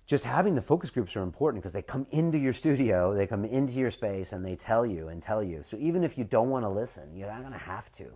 just 0.06 0.24
having 0.24 0.54
the 0.56 0.62
focus 0.62 0.90
groups 0.90 1.16
are 1.16 1.22
important 1.22 1.62
because 1.62 1.72
they 1.72 1.82
come 1.82 2.06
into 2.10 2.36
your 2.36 2.52
studio, 2.52 3.14
they 3.14 3.26
come 3.26 3.44
into 3.44 3.74
your 3.74 3.92
space, 3.92 4.32
and 4.32 4.44
they 4.44 4.56
tell 4.56 4.84
you 4.84 5.08
and 5.08 5.22
tell 5.22 5.42
you. 5.42 5.62
So 5.62 5.76
even 5.78 6.02
if 6.02 6.18
you 6.18 6.24
don't 6.24 6.50
want 6.50 6.64
to 6.64 6.68
listen, 6.68 7.16
you're 7.16 7.28
not 7.28 7.40
going 7.40 7.52
to 7.52 7.58
have 7.58 7.90
to 7.92 8.06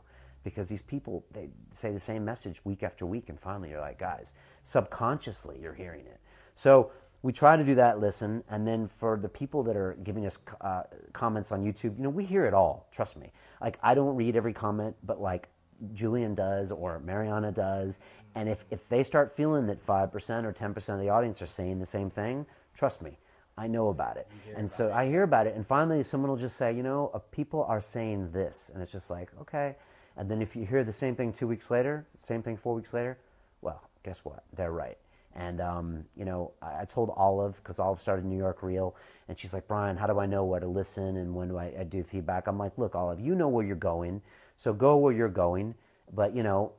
because 0.46 0.68
these 0.68 0.82
people 0.82 1.24
they 1.32 1.48
say 1.72 1.90
the 1.90 1.98
same 1.98 2.24
message 2.24 2.64
week 2.64 2.82
after 2.82 3.04
week, 3.04 3.28
and 3.28 3.38
finally 3.38 3.70
you're 3.70 3.80
like, 3.80 3.98
guys, 3.98 4.32
subconsciously 4.62 5.58
you're 5.60 5.74
hearing 5.74 6.06
it. 6.06 6.20
So 6.54 6.92
we 7.22 7.32
try 7.32 7.56
to 7.56 7.64
do 7.64 7.74
that 7.74 7.98
listen 7.98 8.44
and 8.48 8.66
then 8.66 8.86
for 8.86 9.16
the 9.16 9.28
people 9.28 9.64
that 9.64 9.76
are 9.76 9.98
giving 10.04 10.26
us 10.26 10.38
uh, 10.60 10.82
comments 11.12 11.50
on 11.50 11.64
youtube 11.64 11.96
you 11.96 12.04
know 12.04 12.10
we 12.10 12.24
hear 12.24 12.44
it 12.46 12.54
all 12.54 12.86
trust 12.92 13.16
me 13.16 13.32
like 13.60 13.78
i 13.82 13.94
don't 13.94 14.14
read 14.14 14.36
every 14.36 14.52
comment 14.52 14.94
but 15.02 15.20
like 15.20 15.48
julian 15.92 16.36
does 16.36 16.70
or 16.70 17.00
mariana 17.00 17.50
does 17.50 17.98
and 18.36 18.48
if, 18.48 18.64
if 18.70 18.88
they 18.88 19.02
start 19.02 19.34
feeling 19.34 19.66
that 19.66 19.84
5% 19.84 20.44
or 20.44 20.52
10% 20.52 20.88
of 20.94 21.00
the 21.00 21.08
audience 21.08 21.40
are 21.42 21.46
saying 21.46 21.80
the 21.80 21.86
same 21.86 22.10
thing 22.10 22.46
trust 22.74 23.02
me 23.02 23.18
i 23.58 23.66
know 23.66 23.88
about 23.88 24.16
it 24.16 24.28
and 24.56 24.70
so 24.70 24.86
it. 24.86 24.92
i 24.92 25.06
hear 25.06 25.24
about 25.24 25.48
it 25.48 25.56
and 25.56 25.66
finally 25.66 26.04
someone 26.04 26.30
will 26.30 26.38
just 26.38 26.56
say 26.56 26.72
you 26.72 26.84
know 26.84 27.10
uh, 27.12 27.18
people 27.32 27.64
are 27.64 27.80
saying 27.80 28.30
this 28.30 28.70
and 28.72 28.82
it's 28.82 28.92
just 28.92 29.10
like 29.10 29.30
okay 29.40 29.74
and 30.16 30.30
then 30.30 30.40
if 30.42 30.56
you 30.56 30.64
hear 30.64 30.84
the 30.84 30.92
same 30.92 31.14
thing 31.14 31.32
two 31.32 31.46
weeks 31.46 31.70
later 31.70 32.06
same 32.22 32.42
thing 32.42 32.56
four 32.56 32.74
weeks 32.74 32.92
later 32.92 33.18
well 33.60 33.82
guess 34.02 34.24
what 34.24 34.44
they're 34.54 34.72
right 34.72 34.98
and 35.36 35.60
um, 35.60 36.04
you 36.16 36.24
know, 36.24 36.52
I, 36.62 36.82
I 36.82 36.84
told 36.86 37.12
Olive 37.14 37.56
because 37.56 37.78
Olive 37.78 38.00
started 38.00 38.24
New 38.24 38.38
York 38.38 38.62
Real, 38.62 38.96
and 39.28 39.38
she's 39.38 39.52
like, 39.52 39.68
Brian, 39.68 39.96
how 39.96 40.06
do 40.06 40.18
I 40.18 40.26
know 40.26 40.44
where 40.44 40.60
to 40.60 40.66
listen 40.66 41.18
and 41.18 41.34
when 41.34 41.48
do 41.48 41.58
I, 41.58 41.72
I 41.78 41.84
do 41.84 42.02
feedback? 42.02 42.46
I'm 42.46 42.58
like, 42.58 42.78
look, 42.78 42.94
Olive, 42.94 43.20
you 43.20 43.34
know 43.34 43.48
where 43.48 43.64
you're 43.64 43.76
going, 43.76 44.22
so 44.56 44.72
go 44.72 44.96
where 44.96 45.12
you're 45.12 45.28
going. 45.28 45.74
But 46.12 46.34
you 46.34 46.42
know, 46.42 46.72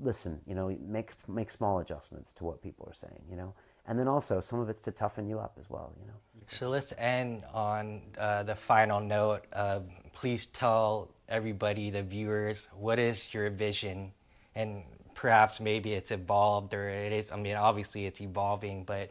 listen, 0.00 0.40
you 0.46 0.54
know, 0.54 0.74
make 0.80 1.12
make 1.28 1.50
small 1.50 1.80
adjustments 1.80 2.32
to 2.34 2.44
what 2.44 2.62
people 2.62 2.86
are 2.88 2.94
saying, 2.94 3.22
you 3.28 3.36
know, 3.36 3.52
and 3.86 3.98
then 3.98 4.08
also 4.08 4.40
some 4.40 4.58
of 4.58 4.70
it's 4.70 4.80
to 4.82 4.90
toughen 4.90 5.28
you 5.28 5.38
up 5.38 5.58
as 5.60 5.68
well, 5.68 5.92
you 6.00 6.06
know. 6.06 6.14
So 6.48 6.70
let's 6.70 6.94
end 6.96 7.44
on 7.52 8.00
uh, 8.16 8.42
the 8.42 8.54
final 8.54 9.00
note. 9.00 9.44
Uh, 9.52 9.80
please 10.14 10.46
tell 10.46 11.10
everybody, 11.28 11.90
the 11.90 12.02
viewers, 12.02 12.68
what 12.74 12.98
is 12.98 13.32
your 13.32 13.50
vision, 13.50 14.12
and 14.54 14.82
perhaps 15.14 15.60
maybe 15.60 15.92
it's 15.92 16.10
evolved 16.10 16.74
or 16.74 16.88
it 16.88 17.12
is. 17.12 17.30
I 17.32 17.36
mean, 17.36 17.56
obviously 17.56 18.06
it's 18.06 18.20
evolving, 18.20 18.84
but 18.84 19.10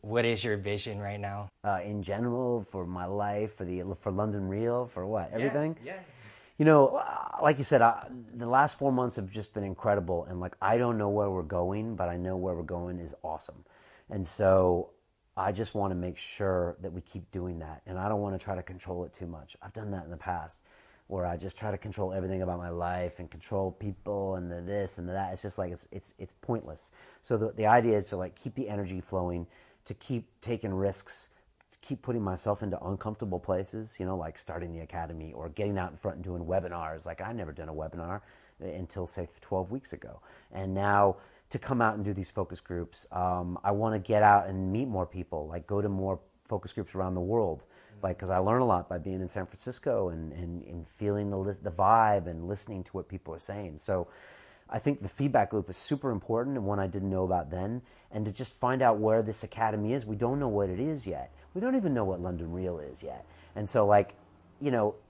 what 0.00 0.24
is 0.24 0.42
your 0.44 0.56
vision 0.56 0.98
right 0.98 1.20
now? 1.20 1.48
Uh, 1.64 1.80
in 1.84 2.02
general, 2.02 2.66
for 2.70 2.86
my 2.86 3.06
life, 3.06 3.56
for 3.56 3.64
the 3.64 3.82
for 4.00 4.12
London 4.12 4.48
Real, 4.48 4.86
for 4.86 5.06
what 5.06 5.30
everything. 5.32 5.76
Yeah. 5.84 5.94
yeah. 5.94 6.00
You 6.58 6.66
know, 6.66 6.88
uh, 6.88 7.38
like 7.42 7.56
you 7.58 7.64
said, 7.64 7.80
I, 7.80 8.06
the 8.34 8.46
last 8.46 8.78
four 8.78 8.92
months 8.92 9.16
have 9.16 9.30
just 9.30 9.54
been 9.54 9.64
incredible, 9.64 10.26
and 10.26 10.40
like 10.40 10.56
I 10.60 10.78
don't 10.78 10.98
know 10.98 11.08
where 11.08 11.30
we're 11.30 11.42
going, 11.42 11.96
but 11.96 12.08
I 12.08 12.16
know 12.16 12.36
where 12.36 12.54
we're 12.54 12.62
going 12.62 12.98
is 12.98 13.14
awesome, 13.22 13.64
and 14.10 14.26
so 14.26 14.90
I 15.36 15.52
just 15.52 15.74
want 15.74 15.92
to 15.92 15.94
make 15.94 16.18
sure 16.18 16.76
that 16.82 16.92
we 16.92 17.00
keep 17.00 17.30
doing 17.30 17.58
that, 17.60 17.82
and 17.86 17.98
I 17.98 18.08
don't 18.08 18.20
want 18.20 18.38
to 18.38 18.44
try 18.44 18.54
to 18.54 18.62
control 18.62 19.04
it 19.04 19.14
too 19.14 19.26
much. 19.26 19.56
I've 19.62 19.72
done 19.72 19.90
that 19.92 20.04
in 20.04 20.10
the 20.10 20.16
past, 20.16 20.58
where 21.10 21.26
I 21.26 21.36
just 21.36 21.56
try 21.56 21.70
to 21.70 21.78
control 21.78 22.12
everything 22.12 22.42
about 22.42 22.58
my 22.58 22.70
life 22.70 23.18
and 23.18 23.30
control 23.30 23.72
people 23.72 24.36
and 24.36 24.50
the 24.50 24.60
this 24.60 24.98
and 24.98 25.08
the 25.08 25.12
that. 25.12 25.32
It's 25.32 25.42
just 25.42 25.58
like 25.58 25.72
it's 25.72 25.88
it's 25.90 26.14
it's 26.18 26.32
pointless. 26.40 26.92
So 27.22 27.36
the 27.36 27.52
the 27.52 27.66
idea 27.66 27.96
is 27.98 28.08
to 28.10 28.16
like 28.16 28.34
keep 28.34 28.54
the 28.54 28.68
energy 28.68 29.00
flowing, 29.00 29.46
to 29.86 29.94
keep 29.94 30.28
taking 30.40 30.72
risks, 30.72 31.30
to 31.72 31.78
keep 31.80 32.02
putting 32.02 32.22
myself 32.22 32.62
into 32.62 32.82
uncomfortable 32.84 33.40
places. 33.40 33.96
You 33.98 34.06
know, 34.06 34.16
like 34.16 34.38
starting 34.38 34.72
the 34.72 34.80
academy 34.80 35.32
or 35.32 35.48
getting 35.48 35.78
out 35.78 35.90
in 35.90 35.96
front 35.96 36.16
and 36.16 36.24
doing 36.24 36.44
webinars. 36.44 37.06
Like 37.06 37.20
I 37.20 37.32
never 37.32 37.52
done 37.52 37.68
a 37.68 37.74
webinar 37.74 38.20
until 38.60 39.06
say 39.06 39.28
12 39.40 39.70
weeks 39.72 39.92
ago, 39.92 40.20
and 40.52 40.74
now 40.74 41.16
to 41.50 41.58
come 41.58 41.82
out 41.82 41.96
and 41.96 42.04
do 42.04 42.14
these 42.14 42.30
focus 42.30 42.60
groups. 42.60 43.06
Um, 43.10 43.58
I 43.64 43.72
want 43.72 43.94
to 43.94 43.98
get 43.98 44.22
out 44.22 44.46
and 44.46 44.72
meet 44.72 44.86
more 44.86 45.06
people. 45.06 45.48
Like 45.48 45.66
go 45.66 45.82
to 45.82 45.88
more 45.88 46.20
focus 46.48 46.72
groups 46.72 46.94
around 46.94 47.14
the 47.14 47.20
world 47.20 47.64
like 48.02 48.16
because 48.16 48.30
I 48.30 48.38
learn 48.38 48.60
a 48.60 48.66
lot 48.66 48.88
by 48.88 48.98
being 48.98 49.20
in 49.20 49.28
San 49.28 49.46
Francisco 49.46 50.08
and, 50.08 50.32
and, 50.32 50.62
and 50.64 50.88
feeling 50.88 51.30
the 51.30 51.58
the 51.62 51.70
vibe 51.70 52.26
and 52.26 52.48
listening 52.48 52.84
to 52.84 52.92
what 52.92 53.08
people 53.08 53.34
are 53.34 53.40
saying. 53.40 53.78
So 53.78 54.08
I 54.68 54.78
think 54.78 55.00
the 55.00 55.08
feedback 55.08 55.52
loop 55.52 55.68
is 55.68 55.76
super 55.76 56.10
important 56.10 56.56
and 56.56 56.66
one 56.66 56.78
I 56.78 56.86
didn't 56.86 57.10
know 57.10 57.24
about 57.24 57.50
then. 57.50 57.82
And 58.10 58.24
to 58.24 58.32
just 58.32 58.58
find 58.58 58.82
out 58.82 58.98
where 58.98 59.22
this 59.22 59.42
academy 59.44 59.92
is, 59.92 60.04
we 60.06 60.16
don't 60.16 60.38
know 60.38 60.48
what 60.48 60.68
it 60.68 60.80
is 60.80 61.06
yet. 61.06 61.32
We 61.54 61.60
don't 61.60 61.76
even 61.76 61.94
know 61.94 62.04
what 62.04 62.20
London 62.20 62.52
Real 62.52 62.78
is 62.78 63.02
yet. 63.02 63.26
And 63.56 63.68
so 63.68 63.86
like, 63.86 64.14
you 64.60 64.70
know. 64.70 64.94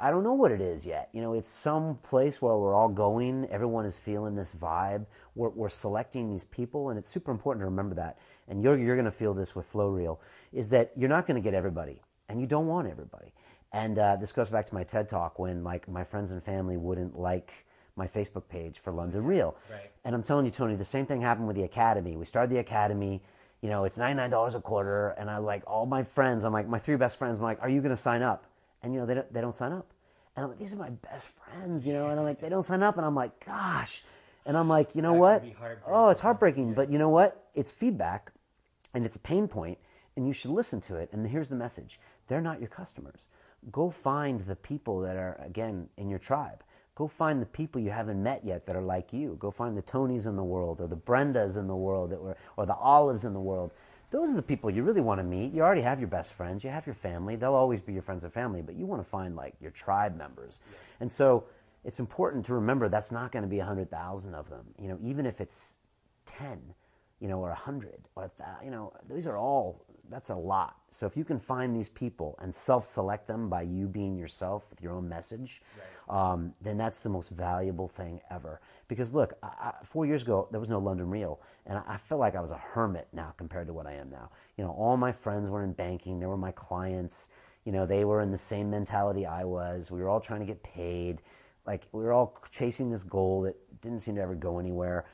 I 0.00 0.10
don't 0.10 0.22
know 0.22 0.34
what 0.34 0.52
it 0.52 0.60
is 0.60 0.86
yet. 0.86 1.08
You 1.12 1.20
know, 1.20 1.34
it's 1.34 1.48
some 1.48 1.96
place 1.96 2.40
where 2.40 2.56
we're 2.56 2.74
all 2.74 2.88
going. 2.88 3.46
Everyone 3.50 3.84
is 3.86 3.98
feeling 3.98 4.34
this 4.34 4.54
vibe. 4.54 5.06
We're, 5.34 5.50
we're 5.50 5.68
selecting 5.68 6.30
these 6.30 6.44
people, 6.44 6.90
and 6.90 6.98
it's 6.98 7.10
super 7.10 7.32
important 7.32 7.62
to 7.62 7.66
remember 7.66 7.96
that. 7.96 8.18
And 8.48 8.62
you're, 8.62 8.78
you're 8.78 8.96
going 8.96 9.04
to 9.06 9.10
feel 9.10 9.34
this 9.34 9.54
with 9.54 9.66
Flow 9.66 9.88
Real, 9.88 10.20
is 10.52 10.68
that 10.70 10.92
you're 10.96 11.08
not 11.08 11.26
going 11.26 11.36
to 11.36 11.40
get 11.40 11.54
everybody, 11.54 12.00
and 12.28 12.40
you 12.40 12.46
don't 12.46 12.66
want 12.66 12.88
everybody. 12.88 13.32
And 13.72 13.98
uh, 13.98 14.16
this 14.16 14.32
goes 14.32 14.50
back 14.50 14.66
to 14.66 14.74
my 14.74 14.84
TED 14.84 15.08
talk 15.08 15.38
when, 15.38 15.64
like, 15.64 15.88
my 15.88 16.04
friends 16.04 16.30
and 16.30 16.42
family 16.42 16.76
wouldn't 16.76 17.18
like 17.18 17.66
my 17.96 18.06
Facebook 18.06 18.48
page 18.48 18.78
for 18.78 18.92
London 18.92 19.24
Real. 19.24 19.56
Right. 19.70 19.90
And 20.04 20.14
I'm 20.14 20.22
telling 20.22 20.44
you, 20.44 20.50
Tony, 20.50 20.76
the 20.76 20.84
same 20.84 21.06
thing 21.06 21.20
happened 21.20 21.46
with 21.46 21.56
the 21.56 21.62
Academy. 21.62 22.16
We 22.16 22.24
started 22.24 22.50
the 22.50 22.58
Academy. 22.58 23.22
You 23.62 23.70
know, 23.70 23.84
it's 23.84 23.98
$99 23.98 24.54
a 24.54 24.60
quarter. 24.60 25.08
And 25.10 25.30
I 25.30 25.38
was 25.38 25.46
like, 25.46 25.62
all 25.66 25.86
my 25.86 26.02
friends, 26.02 26.44
I'm 26.44 26.52
like, 26.52 26.68
my 26.68 26.78
three 26.78 26.96
best 26.96 27.16
friends, 27.16 27.38
I'm 27.38 27.44
like, 27.44 27.62
are 27.62 27.68
you 27.68 27.80
going 27.80 27.90
to 27.90 27.96
sign 27.96 28.22
up? 28.22 28.44
And 28.82 28.92
you 28.92 29.00
know, 29.00 29.06
they 29.06 29.14
don't, 29.14 29.32
they 29.32 29.40
don't 29.40 29.56
sign 29.56 29.72
up. 29.72 29.86
And 30.36 30.44
I'm 30.44 30.50
like, 30.50 30.58
these 30.58 30.74
are 30.74 30.76
my 30.76 30.90
best 30.90 31.26
friends, 31.26 31.86
you 31.86 31.92
know, 31.92 32.08
and 32.08 32.18
I'm 32.18 32.26
like, 32.26 32.40
they 32.40 32.48
don't 32.48 32.64
sign 32.64 32.82
up. 32.82 32.96
And 32.96 33.06
I'm 33.06 33.14
like, 33.14 33.44
gosh. 33.44 34.02
And 34.44 34.56
I'm 34.56 34.68
like, 34.68 34.94
you 34.94 35.02
know 35.02 35.14
that 35.14 35.18
what? 35.18 35.44
Oh, 35.86 36.08
it's 36.10 36.20
heartbreaking. 36.20 36.68
Yeah. 36.68 36.74
But 36.74 36.90
you 36.90 36.98
know 36.98 37.08
what? 37.08 37.48
It's 37.54 37.70
feedback 37.70 38.32
and 38.94 39.04
it's 39.04 39.16
a 39.16 39.20
pain 39.20 39.48
point 39.48 39.78
and 40.16 40.26
you 40.26 40.32
should 40.32 40.50
listen 40.50 40.80
to 40.82 40.96
it. 40.96 41.10
And 41.12 41.26
here's 41.26 41.48
the 41.48 41.56
message 41.56 42.00
they're 42.28 42.40
not 42.40 42.60
your 42.60 42.68
customers. 42.68 43.26
Go 43.72 43.90
find 43.90 44.40
the 44.46 44.56
people 44.56 45.00
that 45.00 45.16
are, 45.16 45.40
again, 45.42 45.88
in 45.96 46.08
your 46.08 46.18
tribe. 46.18 46.62
Go 46.94 47.08
find 47.08 47.42
the 47.42 47.46
people 47.46 47.80
you 47.80 47.90
haven't 47.90 48.22
met 48.22 48.44
yet 48.44 48.66
that 48.66 48.76
are 48.76 48.82
like 48.82 49.12
you. 49.12 49.36
Go 49.40 49.50
find 49.50 49.76
the 49.76 49.82
Tonys 49.82 50.26
in 50.26 50.36
the 50.36 50.44
world 50.44 50.80
or 50.80 50.86
the 50.86 50.96
Brendas 50.96 51.56
in 51.58 51.66
the 51.66 51.74
world 51.74 52.10
that 52.10 52.20
were, 52.20 52.36
or 52.56 52.66
the 52.66 52.74
Olives 52.76 53.24
in 53.24 53.32
the 53.32 53.40
world 53.40 53.72
those 54.14 54.30
are 54.30 54.36
the 54.36 54.42
people 54.42 54.70
you 54.70 54.84
really 54.84 55.00
want 55.00 55.18
to 55.18 55.24
meet. 55.24 55.52
You 55.52 55.62
already 55.62 55.80
have 55.80 55.98
your 55.98 56.06
best 56.06 56.34
friends, 56.34 56.62
you 56.62 56.70
have 56.70 56.86
your 56.86 56.94
family. 56.94 57.34
They'll 57.34 57.54
always 57.54 57.80
be 57.80 57.92
your 57.92 58.02
friends 58.02 58.22
and 58.22 58.32
family, 58.32 58.62
but 58.62 58.76
you 58.76 58.86
want 58.86 59.02
to 59.02 59.08
find 59.08 59.34
like 59.34 59.54
your 59.60 59.72
tribe 59.72 60.16
members. 60.16 60.60
And 61.00 61.10
so 61.10 61.46
it's 61.84 61.98
important 61.98 62.46
to 62.46 62.54
remember 62.54 62.88
that's 62.88 63.10
not 63.10 63.32
going 63.32 63.42
to 63.42 63.48
be 63.48 63.58
100,000 63.58 64.34
of 64.36 64.48
them. 64.48 64.66
You 64.80 64.86
know, 64.86 64.98
even 65.02 65.26
if 65.26 65.40
it's 65.40 65.78
10, 66.26 66.60
you 67.20 67.28
know, 67.28 67.38
or 67.38 67.48
a 67.48 67.54
100 67.54 68.08
or 68.16 68.30
you 68.62 68.70
know, 68.70 68.92
these 69.08 69.26
are 69.26 69.38
all 69.38 69.84
that's 70.10 70.30
a 70.30 70.34
lot. 70.34 70.76
So 70.90 71.06
if 71.06 71.16
you 71.16 71.24
can 71.24 71.38
find 71.38 71.74
these 71.74 71.88
people 71.88 72.38
and 72.40 72.54
self-select 72.54 73.26
them 73.26 73.48
by 73.48 73.62
you 73.62 73.88
being 73.88 74.16
yourself 74.16 74.64
with 74.70 74.82
your 74.82 74.92
own 74.92 75.08
message, 75.08 75.62
right. 76.08 76.32
um, 76.32 76.52
then 76.60 76.76
that's 76.76 77.02
the 77.02 77.08
most 77.08 77.30
valuable 77.30 77.88
thing 77.88 78.20
ever. 78.30 78.60
Because 78.88 79.12
look, 79.14 79.34
I, 79.42 79.46
I, 79.46 79.72
four 79.84 80.06
years 80.06 80.22
ago 80.22 80.48
there 80.50 80.60
was 80.60 80.68
no 80.68 80.78
London 80.78 81.08
Real, 81.08 81.40
and 81.66 81.78
I, 81.78 81.94
I 81.94 81.96
felt 81.96 82.20
like 82.20 82.36
I 82.36 82.40
was 82.40 82.50
a 82.50 82.58
hermit 82.58 83.08
now 83.12 83.34
compared 83.36 83.66
to 83.68 83.72
what 83.72 83.86
I 83.86 83.94
am 83.94 84.10
now. 84.10 84.30
You 84.56 84.64
know, 84.64 84.70
all 84.70 84.96
my 84.96 85.12
friends 85.12 85.48
were 85.50 85.64
in 85.64 85.72
banking; 85.72 86.20
they 86.20 86.26
were 86.26 86.36
my 86.36 86.52
clients. 86.52 87.28
You 87.64 87.72
know, 87.72 87.86
they 87.86 88.04
were 88.04 88.20
in 88.20 88.30
the 88.30 88.38
same 88.38 88.70
mentality 88.70 89.24
I 89.24 89.44
was. 89.44 89.90
We 89.90 90.00
were 90.00 90.08
all 90.08 90.20
trying 90.20 90.40
to 90.40 90.46
get 90.46 90.62
paid. 90.62 91.22
Like 91.66 91.88
we 91.92 92.02
were 92.02 92.12
all 92.12 92.38
chasing 92.50 92.90
this 92.90 93.04
goal 93.04 93.42
that 93.42 93.56
didn't 93.80 94.00
seem 94.00 94.16
to 94.16 94.20
ever 94.20 94.34
go 94.34 94.58
anywhere 94.58 95.06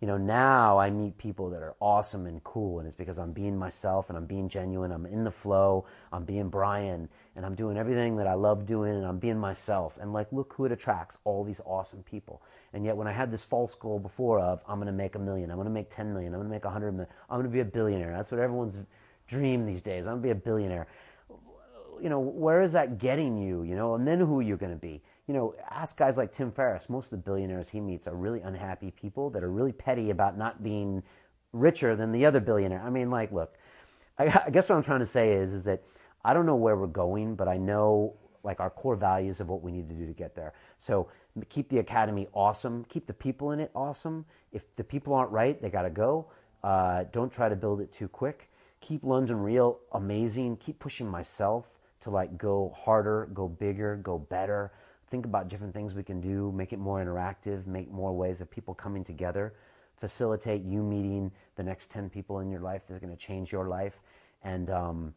you 0.00 0.06
know, 0.06 0.18
now 0.18 0.78
I 0.78 0.90
meet 0.90 1.16
people 1.16 1.48
that 1.50 1.62
are 1.62 1.74
awesome 1.80 2.26
and 2.26 2.44
cool, 2.44 2.80
and 2.80 2.86
it's 2.86 2.96
because 2.96 3.18
I'm 3.18 3.32
being 3.32 3.56
myself 3.56 4.10
and 4.10 4.18
I'm 4.18 4.26
being 4.26 4.46
genuine. 4.46 4.92
I'm 4.92 5.06
in 5.06 5.24
the 5.24 5.30
flow. 5.30 5.86
I'm 6.12 6.24
being 6.24 6.50
Brian, 6.50 7.08
and 7.34 7.46
I'm 7.46 7.54
doing 7.54 7.78
everything 7.78 8.16
that 8.16 8.26
I 8.26 8.34
love 8.34 8.66
doing, 8.66 8.94
and 8.94 9.06
I'm 9.06 9.18
being 9.18 9.38
myself. 9.38 9.98
And 9.98 10.12
like, 10.12 10.30
look 10.32 10.52
who 10.52 10.66
it 10.66 10.72
attracts 10.72 11.16
all 11.24 11.44
these 11.44 11.62
awesome 11.64 12.02
people. 12.02 12.42
And 12.74 12.84
yet, 12.84 12.94
when 12.94 13.08
I 13.08 13.12
had 13.12 13.30
this 13.30 13.42
false 13.42 13.74
goal 13.74 13.98
before 13.98 14.38
of 14.38 14.62
I'm 14.68 14.76
going 14.76 14.86
to 14.86 14.92
make 14.92 15.14
a 15.14 15.18
million, 15.18 15.50
I'm 15.50 15.56
going 15.56 15.64
to 15.64 15.72
make 15.72 15.88
10 15.88 16.12
million, 16.12 16.34
I'm 16.34 16.40
going 16.40 16.48
to 16.48 16.54
make 16.54 16.64
100 16.64 16.92
million, 16.92 17.08
I'm 17.30 17.38
going 17.38 17.50
to 17.50 17.52
be 17.52 17.60
a 17.60 17.64
billionaire. 17.64 18.10
That's 18.14 18.30
what 18.30 18.40
everyone's 18.40 18.76
dream 19.26 19.64
these 19.64 19.80
days. 19.80 20.06
I'm 20.06 20.20
going 20.20 20.22
to 20.22 20.26
be 20.26 20.30
a 20.32 20.34
billionaire. 20.34 20.88
You 22.02 22.10
know, 22.10 22.20
where 22.20 22.60
is 22.60 22.72
that 22.72 22.98
getting 22.98 23.38
you? 23.38 23.62
You 23.62 23.76
know, 23.76 23.94
and 23.94 24.06
then 24.06 24.20
who 24.20 24.40
are 24.40 24.42
you 24.42 24.58
going 24.58 24.72
to 24.72 24.78
be? 24.78 25.00
You 25.26 25.34
know, 25.34 25.54
ask 25.70 25.96
guys 25.96 26.16
like 26.16 26.32
Tim 26.32 26.52
Ferriss. 26.52 26.88
Most 26.88 27.12
of 27.12 27.18
the 27.18 27.24
billionaires 27.24 27.68
he 27.68 27.80
meets 27.80 28.06
are 28.06 28.14
really 28.14 28.40
unhappy 28.40 28.90
people 28.90 29.30
that 29.30 29.42
are 29.42 29.50
really 29.50 29.72
petty 29.72 30.10
about 30.10 30.38
not 30.38 30.62
being 30.62 31.02
richer 31.52 31.96
than 31.96 32.12
the 32.12 32.26
other 32.26 32.40
billionaire. 32.40 32.82
I 32.82 32.90
mean, 32.90 33.10
like, 33.10 33.32
look, 33.32 33.54
I, 34.18 34.42
I 34.46 34.50
guess 34.50 34.68
what 34.68 34.76
I'm 34.76 34.82
trying 34.82 35.00
to 35.00 35.06
say 35.06 35.32
is, 35.32 35.52
is 35.52 35.64
that 35.64 35.82
I 36.24 36.32
don't 36.32 36.46
know 36.46 36.56
where 36.56 36.76
we're 36.76 36.86
going, 36.86 37.34
but 37.34 37.48
I 37.48 37.56
know 37.56 38.14
like 38.44 38.60
our 38.60 38.70
core 38.70 38.96
values 38.96 39.40
of 39.40 39.48
what 39.48 39.62
we 39.62 39.72
need 39.72 39.88
to 39.88 39.94
do 39.94 40.06
to 40.06 40.12
get 40.12 40.36
there. 40.36 40.54
So 40.78 41.08
keep 41.48 41.68
the 41.68 41.78
academy 41.78 42.28
awesome. 42.32 42.84
Keep 42.88 43.06
the 43.06 43.12
people 43.12 43.50
in 43.50 43.60
it 43.60 43.70
awesome. 43.74 44.24
If 44.52 44.74
the 44.76 44.84
people 44.84 45.12
aren't 45.14 45.32
right, 45.32 45.60
they 45.60 45.68
got 45.68 45.82
to 45.82 45.90
go. 45.90 46.30
Uh, 46.62 47.04
don't 47.10 47.32
try 47.32 47.48
to 47.48 47.56
build 47.56 47.80
it 47.80 47.92
too 47.92 48.08
quick. 48.08 48.50
Keep 48.80 49.02
London 49.02 49.40
real, 49.40 49.80
amazing. 49.92 50.56
Keep 50.58 50.78
pushing 50.78 51.08
myself 51.08 51.80
to 52.00 52.10
like 52.10 52.38
go 52.38 52.74
harder, 52.76 53.28
go 53.34 53.48
bigger, 53.48 53.96
go 53.96 54.18
better. 54.18 54.72
Think 55.08 55.24
about 55.24 55.48
different 55.48 55.72
things 55.72 55.94
we 55.94 56.02
can 56.02 56.20
do, 56.20 56.52
make 56.52 56.72
it 56.72 56.78
more 56.78 57.04
interactive, 57.04 57.66
make 57.66 57.90
more 57.90 58.12
ways 58.12 58.40
of 58.40 58.50
people 58.50 58.74
coming 58.74 59.04
together, 59.04 59.54
facilitate 59.96 60.64
you 60.64 60.82
meeting 60.82 61.30
the 61.54 61.62
next 61.62 61.90
10 61.90 62.10
people 62.10 62.40
in 62.40 62.50
your 62.50 62.60
life 62.60 62.86
that 62.86 62.94
are 62.94 62.98
going 62.98 63.14
to 63.14 63.26
change 63.26 63.52
your 63.52 63.68
life. 63.68 64.00
And 64.42 64.68
um, 64.70 65.14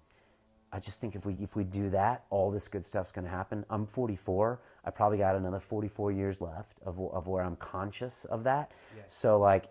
I 0.71 0.79
just 0.79 1.01
think 1.01 1.15
if 1.15 1.25
we 1.25 1.35
if 1.41 1.55
we 1.55 1.63
do 1.63 1.89
that, 1.89 2.25
all 2.29 2.51
this 2.51 2.67
good 2.67 2.85
stuff's 2.85 3.11
going 3.11 3.25
to 3.25 3.31
happen. 3.31 3.65
I'm 3.69 3.85
44. 3.85 4.59
I 4.85 4.91
probably 4.91 5.17
got 5.17 5.35
another 5.35 5.59
44 5.59 6.11
years 6.11 6.41
left 6.41 6.77
of 6.85 6.99
of 6.99 7.27
where 7.27 7.43
I'm 7.43 7.55
conscious 7.55 8.25
of 8.25 8.43
that. 8.43 8.71
Yes. 8.95 9.13
So 9.13 9.39
like 9.39 9.69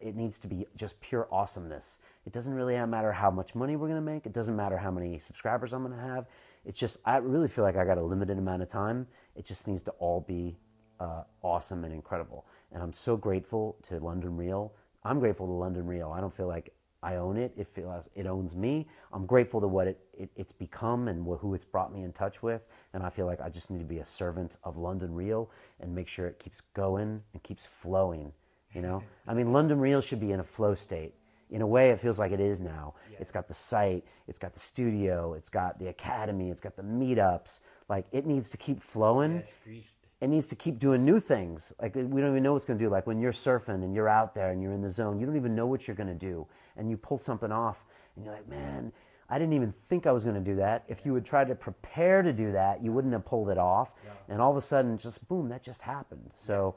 it 0.00 0.16
needs 0.16 0.38
to 0.38 0.46
be 0.46 0.66
just 0.76 0.98
pure 1.00 1.28
awesomeness. 1.30 1.98
It 2.24 2.32
doesn't 2.32 2.54
really 2.54 2.74
matter 2.86 3.12
how 3.12 3.30
much 3.30 3.54
money 3.54 3.76
we're 3.76 3.88
going 3.88 4.04
to 4.04 4.12
make. 4.12 4.24
It 4.26 4.32
doesn't 4.32 4.56
matter 4.56 4.76
how 4.76 4.90
many 4.90 5.18
subscribers 5.18 5.72
I'm 5.72 5.84
going 5.84 5.96
to 5.96 6.02
have. 6.02 6.26
It's 6.66 6.78
just 6.78 6.98
I 7.04 7.18
really 7.18 7.48
feel 7.48 7.64
like 7.64 7.76
I 7.76 7.84
got 7.84 7.96
a 7.96 8.02
limited 8.02 8.38
amount 8.38 8.62
of 8.62 8.68
time. 8.68 9.06
It 9.36 9.44
just 9.44 9.68
needs 9.68 9.82
to 9.84 9.92
all 9.92 10.20
be 10.20 10.58
uh, 11.00 11.22
awesome 11.42 11.84
and 11.84 11.94
incredible. 11.94 12.44
And 12.72 12.82
I'm 12.82 12.92
so 12.92 13.16
grateful 13.16 13.76
to 13.84 13.98
London 14.00 14.36
Real. 14.36 14.72
I'm 15.04 15.20
grateful 15.20 15.46
to 15.46 15.52
London 15.52 15.86
Real. 15.86 16.10
I 16.10 16.20
don't 16.20 16.34
feel 16.34 16.48
like 16.48 16.74
I 17.02 17.16
own 17.16 17.36
it. 17.36 17.52
It 17.56 17.68
feels 17.68 18.08
it 18.16 18.26
owns 18.26 18.56
me. 18.56 18.88
I'm 19.12 19.26
grateful 19.26 19.60
to 19.60 19.68
what 19.68 19.86
it, 19.86 20.00
it, 20.12 20.30
it's 20.34 20.50
become 20.50 21.06
and 21.06 21.24
who 21.38 21.54
it's 21.54 21.64
brought 21.64 21.92
me 21.92 22.02
in 22.02 22.12
touch 22.12 22.42
with. 22.42 22.66
And 22.94 23.02
I 23.02 23.10
feel 23.10 23.26
like 23.26 23.40
I 23.40 23.48
just 23.48 23.70
need 23.70 23.78
to 23.78 23.84
be 23.84 23.98
a 23.98 24.04
servant 24.04 24.56
of 24.64 24.76
London 24.76 25.14
Real 25.14 25.50
and 25.78 25.94
make 25.94 26.08
sure 26.08 26.26
it 26.26 26.40
keeps 26.40 26.60
going 26.74 27.22
and 27.32 27.42
keeps 27.44 27.64
flowing. 27.64 28.32
You 28.74 28.82
know, 28.82 29.02
I 29.28 29.34
mean, 29.34 29.52
London 29.52 29.78
Real 29.78 30.00
should 30.00 30.20
be 30.20 30.32
in 30.32 30.40
a 30.40 30.44
flow 30.44 30.74
state. 30.74 31.14
In 31.50 31.62
a 31.62 31.66
way, 31.66 31.90
it 31.90 32.00
feels 32.00 32.18
like 32.18 32.32
it 32.32 32.40
is 32.40 32.60
now. 32.60 32.94
Yeah. 33.10 33.18
It's 33.20 33.30
got 33.30 33.46
the 33.46 33.54
site, 33.54 34.04
it's 34.26 34.38
got 34.38 34.52
the 34.52 34.60
studio, 34.60 35.34
it's 35.34 35.48
got 35.48 35.78
the 35.78 35.88
academy, 35.88 36.50
it's 36.50 36.60
got 36.60 36.76
the 36.76 36.82
meetups. 36.82 37.60
Like 37.88 38.06
it 38.10 38.26
needs 38.26 38.50
to 38.50 38.56
keep 38.56 38.82
flowing. 38.82 39.36
Yes, 39.66 39.96
it 40.20 40.28
needs 40.28 40.46
to 40.48 40.56
keep 40.56 40.78
doing 40.78 41.04
new 41.04 41.20
things. 41.20 41.72
Like 41.80 41.94
we 41.94 42.20
don't 42.20 42.30
even 42.30 42.42
know 42.42 42.54
what's 42.54 42.64
going 42.64 42.78
to 42.78 42.84
do. 42.84 42.90
Like 42.90 43.06
when 43.06 43.20
you're 43.20 43.32
surfing 43.32 43.84
and 43.84 43.94
you're 43.94 44.08
out 44.08 44.34
there 44.34 44.50
and 44.50 44.62
you're 44.62 44.72
in 44.72 44.80
the 44.80 44.88
zone, 44.88 45.20
you 45.20 45.26
don't 45.26 45.36
even 45.36 45.54
know 45.54 45.66
what 45.66 45.86
you're 45.86 45.96
going 45.96 46.08
to 46.08 46.14
do, 46.14 46.46
and 46.76 46.90
you 46.90 46.96
pull 46.96 47.18
something 47.18 47.52
off, 47.52 47.84
and 48.14 48.24
you're 48.24 48.34
like, 48.34 48.48
man, 48.48 48.92
I 49.28 49.38
didn't 49.38 49.52
even 49.52 49.72
think 49.88 50.06
I 50.06 50.12
was 50.12 50.24
going 50.24 50.36
to 50.36 50.40
do 50.40 50.56
that. 50.56 50.84
If 50.88 51.04
you 51.04 51.12
would 51.12 51.24
try 51.24 51.44
to 51.44 51.54
prepare 51.54 52.22
to 52.22 52.32
do 52.32 52.52
that, 52.52 52.82
you 52.82 52.92
wouldn't 52.92 53.12
have 53.12 53.26
pulled 53.26 53.50
it 53.50 53.58
off, 53.58 53.92
yeah. 54.04 54.10
and 54.28 54.40
all 54.40 54.50
of 54.50 54.56
a 54.56 54.62
sudden, 54.62 54.96
just 54.96 55.28
boom, 55.28 55.48
that 55.50 55.62
just 55.62 55.82
happened. 55.82 56.30
So, 56.32 56.76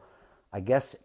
I 0.51 0.59
guess 0.59 0.95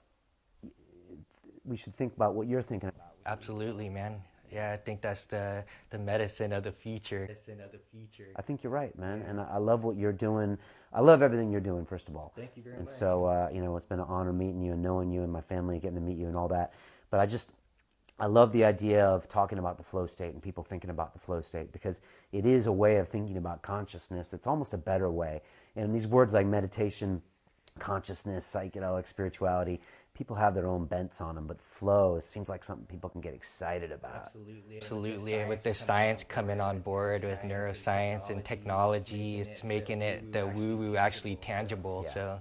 we 1.64 1.76
should 1.76 1.94
think 1.94 2.14
about 2.16 2.34
what 2.34 2.48
you're 2.48 2.62
thinking 2.62 2.88
about. 2.88 3.03
Absolutely, 3.26 3.88
man. 3.88 4.20
Yeah, 4.52 4.70
I 4.72 4.76
think 4.76 5.00
that's 5.00 5.24
the 5.24 5.64
the 5.90 5.98
medicine 5.98 6.52
of 6.52 6.62
the 6.62 6.70
future. 6.70 7.20
Medicine 7.28 7.60
of 7.60 7.72
the 7.72 7.78
future. 7.78 8.28
I 8.36 8.42
think 8.42 8.62
you're 8.62 8.72
right, 8.72 8.96
man, 8.96 9.20
yeah. 9.20 9.30
and 9.30 9.40
I, 9.40 9.54
I, 9.54 9.58
love 9.58 9.82
what 9.82 9.96
you're 9.96 10.12
doing. 10.12 10.56
I 10.92 11.00
love 11.00 11.22
everything 11.22 11.50
you're 11.50 11.60
doing. 11.60 11.84
First 11.84 12.08
of 12.08 12.16
all, 12.16 12.32
thank 12.36 12.56
you 12.56 12.62
very 12.62 12.76
and 12.76 12.84
much. 12.84 12.92
And 12.92 12.98
so, 12.98 13.24
uh, 13.24 13.48
you 13.52 13.60
know, 13.60 13.76
it's 13.76 13.86
been 13.86 13.98
an 13.98 14.06
honor 14.08 14.32
meeting 14.32 14.62
you 14.62 14.72
and 14.72 14.82
knowing 14.82 15.10
you 15.10 15.22
and 15.22 15.32
my 15.32 15.40
family, 15.40 15.80
getting 15.80 15.96
to 15.96 16.00
meet 16.00 16.18
you 16.18 16.28
and 16.28 16.36
all 16.36 16.48
that. 16.48 16.72
But 17.10 17.18
I 17.18 17.26
just, 17.26 17.50
I 18.20 18.26
love 18.26 18.52
the 18.52 18.64
idea 18.64 19.04
of 19.04 19.28
talking 19.28 19.58
about 19.58 19.76
the 19.76 19.82
flow 19.82 20.06
state 20.06 20.34
and 20.34 20.42
people 20.42 20.62
thinking 20.62 20.90
about 20.90 21.14
the 21.14 21.18
flow 21.18 21.40
state 21.40 21.72
because 21.72 22.00
it 22.30 22.46
is 22.46 22.66
a 22.66 22.72
way 22.72 22.98
of 22.98 23.08
thinking 23.08 23.38
about 23.38 23.62
consciousness. 23.62 24.32
It's 24.32 24.46
almost 24.46 24.72
a 24.72 24.78
better 24.78 25.10
way. 25.10 25.42
And 25.74 25.92
these 25.92 26.06
words 26.06 26.32
like 26.32 26.46
meditation, 26.46 27.22
consciousness, 27.80 28.48
psychedelic 28.48 29.08
spirituality, 29.08 29.80
people 30.14 30.36
have 30.36 30.54
their 30.54 30.66
own 30.66 30.86
bents 30.86 31.20
on 31.20 31.34
them, 31.34 31.46
but 31.46 31.60
flow 31.60 32.20
seems 32.20 32.48
like 32.48 32.64
something 32.64 32.86
people 32.86 33.10
can 33.10 33.20
get 33.20 33.34
excited 33.34 33.92
about. 33.92 34.32
Absolutely. 34.80 35.34
Absolutely. 35.34 35.38
And 35.40 35.48
with 35.48 35.62
the 35.62 35.74
science 35.74 36.24
coming 36.24 36.60
on 36.60 36.80
board 36.80 37.24
with 37.24 37.42
neuroscience 37.42 38.30
and 38.30 38.44
technology, 38.44 39.40
it's 39.40 39.64
making 39.64 40.02
it 40.02 40.30
the 40.32 40.46
woo 40.46 40.76
woo 40.76 40.96
actually 40.96 41.36
tangible. 41.36 42.06
So, 42.12 42.40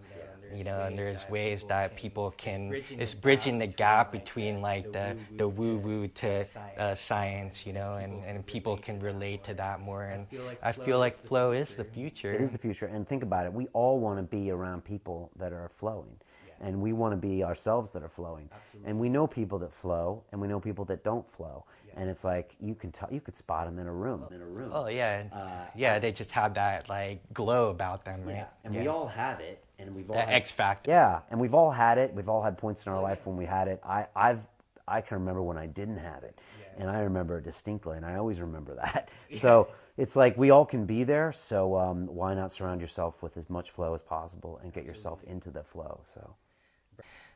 you 0.49 0.63
know, 0.63 0.83
and 0.83 0.97
there's 0.97 1.27
ways 1.29 1.63
that 1.65 1.95
people 1.95 2.31
can, 2.31 2.77
it's 2.97 3.13
bridging 3.13 3.57
the 3.59 3.67
gap 3.67 4.11
between 4.11 4.61
like 4.61 4.91
the, 4.91 5.15
the 5.37 5.47
woo 5.47 5.77
woo 5.77 6.07
to 6.09 6.45
uh, 6.77 6.95
science, 6.95 7.65
you 7.65 7.73
know, 7.73 7.95
and, 7.95 8.23
and 8.25 8.45
people 8.45 8.77
can 8.77 8.99
relate 8.99 9.43
to 9.45 9.53
that 9.55 9.79
more. 9.79 10.03
And 10.03 10.27
I 10.61 10.73
feel 10.73 10.99
like 10.99 11.17
flow 11.17 11.51
is 11.51 11.75
the 11.75 11.85
future. 11.85 12.31
It 12.33 12.41
is 12.41 12.51
the 12.51 12.57
future. 12.57 12.85
And 12.87 13.07
think 13.07 13.23
about 13.23 13.45
it. 13.45 13.53
We 13.53 13.67
all 13.73 13.99
want 13.99 14.17
to 14.17 14.23
be 14.23 14.51
around 14.51 14.83
people 14.83 15.31
that 15.37 15.53
are 15.53 15.69
flowing 15.75 16.17
and 16.63 16.81
we 16.81 16.93
want 16.93 17.11
to 17.11 17.17
be 17.17 17.43
ourselves 17.43 17.91
that 17.91 18.01
are 18.03 18.09
flowing. 18.09 18.49
Absolutely. 18.51 18.89
And 18.89 18.99
we 18.99 19.09
know 19.09 19.27
people 19.27 19.59
that 19.59 19.73
flow, 19.73 20.23
and 20.31 20.39
we 20.39 20.47
know 20.47 20.59
people 20.59 20.85
that 20.85 21.03
don't 21.03 21.29
flow. 21.29 21.65
Yeah. 21.87 21.93
And 21.97 22.09
it's 22.09 22.23
like 22.23 22.55
you 22.59 22.73
can 22.73 22.91
tell, 22.91 23.09
you 23.11 23.19
could 23.19 23.35
spot 23.35 23.65
them 23.65 23.77
in 23.77 23.87
a 23.87 23.93
room. 23.93 24.23
In 24.31 24.41
a 24.41 24.45
room. 24.45 24.71
Oh 24.73 24.87
yeah, 24.87 25.23
uh, 25.31 25.69
yeah. 25.75 25.99
They 25.99 26.11
just 26.11 26.31
have 26.31 26.53
that 26.55 26.89
like 26.89 27.21
glow 27.33 27.69
about 27.69 28.05
them, 28.05 28.23
right? 28.23 28.35
Yeah. 28.35 28.45
And 28.63 28.73
yeah. 28.73 28.81
we 28.81 28.87
all 28.87 29.07
have 29.07 29.41
it, 29.41 29.63
and 29.77 29.93
we've 29.93 30.09
all 30.09 30.15
the 30.15 30.29
X 30.29 30.51
factor. 30.51 30.89
Yeah, 30.89 31.19
and 31.29 31.39
we've 31.39 31.53
all 31.53 31.71
had 31.71 31.97
it. 31.97 32.13
We've 32.13 32.29
all 32.29 32.41
had 32.41 32.57
points 32.57 32.85
in 32.85 32.91
our 32.91 33.01
life 33.01 33.27
when 33.27 33.35
we 33.35 33.45
had 33.45 33.67
it. 33.67 33.81
I, 33.85 34.07
I've, 34.15 34.47
I 34.87 35.01
can 35.01 35.19
remember 35.19 35.43
when 35.43 35.57
I 35.57 35.67
didn't 35.67 35.97
have 35.97 36.23
it, 36.23 36.39
and 36.77 36.89
I 36.89 37.01
remember 37.01 37.37
it 37.37 37.43
distinctly, 37.43 37.97
and 37.97 38.05
I 38.05 38.15
always 38.15 38.39
remember 38.39 38.75
that. 38.75 39.09
So 39.39 39.69
it's 39.97 40.15
like 40.15 40.37
we 40.37 40.51
all 40.51 40.63
can 40.63 40.85
be 40.85 41.03
there. 41.03 41.31
So 41.33 41.75
um, 41.75 42.05
why 42.05 42.35
not 42.35 42.51
surround 42.51 42.81
yourself 42.81 43.23
with 43.23 43.35
as 43.35 43.49
much 43.49 43.71
flow 43.71 43.95
as 43.95 44.03
possible 44.03 44.59
and 44.61 44.71
get 44.71 44.85
yourself 44.85 45.23
into 45.23 45.49
the 45.49 45.63
flow? 45.63 46.01
So. 46.05 46.35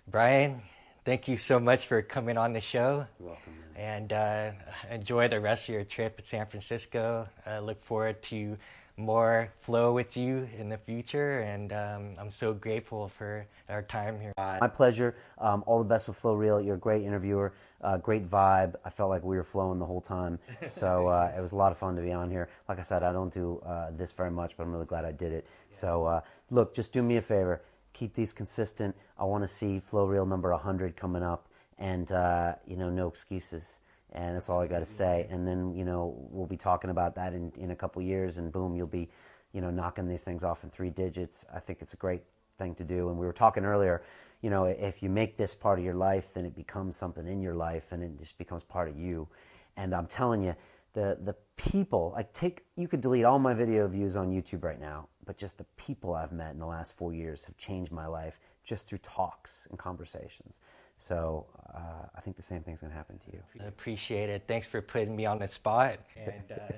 Brian, 0.09 0.61
thank 1.03 1.27
you 1.27 1.35
so 1.35 1.59
much 1.59 1.85
for 1.85 2.01
coming 2.01 2.37
on 2.37 2.53
the 2.53 2.61
show. 2.61 3.05
You're 3.19 3.27
welcome. 3.27 3.53
Man. 3.75 4.01
And 4.01 4.13
uh, 4.13 4.51
enjoy 4.89 5.27
the 5.27 5.41
rest 5.41 5.67
of 5.67 5.75
your 5.75 5.83
trip 5.83 6.15
at 6.17 6.25
San 6.25 6.45
Francisco. 6.45 7.27
I 7.45 7.59
look 7.59 7.83
forward 7.83 8.21
to 8.23 8.55
more 8.95 9.51
flow 9.59 9.91
with 9.91 10.15
you 10.15 10.47
in 10.57 10.69
the 10.69 10.77
future, 10.77 11.41
and 11.41 11.73
um, 11.73 12.15
I'm 12.17 12.31
so 12.31 12.53
grateful 12.53 13.09
for 13.09 13.45
our 13.67 13.81
time 13.81 14.17
here. 14.21 14.31
My 14.37 14.69
pleasure. 14.69 15.15
Um, 15.39 15.61
all 15.67 15.77
the 15.77 15.89
best 15.89 16.07
with 16.07 16.15
Flow 16.15 16.35
Real. 16.35 16.61
You're 16.61 16.75
a 16.75 16.79
great 16.79 17.03
interviewer, 17.03 17.53
uh, 17.81 17.97
great 17.97 18.29
vibe. 18.29 18.75
I 18.85 18.89
felt 18.89 19.09
like 19.09 19.25
we 19.25 19.35
were 19.35 19.43
flowing 19.43 19.77
the 19.77 19.85
whole 19.85 20.01
time, 20.01 20.39
so 20.67 21.07
uh, 21.07 21.33
it 21.37 21.41
was 21.41 21.51
a 21.51 21.57
lot 21.57 21.73
of 21.73 21.77
fun 21.77 21.97
to 21.97 22.01
be 22.01 22.13
on 22.13 22.31
here. 22.31 22.47
Like 22.69 22.79
I 22.79 22.83
said, 22.83 23.03
I 23.03 23.11
don't 23.11 23.33
do 23.33 23.61
uh, 23.65 23.91
this 23.91 24.13
very 24.13 24.31
much, 24.31 24.53
but 24.55 24.63
I'm 24.63 24.71
really 24.71 24.85
glad 24.85 25.03
I 25.03 25.11
did 25.11 25.33
it. 25.33 25.45
So 25.69 26.05
uh, 26.05 26.21
look, 26.49 26.73
just 26.73 26.93
do 26.93 27.03
me 27.03 27.17
a 27.17 27.21
favor 27.21 27.61
keep 27.97 28.13
these 28.13 28.33
consistent. 28.33 28.95
I 29.17 29.23
want 29.23 29.43
to 29.43 29.47
see 29.47 29.79
Flow 29.79 30.05
Real 30.05 30.25
number 30.25 30.51
100 30.51 30.95
coming 30.95 31.23
up, 31.23 31.47
and 31.77 32.11
uh, 32.11 32.53
you 32.65 32.77
know, 32.77 32.89
no 32.89 33.07
excuses. 33.07 33.79
And 34.13 34.35
that's 34.35 34.49
all 34.49 34.61
I 34.61 34.67
got 34.67 34.79
to 34.79 34.85
say. 34.85 35.27
And 35.29 35.47
then 35.47 35.73
you 35.75 35.83
know, 35.83 36.15
we'll 36.29 36.47
be 36.47 36.57
talking 36.57 36.89
about 36.89 37.15
that 37.15 37.33
in 37.33 37.51
in 37.57 37.71
a 37.71 37.75
couple 37.75 38.01
years, 38.01 38.37
and 38.37 38.51
boom, 38.51 38.75
you'll 38.75 38.87
be, 38.87 39.09
you 39.53 39.61
know, 39.61 39.71
knocking 39.71 40.07
these 40.07 40.23
things 40.23 40.43
off 40.43 40.63
in 40.63 40.69
three 40.69 40.89
digits. 40.89 41.45
I 41.53 41.59
think 41.59 41.81
it's 41.81 41.93
a 41.93 41.97
great 41.97 42.23
thing 42.57 42.75
to 42.75 42.83
do. 42.83 43.09
And 43.09 43.17
we 43.17 43.25
were 43.25 43.33
talking 43.33 43.65
earlier. 43.65 44.03
You 44.41 44.51
know, 44.51 44.65
if 44.65 45.01
you 45.01 45.09
make 45.09 45.35
this 45.35 45.55
part 45.55 45.79
of 45.79 45.85
your 45.85 45.95
life, 45.95 46.31
then 46.33 46.45
it 46.45 46.55
becomes 46.55 46.95
something 46.95 47.27
in 47.27 47.41
your 47.41 47.55
life, 47.55 47.91
and 47.91 48.03
it 48.03 48.17
just 48.19 48.37
becomes 48.37 48.63
part 48.63 48.87
of 48.87 48.97
you. 48.97 49.27
And 49.75 49.93
I'm 49.93 50.07
telling 50.07 50.43
you, 50.43 50.55
the 50.93 51.17
the 51.23 51.35
people 51.55 52.13
like 52.15 52.31
take 52.33 52.65
you 52.75 52.87
could 52.87 53.01
delete 53.01 53.25
all 53.25 53.39
my 53.39 53.53
video 53.53 53.87
views 53.87 54.15
on 54.15 54.29
YouTube 54.29 54.63
right 54.63 54.79
now 54.79 55.07
but 55.27 55.37
just 55.37 55.57
the 55.57 55.65
people 55.75 56.15
I've 56.15 56.31
met 56.31 56.53
in 56.53 56.59
the 56.59 56.65
last 56.65 56.95
four 56.95 57.13
years 57.13 57.43
have 57.43 57.55
changed 57.57 57.91
my 57.91 58.07
life 58.07 58.39
just 58.63 58.87
through 58.87 58.99
talks 58.99 59.67
and 59.69 59.77
conversations. 59.77 60.59
So 60.97 61.45
uh, 61.75 62.07
I 62.15 62.21
think 62.21 62.35
the 62.37 62.41
same 62.41 62.63
thing's 62.63 62.79
going 62.81 62.91
to 62.91 62.97
happen 62.97 63.19
to 63.19 63.31
you. 63.31 63.39
I 63.61 63.65
appreciate 63.65 64.29
it. 64.29 64.43
Thanks 64.47 64.65
for 64.65 64.81
putting 64.81 65.15
me 65.15 65.27
on 65.27 65.37
the 65.37 65.47
spot. 65.47 65.99
And 66.15 66.51
uh, 66.51 66.55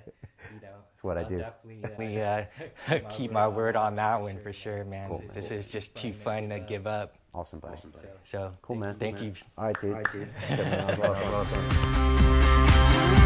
you 0.54 0.62
know, 0.62 0.76
that's 0.92 1.04
what 1.04 1.18
I'll 1.18 1.26
I 1.26 1.30
do. 1.30 1.38
Definitely 1.38 2.22
uh, 2.22 2.44
keep, 2.90 3.10
keep 3.18 3.32
my 3.32 3.48
word 3.60 3.78
on 3.78 3.96
that 3.96 4.20
one 4.20 4.38
for 4.40 4.52
sure, 4.52 4.84
man. 4.84 5.10
Cool, 5.10 5.24
this 5.34 5.48
cool. 5.50 5.58
is 5.58 5.70
just 5.70 5.96
too 5.96 6.12
fun 6.12 6.50
to 6.50 6.60
give 6.60 6.86
up. 6.86 7.16
Awesome, 7.34 7.60
buddy. 7.60 7.76
Awesome, 7.76 7.92
buddy. 7.92 8.08
So, 8.24 8.52
cool, 8.62 8.76
man. 8.76 8.96
Thank 8.96 9.22
you. 9.22 9.28
you. 9.28 9.34
All 9.58 9.68
right, 9.68 9.80
dude. 9.80 9.94
All 9.94 10.02
right, 10.02 10.12
dude. 10.12 10.28
awesome. 12.04 13.26